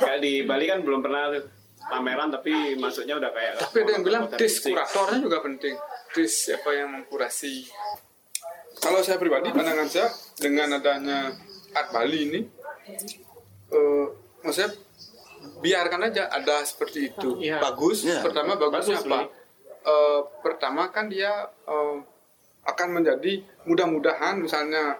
Kayak 0.00 0.18
di 0.22 0.32
Bali 0.46 0.64
kan 0.70 0.78
belum 0.80 1.00
pernah 1.02 1.34
pameran 1.82 2.28
tapi 2.30 2.78
masuknya 2.78 3.18
udah 3.18 3.30
kayak 3.34 3.52
Tapi 3.58 3.76
ada 3.84 3.90
yang 3.98 4.04
bilang 4.06 4.22
dis 4.32 4.54
kuratornya 4.62 5.18
juga 5.18 5.38
penting. 5.42 5.74
Dis 6.14 6.32
siapa 6.48 6.70
yang 6.72 6.88
mengkurasi. 6.94 7.66
Kalau 8.78 9.02
saya 9.02 9.18
pribadi 9.18 9.50
pandangan 9.50 9.86
saya 9.86 10.08
dengan 10.38 10.78
adanya 10.78 11.30
Art 11.74 11.90
Bali 11.90 12.18
ini, 12.30 12.40
eh 13.70 14.06
maksudnya 14.42 14.70
biarkan 15.58 16.00
aja 16.04 16.28
ada 16.28 16.62
seperti 16.62 17.08
itu. 17.08 17.38
Iya. 17.38 17.58
Bagus. 17.58 18.02
Iya. 18.02 18.20
Pertama 18.20 18.54
bagusnya 18.54 18.96
Bagus, 18.96 19.06
apa? 19.06 19.18
Bli. 19.18 19.40
Eh, 19.82 20.20
pertama 20.40 20.82
kan 20.88 21.06
dia 21.06 21.32
eh, 21.66 21.96
akan 22.62 22.88
menjadi 22.92 23.32
mudah-mudahan 23.64 24.38
misalnya 24.38 24.94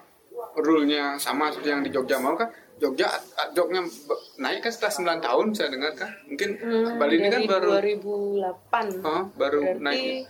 rule-nya 0.56 1.14
sama 1.16 1.47
seperti 1.48 1.70
yang 1.70 1.82
di 1.82 1.90
Jogja 1.90 2.19
mau 2.19 2.35
kan 2.35 2.51
Jogja 2.74 3.06
Jognya 3.52 3.78
be- 3.78 4.19
naik 4.36 4.59
kan 4.60 4.73
setelah 4.73 5.20
9 5.20 5.23
tahun 5.23 5.47
saya 5.55 5.70
dengar 5.70 5.94
kan 5.94 6.10
mungkin 6.27 6.59
Hmm, 6.59 6.98
Bali 6.98 7.14
ini 7.16 7.31
kan 7.31 7.43
baru 7.47 7.78
2008 7.78 9.06
Oh, 9.06 9.23
baru 9.32 9.60
Berarti 9.62 9.78
naik 9.78 10.27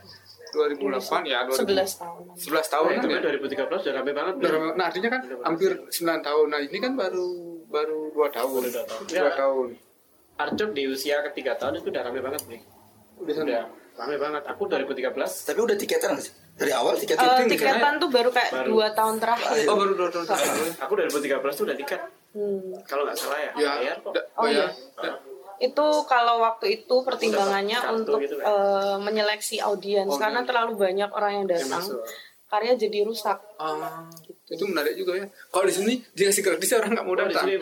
2008 0.52 1.24
ya 1.24 1.48
2000. 1.48 1.64
11 1.64 1.96
tahun 1.96 2.22
11 2.36 2.68
tahun 2.68 2.84
Nah, 2.84 2.92
kan 2.92 3.00
itu 3.00 3.08
ya. 3.08 3.16
kan 3.16 3.22
2013 3.24 3.80
udah 3.80 3.94
rame 3.94 4.12
banget. 4.12 4.34
Nah, 4.76 4.84
artinya 4.84 5.10
kan 5.10 5.20
hampir 5.42 5.70
9 5.88 5.96
tahun. 6.20 6.46
Nah, 6.46 6.60
ini 6.60 6.76
kan 6.76 6.92
baru 6.92 7.51
baru 7.72 8.12
2 8.12 8.28
tahun. 8.30 8.50
Baru 8.54 8.68
dua 8.68 8.84
tahun. 8.84 9.02
2 9.02 9.16
Ya. 9.16 9.32
tahun. 9.34 9.68
Arjok 10.34 10.70
di 10.72 10.82
usia 10.86 11.16
ketiga 11.24 11.52
tahun 11.54 11.78
itu 11.78 11.88
udah 11.88 12.02
rame 12.02 12.20
banget 12.20 12.42
nih. 12.46 12.60
Udah 13.16 13.32
sana. 13.32 13.46
Udah 13.46 13.64
rame 13.94 14.16
banget. 14.16 14.42
Aku 14.46 14.62
2013 14.66 15.32
Tapi 15.44 15.58
udah 15.58 15.76
tiketan 15.76 16.08
nggak 16.12 16.24
sih? 16.24 16.34
Dari 16.52 16.72
awal 16.72 16.94
Eh, 16.94 17.00
tiketan. 17.00 17.48
tiketan 17.48 17.94
tuh 17.96 18.08
baru 18.08 18.28
kayak 18.28 18.50
Baru. 18.54 18.68
dua 18.70 18.86
tahun 18.92 19.16
terakhir 19.16 19.64
Oh, 19.66 19.76
baru 19.78 19.92
2 19.94 20.08
tahun. 20.12 20.26
aku 20.78 20.92
2013 20.94 21.54
tuh 21.54 21.64
udah 21.64 21.76
tiket. 21.76 22.00
Hmm. 22.32 22.72
Kalau 22.82 23.02
nggak 23.04 23.16
salah 23.16 23.38
ya. 23.38 23.50
Ya, 23.54 23.70
Bayar 23.78 23.96
kok. 23.98 24.12
Oh, 24.34 24.46
iya. 24.46 24.66
Da- 24.96 25.20
itu 25.60 25.86
kalau 26.04 26.42
waktu 26.42 26.66
itu 26.74 26.94
pertimbangannya 27.02 27.78
untuk 27.92 28.18
gitu 28.18 28.34
kan? 28.36 28.50
eh, 28.50 28.96
menyeleksi 28.98 29.62
audiens 29.62 30.10
Oh, 30.10 30.18
karena 30.18 30.42
iya. 30.42 30.48
terlalu 30.48 30.72
banyak 30.74 31.06
orang 31.08 31.32
yang 31.32 31.46
Yang 31.46 31.52
datang 31.62 31.70
masuk. 31.78 32.00
Karya 32.52 32.76
jadi 32.76 32.98
rusak 33.02 33.40
Ah, 33.56 34.04
itu 34.46 34.60
menarik 34.62 34.92
juga 34.92 35.16
ya. 35.16 35.24
Kalau 35.48 35.64
di 35.64 35.72
sini 35.72 35.92
dikasih 36.12 36.42
gratis 36.42 36.68
orang 36.74 36.92
nggak 36.92 37.04
mau 37.04 37.12
Oh, 37.12 37.16
di 37.16 37.24
datang. 37.24 37.44
sini. 37.48 37.56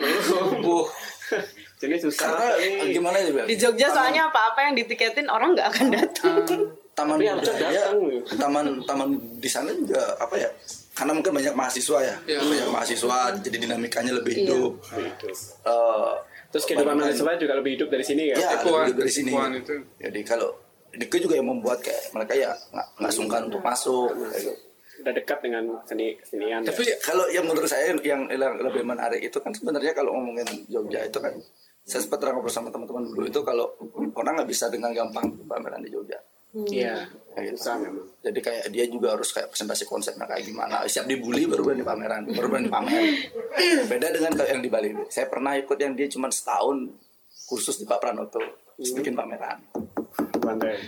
Oh, 0.61 0.85
Jadi 1.81 1.95
susah. 1.97 2.27
karena 2.27 2.47
gimana 2.85 3.17
ya, 3.17 3.31
Bel? 3.31 3.47
di 3.47 3.55
Jogja 3.55 3.87
soalnya 3.87 4.27
apa-apa 4.27 4.59
yang 4.61 4.73
ditiketin 4.75 5.25
orang 5.25 5.55
nggak 5.55 5.67
akan 5.69 5.87
datang 5.89 6.35
Taman 6.91 7.15
Tapi 7.15 7.25
Arjok 7.25 7.55
budaya, 7.55 7.71
datang. 7.87 7.97
taman 8.35 8.65
taman 8.83 9.09
di 9.39 9.47
sana 9.47 9.71
juga 9.71 10.11
apa 10.19 10.35
ya? 10.35 10.51
Karena 10.91 11.15
mungkin 11.15 11.31
banyak 11.31 11.55
mahasiswa 11.55 11.97
ya, 12.03 12.15
Iya. 12.27 12.39
banyak 12.43 12.67
mahasiswa, 12.69 13.17
jadi 13.39 13.57
dinamikanya 13.57 14.11
lebih 14.11 14.33
Iya. 14.35 14.41
hidup. 14.43 14.71
Eh, 14.91 16.11
Terus 16.51 16.63
kehidupan 16.67 16.99
mahasiswa 16.99 17.31
juga 17.39 17.53
lebih 17.55 17.79
hidup 17.79 17.87
dari 17.87 18.03
sini 18.03 18.23
ya. 18.27 18.35
Ya, 18.35 18.47
Ekuan, 18.59 18.91
lebih 18.91 18.99
dari 18.99 19.11
sini. 19.13 19.31
ekuan 19.31 19.51
itu. 19.55 19.75
Jadi 19.97 20.19
kalau 20.21 20.51
itu 20.91 21.15
juga 21.17 21.39
yang 21.39 21.47
membuat 21.47 21.79
kayak 21.79 22.11
mereka 22.11 22.33
ya 22.35 22.51
nggak 22.51 22.87
nggak 22.99 23.13
sungkan 23.15 23.41
untuk 23.47 23.63
masuk. 23.63 24.11
Udah 25.01 25.13
dekat 25.13 25.39
dengan 25.41 25.63
seni 25.83 26.15
kesenian. 26.15 26.61
Tapi 26.61 26.85
ya. 26.85 26.97
Kalau 27.01 27.25
yang 27.33 27.45
menurut 27.49 27.67
saya 27.67 27.91
yang, 27.91 28.29
yang 28.29 28.53
lebih 28.61 28.85
menarik 28.85 29.21
itu 29.21 29.37
kan 29.41 29.51
sebenarnya 29.51 29.97
kalau 29.97 30.13
ngomongin 30.15 30.45
Jogja 30.69 31.03
itu 31.05 31.17
kan 31.17 31.33
saya 31.81 32.05
sempat 32.05 32.21
ngobrol 32.21 32.53
sama 32.53 32.69
teman-teman 32.69 33.09
dulu 33.09 33.25
itu 33.25 33.41
kalau 33.41 33.73
orang 34.13 34.37
nggak 34.37 34.49
bisa 34.53 34.69
dengan 34.69 34.93
gampang 34.93 35.33
pameran 35.49 35.81
di 35.81 35.89
Jogja. 35.89 36.21
Iya. 36.51 37.07
Kayak 37.31 37.43
gitu. 37.47 37.57
Susah 37.63 37.75
memang. 37.79 38.07
Jadi 38.19 38.39
kayak 38.43 38.65
dia 38.75 38.85
juga 38.91 39.15
harus 39.15 39.31
kayak 39.31 39.47
presentasi 39.55 39.87
konsepnya 39.87 40.27
kayak 40.27 40.43
gimana. 40.43 40.83
Siap 40.83 41.07
dibully 41.07 41.47
baru 41.47 41.63
berani 41.63 41.83
pameran, 41.87 42.21
baru 42.27 42.47
berani 42.51 42.69
pamer. 42.69 43.03
Beda 43.87 44.07
dengan 44.11 44.31
kalau 44.35 44.49
yang 44.51 44.61
di 44.61 44.69
Bali 44.69 44.87
ini. 44.91 45.03
Saya 45.07 45.31
pernah 45.31 45.55
ikut 45.55 45.77
yang 45.79 45.95
dia 45.95 46.11
cuma 46.11 46.27
setahun 46.27 46.91
kursus 47.47 47.79
di 47.79 47.87
Pak 47.87 47.99
Pranoto, 48.03 48.39
terus 48.75 48.91
bikin 48.91 49.15
pameran. 49.15 49.63
Pandai. 50.43 50.79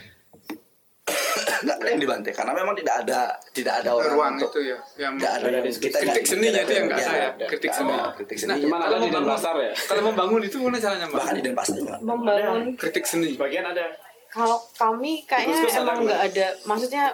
Nggak 1.63 1.75
ada 1.79 1.87
yang 1.89 2.01
dibantai 2.01 2.31
karena 2.33 2.53
memang 2.53 2.75
tidak 2.77 2.95
ada 3.05 3.19
tidak 3.49 3.73
ada 3.81 3.89
orang 3.95 4.13
ruang 4.13 4.33
untuk 4.37 4.51
itu 4.53 4.59
ya 4.69 4.77
yang 4.99 5.13
tidak 5.17 5.33
ada 5.39 5.47
yang 5.49 5.65
kita 5.73 5.97
Kritik 6.03 6.25
seninya 6.25 6.61
itu 6.61 6.73
yang 6.73 6.85
nggak 6.85 6.99
ya, 6.99 7.09
ada 7.09 7.19
ya, 7.19 7.47
kritik 7.49 7.71
seni. 7.73 7.93
kritik 8.17 8.37
Nah, 8.37 8.55
seni 8.55 8.63
Cuman 8.63 8.79
ada 8.81 8.95
di 8.99 9.09
Denpasar 9.09 9.55
ya. 9.57 9.73
Kalau 9.73 10.01
membangun 10.05 10.41
itu 10.43 10.55
gimana 10.61 10.77
caranya, 10.77 11.05
Mbak? 11.07 11.17
bahkan 11.17 11.33
di 11.33 11.43
Denpasar 11.43 11.75
juga 11.75 11.95
membangun 12.01 12.59
Kritik 12.75 13.05
seni. 13.05 13.29
Sebagian 13.33 13.65
ada. 13.65 13.85
kalau 14.29 14.57
kami 14.73 15.21
kayaknya 15.29 15.61
emang 15.77 16.09
nggak? 16.09 16.21
ada 16.33 16.47
maksudnya 16.65 17.13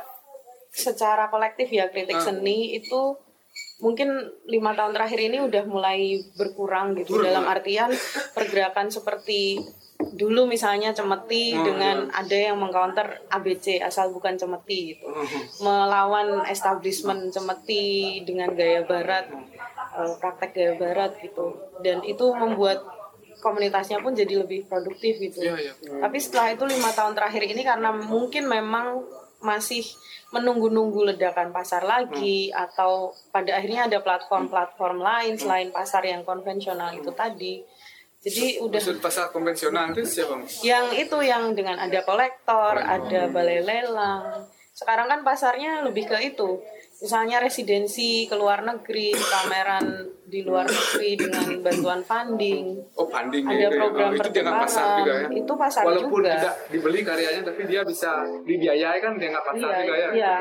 secara 0.71 1.27
kolektif 1.27 1.67
ya 1.67 1.91
kritik 1.91 2.15
Ah. 2.15 2.31
seni 2.31 2.79
itu 2.79 3.17
mungkin 3.79 4.07
lima 4.47 4.71
tahun 4.71 4.95
terakhir 4.95 5.19
ini 5.19 5.37
udah 5.43 5.63
mulai 5.67 6.15
berkurang 6.35 6.95
gitu 6.95 7.19
Turun, 7.19 7.27
dalam 7.27 7.43
artian 7.43 7.91
pergerakan 8.31 8.87
seperti 8.87 9.59
dulu 10.11 10.45
misalnya 10.45 10.89
cemeti 10.89 11.51
Oh, 11.51 11.61
dengan 11.61 12.09
ada 12.09 12.33
yang 12.33 12.55
mengcounter 12.55 13.05
ABC 13.27 13.77
asal 13.79 14.09
bukan 14.09 14.33
cemeti 14.33 14.93
gitu 14.93 15.05
Oh. 15.05 15.25
melawan 15.59 16.45
establishment 16.45 17.29
cemeti 17.29 17.85
dengan 18.21 18.49
gaya 18.51 18.81
barat 18.81 19.29
eh, 19.91 20.13
praktek 20.15 20.51
gaya 20.51 20.73
barat 20.75 21.17
gitu 21.19 21.53
dan 21.79 22.01
itu 22.01 22.25
membuat 22.31 22.81
komunitasnya 23.37 23.99
pun 23.99 24.11
jadi 24.11 24.35
lebih 24.37 24.65
produktif 24.65 25.15
gitu 25.17 25.39
Iya, 25.39 25.55
iya. 25.55 25.71
tapi 25.99 26.17
setelah 26.17 26.51
itu 26.51 26.63
lima 26.63 26.91
tahun 26.91 27.13
terakhir 27.13 27.43
ini 27.45 27.61
karena 27.61 27.89
mungkin 27.91 28.45
memang 28.45 29.03
masih 29.39 29.87
menunggu-nunggu 30.29 31.07
ledakan 31.07 31.49
pasar 31.49 31.81
lagi 31.81 32.51
atau 32.51 33.09
pada 33.29 33.55
akhirnya 33.55 33.87
ada 33.87 33.97
platform-platform 33.99 34.99
lain 34.99 35.33
selain 35.33 35.71
pasar 35.71 36.03
yang 36.03 36.21
konvensional 36.21 36.91
itu 36.91 37.09
tadi. 37.11 37.63
Jadi 38.19 38.59
udah 38.59 38.79
Maksud 38.79 38.99
pasar 38.99 39.31
konvensional 39.31 39.91
itu 39.91 40.03
siapa? 40.03 40.35
Yang 40.59 41.07
itu 41.07 41.17
yang 41.21 41.55
dengan 41.55 41.79
ada 41.79 42.03
kolektor, 42.03 42.75
ada 42.75 43.31
balai 43.31 43.63
lelang. 43.63 44.43
Sekarang 44.75 45.07
kan 45.07 45.23
pasarnya 45.23 45.83
lebih 45.83 46.03
ke 46.05 46.19
itu. 46.25 46.59
Misalnya 46.99 47.39
residensi 47.39 48.27
ke 48.27 48.35
luar 48.35 48.59
negeri, 48.59 49.15
pameran 49.15 49.87
di 50.21 50.43
luar 50.43 50.67
negeri 50.67 51.15
dengan 51.15 51.47
bantuan 51.63 52.03
funding. 52.03 52.75
Oh, 52.93 53.07
banding 53.07 53.47
Ada 53.47 53.55
gitu 53.55 53.63
ya. 53.65 53.79
program 53.79 54.09
Oh, 54.09 54.15
itu 54.17 54.29
dia 54.29 54.43
nggak 54.43 54.59
pasar 54.61 54.85
juga 54.99 55.13
ya. 55.15 55.27
Itu 55.31 55.53
pasar 55.55 55.81
Walaupun 55.87 56.19
juga. 56.19 56.33
tidak 56.35 56.55
dibeli 56.67 56.99
karyanya 57.01 57.41
tapi 57.41 57.61
dia 57.65 57.81
bisa 57.87 58.11
dibiayai 58.43 58.99
kan 58.99 59.15
dia 59.15 59.31
nggak 59.31 59.45
pasar 59.47 59.69
Iya, 59.69 59.79
juga 59.79 59.95
ya. 59.95 60.09
iya. 60.11 60.35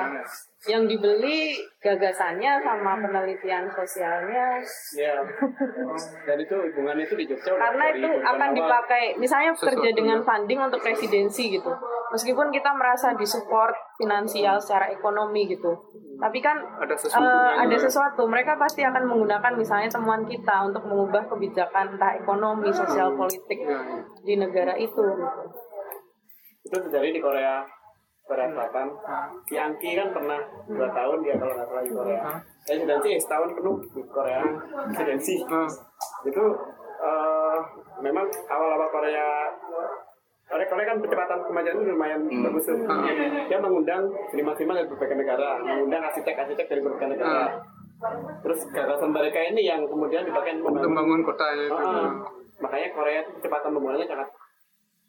Yang 0.67 0.91
dibeli 0.91 1.55
gagasannya 1.79 2.59
sama 2.59 2.99
penelitian 2.99 3.71
sosialnya. 3.71 4.59
Ya. 4.99 5.15
Dan 6.27 6.37
itu 6.43 6.55
hubungannya 6.59 7.07
itu 7.07 7.15
di 7.15 7.31
Jogja 7.31 7.55
udah 7.55 7.63
karena 7.63 7.85
itu 7.95 8.09
akan 8.27 8.51
dipakai 8.59 9.15
misalnya 9.23 9.55
kerja 9.55 9.79
Sesuatu. 9.79 9.95
dengan 9.95 10.19
funding 10.27 10.59
untuk 10.59 10.83
residensi 10.83 11.55
gitu. 11.55 11.71
Meskipun 12.11 12.51
kita 12.51 12.75
merasa 12.75 13.15
disupport 13.15 13.71
finansial 14.03 14.59
secara 14.59 14.91
ekonomi 14.91 15.47
gitu. 15.47 15.71
Tapi 16.19 16.43
kan 16.43 16.59
Ada 16.59 16.99
sesuatu 16.99 17.23
eh, 17.23 17.31
yang- 17.31 17.71
ada 17.71 17.77
sesuatu. 17.79 18.23
Mereka 18.27 18.59
pasti 18.59 18.83
akan 18.83 19.07
menggunakan 19.07 19.55
misalnya 19.55 19.87
temuan 19.87 20.27
kita 20.27 20.67
untuk 20.67 20.83
mengubah 20.91 21.23
kebijakan 21.31 21.95
entah 21.95 22.19
ekonomi 22.19 22.75
sosial 22.75 23.15
politik 23.15 23.63
di 24.27 24.35
negara 24.35 24.75
itu 24.75 24.99
gitu. 24.99 25.45
itu 26.59 26.77
terjadi 26.85 27.09
di 27.15 27.21
Korea 27.23 27.63
Korea 28.29 28.49
Selatan. 28.53 28.87
Si 29.49 29.55
Angki 29.57 29.97
kan 29.97 30.09
pernah 30.13 30.41
dua 30.69 30.89
tahun 30.93 31.19
dia 31.25 31.35
kalau 31.41 31.53
nggak 31.57 31.69
salah 31.73 31.83
di 31.83 31.93
Korea. 31.97 32.21
Residensi 32.69 33.11
setahun 33.17 33.51
penuh 33.57 33.77
di 33.97 34.03
Korea 34.05 34.41
residensi. 34.93 35.35
Itu 36.29 36.45
eh, 37.01 37.57
memang 38.05 38.29
awal-awal 38.53 38.89
Korea 38.93 39.49
Korea, 40.49 40.65
Korea 40.65 40.87
kan 40.89 40.99
kecepatan 41.05 41.39
kemajuan 41.45 41.77
itu 41.77 41.93
lumayan 41.93 42.21
bagus 42.25 42.65
tuh. 42.65 42.81
Dia 43.53 43.59
mengundang 43.61 44.09
seniman-seniman 44.33 44.81
dari 44.81 44.89
berbagai 44.89 45.17
negara, 45.21 45.61
mengundang 45.61 46.03
arsitek-arsitek 46.09 46.67
dari 46.73 46.81
berbagai 46.81 47.21
negara. 47.21 47.61
Terus 48.41 48.61
gagasan 48.73 49.13
mereka 49.13 49.45
ini 49.45 49.69
yang 49.69 49.85
kemudian 49.85 50.25
dipakai 50.25 50.57
Untuk 50.57 50.89
membangun 50.89 51.21
kotanya 51.21 51.69
itu. 51.69 51.77
Ah, 51.77 52.09
makanya 52.65 52.89
Korea 52.97 53.21
itu 53.21 53.31
kecepatan 53.37 53.77
pembangunannya 53.77 54.09
sangat 54.09 54.29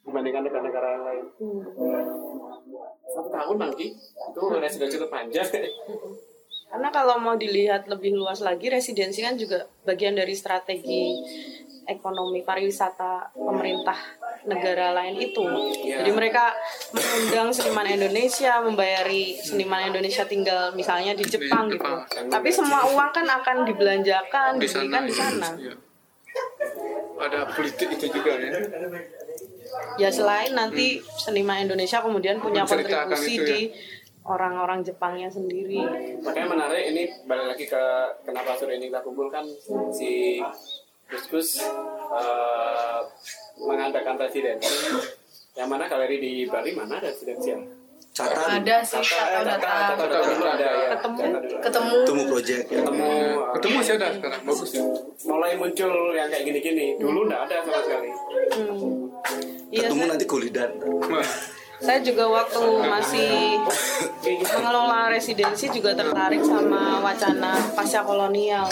dibandingkan 0.04 0.42
negara-negara 0.44 0.88
yang 0.92 1.04
lain. 1.08 1.26
Satu 3.10 3.30
tahun 3.30 3.58
nanti 3.58 3.92
itu 3.94 4.42
residensi 4.62 4.98
terpanjang. 5.02 5.50
Karena 6.70 6.90
kalau 6.94 7.18
mau 7.18 7.34
dilihat 7.34 7.90
lebih 7.90 8.14
luas 8.14 8.46
lagi, 8.46 8.70
residensi 8.70 9.26
kan 9.26 9.34
juga 9.34 9.66
bagian 9.90 10.14
dari 10.14 10.38
strategi 10.38 11.18
ekonomi 11.90 12.46
pariwisata 12.46 13.34
pemerintah 13.34 13.98
negara 14.46 14.94
lain 14.94 15.18
itu. 15.18 15.42
Jadi 15.90 16.12
mereka 16.14 16.54
mengundang 16.94 17.50
seniman 17.50 17.90
Indonesia, 17.90 18.62
membayari 18.62 19.34
seniman 19.42 19.90
Indonesia 19.90 20.24
tinggal 20.30 20.70
misalnya 20.78 21.18
di 21.18 21.26
Jepang 21.26 21.74
gitu. 21.74 21.90
Tapi 22.30 22.50
semua 22.54 22.86
uang 22.86 23.10
kan 23.10 23.26
akan 23.26 23.66
dibelanjakan, 23.66 24.62
Di 24.62 24.70
sana. 24.70 24.86
diberikan 24.86 25.04
di 25.10 25.14
sana. 25.18 25.50
Iya. 25.58 25.74
Ada 27.20 27.40
politik 27.52 27.90
itu 27.98 28.06
juga 28.14 28.38
ya. 28.38 28.52
Ya 29.98 30.10
selain 30.10 30.56
nanti 30.56 31.04
seniman 31.20 31.64
Indonesia 31.64 32.00
kemudian 32.00 32.40
punya 32.40 32.64
kontribusi 32.64 33.40
itu 33.40 33.44
ya. 33.44 33.48
di 33.48 33.62
orang-orang 34.28 34.86
Jepangnya 34.86 35.30
sendiri. 35.32 35.82
Makanya 36.22 36.48
menarik 36.48 36.84
ini 36.92 37.04
balik 37.26 37.56
lagi 37.56 37.66
ke 37.66 37.84
kenapa 38.28 38.54
sore 38.60 38.78
ini 38.78 38.92
kita 38.92 39.02
kumpul 39.02 39.32
kan 39.32 39.46
si 39.96 40.38
Gus 41.10 41.24
Gus 41.32 41.50
eh, 42.14 43.00
mengadakan 43.64 44.16
residensi. 44.22 44.70
Yang 45.58 45.68
mana 45.68 45.90
galeri 45.90 46.18
di 46.22 46.34
Bali 46.48 46.72
mana 46.78 47.02
residensi 47.02 47.79
ya? 48.18 48.60
Ada 48.60 48.76
sih 48.84 49.00
Tata 49.00 50.06
dulu 50.06 50.44
ada 50.46 50.68
ya. 50.68 50.88
Ketemu. 50.98 51.24
Ketemu 51.62 51.96
Temu 52.04 52.24
project 52.28 52.64
ya. 52.68 52.80
Ketemu. 52.84 53.12
Ketemu 53.56 53.78
sih 53.84 53.94
ada 53.96 54.08
sekarang 54.16 54.42
bagus 54.44 54.72
ya. 54.74 54.84
mulai 55.28 55.52
muncul 55.56 55.94
yang 56.16 56.28
kayak 56.28 56.44
gini-gini. 56.48 56.86
Dulu 57.00 57.20
nggak 57.30 57.42
ada 57.48 57.56
sama 57.64 57.80
sekali. 57.86 58.12
Hmm. 58.56 59.08
Iya, 59.70 59.88
Ketemu 59.88 60.04
nanti 60.10 60.26
kulidan. 60.26 60.72
Saya 61.80 62.04
juga 62.04 62.28
waktu 62.28 62.60
masih 62.92 63.56
mengelola 64.52 65.08
residensi 65.08 65.72
juga 65.72 65.96
tertarik 65.96 66.44
sama 66.44 67.00
wacana 67.00 67.56
pasca 67.72 68.04
kolonial. 68.04 68.68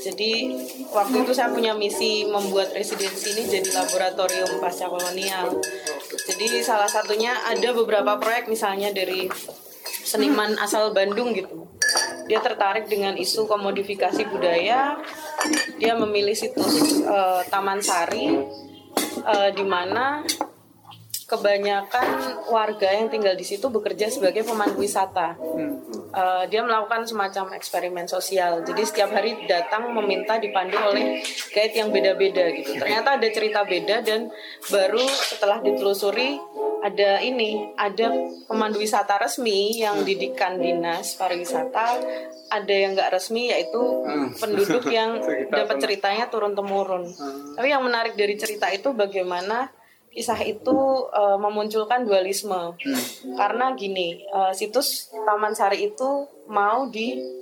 Jadi 0.00 0.56
waktu 0.88 1.28
itu 1.28 1.32
saya 1.36 1.52
punya 1.52 1.76
misi 1.76 2.24
membuat 2.24 2.72
residensi 2.72 3.36
ini 3.36 3.44
jadi 3.52 3.68
laboratorium 3.76 4.48
pasca 4.64 4.88
kolonial. 4.88 5.60
Jadi 6.24 6.64
salah 6.64 6.88
satunya 6.88 7.36
ada 7.44 7.68
beberapa 7.76 8.16
proyek 8.16 8.48
misalnya 8.48 8.88
dari 8.96 9.28
seniman 9.84 10.56
asal 10.56 10.96
Bandung 10.96 11.36
gitu. 11.36 11.68
Dia 12.32 12.40
tertarik 12.40 12.88
dengan 12.88 13.12
isu 13.12 13.44
komodifikasi 13.44 14.24
budaya. 14.32 14.96
Dia 15.76 15.92
memilih 16.00 16.32
situs 16.32 17.04
eh, 17.04 17.42
Taman 17.52 17.84
Sari 17.84 18.40
eh, 19.20 19.50
di 19.52 19.64
mana 19.68 20.24
kebanyakan 21.32 22.06
warga 22.52 22.92
yang 22.92 23.08
tinggal 23.08 23.32
di 23.32 23.44
situ 23.48 23.72
bekerja 23.72 24.12
sebagai 24.12 24.44
pemandu 24.44 24.84
wisata. 24.84 25.32
Eh, 26.12 26.44
dia 26.52 26.60
melakukan 26.60 27.08
semacam 27.08 27.56
eksperimen 27.56 28.04
sosial. 28.04 28.60
Jadi 28.68 28.84
setiap 28.84 29.16
hari 29.16 29.48
datang 29.48 29.88
meminta 29.96 30.36
dipandu 30.36 30.76
oleh 30.76 31.24
guide 31.56 31.72
yang 31.72 31.88
beda-beda 31.88 32.52
gitu. 32.52 32.76
Ternyata 32.76 33.16
ada 33.16 33.28
cerita 33.32 33.64
beda 33.64 34.04
dan 34.04 34.28
baru 34.68 35.00
setelah 35.08 35.64
ditelusuri 35.64 36.36
ada 36.82 37.22
ini, 37.22 37.72
ada 37.78 38.10
pemandu 38.44 38.82
wisata 38.82 39.16
resmi 39.16 39.80
yang 39.80 40.02
didikan 40.02 40.58
dinas 40.58 41.14
pariwisata, 41.14 42.02
ada 42.50 42.74
yang 42.74 42.92
nggak 42.98 43.08
resmi 43.08 43.48
yaitu 43.48 43.80
penduduk 44.36 44.90
yang 44.90 45.16
dapat 45.54 45.80
ceritanya 45.80 46.28
turun 46.28 46.52
temurun. 46.52 47.08
Tapi 47.56 47.72
yang 47.72 47.86
menarik 47.86 48.18
dari 48.18 48.36
cerita 48.36 48.68
itu 48.68 48.92
bagaimana 48.92 49.70
kisah 50.12 50.38
itu 50.44 50.76
eh, 51.10 51.38
memunculkan 51.40 52.04
dualisme. 52.04 52.76
Karena 53.34 53.72
gini 53.72 54.22
eh, 54.22 54.52
situs 54.52 55.10
Taman 55.24 55.56
Sari 55.56 55.88
itu 55.88 56.28
mau 56.46 56.86
di 56.92 57.40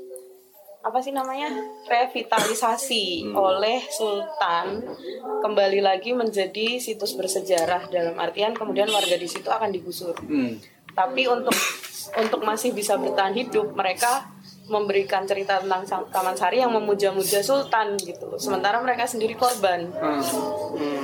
apa 0.80 0.96
sih 1.04 1.12
namanya 1.12 1.52
revitalisasi 1.92 3.36
oleh 3.36 3.84
Sultan 3.92 4.80
kembali 5.44 5.84
lagi 5.84 6.16
menjadi 6.16 6.80
situs 6.80 7.12
bersejarah. 7.18 7.92
Dalam 7.92 8.16
artian 8.16 8.56
kemudian 8.56 8.88
warga 8.88 9.18
di 9.20 9.28
situ 9.28 9.50
akan 9.52 9.68
digusur. 9.68 10.16
Tapi 10.96 11.22
untuk 11.28 11.54
untuk 12.16 12.40
masih 12.42 12.72
bisa 12.72 12.96
bertahan 12.96 13.36
hidup 13.36 13.76
mereka 13.76 14.39
memberikan 14.70 15.26
cerita 15.26 15.58
tentang 15.58 15.82
Taman 16.14 16.38
Sari 16.38 16.62
yang 16.62 16.70
memuja-muja 16.70 17.42
Sultan 17.42 17.98
gitu 17.98 18.38
sementara 18.38 18.78
mereka 18.78 19.02
sendiri 19.04 19.34
korban. 19.34 19.90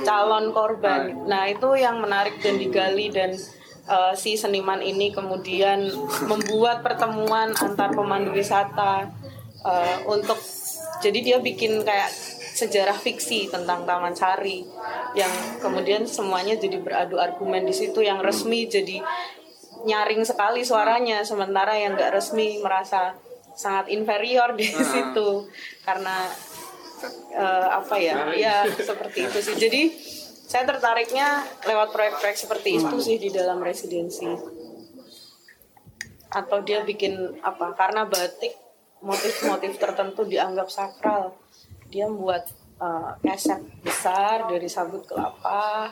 Calon 0.07 0.55
korban. 0.55 1.27
Nah 1.27 1.51
itu 1.51 1.75
yang 1.75 1.99
menarik 1.99 2.39
dan 2.39 2.55
digali 2.55 3.11
dan 3.11 3.35
uh, 3.91 4.15
si 4.15 4.39
seniman 4.39 4.79
ini 4.79 5.11
kemudian 5.11 5.91
membuat 6.25 6.79
pertemuan 6.79 7.51
antar 7.51 7.91
pemandu 7.91 8.31
wisata 8.31 9.11
uh, 9.67 9.97
untuk 10.07 10.39
jadi 11.03 11.19
dia 11.19 11.37
bikin 11.43 11.83
kayak 11.83 12.09
sejarah 12.57 12.95
fiksi 12.97 13.51
tentang 13.51 13.85
Taman 13.85 14.15
Sari 14.15 14.65
yang 15.13 15.29
kemudian 15.61 16.07
semuanya 16.09 16.57
jadi 16.57 16.81
beradu 16.81 17.21
argumen 17.21 17.67
di 17.67 17.75
situ 17.75 18.01
yang 18.01 18.23
resmi 18.23 18.65
jadi 18.65 19.03
nyaring 19.85 20.25
sekali 20.25 20.65
suaranya 20.65 21.21
sementara 21.21 21.77
yang 21.77 21.93
nggak 21.93 22.17
resmi 22.17 22.57
merasa 22.65 23.13
sangat 23.57 23.89
inferior 23.89 24.53
di 24.53 24.69
situ. 24.69 25.49
Karena 25.81 26.29
eh, 27.33 27.67
apa 27.73 27.97
ya? 27.97 28.29
Ya 28.37 28.63
seperti 28.69 29.25
itu 29.25 29.37
sih. 29.41 29.55
Jadi 29.57 29.81
saya 30.47 30.63
tertariknya 30.63 31.43
lewat 31.65 31.91
proyek-proyek 31.91 32.37
seperti 32.37 32.77
itu 32.77 32.95
sih 33.01 33.17
di 33.17 33.33
dalam 33.33 33.59
residensi. 33.59 34.29
Atau 36.29 36.61
dia 36.61 36.85
bikin 36.85 37.41
apa? 37.41 37.73
Karena 37.73 38.05
batik 38.05 38.53
motif-motif 39.01 39.81
tertentu 39.81 40.23
dianggap 40.23 40.69
sakral. 40.69 41.33
Dia 41.89 42.05
membuat 42.05 42.45
eh, 42.77 43.11
keset 43.25 43.65
besar 43.81 44.45
dari 44.45 44.69
sabut 44.69 45.01
kelapa 45.09 45.91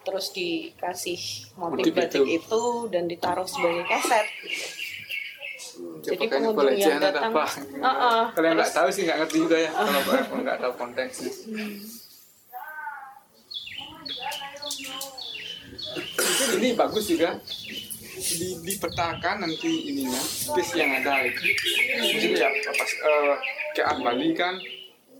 terus 0.00 0.32
dikasih 0.32 1.52
motif 1.60 1.92
Motif 1.92 1.92
batik 1.92 2.24
itu. 2.24 2.40
itu. 2.40 2.62
dan 2.88 3.04
ditaruh 3.04 3.44
sebagai 3.44 3.84
keset 3.84 4.26
Ya, 6.00 6.16
Jadi 6.16 6.32
pengunjung 6.32 6.80
yang 6.80 6.96
datang- 6.96 7.28
apa? 7.28 7.44
Heeh. 7.60 8.22
Kalau 8.32 8.46
yang 8.48 8.56
nggak 8.56 8.72
tahu 8.72 8.88
sih 8.88 9.02
nggak 9.04 9.18
ngerti 9.20 9.36
juga 9.36 9.56
ya. 9.60 9.70
Kalau 9.70 10.00
kalau 10.08 10.42
nggak 10.48 10.58
tahu 10.64 10.72
konteksnya. 10.80 11.32
Mungkin 15.90 16.48
ini 16.60 16.68
bagus 16.72 17.04
juga 17.04 17.36
di, 18.16 18.48
dipetakan 18.64 19.36
nanti 19.44 19.72
ininya 19.92 20.20
space 20.20 20.72
yang 20.76 20.90
ada 21.00 21.24
itu. 21.24 21.40
Maksudnya 22.00 22.48
ya 22.48 22.72
pas 22.72 22.90
eh, 22.96 23.34
ke 23.76 23.82
Bali 24.00 24.28
kan 24.32 24.54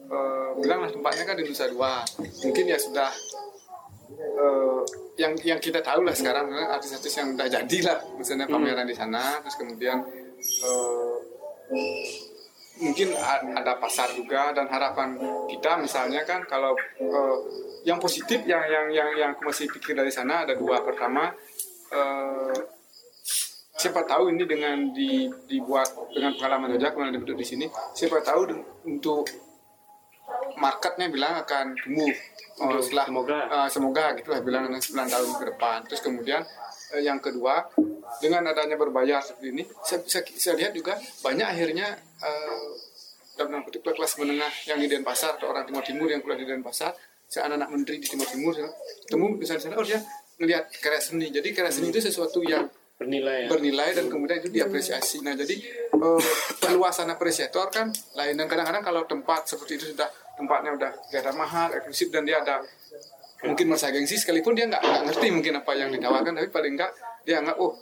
eh, 0.09 0.49
bilang 0.65 0.81
lah 0.85 0.91
tempatnya 0.93 1.25
kan 1.29 1.37
di 1.37 1.45
Nusa 1.45 1.69
Dua. 1.69 2.01
Mungkin 2.17 2.65
ya 2.65 2.79
sudah 2.81 3.11
eh, 4.17 4.81
yang 5.21 5.37
yang 5.45 5.61
kita 5.61 5.85
tahu 5.85 6.09
lah 6.09 6.17
sekarang 6.17 6.49
artis-artis 6.53 7.21
yang 7.21 7.37
udah 7.37 7.49
jadi 7.53 7.79
lah 7.85 7.99
misalnya 8.17 8.49
pameran 8.49 8.89
di 8.89 8.97
sana 8.97 9.45
terus 9.45 9.61
kemudian 9.61 10.01
eh, 10.65 11.17
mungkin 12.81 13.13
ada 13.55 13.77
pasar 13.77 14.17
juga 14.17 14.57
dan 14.57 14.65
harapan 14.73 15.21
kita 15.53 15.77
misalnya 15.77 16.25
kan 16.25 16.43
kalau 16.49 16.73
eh, 16.99 17.37
yang 17.85 18.01
positif 18.01 18.45
yang 18.45 18.65
yang 18.67 18.87
yang 18.93 19.09
yang 19.17 19.31
aku 19.37 19.49
masih 19.49 19.69
pikir 19.71 19.97
dari 19.97 20.13
sana 20.13 20.45
ada 20.49 20.57
dua. 20.57 20.83
Pertama 20.83 21.31
eh, 21.93 22.57
siapa 23.81 24.05
tahu 24.05 24.29
ini 24.37 24.45
dengan 24.45 24.93
di, 24.93 25.29
dibuat 25.49 25.89
dengan 26.13 26.37
pengalaman 26.37 26.77
saja 26.77 26.93
kemudian 26.93 27.17
dibentuk 27.17 27.41
di 27.41 27.47
sini 27.49 27.67
siapa 27.97 28.21
tahu 28.21 28.53
untuk 28.85 29.25
marketnya 30.61 31.09
bilang 31.09 31.41
akan 31.43 31.75
tumbuh. 31.81 32.13
Oh, 32.61 32.77
setelah 32.77 33.09
semoga. 33.09 33.39
uh, 33.49 33.69
semoga 33.73 34.05
gitu 34.21 34.29
lah 34.29 34.41
bilang 34.45 34.69
9 34.69 34.85
tahun 34.85 35.29
ke 35.41 35.45
depan. 35.57 35.79
Terus 35.89 36.01
kemudian 36.05 36.45
yang 36.99 37.23
kedua 37.23 37.71
dengan 38.19 38.51
adanya 38.51 38.75
berbayar 38.75 39.23
seperti 39.23 39.55
ini 39.55 39.63
saya, 39.87 40.03
saya, 40.11 40.27
saya 40.35 40.55
lihat 40.59 40.75
juga 40.75 40.99
banyak 41.23 41.47
akhirnya 41.47 41.95
eh, 42.25 42.69
dalam 43.39 43.63
kutip 43.63 43.87
kelas 43.87 44.19
menengah 44.19 44.51
yang 44.67 44.83
di 44.83 44.91
Denpasar 44.91 45.39
atau 45.39 45.55
orang 45.55 45.65
Timur 45.65 45.87
Timur 45.87 46.11
yang 46.11 46.19
kuliah 46.21 46.43
di 46.43 46.51
Denpasar 46.51 46.93
saya 47.31 47.47
anak-anak 47.47 47.71
menteri 47.71 47.97
di 48.03 48.11
Timur 48.11 48.27
Timur 48.27 48.53
saya 48.53 48.69
ketemu 49.07 49.27
di 49.39 49.45
sana 49.47 49.79
oh 49.79 49.87
dia 49.87 50.03
ngelihat 50.41 50.65
karya 50.81 51.01
seni. 51.05 51.29
Jadi 51.29 51.53
karya 51.53 51.71
seni 51.71 51.93
itu 51.93 52.01
sesuatu 52.01 52.41
yang 52.41 52.65
bernilai 52.97 53.47
ya? 53.47 53.49
bernilai 53.49 53.91
dan 53.93 54.09
kemudian 54.09 54.41
itu 54.41 54.49
diapresiasi. 54.49 55.21
Nah 55.21 55.37
jadi 55.37 55.55
eh, 55.93 56.23
perluasan 56.59 57.13
apresiator 57.13 57.69
kan 57.69 57.93
lain. 58.17 58.35
Dan 58.41 58.49
kadang-kadang 58.49 58.83
kalau 58.83 59.05
tempat 59.05 59.47
seperti 59.47 59.77
itu 59.77 59.85
sudah 59.93 60.09
tempatnya 60.41 60.73
udah 60.73 60.91
kelihatan 61.13 61.37
mahal, 61.37 61.69
eksklusif 61.77 62.09
dan 62.09 62.25
dia 62.25 62.41
ada 62.41 62.65
mungkin 63.47 63.73
merasa 63.73 63.89
gengsi 63.89 64.21
sekalipun 64.21 64.53
dia 64.53 64.69
nggak 64.69 64.83
nggak 64.83 65.03
ngerti 65.11 65.27
mungkin 65.33 65.55
apa 65.61 65.73
yang 65.73 65.89
ditawarkan 65.89 66.33
tapi 66.37 66.49
paling 66.53 66.75
nggak 66.77 66.93
dia 67.25 67.41
anggap 67.41 67.57
oh 67.57 67.73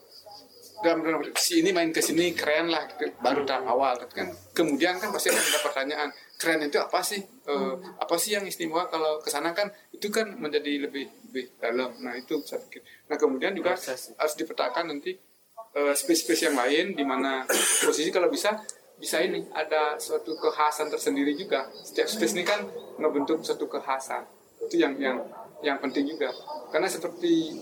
dalam 0.79 1.03
dalam 1.03 1.21
si 1.35 1.59
ini 1.59 1.75
main 1.75 1.91
ke 1.91 1.99
sini 1.99 2.31
keren 2.39 2.71
lah 2.71 2.87
gitu, 2.87 3.11
baru 3.19 3.43
tahap 3.43 3.67
awal 3.67 3.99
tapi 3.99 4.23
kan. 4.23 4.29
Kemudian 4.55 5.03
kan 5.03 5.11
pasti 5.11 5.35
ada 5.35 5.59
pertanyaan 5.59 6.09
keren 6.39 6.63
itu 6.63 6.79
apa 6.79 7.03
sih? 7.03 7.19
Eh, 7.19 7.75
apa 7.99 8.15
sih 8.15 8.39
yang 8.39 8.47
istimewa? 8.47 8.87
Kalau 8.87 9.19
ke 9.19 9.27
sana 9.27 9.51
kan 9.51 9.67
itu 9.91 10.07
kan 10.07 10.39
menjadi 10.39 10.87
lebih 10.87 11.11
lebih 11.31 11.59
dalam. 11.59 11.99
Nah 11.99 12.15
itu 12.15 12.39
saya 12.47 12.63
pikir. 12.63 12.87
Nah 13.11 13.19
kemudian 13.19 13.59
juga 13.59 13.75
Proses. 13.75 14.15
harus 14.15 14.35
dipetakan 14.39 14.95
nanti 14.95 15.19
eh, 15.75 15.95
space-space 15.99 16.47
yang 16.47 16.55
lain 16.55 16.95
di 16.95 17.03
mana 17.03 17.43
posisi 17.83 18.15
kalau 18.15 18.31
bisa 18.31 18.55
bisa 18.99 19.23
ini 19.23 19.47
ada 19.55 19.99
suatu 19.99 20.39
kekhasan 20.39 20.95
tersendiri 20.95 21.35
juga. 21.35 21.67
Setiap 21.75 22.07
space 22.07 22.39
ini 22.39 22.47
kan 22.47 22.63
ngebentuk 23.03 23.43
suatu 23.43 23.67
kekhasan 23.67 24.39
itu 24.63 24.79
yang 24.79 24.95
yang 24.99 25.19
yang 25.63 25.79
penting 25.83 26.07
juga. 26.07 26.31
Karena 26.71 26.87
seperti 26.87 27.55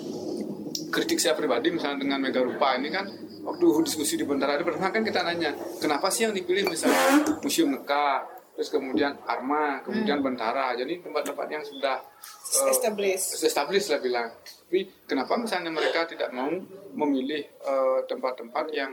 kritik 0.92 1.18
saya 1.20 1.34
pribadi 1.36 1.72
misalnya 1.72 2.04
dengan 2.04 2.18
Mega 2.20 2.44
Rupa 2.44 2.76
ini 2.76 2.92
kan 2.92 3.08
waktu 3.46 3.64
diskusi 3.86 4.18
di 4.20 4.24
Bentara 4.26 4.58
itu 4.58 4.64
pertama 4.66 4.92
kan 4.92 5.02
kita 5.06 5.22
nanya 5.24 5.54
kenapa 5.80 6.10
sih 6.12 6.28
yang 6.28 6.34
dipilih 6.34 6.68
misalnya 6.68 7.24
Museum 7.40 7.72
Neka 7.72 8.26
terus 8.56 8.72
kemudian 8.72 9.16
Arma 9.24 9.80
kemudian 9.84 10.20
Bentara? 10.20 10.76
Jadi 10.76 11.00
tempat-tempat 11.00 11.46
yang 11.48 11.64
sudah 11.64 12.00
eh, 12.00 12.72
Established. 12.72 13.44
established 13.44 13.88
lah 13.92 14.00
bilang. 14.00 14.28
Tapi 14.66 14.80
kenapa 15.08 15.36
misalnya 15.38 15.70
mereka 15.72 16.04
tidak 16.08 16.32
mau 16.32 16.48
memilih 16.96 17.44
eh, 17.44 17.98
tempat-tempat 18.08 18.66
yang 18.72 18.92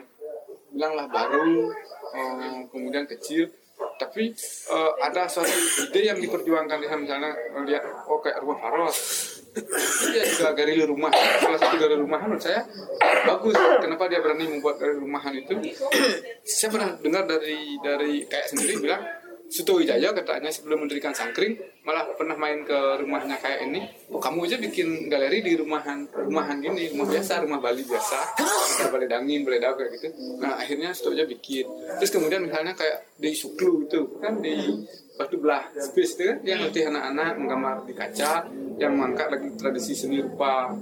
bilanglah 0.73 1.07
baru 1.11 1.69
eh, 2.15 2.59
kemudian 2.71 3.05
kecil 3.07 3.51
tapi 4.03 4.35
eh, 4.69 4.91
ada 4.99 5.23
suatu 5.31 5.53
ide 5.87 6.01
yang 6.11 6.19
diperjuangkan 6.19 6.77
di 6.83 6.87
sana 6.91 6.99
misalnya 6.99 7.31
lihat 7.63 7.83
oh 8.11 8.19
kayak 8.19 8.43
rumah 8.43 8.59
Faros. 8.59 8.97
Dia 10.09 10.25
juga 10.25 10.49
galeri 10.57 10.81
rumah 10.81 11.13
salah 11.13 11.59
satu 11.61 11.77
galeri 11.77 12.01
rumahan 12.01 12.25
menurut 12.25 12.43
saya 12.43 12.65
bagus. 13.23 13.53
Kenapa 13.53 14.09
dia 14.09 14.19
berani 14.19 14.49
membuat 14.49 14.81
galeri 14.81 14.99
rumahan 14.99 15.33
itu? 15.37 15.53
Saya 16.43 16.69
pernah 16.73 16.89
dengar 16.99 17.23
dari 17.29 17.77
dari 17.79 18.25
kayak 18.25 18.49
sendiri 18.49 18.81
bilang 18.81 19.03
Suto 19.53 19.77
Wijaya 19.77 20.09
katanya 20.17 20.49
sebelum 20.49 20.85
mendirikan 20.85 21.13
Sangkring 21.13 21.59
malah 21.85 22.09
pernah 22.17 22.33
main 22.33 22.65
ke 22.65 22.73
rumahnya 23.03 23.37
kayak 23.37 23.69
ini. 23.69 23.85
Oh 24.09 24.17
kamu 24.17 24.49
aja 24.49 24.57
bikin 24.57 25.11
galeri 25.11 25.45
di 25.45 25.53
rumahan 25.53 26.09
rumahan 26.09 26.57
gini 26.57 26.89
rumah 26.89 27.05
biasa 27.05 27.45
rumah 27.45 27.61
Bali 27.61 27.85
biasa. 27.85 28.17
Balai 28.89 29.05
dangin 29.05 29.45
balai 29.45 29.61
daun 29.61 29.77
kayak 29.77 29.91
gitu. 29.99 30.07
Nah 30.41 30.57
akhirnya 30.57 30.89
aja 30.89 31.23
bikin. 31.29 31.65
Terus 32.01 32.11
kemudian 32.11 32.41
misalnya 32.41 32.73
kayak 32.73 33.13
di 33.21 33.29
Suklu 33.37 33.85
itu 33.85 34.17
kan 34.17 34.41
di 34.41 34.57
batu 35.13 35.37
belah 35.37 35.69
space 35.77 36.17
itu 36.17 36.23
kan 36.25 36.37
dia 36.41 36.57
ngerti 36.57 36.89
anak-anak 36.89 37.31
menggambar 37.37 37.75
di 37.85 37.93
kaca 37.93 38.49
yang 38.81 38.97
mengangkat 38.97 39.27
lagi 39.37 39.47
tradisi 39.53 39.93
seni 39.93 40.17
rupa 40.17 40.73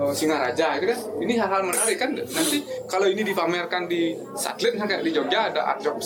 eh, 0.00 0.12
Singaraja 0.16 0.80
itu 0.80 0.86
kan. 0.88 0.98
Ini 1.20 1.32
hal-hal 1.36 1.62
menarik 1.68 1.96
kan? 2.00 2.16
Nanti 2.16 2.64
kalau 2.88 3.04
ini 3.12 3.20
dipamerkan 3.20 3.84
di 3.84 4.16
satelit 4.32 4.80
kayak 4.80 5.04
di 5.04 5.12
Jogja 5.12 5.52
ada 5.52 5.76
art 5.76 5.84
job 5.84 6.00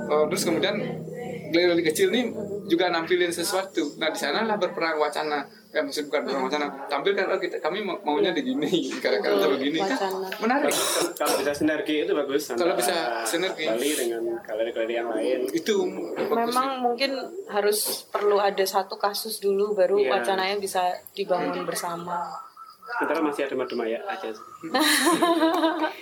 Eh, 0.00 0.24
terus 0.26 0.42
kemudian 0.42 0.74
galeri 1.50 1.82
kecil 1.82 2.08
ini 2.08 2.30
juga 2.64 2.86
nampilin 2.88 3.28
sesuatu 3.28 3.98
nah 3.98 4.06
di 4.06 4.14
sana 4.14 4.46
lah 4.46 4.54
berperang 4.54 4.94
wacana 4.96 5.42
ya 5.68 5.82
maksud 5.82 6.06
bukan 6.06 6.22
berperang 6.22 6.46
wacana 6.46 6.66
tampilkan 6.86 7.26
oh 7.26 7.38
kita 7.38 7.58
kami 7.58 7.82
mau- 7.82 7.98
maunya 8.00 8.30
begini 8.30 8.70
kira-kira 8.96 9.34
begini 9.50 9.82
kan 9.82 9.98
Wacana. 9.98 10.26
menarik 10.38 10.70
kalau 11.12 11.34
bisa 11.36 11.50
sinergi 11.52 12.06
itu 12.06 12.12
bagus 12.12 12.54
Kalau 12.54 12.74
bisa 12.74 12.94
sinergi. 13.24 13.66
Bali 13.66 13.90
dengan 13.92 14.22
galeri-galeri 14.40 14.94
yang 14.94 15.10
lain 15.10 15.38
itu 15.50 15.74
bagus. 16.30 16.38
Memang 16.46 16.68
mungkin 16.80 17.10
harus 17.46 17.78
perlu 18.06 18.38
ada 18.38 18.62
satu 18.62 18.94
kasus 18.94 19.38
dulu 19.38 19.74
baru 19.74 19.98
Iya. 19.98 20.22
wacananya 20.22 20.56
bisa 20.56 20.86
dibangun 21.12 21.66
bersama. 21.66 22.30
sementara 22.90 23.22
masih 23.22 23.46
ada 23.46 23.54
aja 24.02 24.28
sih. 24.28 24.44
Tapi 24.66 25.78
ka- 25.82 25.94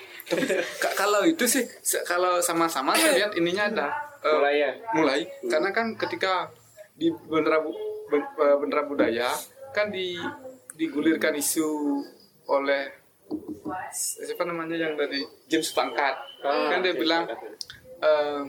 kalau 0.94 1.24
itu 1.24 1.44
sih 1.48 1.64
kalau 2.04 2.40
sama-sama 2.40 2.92
saya 2.94 3.16
lihat 3.16 3.32
ininya 3.36 3.64
ada 3.72 3.86
eh, 4.20 4.32
Mulai. 4.34 4.54
Ya? 4.58 4.70
mulai 4.92 5.20
karena 5.46 5.70
kan 5.72 5.94
ketika 5.96 6.52
di 6.98 7.08
bendera 7.10 7.62
Bu- 7.62 7.76
eh, 8.14 8.56
bendera 8.58 8.82
budaya 8.84 9.28
kan 9.72 9.92
di 9.92 10.16
digulirkan 10.78 11.34
isu 11.36 12.00
oleh 12.48 12.88
siapa 13.92 14.48
namanya 14.48 14.78
yang 14.78 14.96
dari 14.96 15.20
James 15.44 15.68
Pangkat. 15.76 16.16
Ah, 16.40 16.72
kan 16.72 16.80
dia 16.80 16.96
James 16.96 17.02
bilang 17.04 17.28
eh, 18.00 18.42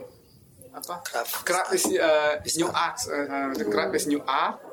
apa? 0.71 0.95
Craft 1.43 1.75
is, 1.75 1.85
eh, 1.91 2.33
is 2.47 2.55
new 2.55 2.71
art. 2.71 2.95
Craft 3.67 3.93
is 3.99 4.05
new 4.07 4.23
art. 4.23 4.63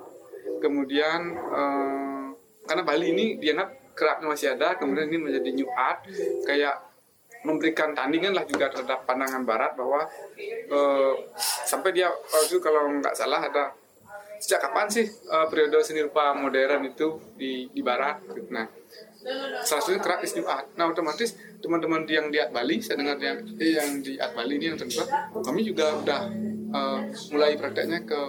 Kemudian 0.62 1.20
eh, 1.34 2.24
karena 2.70 2.82
Bali 2.86 3.10
ini 3.10 3.34
dianggap 3.42 3.96
craftnya 3.98 4.30
masih 4.30 4.48
ada 4.54 4.78
kemudian 4.78 5.10
ini 5.10 5.18
menjadi 5.18 5.50
new 5.50 5.66
art. 5.74 6.06
Kayak 6.46 6.85
memberikan 7.46 7.94
tandingan 7.94 8.34
lah 8.34 8.42
juga 8.42 8.66
terhadap 8.74 9.06
pandangan 9.06 9.46
Barat 9.46 9.78
bahwa 9.78 10.02
eh, 10.36 11.12
sampai 11.62 11.94
dia 11.94 12.10
waktu 12.10 12.50
itu 12.50 12.58
kalau 12.58 12.90
nggak 12.98 13.14
salah 13.14 13.46
ada 13.46 13.70
sejak 14.42 14.66
kapan 14.66 14.90
sih 14.90 15.06
eh, 15.06 15.46
periode 15.46 15.78
seni 15.86 16.02
rupa 16.02 16.34
modern 16.34 16.90
itu 16.90 17.22
di 17.38 17.70
di 17.70 17.80
Barat 17.86 18.18
nah 18.50 18.66
salah 19.66 19.82
satunya 19.82 20.00
new 20.38 20.46
art. 20.46 20.66
Nah 20.78 20.84
otomatis 20.90 21.34
teman-teman 21.58 22.06
yang 22.06 22.30
di 22.30 22.38
Bali, 22.52 22.78
saya 22.78 23.02
dengar 23.02 23.18
yang 23.18 23.42
eh, 23.58 23.74
yang 23.74 23.88
di 23.98 24.14
Art 24.20 24.38
Bali 24.38 24.54
ini 24.60 24.70
yang 24.70 24.78
terlibat, 24.78 25.08
kami 25.42 25.66
juga 25.66 25.98
udah 25.98 26.20
eh, 26.70 27.00
mulai 27.34 27.58
prakteknya 27.58 28.06
ke 28.06 28.20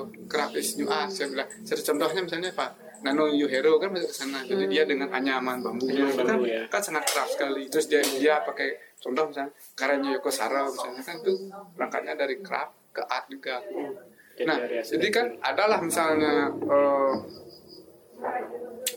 new 0.82 0.88
art. 0.90 1.14
Saya 1.14 1.30
bilang, 1.30 1.50
satu 1.62 1.94
contohnya 1.94 2.22
misalnya 2.26 2.50
Pak 2.56 2.70
Nano 3.06 3.30
Yuhero 3.30 3.78
kan 3.78 3.94
masuk 3.94 4.10
ke 4.10 4.16
sana, 4.18 4.42
jadi 4.42 4.66
dia 4.66 4.84
dengan 4.90 5.14
anyaman 5.14 5.62
bambunya 5.62 6.10
itu 6.10 6.18
kan, 6.18 6.42
bambu, 6.42 6.50
ya. 6.50 6.66
kan 6.66 6.82
sangat 6.82 7.06
keras 7.06 7.38
sekali. 7.38 7.70
Terus 7.70 7.86
dia 7.86 8.02
dia 8.02 8.36
pakai 8.42 8.87
contoh 8.98 9.30
misalnya 9.30 9.52
karyanya 9.78 10.10
Yoko 10.18 10.32
Saro 10.34 10.74
misalnya 10.74 11.02
kan 11.06 11.16
itu 11.22 11.34
berangkatnya 11.78 12.14
dari 12.18 12.36
craft 12.42 12.74
ke 12.98 13.02
art 13.06 13.26
juga. 13.30 13.62
Nah, 14.46 14.58
jadi 14.86 15.08
kan 15.10 15.26
adalah 15.42 15.82
misalnya 15.82 16.50
eh, 16.50 17.14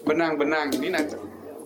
benang-benang 0.04 0.72
ini 0.76 0.88
nanti. 0.92 1.16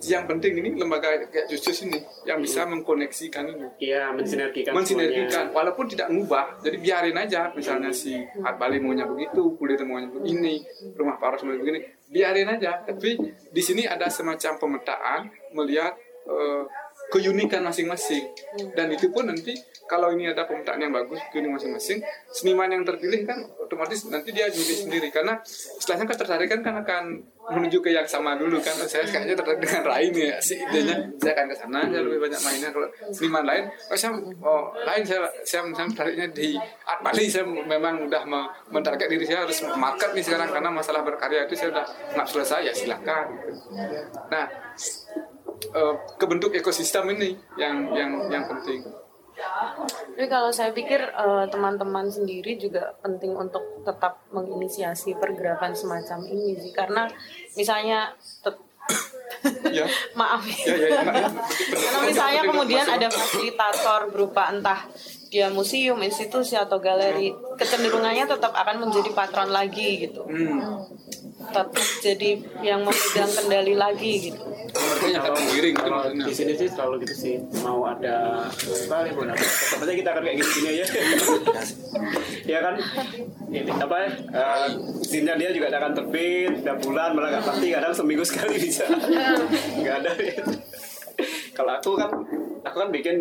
Yang 0.05 0.37
penting 0.37 0.53
ini 0.61 0.77
lembaga 0.77 1.17
kayak 1.33 1.49
Justus 1.49 1.81
ini 1.89 1.97
yang 2.29 2.37
bisa 2.37 2.69
mengkoneksikan 2.69 3.49
ini. 3.49 3.67
Iya, 3.81 4.13
mensinergikan 4.13 4.77
mensinergikan. 4.77 5.49
semuanya. 5.49 5.57
walaupun 5.57 5.89
tidak 5.89 6.13
ngubah 6.13 6.61
jadi 6.61 6.77
biarin 6.77 7.17
aja. 7.17 7.49
Misalnya 7.57 7.89
si 7.89 8.13
Art 8.45 8.61
Bali 8.61 8.85
maunya 8.85 9.09
begitu 9.09 9.57
kulit 9.57 9.81
maunya 9.81 10.13
begini 10.13 10.61
rumah 10.93 11.17
Paros 11.17 11.41
maunya 11.49 11.57
begini. 11.57 11.81
Biarin 12.13 12.53
aja. 12.53 12.85
Tapi 12.85 13.17
di 13.49 13.63
sini 13.65 13.89
ada 13.89 14.13
semacam 14.13 14.61
pemetaan 14.61 15.33
melihat 15.57 15.97
eh, 16.29 16.63
keunikan 17.13 17.63
masing-masing. 17.65 18.25
Dan 18.73 18.93
itu 18.93 19.11
pun 19.11 19.29
nanti 19.29 19.55
kalau 19.85 20.13
ini 20.17 20.33
ada 20.33 20.49
pemetaan 20.49 20.81
yang 20.81 20.93
bagus 20.93 21.21
keunikan 21.29 21.61
masing-masing 21.61 22.01
seniman 22.33 22.73
yang 22.73 22.83
terpilih 22.89 23.29
kan 23.29 23.45
otomatis 23.61 24.09
nanti 24.09 24.33
dia 24.33 24.49
milih 24.49 24.77
sendiri. 24.89 25.09
Karena 25.13 25.39
setelahnya 25.45 26.07
ketertarikan 26.09 26.61
kan 26.65 26.75
akan 26.81 27.05
menuju 27.45 27.85
ke 27.85 27.93
yang 27.93 28.09
sama 28.09 28.35
dulu 28.41 28.57
kan. 28.65 28.73
Saya 28.89 29.05
kayaknya 29.05 29.37
tertarik 29.37 29.61
dengan 29.61 29.83
Rain 29.85 30.13
ya 30.17 30.41
si 30.41 30.57
idenya. 30.57 30.97
Saya 31.21 31.33
akan 31.37 31.47
ke 31.53 31.57
sana 31.57 31.81
saya 31.85 32.01
lebih 32.01 32.19
banyak 32.25 32.41
mainnya. 32.41 32.69
Kalau 32.73 32.89
seniman 33.13 33.45
lain 33.45 33.65
oh, 33.69 33.97
saya 33.97 34.11
oh, 34.41 34.65
lain 34.85 35.03
saya 35.05 35.29
saya 35.45 35.61
misalnya 35.69 35.91
tertariknya 35.93 36.27
di 36.33 36.57
art 36.89 37.01
Bali. 37.05 37.25
Saya 37.29 37.45
memang 37.45 38.09
udah 38.09 38.23
me- 38.25 38.51
mentarget 38.73 39.09
diri 39.13 39.25
saya 39.29 39.45
harus 39.45 39.61
market 39.77 40.17
nih 40.17 40.25
sekarang. 40.25 40.49
Karena 40.49 40.73
masalah 40.73 41.05
berkarya 41.05 41.45
itu 41.45 41.55
saya 41.55 41.71
udah 41.77 41.87
nggak 42.17 42.29
selesai 42.29 42.61
ya 42.65 42.75
silakan 42.75 43.25
gitu. 43.37 43.53
nah 44.31 44.47
eh, 45.75 45.95
kebentuk 46.19 46.55
ekosistem 46.55 47.09
ini 47.15 47.37
yang 47.59 47.91
yang 47.95 48.11
yang 48.31 48.45
penting 48.49 48.83
Tapi 50.15 50.31
kalau 50.31 50.55
saya 50.55 50.71
pikir 50.71 51.03
eh, 51.03 51.47
teman-teman 51.51 52.07
sendiri 52.07 52.55
juga 52.55 52.95
penting 53.03 53.35
untuk 53.35 53.83
tetap 53.83 54.23
menginisiasi 54.31 55.19
pergerakan 55.19 55.75
semacam 55.75 56.23
ini 56.31 56.55
sih 56.59 56.71
karena 56.71 57.11
misalnya 57.59 58.15
Ya. 59.73 59.85
Maaf. 60.21 60.45
Ya, 60.65 60.77
ya. 60.77 61.01
Karena 61.69 62.01
misalnya 62.05 62.43
kemudian 62.49 62.87
ada 62.89 63.09
fasilitator 63.13 64.13
berupa 64.13 64.49
entah 64.49 64.89
dia 65.35 65.51
museum, 65.51 65.99
institusi 65.99 66.55
atau 66.55 66.79
galeri, 66.79 67.35
kecenderungannya 67.59 68.23
tetap 68.31 68.55
akan 68.55 68.87
menjadi 68.87 69.11
patron 69.11 69.51
lagi 69.51 70.07
gitu. 70.07 70.23
Hmm. 70.23 70.87
Tetap 71.51 71.75
jadi 71.99 72.39
yang 72.63 72.87
memegang 72.87 73.27
kendali 73.35 73.75
lagi 73.75 74.31
gitu. 74.31 74.39
Mengiring 75.35 75.75
gitu 75.75 75.87
Kalau 75.87 75.99
maksudnya. 76.07 76.27
di 76.27 76.35
sini 76.35 76.53
sih 76.55 76.69
selalu 76.71 76.95
gitu 77.07 77.15
sih 77.15 77.35
mau 77.63 77.87
ada 77.87 78.47
apa 78.51 79.07
ya 79.07 79.13
pun 79.15 79.31
kita 79.87 80.09
akan 80.11 80.23
kayak 80.25 80.39
gini 80.43 80.69
aja 80.75 80.87
ya 82.53 82.59
kan 82.59 82.75
ini 83.55 83.71
apa 83.71 83.97
uh, 84.35 84.67
izinnya 85.07 85.35
dia 85.39 85.51
juga 85.55 85.71
akan 85.71 85.93
terbit 85.95 86.53
tiap 86.67 86.79
bulan 86.83 87.15
malah 87.15 87.39
nggak 87.39 87.45
pasti 87.47 87.67
kadang 87.71 87.95
seminggu 87.95 88.25
sekali 88.27 88.57
bisa 88.59 88.85
nggak 89.81 89.95
ada 90.03 90.11
kalau 91.55 91.73
aku 91.79 91.91
kan 91.95 92.11
aku 92.65 92.77
kan 92.79 92.89
bikin 92.89 93.17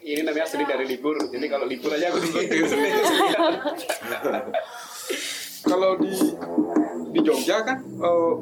ini 0.00 0.20
namanya 0.20 0.44
seni 0.44 0.64
dari 0.64 0.84
libur. 0.84 1.14
Jadi 1.22 1.46
kalau 1.46 1.64
libur 1.64 1.90
aja 1.90 2.10
aku 2.10 2.18
bikin 2.20 2.66
seni 2.66 2.88
Kalau 5.60 5.90
di 5.96 6.12
di 7.08 7.20
Jogja 7.20 7.60
kan, 7.62 7.78
eh, 7.78 8.32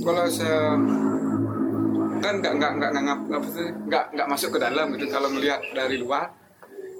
kalau 0.00 0.24
saya 0.26 0.76
kan 2.16 2.34
nggak 2.34 2.52
nggak 2.54 2.70
nggak 2.74 2.90
nggak 2.90 3.04
ngap- 3.04 3.28
apa 3.30 3.48
sih 3.50 3.66
nggak 3.84 4.04
nggak 4.14 4.28
masuk 4.28 4.50
ke 4.50 4.58
dalam 4.58 4.86
gitu. 4.92 5.06
Kalau 5.08 5.28
melihat 5.28 5.60
dari 5.70 5.96
luar 5.96 6.32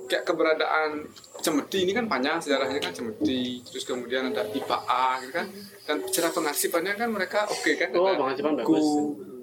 kayak 0.05 0.23
keberadaan 0.23 1.09
cemeti 1.41 1.79
ini 1.83 1.93
kan 1.93 2.05
panjang 2.05 2.37
sejarahnya 2.39 2.77
kan 2.79 2.93
cemeti 2.93 3.65
terus 3.65 3.85
kemudian 3.85 4.29
ada 4.29 4.45
IPA 4.47 5.05
gitu 5.23 5.33
kan. 5.33 5.47
Dan 5.83 5.97
cara 6.07 6.29
pengarsipannya 6.31 6.93
kan 6.95 7.09
mereka 7.09 7.41
oke 7.47 7.71
kan 7.75 7.89
Oh, 7.93 8.05
ada 8.07 8.19
pengarsipan 8.19 8.53
bagus. 8.59 8.87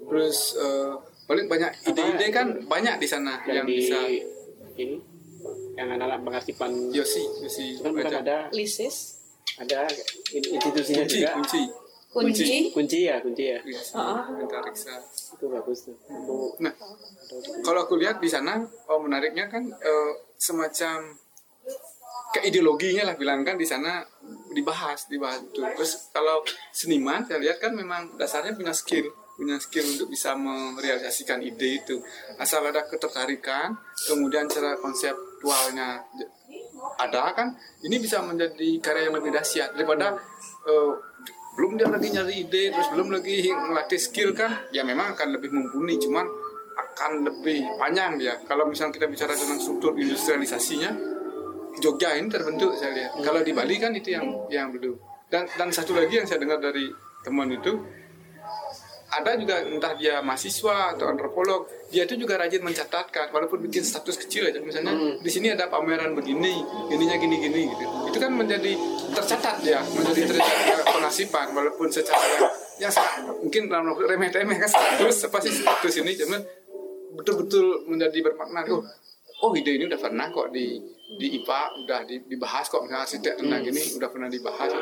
terus 0.08 0.38
eh, 0.56 0.92
paling 1.32 1.48
banyak 1.48 1.70
ide-ide 1.88 2.26
kan 2.28 2.46
banyak 2.68 2.96
di 3.00 3.08
sana 3.08 3.40
yang 3.48 3.64
yang, 3.64 3.66
di 3.66 3.74
bisa 3.80 3.98
ini 4.76 4.96
yang 5.72 5.88
anak-anak 5.96 6.20
pengarsipan 6.28 6.70
Yosi 6.92 7.24
Yosi 7.40 7.80
itu 7.80 7.88
kan 7.88 8.12
ada 8.20 8.52
Lisis, 8.52 9.16
ada 9.56 9.88
in- 10.36 10.50
institusinya 10.60 11.04
kunci 11.08 11.18
juga. 11.24 11.32
kunci. 11.40 11.62
Kunci, 12.12 12.68
kunci. 12.76 13.08
Ya 13.08 13.16
kunci 13.24 13.56
ya. 13.56 13.58
Yes, 13.64 13.96
Heeh. 13.96 14.44
antariksa. 14.44 15.00
itu 15.32 15.48
bagus 15.48 15.88
tuh. 15.88 15.96
Nah, 16.60 16.76
kalau 17.64 17.88
aku 17.88 17.96
lihat 17.96 18.20
di 18.20 18.28
sana, 18.28 18.60
oh 18.92 19.00
menariknya 19.00 19.48
kan 19.48 19.64
eh, 19.64 20.12
semacam 20.36 21.16
kayak 22.36 22.52
ideologinya 22.52 23.08
lah 23.08 23.16
bilang 23.16 23.40
kan 23.48 23.56
di 23.56 23.64
sana 23.64 24.04
dibahas, 24.52 25.08
dibahas 25.08 25.40
tuh. 25.56 25.64
Terus 25.72 26.12
kalau 26.12 26.44
seniman 26.68 27.24
saya 27.24 27.40
lihat 27.40 27.64
kan 27.64 27.72
memang 27.72 28.12
dasarnya 28.20 28.52
punya 28.60 28.76
skill, 28.76 29.08
punya 29.42 29.58
skill 29.58 29.82
untuk 29.82 30.06
bisa 30.14 30.38
merealisasikan 30.38 31.42
ide 31.42 31.82
itu. 31.82 31.98
Asal 32.38 32.62
ada 32.62 32.86
ketertarikan, 32.86 33.74
kemudian 34.06 34.46
cara 34.46 34.78
konseptualnya 34.78 35.98
ada 37.02 37.34
kan, 37.34 37.50
ini 37.82 37.98
bisa 37.98 38.22
menjadi 38.22 38.78
karya 38.78 39.10
yang 39.10 39.18
lebih 39.18 39.34
dahsyat 39.34 39.74
daripada 39.74 40.14
eh, 40.70 40.92
belum 41.58 41.74
dia 41.74 41.90
lagi 41.90 42.08
nyari 42.08 42.48
ide 42.48 42.72
terus 42.72 42.88
belum 42.96 43.12
lagi 43.12 43.52
ngelatih 43.52 44.00
skill 44.00 44.32
kan 44.32 44.72
ya 44.72 44.80
memang 44.88 45.12
akan 45.12 45.36
lebih 45.36 45.52
mumpuni 45.52 46.00
cuman 46.00 46.24
akan 46.72 47.28
lebih 47.28 47.68
panjang 47.76 48.16
dia. 48.16 48.40
Kalau 48.48 48.64
misalnya 48.64 48.96
kita 48.96 49.06
bicara 49.10 49.36
tentang 49.36 49.60
struktur 49.60 49.92
industrialisasinya 49.92 51.12
Jogja 51.80 52.16
ini 52.20 52.28
terbentuk 52.28 52.76
saya 52.76 52.92
lihat. 52.92 53.16
Kalau 53.24 53.40
di 53.40 53.52
Bali 53.56 53.80
kan 53.80 53.92
itu 53.96 54.12
yang 54.12 54.28
yang 54.52 54.68
belum 54.72 54.96
dan 55.32 55.48
dan 55.56 55.72
satu 55.72 55.96
lagi 55.96 56.20
yang 56.20 56.28
saya 56.28 56.40
dengar 56.40 56.60
dari 56.60 56.92
teman 57.24 57.48
itu 57.48 57.80
ada 59.12 59.36
juga 59.36 59.60
entah 59.60 59.92
dia 59.92 60.24
mahasiswa 60.24 60.96
atau 60.96 61.04
antropolog 61.04 61.68
dia 61.92 62.08
itu 62.08 62.16
juga 62.16 62.40
rajin 62.40 62.64
mencatatkan 62.64 63.28
walaupun 63.28 63.60
bikin 63.60 63.84
status 63.84 64.16
kecil 64.16 64.48
aja. 64.48 64.56
Misalnya 64.64 64.96
di 65.20 65.28
sini 65.28 65.52
ada 65.52 65.68
pameran 65.68 66.16
begini 66.16 66.64
ininya 66.88 67.20
gini 67.20 67.36
gini 67.36 67.60
gitu. 67.68 67.84
Itu 68.08 68.16
kan 68.16 68.32
menjadi 68.32 68.72
tercatat 69.12 69.60
ya 69.60 69.84
menjadi 69.84 70.32
tercatat 70.32 70.88
pengasipan 70.88 71.52
walaupun 71.52 71.92
secara 71.92 72.48
yang, 72.80 72.88
mungkin 73.36 73.68
dalam 73.68 73.92
waktu 73.92 74.08
remeh 74.08 74.32
temeh 74.32 74.56
kan 74.56 74.66
status 74.66 75.28
apa 75.28 75.38
sih 75.44 75.52
status 75.52 75.92
ini 76.00 76.16
cuman 76.16 76.40
betul-betul 77.20 77.84
menjadi 77.84 78.18
bermakna. 78.24 78.64
Oh 78.72 78.80
oh 79.44 79.52
ide 79.52 79.76
ini 79.76 79.84
udah 79.92 80.00
pernah 80.00 80.32
kok 80.32 80.48
di 80.56 80.80
di 81.20 81.36
IPA 81.36 81.60
udah 81.84 82.00
di- 82.08 82.24
dibahas 82.24 82.64
kok. 82.72 82.80
Misalnya 82.80 83.04
arsitek 83.04 83.34
tentang 83.36 83.60
gini 83.60 83.82
udah 84.00 84.08
pernah 84.08 84.32
dibahas. 84.32 84.72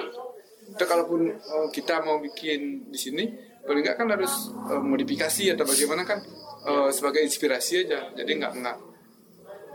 Itu 0.71 0.85
kalaupun 0.87 1.27
eh, 1.35 1.69
kita 1.75 2.07
mau 2.07 2.23
bikin 2.23 2.87
di 2.87 2.99
sini 3.01 3.50
paling 3.67 3.83
nggak 3.85 3.97
kan 3.97 4.07
harus 4.11 4.33
eh, 4.71 4.83
modifikasi 4.83 5.45
atau 5.57 5.65
bagaimana 5.65 6.03
kan 6.05 6.19
eh, 6.67 6.89
sebagai 6.93 7.23
inspirasi 7.25 7.87
aja. 7.87 8.11
Jadi 8.15 8.31
nggak 8.41 8.53
nggak 8.61 8.77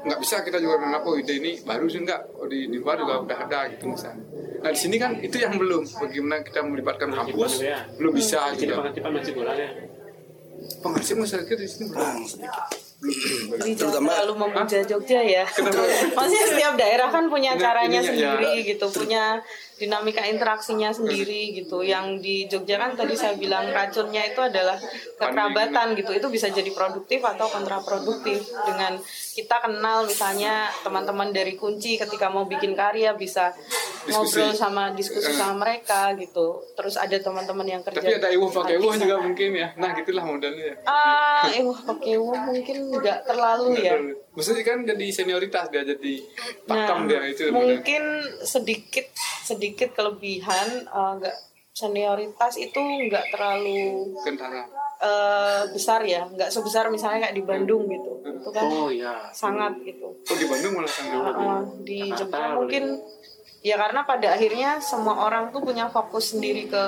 nggak 0.06 0.20
bisa 0.22 0.45
kita 0.45 0.62
juga 0.62 0.78
menganggap 0.78 1.03
oh 1.10 1.18
ide 1.18 1.34
ini 1.41 1.52
baru 1.66 1.90
sih 1.90 2.06
enggak 2.06 2.22
oh, 2.38 2.45
di, 2.45 2.70
di 2.70 2.78
luar 2.78 3.02
juga 3.02 3.26
udah 3.26 3.38
ada 3.49 3.60
gitu 3.74 3.90
misalnya. 3.90 4.22
Nah 4.62 4.70
di 4.70 4.80
sini 4.80 4.95
kan 5.02 5.18
itu 5.18 5.38
yang 5.41 5.57
belum. 5.57 5.82
Bagaimana 5.86 6.45
kita 6.45 6.62
melibatkan 6.62 7.10
kampus 7.10 7.62
ya. 7.62 7.90
belum 7.98 8.14
bisa 8.14 8.53
di 8.53 8.62
sini 8.62 8.70
juga 8.70 8.82
pengarsipan 8.86 9.12
masih 9.18 9.34
kurang 9.34 9.57
ya? 9.57 9.70
Masyarakat 10.86 11.57
di 11.57 11.68
sini 11.70 11.84
belum. 11.90 11.98
Kurang 11.98 12.18
sedikit. 12.26 12.86
Jadi 13.06 13.72
jangan 13.76 14.02
Terutama- 14.02 14.10
terlalu 14.16 14.34
memuja 14.40 14.80
Jogja 14.88 15.22
ya. 15.22 15.45
Maksudnya 16.18 16.45
setiap 16.48 16.74
daerah 16.80 17.07
kan 17.12 17.26
punya 17.30 17.53
caranya 17.60 18.02
ininya, 18.02 18.10
sendiri 18.10 18.52
ya. 18.64 18.68
gitu, 18.74 18.86
punya 18.90 19.24
dinamika 19.76 20.23
interaksinya 20.23 20.91
sendiri 20.91 21.52
gitu. 21.56 21.84
Yang 21.84 22.06
di 22.23 22.35
Jogja 22.47 22.80
kan 22.80 22.95
tadi 22.95 23.15
saya 23.15 23.35
bilang 23.35 23.68
racunnya 23.72 24.23
itu 24.23 24.39
adalah 24.39 24.80
kekerabatan 25.19 25.95
gitu. 25.99 26.11
Itu 26.15 26.27
bisa 26.31 26.47
jadi 26.47 26.72
produktif 26.72 27.19
atau 27.19 27.52
kontraproduktif. 27.52 28.47
Dengan 28.64 28.95
kita 29.35 29.60
kenal 29.60 30.07
misalnya 30.07 30.72
teman-teman 30.81 31.35
dari 31.35 31.60
kunci 31.60 31.99
ketika 31.99 32.31
mau 32.31 32.47
bikin 32.47 32.72
karya 32.72 33.11
bisa 33.19 33.52
Diskusi. 34.06 34.38
ngobrol 34.38 34.52
sama 34.53 34.84
diskusi 34.93 35.34
sama 35.34 35.65
mereka 35.65 36.14
gitu. 36.15 36.61
Terus 36.77 36.95
ada 36.95 37.18
teman-teman 37.18 37.65
yang 37.65 37.81
kerja 37.81 37.99
tapi 37.99 38.15
ada 38.15 38.30
iwo 38.30 38.47
pakai 38.47 38.77
iwo 38.77 38.93
juga 38.93 39.18
mungkin 39.18 39.49
ya 39.56 39.68
nah 39.76 39.91
gitulah 39.97 40.23
modelnya 40.23 40.64
ya. 40.72 40.76
Ah, 40.85 41.43
wah 41.65 41.80
pakai 41.89 42.15
uang 42.15 42.43
mungkin 42.53 42.77
nggak 42.93 43.19
terlalu 43.26 43.81
ya. 43.81 43.97
Maksudnya 44.35 44.64
kan 44.68 44.84
jadi 44.85 45.06
senioritas 45.10 45.72
dia 45.73 45.84
jadi 45.84 46.14
Nah, 46.69 46.85
pakem 46.85 46.99
dia 47.10 47.22
itu 47.26 47.49
mungkin 47.49 48.03
sedikit 48.45 49.07
sedikit 49.41 49.65
kelebihan 49.74 50.86
eh, 50.86 51.12
nggak 51.18 51.36
senioritas 51.76 52.56
itu 52.56 52.80
nggak 52.80 53.36
terlalu 53.36 54.16
kentara 54.24 54.64
eh, 55.02 55.62
besar 55.74 56.06
ya, 56.06 56.24
nggak 56.30 56.54
sebesar 56.54 56.88
misalnya 56.94 57.28
kayak 57.28 57.36
di 57.36 57.44
Bandung 57.44 57.84
gitu. 57.90 58.12
Itu 58.22 58.50
kan 58.54 58.64
oh 58.70 58.88
ya 58.94 59.34
sangat 59.34 59.82
gitu. 59.84 60.14
oh 60.14 60.38
di 60.38 60.46
Bandung 60.48 60.72
malah 60.78 60.92
Eh, 60.92 61.04
eh, 61.12 61.62
di 61.84 62.00
Jakarta 62.14 62.38
Jogja 62.38 62.56
mungkin 62.56 62.84
ya 63.66 63.76
karena 63.82 64.02
pada 64.06 64.28
akhirnya 64.38 64.78
semua 64.78 65.26
orang 65.26 65.50
tuh 65.50 65.66
punya 65.66 65.90
fokus 65.90 66.38
sendiri 66.38 66.70
ke 66.70 66.84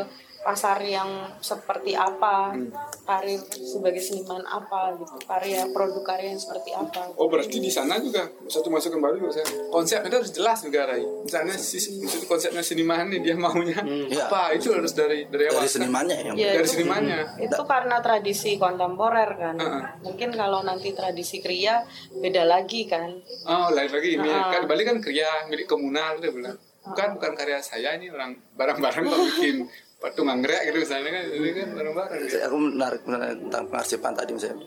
pasar 0.47 0.79
yang 0.79 1.11
seperti 1.37 1.91
apa, 1.91 2.55
karir 3.03 3.35
sebagai 3.51 3.99
seniman 3.99 4.39
apa 4.41 4.95
gitu, 4.95 5.19
karya 5.21 5.67
produk 5.67 5.99
karya 6.05 6.31
yang 6.31 6.39
seperti 6.39 6.71
apa. 6.71 7.11
Oh 7.15 7.27
berarti 7.27 7.59
di 7.59 7.67
sana 7.67 7.99
juga 7.99 8.23
satu 8.45 8.71
masukan 8.71 8.95
baru 8.97 9.19
juga 9.19 9.31
saya 9.33 9.47
konsepnya 9.67 10.07
itu 10.07 10.17
harus 10.17 10.31
jelas 10.31 10.59
juga 10.61 10.87
Rai. 10.87 11.03
Misalnya 11.03 11.51
si, 11.53 11.75
konsepnya 12.23 12.61
seniman 12.61 13.09
nih 13.09 13.19
dia 13.21 13.35
maunya 13.35 13.75
Iya. 13.77 14.23
apa 14.25 14.55
itu 14.55 14.71
harus 14.71 14.93
dari 14.93 15.27
dari 15.27 15.45
awal. 15.45 15.59
dari 15.59 15.69
senimannya 15.69 16.17
yang 16.23 16.35
Ya, 16.37 16.49
Dari 16.53 16.63
itu- 16.63 16.71
senimannya. 16.73 17.19
itu 17.41 17.61
karena 17.65 17.97
tradisi 17.99 18.51
kontemporer 18.55 19.29
kan 19.35 19.55
Heeh. 19.57 19.83
mungkin 20.01 20.29
kalau 20.31 20.63
nanti 20.63 20.93
tradisi 20.93 21.37
kriya 21.37 21.83
beda 22.13 22.43
lagi 22.43 22.85
kan 22.85 23.19
Oh 23.43 23.67
lain 23.69 23.89
lagi 23.89 24.09
ini 24.13 24.29
Ah. 24.29 24.47
kan 24.49 24.63
di 24.63 24.67
Bali 24.67 24.83
kan 24.83 24.97
kerja 24.97 25.27
milik 25.45 25.67
komunal 25.67 26.15
dia 26.17 26.31
bilang 26.31 26.55
bukan 26.81 27.07
bukan 27.15 27.31
karya 27.33 27.59
saya 27.59 27.95
ini 27.95 28.07
orang 28.07 28.31
barang-barang 28.53 29.03
kok 29.03 29.19
bikin 29.33 29.57
patung 29.97 30.29
anggrek 30.29 30.69
gitu 30.69 30.77
misalnya 30.85 31.09
kan 31.09 31.23
ini 31.33 31.49
kan 31.57 31.67
barang-barang. 31.73 32.19
ya. 32.29 32.39
aku 32.45 32.57
menarik 32.61 33.01
menarik 33.09 33.37
tentang 33.49 33.65
pengarsipan 33.73 34.13
tadi 34.13 34.31
misalnya 34.37 34.57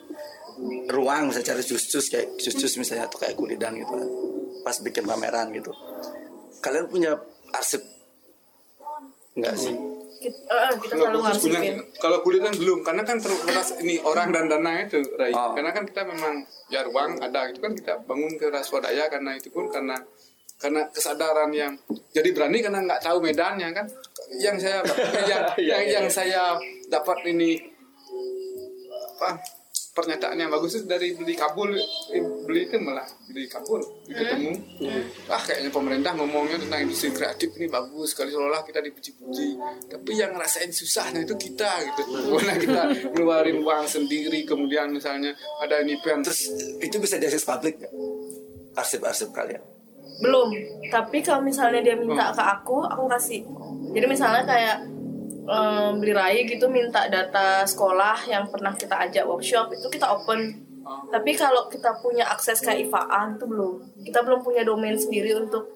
ruang 0.90 1.22
misalnya 1.30 1.48
cari 1.54 1.62
jus-jus 1.62 2.06
kayak 2.10 2.26
jus-jus 2.36 2.72
misalnya 2.82 3.06
atau 3.06 3.18
kayak 3.22 3.38
kulidan 3.38 3.78
gitu 3.78 3.94
kan. 3.94 4.08
pas 4.66 4.76
bikin 4.82 5.06
pameran 5.06 5.54
gitu 5.54 5.70
kalian 6.60 6.86
punya 6.90 7.14
arsip 7.54 7.80
enggak 9.38 9.54
sih 9.54 9.74
kita, 10.20 10.36
eh, 10.52 10.74
kita 10.76 10.94
Kalau 11.00 11.04
selalu 11.08 11.18
khusus 11.24 11.40
punya, 11.40 11.60
ngarsipin 11.64 11.78
kalau 11.96 12.18
kulit 12.20 12.40
kan 12.44 12.54
belum, 12.60 12.78
karena 12.84 13.02
kan 13.08 13.16
terbatas 13.16 13.68
ini 13.80 13.94
orang 14.04 14.28
dan 14.36 14.44
dana 14.52 14.72
itu, 14.84 15.00
Rai. 15.16 15.32
Oh. 15.32 15.56
Karena 15.56 15.72
kan 15.72 15.88
kita 15.88 16.04
memang 16.04 16.44
ya 16.68 16.84
ruang 16.84 17.16
ada, 17.24 17.48
itu 17.48 17.60
kan 17.64 17.72
kita 17.72 18.04
bangun 18.04 18.36
ke 18.36 18.52
swadaya 18.60 19.08
karena 19.08 19.32
itu 19.40 19.48
pun 19.48 19.72
karena 19.72 19.96
karena 20.60 20.92
kesadaran 20.92 21.48
yang 21.56 21.72
jadi 22.12 22.36
berani 22.36 22.60
karena 22.60 22.84
nggak 22.84 23.00
tahu 23.00 23.24
medannya 23.24 23.72
kan. 23.72 23.88
Yang 24.38 24.56
saya 24.62 24.78
yang 25.30 25.42
yang, 25.58 25.82
yang 25.88 26.06
saya 26.06 26.42
dapat 26.86 27.18
ini 27.26 27.58
apa 29.20 29.36
pernyataan 29.90 30.38
yang 30.38 30.48
bagus 30.48 30.80
itu 30.80 30.86
dari 30.86 31.12
beli 31.18 31.34
kabul 31.34 31.74
eh, 31.74 32.22
beli 32.46 32.70
itu 32.70 32.78
malah 32.78 33.04
beli 33.26 33.44
kabul 33.50 33.82
ketemu 34.06 34.54
ah 35.26 35.42
kayaknya 35.42 35.68
pemerintah 35.68 36.14
ngomongnya 36.14 36.62
tentang 36.62 36.86
industri 36.86 37.10
kreatif 37.10 37.52
ini 37.58 37.66
bagus 37.66 38.14
sekali 38.14 38.30
seolah 38.32 38.64
kita 38.64 38.80
dipuji-puji. 38.80 39.48
Tapi 39.90 40.10
yang 40.16 40.32
ngerasain 40.32 40.70
susahnya 40.72 41.26
itu 41.26 41.34
kita 41.36 41.70
gitu. 41.84 42.02
Karena 42.08 42.54
kita 42.56 42.82
ngeluarin 43.12 43.60
uang 43.60 43.84
sendiri 43.86 44.46
kemudian 44.46 44.94
misalnya 44.94 45.34
ada 45.60 45.82
ini 45.82 45.98
pen 46.00 46.24
Terus 46.24 46.48
itu 46.80 46.96
bisa 46.96 47.20
diakses 47.20 47.44
publik 47.44 47.82
nggak? 47.82 47.92
Arsip-arsip 48.78 49.34
kalian. 49.34 49.60
Belum. 50.18 50.48
Tapi 50.90 51.22
kalau 51.22 51.40
misalnya 51.40 51.80
dia 51.80 51.94
minta 51.94 52.34
ke 52.34 52.42
aku 52.42 52.82
aku 52.82 53.06
kasih. 53.06 53.46
Jadi 53.94 54.06
misalnya 54.06 54.42
kayak 54.42 54.76
em, 55.46 55.90
beli 55.98 56.12
rai 56.12 56.42
gitu 56.44 56.66
minta 56.66 57.06
data 57.06 57.62
sekolah 57.62 58.26
yang 58.26 58.50
pernah 58.50 58.74
kita 58.74 59.06
ajak 59.06 59.24
workshop 59.24 59.70
itu 59.70 59.86
kita 59.88 60.10
open. 60.10 60.66
Tapi 61.10 61.30
kalau 61.38 61.70
kita 61.70 61.94
punya 62.02 62.26
akses 62.26 62.58
ke 62.58 62.86
IFA 62.86 63.36
itu 63.36 63.44
belum. 63.46 63.74
Kita 64.02 64.26
belum 64.26 64.42
punya 64.42 64.66
domain 64.66 64.98
sendiri 64.98 65.38
untuk 65.38 65.70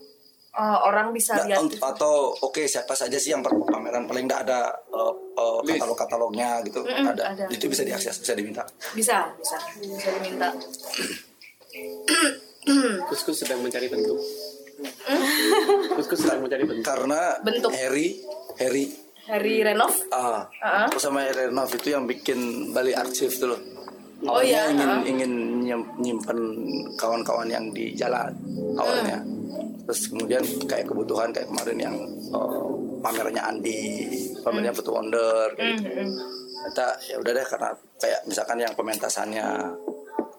eh, 0.54 0.78
orang 0.86 1.10
bisa 1.10 1.34
lihat. 1.42 1.66
untuk- 1.66 1.82
atau 1.82 2.30
oke 2.30 2.62
siapa 2.64 2.94
saja 2.94 3.18
sih 3.18 3.34
yang 3.34 3.42
pameran? 3.42 4.06
Paling 4.06 4.30
nggak 4.30 4.46
ada 4.46 4.70
uh, 4.94 5.10
uh, 5.34 5.58
katalog-katalognya 5.66 6.62
gitu. 6.62 6.78
Mm-mm, 6.86 7.10
ada. 7.10 7.34
ada. 7.34 7.44
itu 7.50 7.66
bisa 7.66 7.82
diakses 7.82 8.22
bisa 8.22 8.38
diminta. 8.38 8.62
Bisa 8.94 9.34
bisa. 9.34 9.58
Bisa 9.82 10.08
diminta 10.14 10.54
Kuskus 13.06 13.36
sedang 13.38 13.60
mencari 13.60 13.86
bentuk. 13.86 14.18
Kuskus 15.94 16.18
sedang 16.18 16.40
mencari 16.40 16.64
bentuk. 16.64 16.82
karena 16.82 17.38
Bentuk. 17.40 17.70
Harry 17.70 18.18
Harry 18.56 18.84
Harry 19.24 19.62
Renov 19.62 19.92
ah 20.10 20.44
Ah. 20.58 20.84
terus 20.86 21.00
sama 21.02 21.22
Harry 21.22 21.48
Renov 21.48 21.70
itu 21.70 21.88
yang 21.88 22.04
bikin 22.04 22.38
Bali 22.70 22.92
Archive 22.92 23.32
tuh 23.32 23.48
loh 23.48 23.60
Oh, 24.24 24.40
Awalnya 24.40 24.48
iya, 24.48 24.62
ingin 24.70 24.88
ah. 24.88 25.00
ingin 25.04 25.32
nyim- 25.60 25.92
nyimpen 25.98 26.38
kawan-kawan 26.94 27.44
yang 27.46 27.68
di 27.70 27.92
jalan 27.92 28.32
awalnya 28.74 29.20
Hmm. 29.20 29.84
terus 29.84 30.08
kemudian 30.08 30.40
kayak 30.64 30.86
kebutuhan 30.86 31.28
kayak 31.28 31.44
kemarin 31.46 31.78
yang 31.78 31.96
uh, 32.30 32.68
pamerannya 32.98 33.42
Andi 33.42 33.80
pamerannya 34.40 34.72
Hmm. 34.72 34.78
Putu 34.78 34.90
Wonder 34.90 35.52
kayak 35.52 35.76
gitu. 35.76 35.88
Ternyata 36.64 36.86
ya 37.04 37.16
udah 37.18 37.32
deh 37.32 37.46
karena 37.46 37.68
kayak 37.98 38.20
misalkan 38.24 38.58
yang 38.58 38.72
pementasannya 38.72 39.46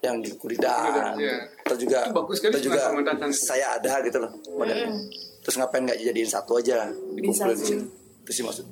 yang 0.06 0.18
di 0.20 0.32
Kuridan 0.34 1.18
Iya. 1.18 1.36
atau 1.62 1.76
juga 1.76 2.00
Itu 2.04 2.14
bagus 2.14 2.36
sekali 2.38 2.52
atau 2.52 2.62
juga 2.62 2.80
sebenarnya 2.80 3.14
pementasan. 3.18 3.32
saya 3.34 3.66
ada 3.76 3.94
gitu 4.02 4.18
loh 4.18 4.32
modelnya 4.52 4.90
terus 5.42 5.56
ngapain 5.56 5.82
nggak 5.84 6.00
dijadiin 6.00 6.26
satu 6.28 6.58
aja 6.58 6.78
dikumpulin 7.12 7.58
sini 7.58 7.86
itu 8.26 8.42
sih 8.42 8.44
maksud 8.44 8.66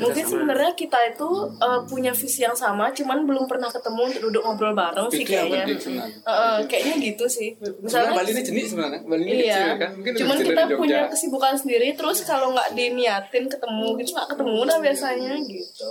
Mungkin 0.00 0.24
sebenarnya 0.24 0.72
kita 0.72 0.98
itu 1.12 1.28
eh, 1.60 1.80
punya 1.84 2.12
visi 2.16 2.40
yang 2.40 2.56
sama, 2.56 2.88
cuman 2.92 3.28
belum 3.28 3.44
pernah 3.44 3.68
ketemu 3.68 4.00
untuk 4.08 4.22
duduk 4.28 4.42
ngobrol 4.44 4.72
bareng 4.72 5.08
sih 5.12 5.24
kayaknya. 5.24 5.64
Eh, 5.68 6.08
eh, 6.24 6.58
kayaknya 6.64 6.94
gitu 7.04 7.24
sih. 7.28 7.52
Misalnya 7.84 8.16
Bali 8.16 8.32
ini 8.32 8.42
jenis 8.44 8.72
sebenarnya 8.72 9.00
Bali 9.04 9.22
ini 9.28 9.32
kecil 9.44 9.64
Iya, 9.66 9.76
kan? 9.76 9.90
Mungkin 10.00 10.12
cuman 10.24 10.36
kita 10.40 10.62
punya 10.76 11.00
kesibukan 11.12 11.54
sendiri. 11.56 11.88
Terus 11.92 12.24
kalau 12.24 12.56
nggak 12.56 12.72
diniatin 12.72 13.44
ketemu 13.50 13.88
gitu 14.00 14.10
nggak 14.16 14.28
ketemu 14.32 14.58
dah 14.64 14.78
biasanya 14.80 15.32
gitu. 15.44 15.88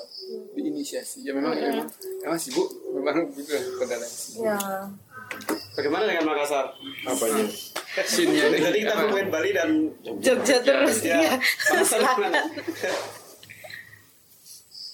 diinisiasi. 0.57 1.17
Ya 1.25 1.31
memang 1.37 1.53
ya, 1.53 1.69
memang, 1.69 1.87
memang 2.25 2.39
sibuk 2.41 2.67
memang 2.89 3.15
gitu 3.37 3.53
saudara. 3.77 4.07
Ya, 4.41 4.59
Bagaimana 5.79 6.11
dengan 6.11 6.25
Makassar? 6.35 6.75
Apanya? 7.07 7.47
scene-nya 8.03 8.51
ini 8.51 8.59
Tadi 8.59 8.77
kita 8.83 8.93
ngomongin 8.99 9.27
Bali 9.31 9.51
dan 9.55 9.69
Jogja 10.19 10.59
terus 10.59 10.99
ya, 11.07 11.23
ya. 11.23 11.33
Makassar 11.39 11.99
gimana? 12.03 12.41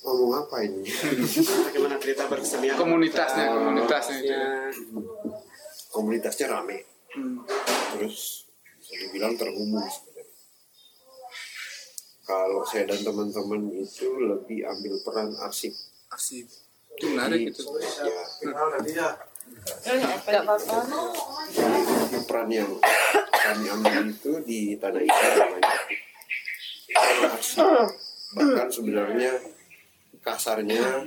Ngomong 0.06 0.32
apa 0.46 0.56
ini? 0.62 0.86
Bagaimana 1.66 1.98
cerita 1.98 2.30
berkesenian? 2.30 2.78
komunitasnya 2.78 3.46
komunitasnya 3.50 4.18
Ya, 4.22 4.46
Komunitasnya 5.90 6.54
rame. 6.54 6.86
Hmm. 7.18 7.42
Terus 7.98 8.46
bisa 8.78 8.94
dibilang 9.10 9.34
terhubung 9.34 9.82
sebenarnya. 9.90 10.38
Kalau 12.30 12.62
saya 12.62 12.86
dan 12.86 13.02
teman-teman 13.02 13.74
itu 13.74 14.06
lebih 14.22 14.70
ambil 14.70 14.94
peran 15.02 15.34
arsip. 15.42 15.74
asik 16.14 16.46
itu 16.96 17.06
menarik 17.12 17.52
itu 17.52 17.62
Ya, 18.94 19.18
Nggak 19.66 20.44
apa-apa. 20.46 20.78
peran 22.26 22.50
yang 22.50 22.72
kami 23.34 23.66
ambil 23.70 24.10
itu 24.10 24.32
di 24.46 24.60
tanah 24.78 25.02
itu 25.02 25.22
namanya. 25.38 25.74
Bahkan 28.36 28.70
sebenarnya 28.70 29.32
kasarnya 30.26 31.06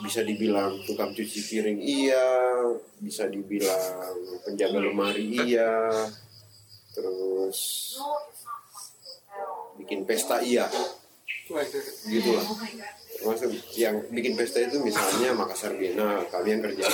bisa 0.00 0.24
dibilang 0.24 0.80
tukang 0.88 1.12
cuci 1.12 1.40
piring 1.44 1.80
iya, 1.80 2.24
bisa 3.00 3.28
dibilang 3.28 4.16
penjaga 4.48 4.80
lemari 4.80 5.28
iya, 5.44 5.92
terus 6.96 7.58
bikin 9.76 10.08
pesta 10.08 10.40
iya, 10.40 10.64
gitulah. 12.08 12.46
Termasuk 13.20 13.52
yang 13.76 14.00
bikin 14.08 14.32
pesta 14.32 14.64
itu 14.64 14.80
misalnya 14.80 15.36
Makassar 15.36 15.76
Biennale, 15.76 16.24
kami 16.32 16.56
yang 16.56 16.62
kerja 16.64 16.84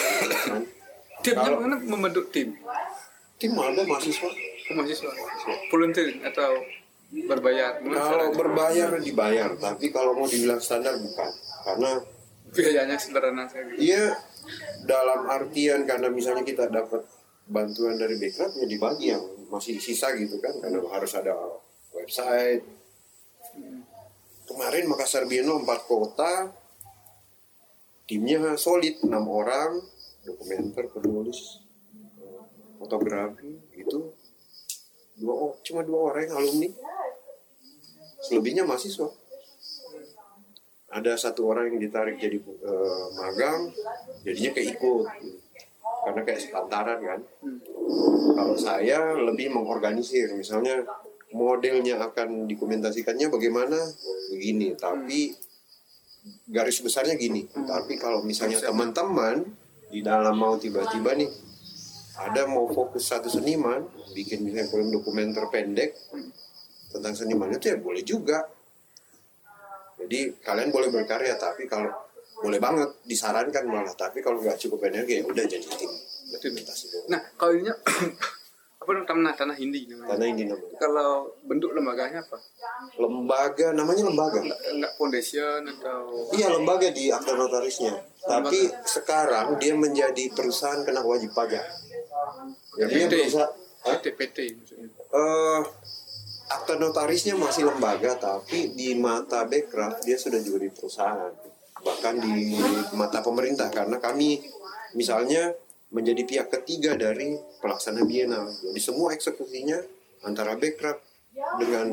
kan. 0.50 0.75
Kalau- 1.24 1.60
mana 1.62 1.76
membentuk 1.80 2.28
tim 2.30 2.56
Tim 3.36 3.52
ada 3.56 3.84
mahasiswa. 3.84 4.30
mahasiswa 4.72 5.12
volunteer 5.68 6.18
atau 6.24 6.56
berbayar 7.06 7.78
Kalau 7.78 8.34
berbayar 8.34 8.98
dibayar, 8.98 9.50
tapi 9.54 9.94
kalau 9.94 10.16
mau 10.16 10.26
dibilang 10.26 10.58
standar 10.58 10.96
bukan. 10.98 11.30
Karena 11.62 11.90
biayanya 12.50 12.96
sederhana 12.98 13.46
saya. 13.46 13.68
Iya, 13.76 14.16
dalam 14.88 15.28
artian 15.30 15.86
karena 15.86 16.08
misalnya 16.10 16.42
kita 16.42 16.66
dapat 16.66 17.04
bantuan 17.46 17.94
dari 17.94 18.18
backup 18.18 18.50
ya 18.58 18.66
dibagi 18.66 19.14
yang 19.14 19.22
masih 19.46 19.78
sisa 19.78 20.10
gitu 20.18 20.42
kan 20.42 20.56
karena 20.58 20.82
harus 20.90 21.12
ada 21.14 21.36
website. 21.94 22.66
Kemarin 24.46 24.86
Makassar 24.86 25.26
Biennale 25.26 25.62
4 25.62 25.86
kota, 25.86 26.50
timnya 28.06 28.54
solid 28.58 28.98
6 29.02 29.10
orang, 29.26 29.78
dokumenter, 30.26 30.90
penulis, 30.90 31.62
eh, 32.18 32.42
fotografi 32.76 33.56
itu 33.78 34.10
dua 35.16 35.54
cuma 35.64 35.80
dua 35.86 36.12
orang 36.12 36.22
yang 36.28 36.36
alumni, 36.42 36.68
selebihnya 38.26 38.66
mahasiswa. 38.66 39.08
Ada 40.86 41.18
satu 41.18 41.46
orang 41.46 41.70
yang 41.70 41.78
ditarik 41.78 42.18
jadi 42.18 42.42
eh, 42.42 43.06
magang 43.14 43.70
jadinya 44.26 44.50
kayak 44.52 44.68
ikut 44.76 45.06
karena 46.06 46.20
kayak 46.22 46.38
sepantaran 46.38 46.98
kan? 47.02 47.20
Kalau 48.38 48.54
saya 48.54 49.18
lebih 49.18 49.50
mengorganisir. 49.50 50.30
Misalnya 50.38 50.86
modelnya 51.34 51.98
akan 51.98 52.46
dokumentasikannya 52.46 53.26
bagaimana? 53.26 53.74
Begini. 54.30 54.78
Tapi 54.78 55.34
garis 56.46 56.78
besarnya 56.78 57.18
gini. 57.18 57.50
Tapi 57.50 57.98
kalau 57.98 58.22
misalnya 58.22 58.62
teman-teman 58.62 59.50
di 59.96 60.04
dalam 60.04 60.36
mau 60.36 60.60
tiba-tiba 60.60 61.16
nih 61.16 61.32
ada 62.20 62.44
mau 62.44 62.68
fokus 62.68 63.08
satu 63.08 63.32
seniman 63.32 63.80
bikin 64.12 64.44
misalnya 64.44 64.68
film 64.68 64.92
dokumenter 64.92 65.48
pendek 65.48 65.96
tentang 66.92 67.16
seniman 67.16 67.48
itu 67.56 67.72
ya 67.72 67.80
boleh 67.80 68.04
juga. 68.04 68.44
Jadi 69.96 70.36
kalian 70.44 70.68
boleh 70.68 70.92
berkarya 70.92 71.40
tapi 71.40 71.64
kalau 71.64 71.88
boleh 72.44 72.60
banget 72.60 72.92
disarankan 73.08 73.64
malah. 73.64 73.96
Tapi 73.96 74.20
kalau 74.20 74.44
nggak 74.44 74.60
cukup 74.60 74.84
energi 74.92 75.20
ya 75.20 75.24
udah 75.24 75.44
jadi 75.48 75.64
tim. 75.64 75.88
Doang. 76.36 77.06
nah 77.08 77.22
kalau 77.40 77.54
ini 77.56 77.72
apa 78.86 78.94
namanya? 78.94 79.10
Tanah 79.10 79.34
tanah 79.34 79.56
hindi 79.58 79.90
namanya. 79.90 80.14
Karena 80.14 80.26
ini 80.30 80.42
namanya. 80.46 80.78
Kalau 80.78 81.10
bentuk 81.42 81.70
lembaganya 81.74 82.22
apa? 82.22 82.38
Lembaga 83.02 83.66
namanya 83.74 84.02
lembaga. 84.06 84.38
Enggak, 84.38 84.60
enggak 84.70 84.92
foundation 84.94 85.60
atau 85.66 86.00
iya 86.38 86.46
lembaga 86.54 86.88
di 86.94 87.10
akta 87.10 87.34
notarisnya. 87.34 87.98
Tapi 88.22 88.70
sekarang 88.86 89.58
dia 89.58 89.74
menjadi 89.74 90.30
perusahaan 90.30 90.86
kena 90.86 91.02
wajib 91.02 91.34
pajak. 91.34 91.66
Jadi 92.78 92.94
dia 92.94 93.06
PT. 93.10 93.14
perusahaan? 93.26 93.52
PT 93.82 94.04
PT 94.14 94.38
maksudnya. 94.54 94.88
Eh 94.94 95.60
akta 96.46 96.78
notarisnya 96.78 97.34
masih 97.34 97.66
lembaga 97.66 98.14
tapi 98.14 98.70
di 98.78 98.94
mata 98.94 99.42
Bekraf 99.50 99.98
dia 100.06 100.14
sudah 100.14 100.38
juga 100.38 100.62
di 100.62 100.70
perusahaan. 100.70 101.34
Bahkan 101.82 102.14
di 102.22 102.54
mata 102.94 103.18
pemerintah 103.18 103.66
karena 103.74 103.98
kami 103.98 104.46
misalnya 104.94 105.65
menjadi 105.90 106.22
pihak 106.26 106.48
ketiga 106.50 106.98
dari 106.98 107.38
pelaksana 107.62 108.02
Biennale. 108.02 108.50
Jadi 108.50 108.80
semua 108.82 109.14
eksekusinya 109.14 109.78
antara 110.26 110.58
Bekraf 110.58 110.98
dengan 111.60 111.92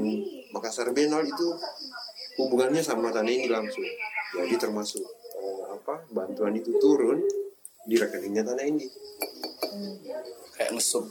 Makassar 0.56 0.90
Biennale 0.96 1.30
itu 1.30 1.48
hubungannya 2.42 2.82
sama 2.82 3.14
tanah 3.14 3.30
ini 3.30 3.48
langsung. 3.52 3.86
Jadi 4.34 4.56
termasuk 4.58 5.04
eh, 5.38 5.64
apa 5.70 6.10
bantuan 6.10 6.58
itu 6.58 6.74
turun 6.82 7.22
di 7.86 7.96
rekeningnya 8.00 8.42
tanah 8.42 8.66
ini. 8.66 8.88
Kayak 10.58 10.72
ngesum 10.78 11.06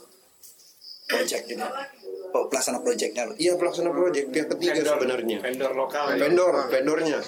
project 1.07 1.45
gitu 1.51 1.67
Oh, 2.33 2.49
pelaksana 2.49 2.81
projectnya. 2.81 3.29
Loh 3.29 3.37
iya 3.37 3.53
pelaksana 3.61 3.93
proyek 3.93 4.33
pihak 4.33 4.49
ketiga 4.57 4.97
sebenarnya. 4.97 5.45
Vendor 5.45 5.73
lokal 5.77 6.17
ya. 6.17 6.25
vendor 6.25 6.55
vendornya. 6.73 7.21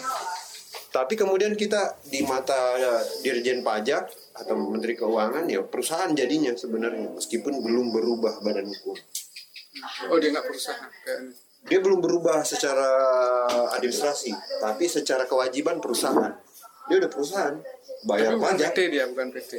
Tapi 0.89 1.13
kemudian 1.13 1.53
kita 1.53 2.01
di 2.09 2.25
mata 2.25 2.79
ya, 2.81 3.05
dirjen 3.21 3.61
pajak 3.61 4.09
atau 4.35 4.55
Menteri 4.59 4.95
Keuangan 4.95 5.47
ya 5.47 5.63
perusahaan 5.63 6.11
jadinya 6.11 6.51
sebenarnya 6.53 7.15
meskipun 7.15 7.55
belum 7.63 7.95
berubah 7.95 8.43
badan 8.43 8.67
hukum. 8.67 8.99
Oh 10.11 10.19
dia 10.19 10.31
nggak 10.31 10.47
perusahaan 10.47 10.91
kayaknya. 11.01 11.33
Dia 11.65 11.79
belum 11.81 11.99
berubah 11.99 12.45
secara 12.45 12.85
administrasi, 13.73 14.31
tapi 14.61 14.85
secara 14.85 15.25
kewajiban 15.25 15.81
perusahaan. 15.81 16.37
Dia 16.85 17.01
udah 17.01 17.09
perusahaan, 17.09 17.57
bayar 18.05 18.37
Tapi 18.37 18.37
bukan 18.37 18.53
pajak. 18.53 18.71
PT 18.71 18.79
dia 18.93 19.05
bukan 19.09 19.27
PT. 19.33 19.53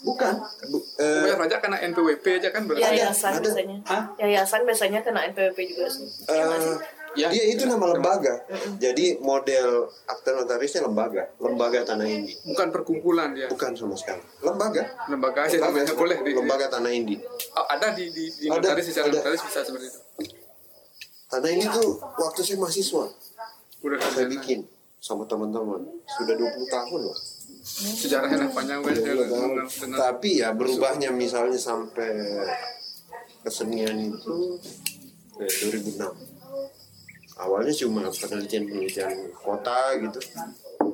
Bukan. 0.00 0.32
Bu- 0.70 0.86
eh, 0.96 1.22
Bayar 1.26 1.38
pajak 1.42 1.58
karena 1.60 1.78
NPWP 1.82 2.24
aja 2.38 2.48
kan 2.54 2.62
berarti. 2.64 2.86
Yayasan 2.86 3.32
ada. 3.34 3.42
biasanya. 3.42 3.76
Yayasan 4.16 4.60
biasanya 4.62 5.00
kena 5.02 5.26
NPWP 5.26 5.58
juga 5.66 5.90
sih. 5.90 6.06
eh, 6.06 6.76
Ya. 7.18 7.26
dia 7.26 7.42
itu 7.50 7.66
nama 7.66 7.90
lembaga. 7.90 8.38
Jadi 8.78 9.18
model 9.18 9.90
akte 10.06 10.30
notarisnya 10.30 10.86
lembaga, 10.86 11.26
lembaga 11.42 11.82
tanah 11.82 12.06
indi. 12.06 12.38
Bukan 12.46 12.70
perkumpulan 12.70 13.34
dia. 13.34 13.50
Bukan 13.50 13.74
sama 13.74 13.98
sekali. 13.98 14.22
Lembaga. 14.46 14.86
Lembaga 15.10 15.50
aja 15.50 15.58
namanya 15.58 15.90
boleh 15.98 16.22
di. 16.22 16.30
Lembaga 16.38 16.70
tanah 16.70 16.90
indi. 16.94 17.18
Oh, 17.54 17.66
ada 17.66 17.90
di 17.98 18.14
di, 18.14 18.30
di 18.30 18.46
Ada, 18.46 18.62
notaris 18.62 18.86
secara 18.86 19.10
ada. 19.10 19.18
notaris 19.18 19.42
bisa 19.42 19.58
seperti 19.66 19.86
itu. 19.90 20.00
Tanah 21.26 21.50
ini 21.50 21.66
tuh 21.66 21.98
waktu 21.98 22.40
saya 22.42 22.58
mahasiswa, 22.58 23.04
Udah 23.80 23.98
saya 24.02 24.26
bikin 24.30 24.66
sama 24.98 25.26
teman-teman. 25.26 25.82
Sudah 26.06 26.34
20 26.38 26.66
tahun 26.68 27.00
loh. 27.06 27.18
sejarahnya 27.60 28.48
panjang 28.54 28.80
banget 28.80 29.04
ya. 29.04 29.14
Tapi 29.92 30.30
ya 30.40 30.48
berubahnya 30.54 31.10
misalnya 31.12 31.58
sampai 31.58 32.08
kesenian 33.42 33.98
itu 33.98 34.56
eh, 35.38 35.50
2006. 35.68 36.39
Awalnya 37.40 37.72
cuma 37.72 38.04
penelitian-penelitian 38.12 39.32
kota 39.32 39.96
gitu. 39.96 40.20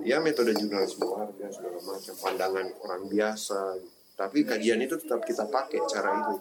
Ya 0.07 0.23
metode 0.23 0.55
jurnalisme 0.55 1.03
warga 1.03 1.51
segala 1.51 1.79
macam 1.83 2.15
pandangan 2.23 2.67
orang 2.87 3.03
biasa. 3.11 3.83
Tapi 4.15 4.47
kajian 4.47 4.79
itu 4.79 4.95
tetap 4.95 5.27
kita 5.27 5.51
pakai 5.51 5.83
cara 5.91 6.23
itu. 6.23 6.35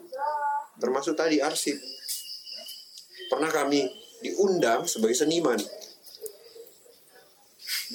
Termasuk 0.78 1.18
tadi 1.18 1.42
arsip. 1.42 1.76
Pernah 3.34 3.50
kami 3.50 3.90
diundang 4.22 4.86
sebagai 4.86 5.18
seniman. 5.18 5.58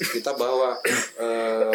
Kita 0.01 0.35
bawa 0.35 0.75
eh, 1.23 1.71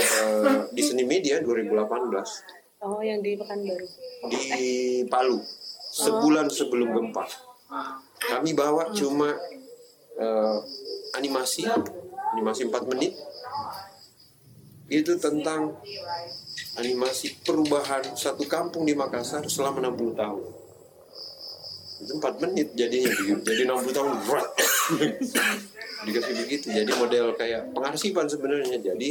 di 0.76 0.82
seni 0.84 1.08
media 1.08 1.40
2018 1.40 2.56
Oh, 2.84 3.00
yang 3.00 3.24
di 3.24 3.34
Pekanbaru. 3.34 3.88
di 4.28 5.02
Palu 5.08 5.40
sebulan 5.96 6.46
sebelum 6.52 6.92
gempa. 6.92 7.24
Kami 8.20 8.52
bawa 8.52 8.92
cuma 8.92 9.32
eh, 10.16 10.56
animasi, 11.16 11.64
animasi 12.36 12.68
4 12.68 12.92
menit. 12.92 13.12
Itu 14.86 15.18
tentang 15.18 15.76
animasi 16.78 17.42
perubahan 17.42 18.14
satu 18.14 18.46
kampung 18.46 18.86
di 18.86 18.94
Makassar 18.94 19.42
selama 19.50 19.82
60 19.82 20.14
tahun. 20.14 20.44
Itu 22.06 22.12
4 22.20 22.42
menit 22.44 22.76
jadinya 22.76 23.10
jadi 23.42 23.62
60 23.66 23.96
tahun 23.96 24.10
berat. 24.28 24.50
Dikasih 26.06 26.34
begitu. 26.44 26.66
Jadi 26.70 26.92
model 26.94 27.34
kayak 27.34 27.74
pengarsipan 27.74 28.30
sebenarnya. 28.30 28.78
Jadi 28.78 29.10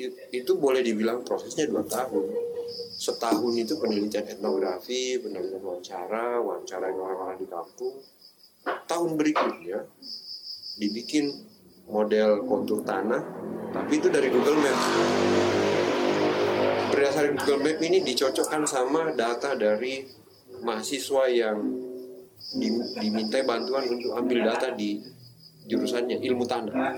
it- 0.00 0.18
itu 0.32 0.52
boleh 0.58 0.82
dibilang 0.82 1.22
prosesnya 1.22 1.68
dua 1.68 1.84
tahun 1.86 2.26
setahun 3.02 3.54
itu 3.58 3.74
penelitian 3.82 4.30
etnografi, 4.30 5.18
penelitian 5.18 5.62
wawancara, 5.62 6.38
wawancara 6.38 6.86
orang-orang 6.94 7.38
di 7.42 7.46
kampung. 7.50 7.98
Tahun 8.62 9.10
berikutnya 9.16 9.88
dibikin 10.78 11.32
model 11.88 12.46
kontur 12.46 12.80
tanah, 12.86 13.22
tapi 13.74 13.98
itu 13.98 14.08
dari 14.08 14.28
Google 14.30 14.58
Maps. 14.60 14.84
Berdasarkan 16.92 17.34
Google 17.42 17.60
Map 17.66 17.78
ini 17.82 17.98
dicocokkan 18.04 18.62
sama 18.68 19.12
data 19.16 19.56
dari 19.56 20.06
mahasiswa 20.62 21.24
yang 21.32 21.58
di- 22.58 22.88
dimintai 23.00 23.42
bantuan 23.42 23.88
untuk 23.88 24.12
ambil 24.14 24.46
data 24.46 24.72
di 24.76 25.00
jurusannya 25.66 26.20
ilmu 26.20 26.44
tanah. 26.44 26.94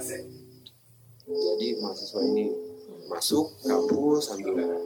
Jadi 1.24 1.68
mahasiswa 1.80 2.20
ini 2.26 2.44
masuk 3.08 3.60
kampus 3.64 4.32
ambil 4.32 4.80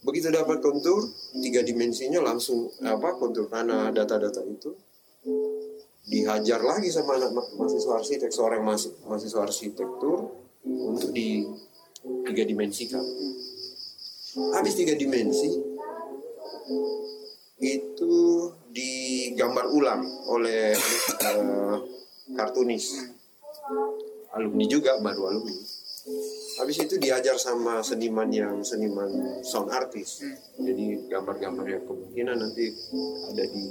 begitu 0.00 0.32
dapat 0.32 0.64
kontur 0.64 1.04
tiga 1.44 1.60
dimensinya 1.60 2.24
langsung 2.24 2.72
apa 2.80 3.20
kontur 3.20 3.52
tanah 3.52 3.92
data-data 3.92 4.40
itu 4.48 4.72
dihajar 6.06 6.60
lagi 6.64 6.88
sama 6.88 7.16
anak 7.20 7.30
ma- 7.34 7.50
mahasiswa 7.60 8.00
arsitek 8.00 8.30
seorang 8.32 8.62
mahasiswa, 8.64 8.96
mahasiswa 9.04 9.40
arsitektur 9.44 10.18
untuk 10.64 11.10
di 11.12 11.44
tiga 12.24 12.44
dimensikan 12.44 13.04
habis 14.54 14.78
tiga 14.78 14.94
dimensi 14.94 15.50
itu 17.60 18.16
digambar 18.72 19.68
ulang 19.68 20.02
oleh 20.32 20.72
eh, 21.20 21.76
kartunis. 22.32 22.96
Alumni 24.30 24.64
juga 24.70 24.96
baru 25.02 25.28
alumni. 25.28 25.58
Habis 26.62 26.76
itu 26.86 26.96
diajar 26.96 27.36
sama 27.36 27.84
seniman 27.84 28.30
yang 28.32 28.64
seniman 28.64 29.42
sound 29.44 29.68
artist 29.68 30.24
jadi 30.56 31.08
gambar-gambar 31.08 31.66
yang 31.68 31.84
kemungkinan 31.84 32.36
nanti 32.40 32.72
ada 33.32 33.44
di 33.44 33.64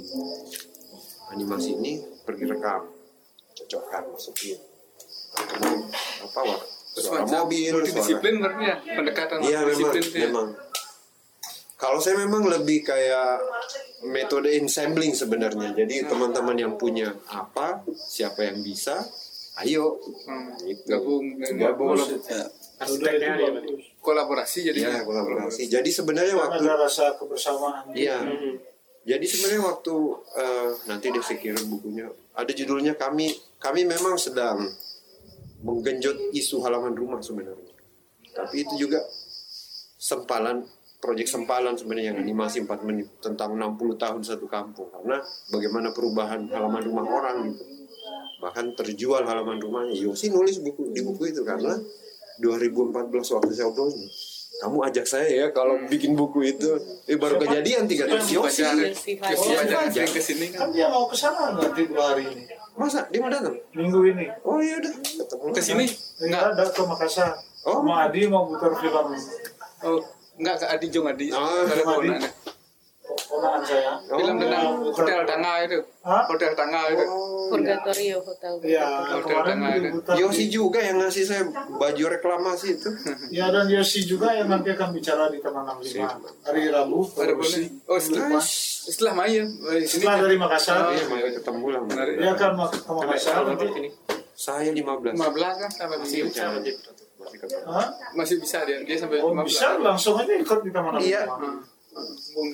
animasi 1.30 1.74
ini 1.74 1.92
pergi 2.20 2.44
rekam 2.44 2.90
cocokkan 3.54 4.02
masukin 4.08 4.58
apa 6.20 6.40
wah 6.40 6.60
suara 6.90 7.22
mobil 7.24 7.70
suara 7.70 7.76
multidisiplin 7.80 8.34
berarti 8.36 8.64
ya 8.64 8.76
pendekatan 8.92 9.36
Iya 9.40 9.58
memang, 9.62 9.78
multidisiplin 9.78 10.02
itu 10.02 10.18
ya. 10.18 10.26
memang. 10.28 10.48
Kalau 11.76 11.96
saya 11.96 12.16
memang 12.18 12.44
lebih 12.44 12.84
kayak 12.84 13.40
metode 14.04 14.52
ensembling 14.52 15.16
sebenarnya. 15.16 15.72
Jadi 15.72 16.04
teman-teman 16.04 16.52
yang 16.52 16.76
punya 16.76 17.08
apa, 17.24 17.80
siapa 17.88 18.44
yang 18.44 18.60
bisa, 18.60 19.00
ayo 19.56 19.96
Hmm, 20.26 20.60
gitu. 20.60 20.84
gabung 20.84 21.40
Gabung. 21.40 21.96
Arsiteknya 22.76 23.36
bagus. 23.36 23.96
kolaborasi 23.96 24.58
jadi 24.66 24.78
Ya 24.82 25.00
kolaborasi. 25.00 25.68
Jadi 25.68 25.88
sebenarnya 25.88 26.32
waktu 26.34 26.64
ada 26.64 26.84
rasa 26.84 27.16
kebersamaan. 27.16 27.92
Iya. 27.92 28.28
Jadi 29.00 29.24
sebenarnya 29.24 29.62
waktu 29.64 29.94
eh, 30.36 30.70
nanti 30.86 31.06
deh 31.08 31.24
saya 31.24 31.56
bukunya. 31.64 32.06
Ada 32.36 32.52
judulnya 32.52 32.94
kami 33.00 33.32
kami 33.56 33.88
memang 33.88 34.20
sedang 34.20 34.60
menggenjot 35.64 36.32
isu 36.36 36.60
halaman 36.60 36.92
rumah 36.92 37.20
sebenarnya. 37.20 37.72
Tapi 38.36 38.64
itu 38.64 38.86
juga 38.86 39.00
sempalan 40.00 40.64
proyek 41.00 41.28
sempalan 41.28 41.76
sebenarnya 41.80 42.12
yang 42.12 42.20
animasi 42.20 42.64
4 42.68 42.88
menit 42.88 43.08
tentang 43.24 43.56
60 43.56 43.96
tahun 43.96 44.20
satu 44.20 44.44
kampung 44.48 44.92
karena 44.92 45.20
bagaimana 45.48 45.96
perubahan 45.96 46.48
halaman 46.52 46.84
rumah 46.84 47.04
orang 47.08 47.36
gitu. 47.52 47.64
Bahkan 48.40 48.76
terjual 48.76 49.24
halaman 49.24 49.60
rumahnya. 49.60 49.96
Yosi 49.96 50.28
nulis 50.32 50.60
buku 50.60 50.92
di 50.92 51.00
buku 51.00 51.32
itu 51.32 51.40
karena 51.44 51.76
2014 52.40 53.36
waktu 53.36 53.52
saya 53.52 53.68
obrol 53.68 53.92
kamu 54.58 54.78
ajak 54.84 55.06
saya 55.06 55.28
ya 55.30 55.46
kalau 55.50 55.78
bikin 55.86 56.12
buku 56.12 56.50
itu 56.50 56.68
eh 57.06 57.16
baru 57.16 57.38
kejadian 57.38 57.86
tiga 57.86 58.04
tahun 58.04 58.20
Yosi 58.20 58.60
Yosi 58.66 59.12
Oh, 59.16 59.86
yang 59.88 60.10
ke 60.10 60.20
sini 60.20 60.50
kan 60.50 60.66
Kan 60.66 60.68
dia 60.74 60.90
mau 60.90 61.06
ke 61.06 61.16
sana 61.16 61.54
nanti 61.54 61.86
dua 61.86 62.12
hari 62.12 62.26
ini. 62.28 62.44
masa 62.74 63.06
dia 63.08 63.20
mau 63.20 63.30
datang 63.30 63.56
Minggu 63.72 64.00
ini. 64.06 64.26
oh 64.42 64.58
iya 64.58 64.76
udah 64.78 64.92
ketemu 65.00 65.46
ke 65.50 65.60
sini 65.60 65.84
Enggak 66.20 66.42
ada 66.52 66.64
ke 66.68 66.82
Makassar. 66.84 67.30
Oh. 67.64 67.80
Sama 67.80 68.08
Adi 68.08 68.24
mau 68.26 68.48
putar 68.48 68.72
film 68.76 69.06
oh 69.80 70.00
enggak 70.36 70.56
ke 70.60 70.66
Adi 70.66 70.86
Jong 70.88 71.06
Adi 71.08 71.26
Ah, 71.30 71.64
ada 71.64 71.82
ponakan 73.20 73.60
saya. 73.60 73.92
film 74.02 74.36
tentang 74.36 74.64
hotel 74.86 75.20
tangga 75.24 75.52
itu. 75.62 75.78
Hah? 76.00 76.22
hotel 76.26 76.52
tangga 76.52 76.80
itu. 76.88 77.04
Purgatorio 77.50 78.16
Hotel. 78.22 78.52
Iya, 78.62 78.86
Hotel 78.86 79.20
kemarin 79.26 79.50
Tengah 79.50 79.70
ada. 79.72 79.82
diputar 79.82 80.14
Yosi 80.14 80.44
di- 80.44 80.52
juga 80.52 80.78
yang 80.78 80.96
ngasih 80.98 81.24
saya 81.26 81.42
baju 81.72 82.04
reklamasi 82.08 82.66
itu. 82.72 82.90
Ya 83.36 83.50
dan 83.50 83.66
Yosi 83.66 84.00
juga 84.04 84.30
yang 84.30 84.46
nanti 84.46 84.70
akan 84.70 84.88
bicara 84.90 85.26
di 85.26 85.38
Taman 85.38 85.66
65 85.82 86.46
hari 86.46 86.62
Rabu. 86.68 87.02
boleh 87.10 87.62
oh 87.84 87.98
setelah 87.98 88.38
setelah 88.40 89.12
Maya 89.14 89.42
Setelah 89.82 90.14
dari 90.20 90.36
Makassar, 90.36 90.90
iya 90.90 91.04
mau 91.04 91.18
ketemu 91.20 91.66
lah. 91.68 91.80
akan 92.30 92.50
mau 92.54 92.66
ke 92.66 92.78
Makassar. 92.86 93.42
nanti. 93.44 93.66
saya 94.32 94.70
15 94.72 95.20
15 95.20 95.20
kan 95.36 95.68
sampai 95.68 95.96
masih 96.00 96.24
bisa 96.24 96.48
masih 98.10 98.36
bisa 98.40 98.64
dia 98.64 98.80
dia 98.80 98.96
sampai 98.96 99.20
Oh 99.20 99.34
15 99.34 99.44
bisa 99.44 99.76
langsung 99.76 100.16
aja 100.16 100.32
ikut 100.32 100.58
di 100.64 100.70
Taman 100.70 100.96
65. 100.96 101.04
Iya. 101.04 101.22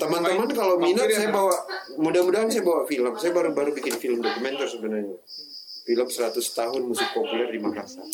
Teman-teman 0.00 0.48
kalau 0.52 0.80
minat 0.80 1.08
saya 1.12 1.28
bawa 1.28 1.54
mudah-mudahan 2.00 2.48
saya 2.48 2.64
bawa 2.64 2.88
film. 2.88 3.12
Saya 3.20 3.32
baru-baru 3.36 3.76
bikin 3.76 3.96
film 4.00 4.18
dokumenter 4.24 4.66
sebenarnya. 4.68 5.16
Film 5.86 6.08
100 6.10 6.34
tahun 6.34 6.82
musik 6.82 7.08
populer 7.14 7.48
di 7.52 7.58
Makassar. 7.62 8.06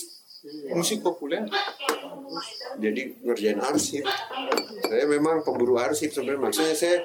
Musik 0.74 1.06
populer? 1.06 1.46
Jadi 2.82 3.14
ngerjain 3.22 3.62
arsip. 3.62 4.02
Saya 4.82 5.06
memang 5.06 5.46
pemburu 5.46 5.78
arsip 5.78 6.10
sebenarnya. 6.10 6.50
Maksudnya 6.50 6.74
saya 6.74 6.96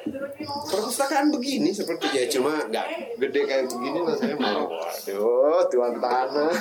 perpustakaan 0.42 1.30
begini 1.30 1.70
seperti 1.70 2.10
ya. 2.18 2.26
Cuma 2.34 2.66
nggak 2.66 2.88
gede 3.22 3.42
kayak 3.46 3.70
begini 3.70 4.00
lah 4.02 4.18
saya 4.18 4.36
mau 4.42 4.66
waduh 4.66 5.62
tuan 5.70 5.94
tanah. 6.02 6.54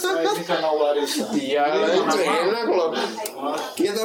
Nah, 0.00 0.22
ini 0.24 0.42
karena 0.48 0.70
warisan. 0.72 1.28
iya 1.36 1.64
itu 1.92 2.18
enak 2.24 2.66
loh. 2.72 2.90
Kita 3.76 4.02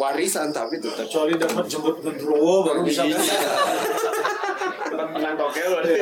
warisan 0.00 0.48
tapi 0.48 0.80
tetap 0.80 1.04
Kecuali 1.04 1.36
dapat 1.36 1.68
jemput 1.68 2.00
gendruwo 2.00 2.64
baru 2.64 2.80
bisa 2.80 3.04
Iya. 3.04 3.20
Menang 5.12 5.36
tokel 5.36 5.68
berarti. 5.68 5.92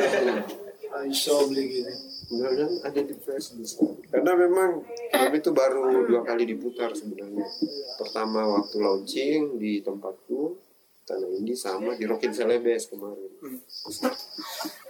Aisyah 0.89 1.39
beli 1.51 1.63
gini. 1.67 1.93
Mudah-mudahan 2.29 2.73
ada 2.85 3.01
di 3.01 3.15
Facebook. 3.17 4.05
Karena 4.07 4.31
memang 4.37 4.85
film 4.85 5.33
itu 5.33 5.49
baru 5.51 6.05
dua 6.07 6.21
kali 6.23 6.47
diputar 6.47 6.93
sebenarnya. 6.95 7.45
Pertama 7.99 8.45
waktu 8.57 8.77
launching 8.79 9.57
di 9.59 9.81
tempatku 9.83 10.69
Tanah 11.09 11.29
Indi 11.41 11.57
sama 11.57 11.97
di 11.97 12.05
Rockin 12.05 12.29
Celebes 12.29 12.85
kemarin. 12.93 13.33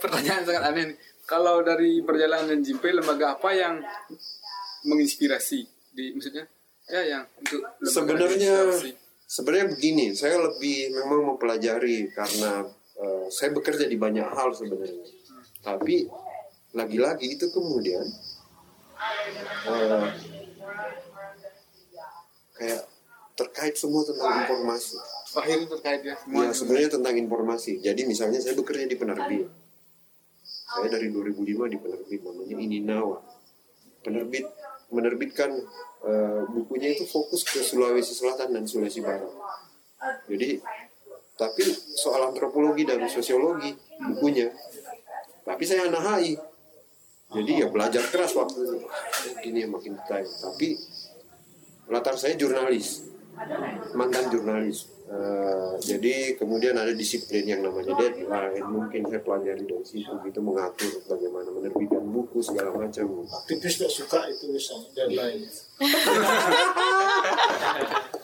Pertanyaan 0.04 0.44
sangat 0.44 0.64
aneh 0.68 0.84
nih. 0.92 0.98
Kalau 1.24 1.64
dari 1.64 2.04
perjalanan 2.04 2.60
JP, 2.60 2.84
lembaga 3.00 3.40
apa 3.40 3.56
yang 3.56 3.80
menginspirasi 4.84 5.64
di 5.96 6.12
maksudnya 6.12 6.44
ya 6.90 7.02
yang 7.06 7.24
Sebenarnya 7.86 8.74
sebenarnya 9.30 9.68
begini, 9.70 10.12
saya 10.18 10.42
lebih 10.42 10.90
memang 10.90 11.34
mempelajari 11.34 12.10
karena 12.10 12.66
eh, 12.98 13.26
saya 13.30 13.54
bekerja 13.54 13.86
di 13.86 13.96
banyak 13.96 14.26
hal 14.26 14.50
sebenarnya. 14.52 15.06
Tapi 15.62 16.10
lagi-lagi 16.74 17.38
itu 17.38 17.46
kemudian 17.54 18.06
eh, 19.70 20.08
kayak 22.58 22.84
terkait 23.38 23.76
semua 23.78 24.04
tentang 24.04 24.44
informasi. 24.44 24.98
akhirnya 25.30 25.68
terkait 25.78 26.02
ya 26.02 26.16
semua 26.18 26.50
Ya 26.50 26.52
sebenarnya 26.52 26.90
tentang 26.90 27.16
informasi. 27.16 27.80
Jadi 27.80 28.02
misalnya 28.10 28.42
saya 28.42 28.58
bekerja 28.58 28.90
di 28.90 28.98
penerbit. 28.98 29.46
Saya 30.44 30.90
dari 30.90 31.14
2005 31.14 31.70
di 31.70 31.78
penerbit 31.78 32.20
namanya 32.26 32.56
Ininawa. 32.60 33.18
Penerbit 34.02 34.46
menerbitkan 34.90 35.54
eh, 36.06 36.42
bukunya 36.50 36.94
itu 36.94 37.06
fokus 37.06 37.46
ke 37.46 37.62
Sulawesi 37.62 38.14
Selatan 38.14 38.54
dan 38.54 38.64
Sulawesi 38.66 39.02
Barat. 39.02 39.32
Jadi 40.26 40.60
tapi 41.40 41.64
soal 41.96 42.36
antropologi 42.36 42.84
dan 42.84 43.08
sosiologi 43.08 43.72
bukunya. 44.04 44.52
Tapi 45.48 45.64
saya 45.64 45.88
anak. 45.88 46.20
Jadi 47.30 47.52
ya 47.62 47.68
belajar 47.70 48.04
keras 48.12 48.36
waktu 48.36 48.60
itu. 48.66 48.78
Ini 49.48 49.68
yang 49.68 49.72
makin 49.72 49.96
detail. 49.96 50.28
Tapi 50.28 50.76
latar 51.90 52.20
saya 52.20 52.36
jurnalis 52.36 53.08
mantan 53.96 54.26
jurnalis. 54.32 54.90
Eh, 55.10 55.74
jadi 55.82 56.38
kemudian 56.38 56.78
ada 56.78 56.94
disiplin 56.94 57.42
yang 57.42 57.66
namanya 57.66 57.98
deadline. 57.98 58.62
Mungkin 58.62 59.10
saya 59.10 59.18
pelajari 59.26 59.66
dari 59.66 59.82
situ 59.82 60.14
gitu 60.22 60.38
mengatur 60.38 61.02
bagaimana 61.10 61.50
menerbitkan 61.50 62.06
buku 62.06 62.46
segala 62.46 62.70
macam. 62.78 63.26
Aktivis 63.26 63.82
gak 63.82 63.90
suka 63.90 64.30
itu 64.30 64.54
misalnya 64.54 64.90
deadline. 64.94 65.50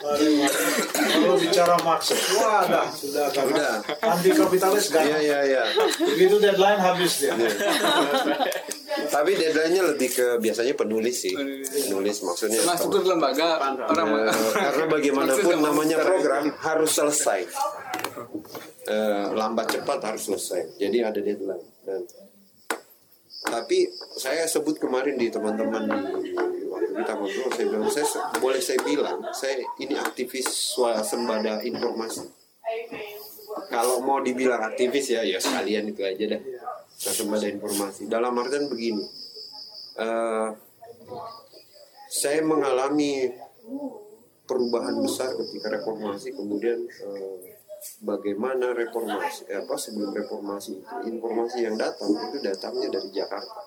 Kalau 0.05 1.41
bicara 1.41 1.73
maksud, 1.81 2.19
wah 2.37 2.61
dah 2.69 2.85
sudah 2.93 3.33
kan. 3.33 3.49
Udah. 3.49 3.81
Anti 4.05 4.29
kapitalis 4.37 4.93
kan. 4.93 5.01
Iya 5.09 5.17
iya 5.25 5.39
iya. 5.41 5.63
Begitu 5.97 6.37
deadline 6.37 6.77
habis 6.77 7.17
dia. 7.17 7.33
Tapi 9.09 9.31
deadline-nya 9.37 9.81
lebih 9.93 10.09
ke 10.11 10.27
biasanya 10.41 10.73
penulis 10.73 11.15
sih. 11.25 11.35
Penulis 11.89 12.17
maksudnya. 12.25 12.59
Struktur 12.75 13.05
lembaga 13.05 13.61
orang 13.89 14.07
Eh, 14.15 14.33
karena 14.53 14.85
bagaimanapun 14.89 15.57
namanya 15.61 15.97
program 16.01 16.43
harus 16.61 16.91
selesai. 16.93 17.41
Eh, 18.85 19.27
lambat 19.33 19.67
cepat 19.73 19.99
harus 20.01 20.29
selesai. 20.29 20.77
Jadi 20.77 20.97
ada 21.01 21.19
deadline. 21.19 21.65
Dan 21.85 22.01
tapi 23.45 23.85
saya 24.17 24.49
sebut 24.49 24.81
kemarin 24.81 25.21
di 25.21 25.29
teman-teman 25.29 25.85
di 25.85 26.65
waktu 26.65 26.97
kita 26.97 27.13
ngobrol 27.13 27.49
saya 27.53 27.65
bilang 27.69 27.91
saya 27.93 28.05
boleh 28.41 28.57
saya 28.57 28.79
bilang 28.81 29.21
saya 29.37 29.61
ini 29.77 29.93
aktivis 29.93 30.49
swasembada 30.49 31.61
informasi. 31.61 32.25
Kalau 33.69 34.01
mau 34.01 34.17
dibilang 34.25 34.65
aktivis 34.65 35.13
ya 35.13 35.21
ya 35.21 35.37
sekalian 35.37 35.93
itu 35.93 36.01
aja 36.01 36.25
dah 36.35 36.41
swasembada 37.05 37.45
informasi. 37.45 38.09
Dalam 38.09 38.33
artian 38.41 38.65
begini. 38.65 39.05
eh, 39.95 40.49
saya 42.11 42.41
mengalami 42.43 43.31
perubahan 44.45 44.97
besar 45.01 45.33
ketika 45.39 45.73
reformasi 45.73 46.35
kemudian 46.35 46.85
eh, 46.85 47.55
bagaimana 48.05 48.75
reformasi 48.75 49.49
eh, 49.49 49.61
apa 49.63 49.73
sebelum 49.79 50.13
reformasi 50.13 50.79
itu 50.79 50.95
informasi 51.17 51.65
yang 51.65 51.75
datang 51.79 52.11
itu 52.13 52.37
datangnya 52.43 52.87
dari 52.93 53.09
Jakarta 53.09 53.59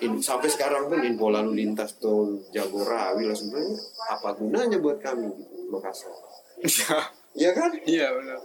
In- 0.00 0.22
sampai 0.22 0.46
sekarang 0.46 0.86
pun 0.86 1.02
info 1.02 1.26
lalu 1.28 1.58
lintas 1.58 1.98
tol 1.98 2.38
Jagorawi 2.54 3.26
lah 3.26 3.36
sebenarnya 3.36 3.76
apa 4.14 4.28
gunanya 4.38 4.78
buat 4.78 5.02
kami 5.02 5.26
gitu 5.28 5.74
Makassar 5.74 6.14
ya 7.42 7.50
kan 7.50 7.74
iya 7.84 8.14
benar 8.14 8.38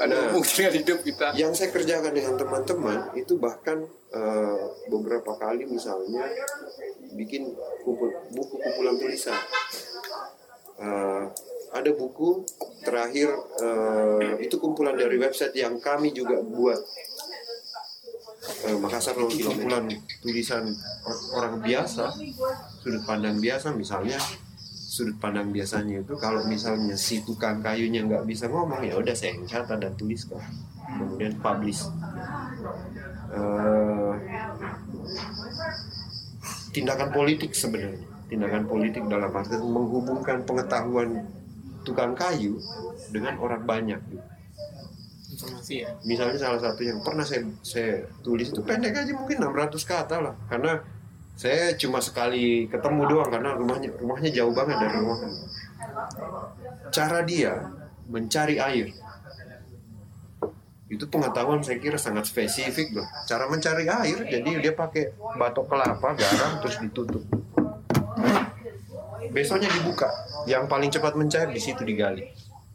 ada 0.00 0.14
hubungan 0.30 0.50
dengan 0.54 0.74
hidup 0.80 0.98
kita. 1.02 1.26
Yang 1.38 1.52
saya 1.58 1.68
kerjakan 1.70 2.12
dengan 2.12 2.34
teman-teman 2.38 2.98
itu 3.14 3.38
bahkan 3.38 3.86
eh, 4.14 4.58
beberapa 4.90 5.34
kali 5.38 5.66
misalnya 5.66 6.26
bikin 7.14 7.54
kumpul, 7.86 8.10
buku 8.34 8.54
kumpulan 8.58 8.94
tulisan. 8.98 9.38
Eh, 10.78 11.24
ada 11.74 11.90
buku 11.94 12.42
terakhir 12.82 13.30
eh, 13.62 14.42
itu 14.42 14.56
kumpulan 14.58 14.94
dari 14.94 15.18
website 15.18 15.54
yang 15.54 15.78
kami 15.78 16.10
juga 16.14 16.38
buat. 16.42 16.78
Eh, 18.68 18.76
Makassar 18.76 19.16
0 19.16 19.30
kumpulan 19.32 19.88
tulisan 20.20 20.68
or- 21.08 21.24
orang 21.40 21.64
biasa 21.64 22.12
sudut 22.84 23.00
pandang 23.08 23.40
biasa 23.40 23.72
misalnya 23.72 24.20
sudut 24.94 25.18
pandang 25.18 25.50
biasanya 25.50 26.06
itu 26.06 26.14
kalau 26.14 26.46
misalnya 26.46 26.94
si 26.94 27.26
tukang 27.26 27.58
kayunya 27.58 28.06
nggak 28.06 28.22
bisa 28.30 28.46
ngomong 28.46 28.86
ya 28.86 28.94
udah 28.94 29.10
saya 29.10 29.34
yang 29.34 29.42
catat 29.50 29.82
dan 29.82 29.90
tuliskan 29.98 30.38
kemudian 30.94 31.34
publish. 31.40 31.82
Eh, 33.34 34.12
tindakan 36.70 37.10
politik 37.10 37.50
sebenarnya. 37.56 38.06
Tindakan 38.30 38.64
politik 38.66 39.02
dalam 39.06 39.30
arti 39.34 39.58
menghubungkan 39.58 40.42
pengetahuan 40.46 41.26
tukang 41.84 42.14
kayu 42.16 42.58
dengan 43.10 43.36
orang 43.42 43.62
banyak. 43.66 44.00
Gitu. 44.10 44.26
informasi 45.34 45.82
ya? 45.82 45.90
Misalnya 46.06 46.38
salah 46.38 46.62
satu 46.62 46.86
yang 46.86 47.02
pernah 47.02 47.26
saya 47.26 47.42
saya 47.58 48.06
tulis 48.22 48.54
itu 48.54 48.62
pendek 48.62 48.94
aja 48.94 49.10
mungkin 49.18 49.42
600 49.42 49.82
kata 49.82 50.16
lah. 50.22 50.34
Karena 50.46 50.78
saya 51.34 51.74
cuma 51.74 51.98
sekali 51.98 52.70
ketemu 52.70 53.02
doang 53.10 53.30
karena 53.30 53.58
rumahnya 53.58 53.90
rumahnya 53.98 54.30
jauh 54.30 54.54
banget 54.54 54.78
dari 54.78 54.96
rumah. 55.02 55.18
Cara 56.94 57.26
dia 57.26 57.74
mencari 58.06 58.62
air. 58.62 58.94
Itu 60.86 61.10
pengetahuan 61.10 61.58
saya 61.64 61.82
kira 61.82 61.98
sangat 61.98 62.30
spesifik 62.30 62.94
loh. 62.94 63.06
Cara 63.26 63.50
mencari 63.50 63.90
air 63.90 64.18
jadi 64.30 64.50
dia 64.62 64.72
pakai 64.78 65.10
batok 65.34 65.66
kelapa 65.74 66.14
garam 66.14 66.62
terus 66.62 66.78
ditutup. 66.78 67.24
Besoknya 69.34 69.66
dibuka. 69.74 70.06
Yang 70.46 70.64
paling 70.70 70.90
cepat 70.94 71.18
mencair 71.18 71.50
di 71.50 71.58
situ 71.58 71.82
digali. 71.82 72.30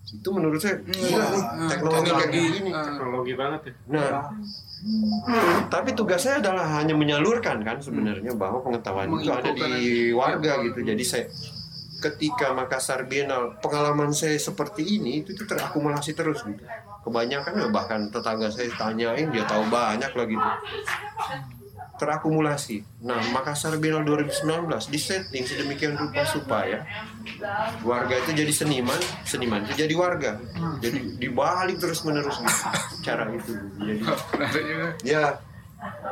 Itu 0.09 0.33
menurut 0.33 0.59
saya 0.59 0.81
gila 0.83 1.25
nih 1.31 1.43
teknologi 1.69 2.09
kayak 2.11 2.31
gini. 2.33 2.71
Teknologi 2.73 3.33
banget 3.37 3.61
ya. 3.69 3.73
Nah, 3.87 4.35
tapi 5.67 5.91
tugas 5.91 6.23
saya 6.23 6.39
adalah 6.39 6.79
hanya 6.79 6.95
menyalurkan 6.95 7.59
kan 7.67 7.83
sebenarnya 7.83 8.31
bahwa 8.31 8.63
pengetahuan 8.63 9.11
itu 9.19 9.27
ada 9.27 9.51
di 9.51 10.15
warga 10.15 10.63
gitu. 10.63 10.79
Jadi 10.87 11.03
saya 11.03 11.25
ketika 11.99 12.55
Makassar 12.55 13.03
Biennale 13.11 13.59
pengalaman 13.59 14.15
saya 14.15 14.39
seperti 14.39 14.87
ini 14.87 15.19
itu 15.23 15.35
tuh 15.35 15.43
terakumulasi 15.43 16.15
terus 16.15 16.47
gitu. 16.47 16.63
Kebanyakan 17.03 17.53
ya 17.59 17.67
bahkan 17.71 18.07
tetangga 18.07 18.47
saya 18.47 18.71
tanyain 18.75 19.27
dia 19.31 19.43
tahu 19.43 19.67
banyak 19.67 20.11
lah 20.15 20.25
gitu. 20.25 20.47
Terakumulasi. 21.99 23.03
Nah, 23.03 23.19
Makassar 23.29 23.75
Biennale 23.75 24.07
2019 24.07 24.39
disetting 24.87 25.43
sedemikian 25.43 25.93
rupa 25.93 26.23
supaya 26.23 26.87
warga 27.81 28.15
itu 28.17 28.31
jadi 28.33 28.53
seniman, 28.55 28.95
seniman 29.21 29.61
itu 29.63 29.75
jadi 29.77 29.93
warga. 29.93 30.39
Jadi 30.79 31.19
dibalik 31.19 31.75
terus 31.77 31.99
menerus 32.01 32.39
gitu. 32.39 32.63
cara 33.03 33.27
itu. 33.29 33.51
Jadi 33.77 34.01
Ya, 35.03 35.35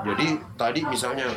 jadi 0.03 0.27
tadi 0.53 0.79
misalnya 0.83 1.27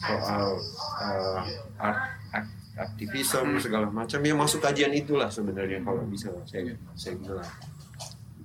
soal 0.00 0.58
uh, 0.98 1.38
art, 1.76 1.98
ak- 2.30 2.54
aktivisme 2.80 3.58
segala 3.58 3.86
macam 3.86 4.18
ya 4.18 4.32
masuk 4.32 4.58
kajian 4.60 4.90
itulah 4.90 5.26
sebenarnya 5.26 5.82
kalau 5.82 6.02
bisa 6.04 6.30
saya 6.44 6.74
saya 6.94 7.14
bilang. 7.16 7.46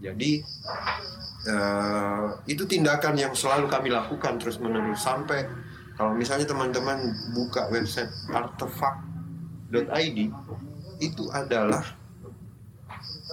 Jadi 0.01 0.43
eh, 1.47 2.27
itu 2.49 2.63
tindakan 2.65 3.15
yang 3.15 3.33
selalu 3.33 3.69
kami 3.69 3.89
lakukan 3.93 4.37
terus 4.41 4.59
menerus 4.59 5.01
sampai 5.01 5.45
kalau 5.95 6.11
misalnya 6.11 6.43
teman-teman 6.43 6.99
buka 7.31 7.71
website 7.71 8.11
artefak.id 8.27 10.19
itu 10.99 11.23
adalah 11.31 11.83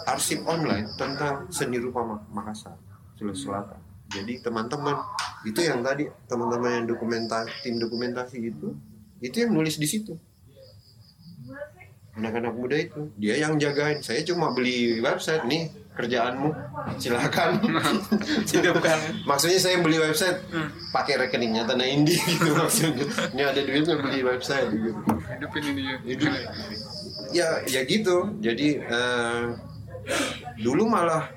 arsip 0.06 0.43
online 0.47 0.86
tentang 0.94 1.51
seni 1.51 1.78
rupa 1.78 2.02
Ma- 2.02 2.26
Makassar 2.30 2.74
Sulawesi 3.18 3.47
Selatan. 3.47 3.80
Jadi 4.12 4.43
teman-teman 4.44 4.98
itu 5.47 5.60
yang 5.62 5.80
tadi 5.82 6.06
teman-teman 6.28 6.82
yang 6.82 6.86
dokumentasi 6.86 7.51
tim 7.64 7.80
dokumentasi 7.80 8.39
itu 8.39 8.76
itu 9.22 9.36
yang 9.43 9.51
nulis 9.55 9.78
di 9.78 9.89
situ. 9.89 10.14
Anak-anak 12.12 12.52
muda 12.52 12.76
itu 12.76 13.09
dia 13.16 13.40
yang 13.40 13.56
jagain. 13.56 14.05
Saya 14.05 14.20
cuma 14.22 14.52
beli 14.52 15.01
website 15.01 15.48
nih 15.48 15.72
kerjaanmu. 15.93 16.51
Silakan. 16.97 17.60
Tidak 18.51 18.73
bukan 18.73 18.98
maksudnya 19.28 19.59
saya 19.60 19.81
beli 19.81 20.01
website 20.01 20.40
pakai 20.90 21.20
rekeningnya 21.20 21.69
tanah 21.69 21.86
indi 21.86 22.16
gitu 22.16 22.52
maksudnya. 22.60 23.05
Ini 23.36 23.43
ada 23.44 23.60
duitnya 23.60 23.97
beli 24.01 24.20
website 24.24 24.69
gitu. 24.73 25.01
Hidupin 25.05 25.62
ini 25.73 25.82
ya 25.85 25.97
Hidup. 26.05 26.32
ya 27.32 27.48
ya 27.69 27.81
gitu. 27.85 28.32
Jadi 28.40 28.81
eh, 28.81 29.43
dulu 30.60 30.89
malah 30.89 31.28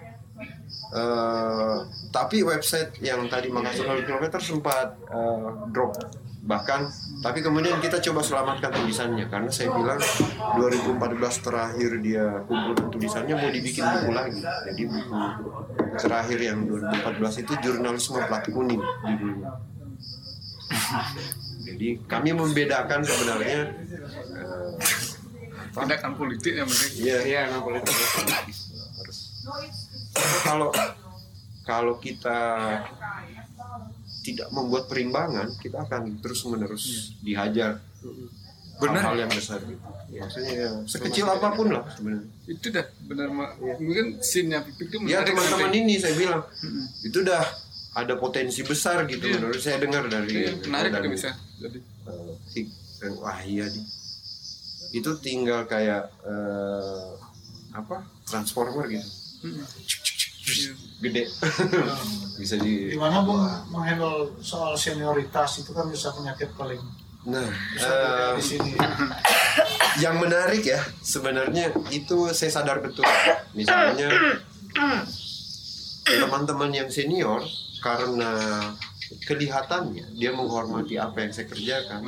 eh, 0.95 1.77
tapi 2.15 2.43
website 2.43 2.95
yang 3.03 3.27
tadi 3.27 3.51
0 3.51 3.63
km 4.07 4.25
sempat 4.39 4.95
eh, 5.11 5.49
drop 5.75 5.99
bahkan 6.45 6.85
tapi 7.25 7.41
kemudian 7.41 7.81
kita 7.81 7.97
coba 8.05 8.21
selamatkan 8.21 8.69
tulisannya. 8.69 9.25
Karena 9.25 9.49
saya 9.49 9.73
bilang 9.73 9.97
2014 10.61 11.41
terakhir 11.41 11.91
dia 12.05 12.25
kumpulkan 12.45 12.87
tulisannya 12.93 13.33
mau 13.33 13.49
dibikin 13.49 13.81
buku 13.81 14.11
lagi. 14.13 14.41
Jadi 14.45 14.83
buku 14.85 15.17
terakhir 15.97 16.39
yang 16.39 16.59
2014 16.69 17.41
itu 17.41 17.53
jurnalisme 17.65 18.21
plat 18.29 18.45
kuning 18.45 18.81
judulnya. 18.81 19.51
Jadi 21.65 21.87
kami 22.05 22.29
membedakan 22.37 23.01
sebenarnya 23.01 23.73
eh, 24.37 24.71
tindakan 25.73 26.13
politik 26.13 26.53
yang 26.61 26.69
penting. 26.69 26.93
Iya, 27.01 27.17
iya, 27.25 27.41
terus. 29.01 29.19
Kalau 30.45 30.69
kalau 31.65 31.97
kita 31.97 32.37
tidak 34.25 34.49
membuat 34.49 34.89
perimbangan, 34.89 35.53
kita 35.61 35.85
akan 35.85 36.17
terus 36.17 36.41
menerus 36.49 37.13
dihajar. 37.21 37.77
Benar. 38.75 39.07
hal-hal 39.07 39.23
yang 39.23 39.31
besar 39.31 39.63
gitu. 39.63 39.79
Maksudnya 40.19 40.51
ya, 40.51 40.69
sekecil 40.83 41.23
apa 41.23 41.47
pun 41.55 41.71
lah 41.71 41.87
sebenarnya. 41.95 42.27
itu 42.43 42.67
dah 42.67 42.83
benar 43.07 43.27
mak. 43.31 43.49
Mungkin 43.79 44.19
scene-nya 44.19 44.67
Pipik 44.67 44.91
itu 44.91 44.97
Ya 45.07 45.23
teman-teman 45.23 45.71
ini 45.71 45.95
saya 45.95 46.11
bilang 46.11 46.43
itu 46.99 47.23
dah 47.23 47.39
ada 47.95 48.19
potensi 48.19 48.67
besar 48.67 49.07
gitu 49.07 49.23
Iya. 49.23 49.39
menurut 49.39 49.63
saya 49.63 49.79
dengar 49.79 50.11
dari 50.11 50.27
Iya, 50.27 50.59
menarik 50.67 50.91
dari, 50.91 51.07
itu 51.07 51.15
bisa 51.15 51.29
jadi. 51.55 51.79
dan 52.99 53.11
wah 53.15 53.39
iya 53.47 53.63
nih. 53.63 53.85
Itu 54.91 55.23
tinggal 55.23 55.63
kayak 55.71 56.11
eh, 56.27 57.07
apa? 57.71 58.03
Transformer 58.27 58.91
gitu. 58.91 59.07
Iya. 59.45 60.73
Gede. 61.01 61.23
Bisa 62.41 62.59
di 62.59 62.91
Gimana 62.91 63.23
bung 63.23 63.39
menghandle 63.71 64.35
soal 64.43 64.75
senioritas? 64.75 65.63
Itu 65.63 65.71
kan 65.71 65.87
bisa 65.87 66.11
penyakit 66.11 66.51
paling 66.59 66.83
nah 67.25 67.41
bisa 67.73 67.89
eh, 67.89 68.31
di 68.37 68.43
sini. 68.43 68.71
yang 70.03 70.21
menarik 70.21 70.61
ya 70.61 70.77
sebenarnya 71.01 71.73
itu 71.89 72.29
saya 72.37 72.53
sadar 72.53 72.85
betul. 72.85 73.01
Misalnya 73.57 74.13
teman-teman 76.05 76.69
yang 76.69 76.89
senior 76.93 77.41
karena 77.81 78.29
kelihatannya 79.25 80.05
dia 80.13 80.31
menghormati 80.33 81.01
apa 81.01 81.25
yang 81.25 81.31
saya 81.33 81.47
kerjakan 81.49 82.01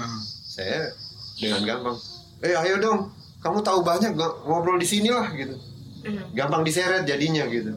saya 0.46 0.94
dengan 1.38 1.62
gampang 1.66 1.98
eh 2.42 2.54
ayo 2.54 2.78
dong 2.82 3.10
kamu 3.42 3.62
tahu 3.62 3.86
banyak 3.86 4.18
ngobrol 4.18 4.78
di 4.82 4.88
sini 4.90 5.10
lah 5.14 5.30
gitu 5.34 5.58
gampang 6.34 6.66
diseret 6.66 7.06
jadinya 7.06 7.46
gitu 7.50 7.74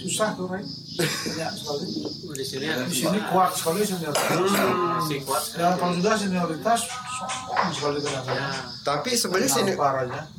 Susah 0.00 0.32
tuh, 0.32 0.46
Ray. 0.46 0.64
Banyak 0.64 1.52
sekali. 1.54 1.86
di 2.30 2.44
sini 2.46 2.64
ada 2.64 2.82
Di 2.82 2.94
sini 2.94 3.18
kuat 3.26 3.52
sekali 3.52 3.82
senioritas. 3.82 4.24
masih 4.32 5.18
kuat 5.22 5.42
Dan 5.52 5.76
kalau 5.76 5.92
sudah 5.94 6.14
senioritas, 6.14 6.80
sopan 6.86 7.68
sekali 7.70 7.98
kadang-kadang. 7.98 8.54
tapi 8.80 9.10
sebenarnya 9.12 9.50
senior 9.50 9.76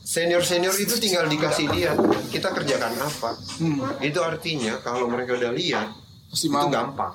senior 0.04 0.42
senior 0.42 0.76
itu 0.76 0.98
tinggal 0.98 1.26
dikasih 1.26 1.70
lihat 1.70 1.94
kita 2.28 2.50
kerjakan 2.50 2.90
apa 2.96 3.38
itu 4.02 4.18
artinya 4.20 4.80
kalau 4.80 5.06
mereka 5.06 5.36
udah 5.36 5.52
lihat 5.52 5.94
Pasti 6.26 6.48
itu 6.48 6.56
mau. 6.56 6.66
gampang 6.68 7.14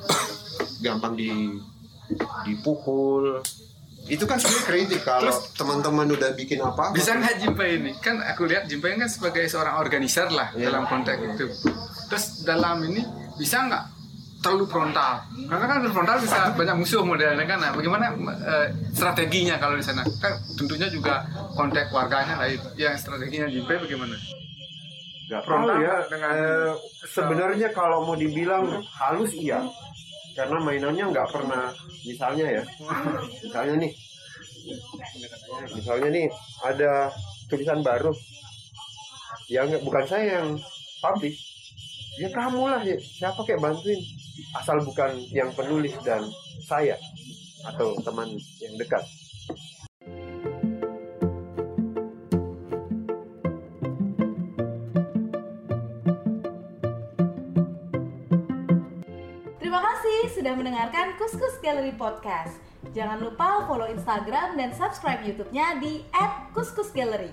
gampang 0.80 1.12
di 1.14 1.30
dipukul 2.44 3.42
itu 4.06 4.22
kan 4.22 4.38
sebenarnya 4.38 4.64
kritik 4.64 5.02
kalau 5.02 5.34
teman-teman 5.52 6.06
udah 6.08 6.30
bikin 6.32 6.62
apa 6.62 6.94
bisa 6.94 7.10
nggak 7.12 7.42
Jimpai 7.42 7.68
ini 7.76 7.90
kan 7.98 8.22
aku 8.22 8.46
lihat 8.46 8.70
Jimpai 8.70 8.94
kan 8.94 9.08
sebagai 9.08 9.42
seorang 9.44 9.74
organizer 9.76 10.30
lah 10.30 10.54
Iya. 10.54 10.70
dalam 10.70 10.86
konteks 10.86 11.18
itu 11.34 11.46
terus 12.06 12.42
dalam 12.42 12.82
ini 12.82 13.02
bisa 13.34 13.62
nggak 13.62 13.84
terlalu 14.38 14.64
frontal? 14.64 15.26
Karena 15.46 15.66
kan 15.66 15.78
frontal 15.90 16.16
bisa 16.18 16.38
banyak 16.52 16.76
musuh 16.76 17.02
modelnya 17.02 17.44
kan. 17.44 17.58
Nah, 17.58 17.70
bagaimana 17.72 18.14
eh, 18.42 18.66
strateginya 18.92 19.56
kalau 19.56 19.74
di 19.74 19.82
sana? 19.82 20.06
Kan 20.16 20.32
tentunya 20.54 20.86
juga 20.86 21.26
konteks 21.52 21.90
warganya 21.90 22.36
lah 22.36 22.46
yang 22.74 22.94
strateginya 22.94 23.46
Jimpai 23.46 23.76
bagaimana? 23.78 24.14
Gak 25.26 25.42
Frontal 25.42 25.82
ya. 25.82 25.94
dengan- 26.06 26.30
Eh, 26.30 26.72
sebenarnya 27.04 27.68
kalau 27.70 28.06
mau 28.06 28.14
dibilang 28.14 28.62
halus 28.94 29.34
iya, 29.34 29.58
karena 30.32 30.62
mainannya 30.62 31.10
nggak 31.10 31.28
pernah. 31.28 31.74
Misalnya 32.06 32.46
ya, 32.46 32.62
misalnya 33.42 33.74
nih, 33.76 33.90
misalnya 35.74 36.08
nih 36.08 36.26
ada 36.62 37.10
tulisan 37.46 37.82
baru, 37.82 38.14
yang 39.48 39.66
bukan 39.82 40.04
saya 40.06 40.38
yang 40.38 40.54
publish, 40.98 41.45
ya 42.16 42.28
kamu 42.32 42.62
lah 42.64 42.82
ya. 42.82 42.96
Siapa 42.96 43.44
kayak 43.44 43.60
bantuin? 43.60 44.00
Asal 44.56 44.80
bukan 44.84 45.16
yang 45.32 45.52
penulis 45.52 45.92
dan 46.04 46.24
saya 46.64 46.96
atau 47.68 47.96
teman 48.00 48.32
yang 48.60 48.74
dekat. 48.80 49.04
Terima 59.60 59.80
kasih 59.82 60.18
sudah 60.32 60.52
mendengarkan 60.56 61.16
Kuskus 61.20 61.60
Gallery 61.60 61.92
Podcast. 61.96 62.56
Jangan 62.96 63.20
lupa 63.20 63.68
follow 63.68 63.92
Instagram 63.92 64.56
dan 64.56 64.72
subscribe 64.72 65.20
YouTube-nya 65.20 65.82
di 65.84 66.00
@kuskusgallery. 66.56 67.28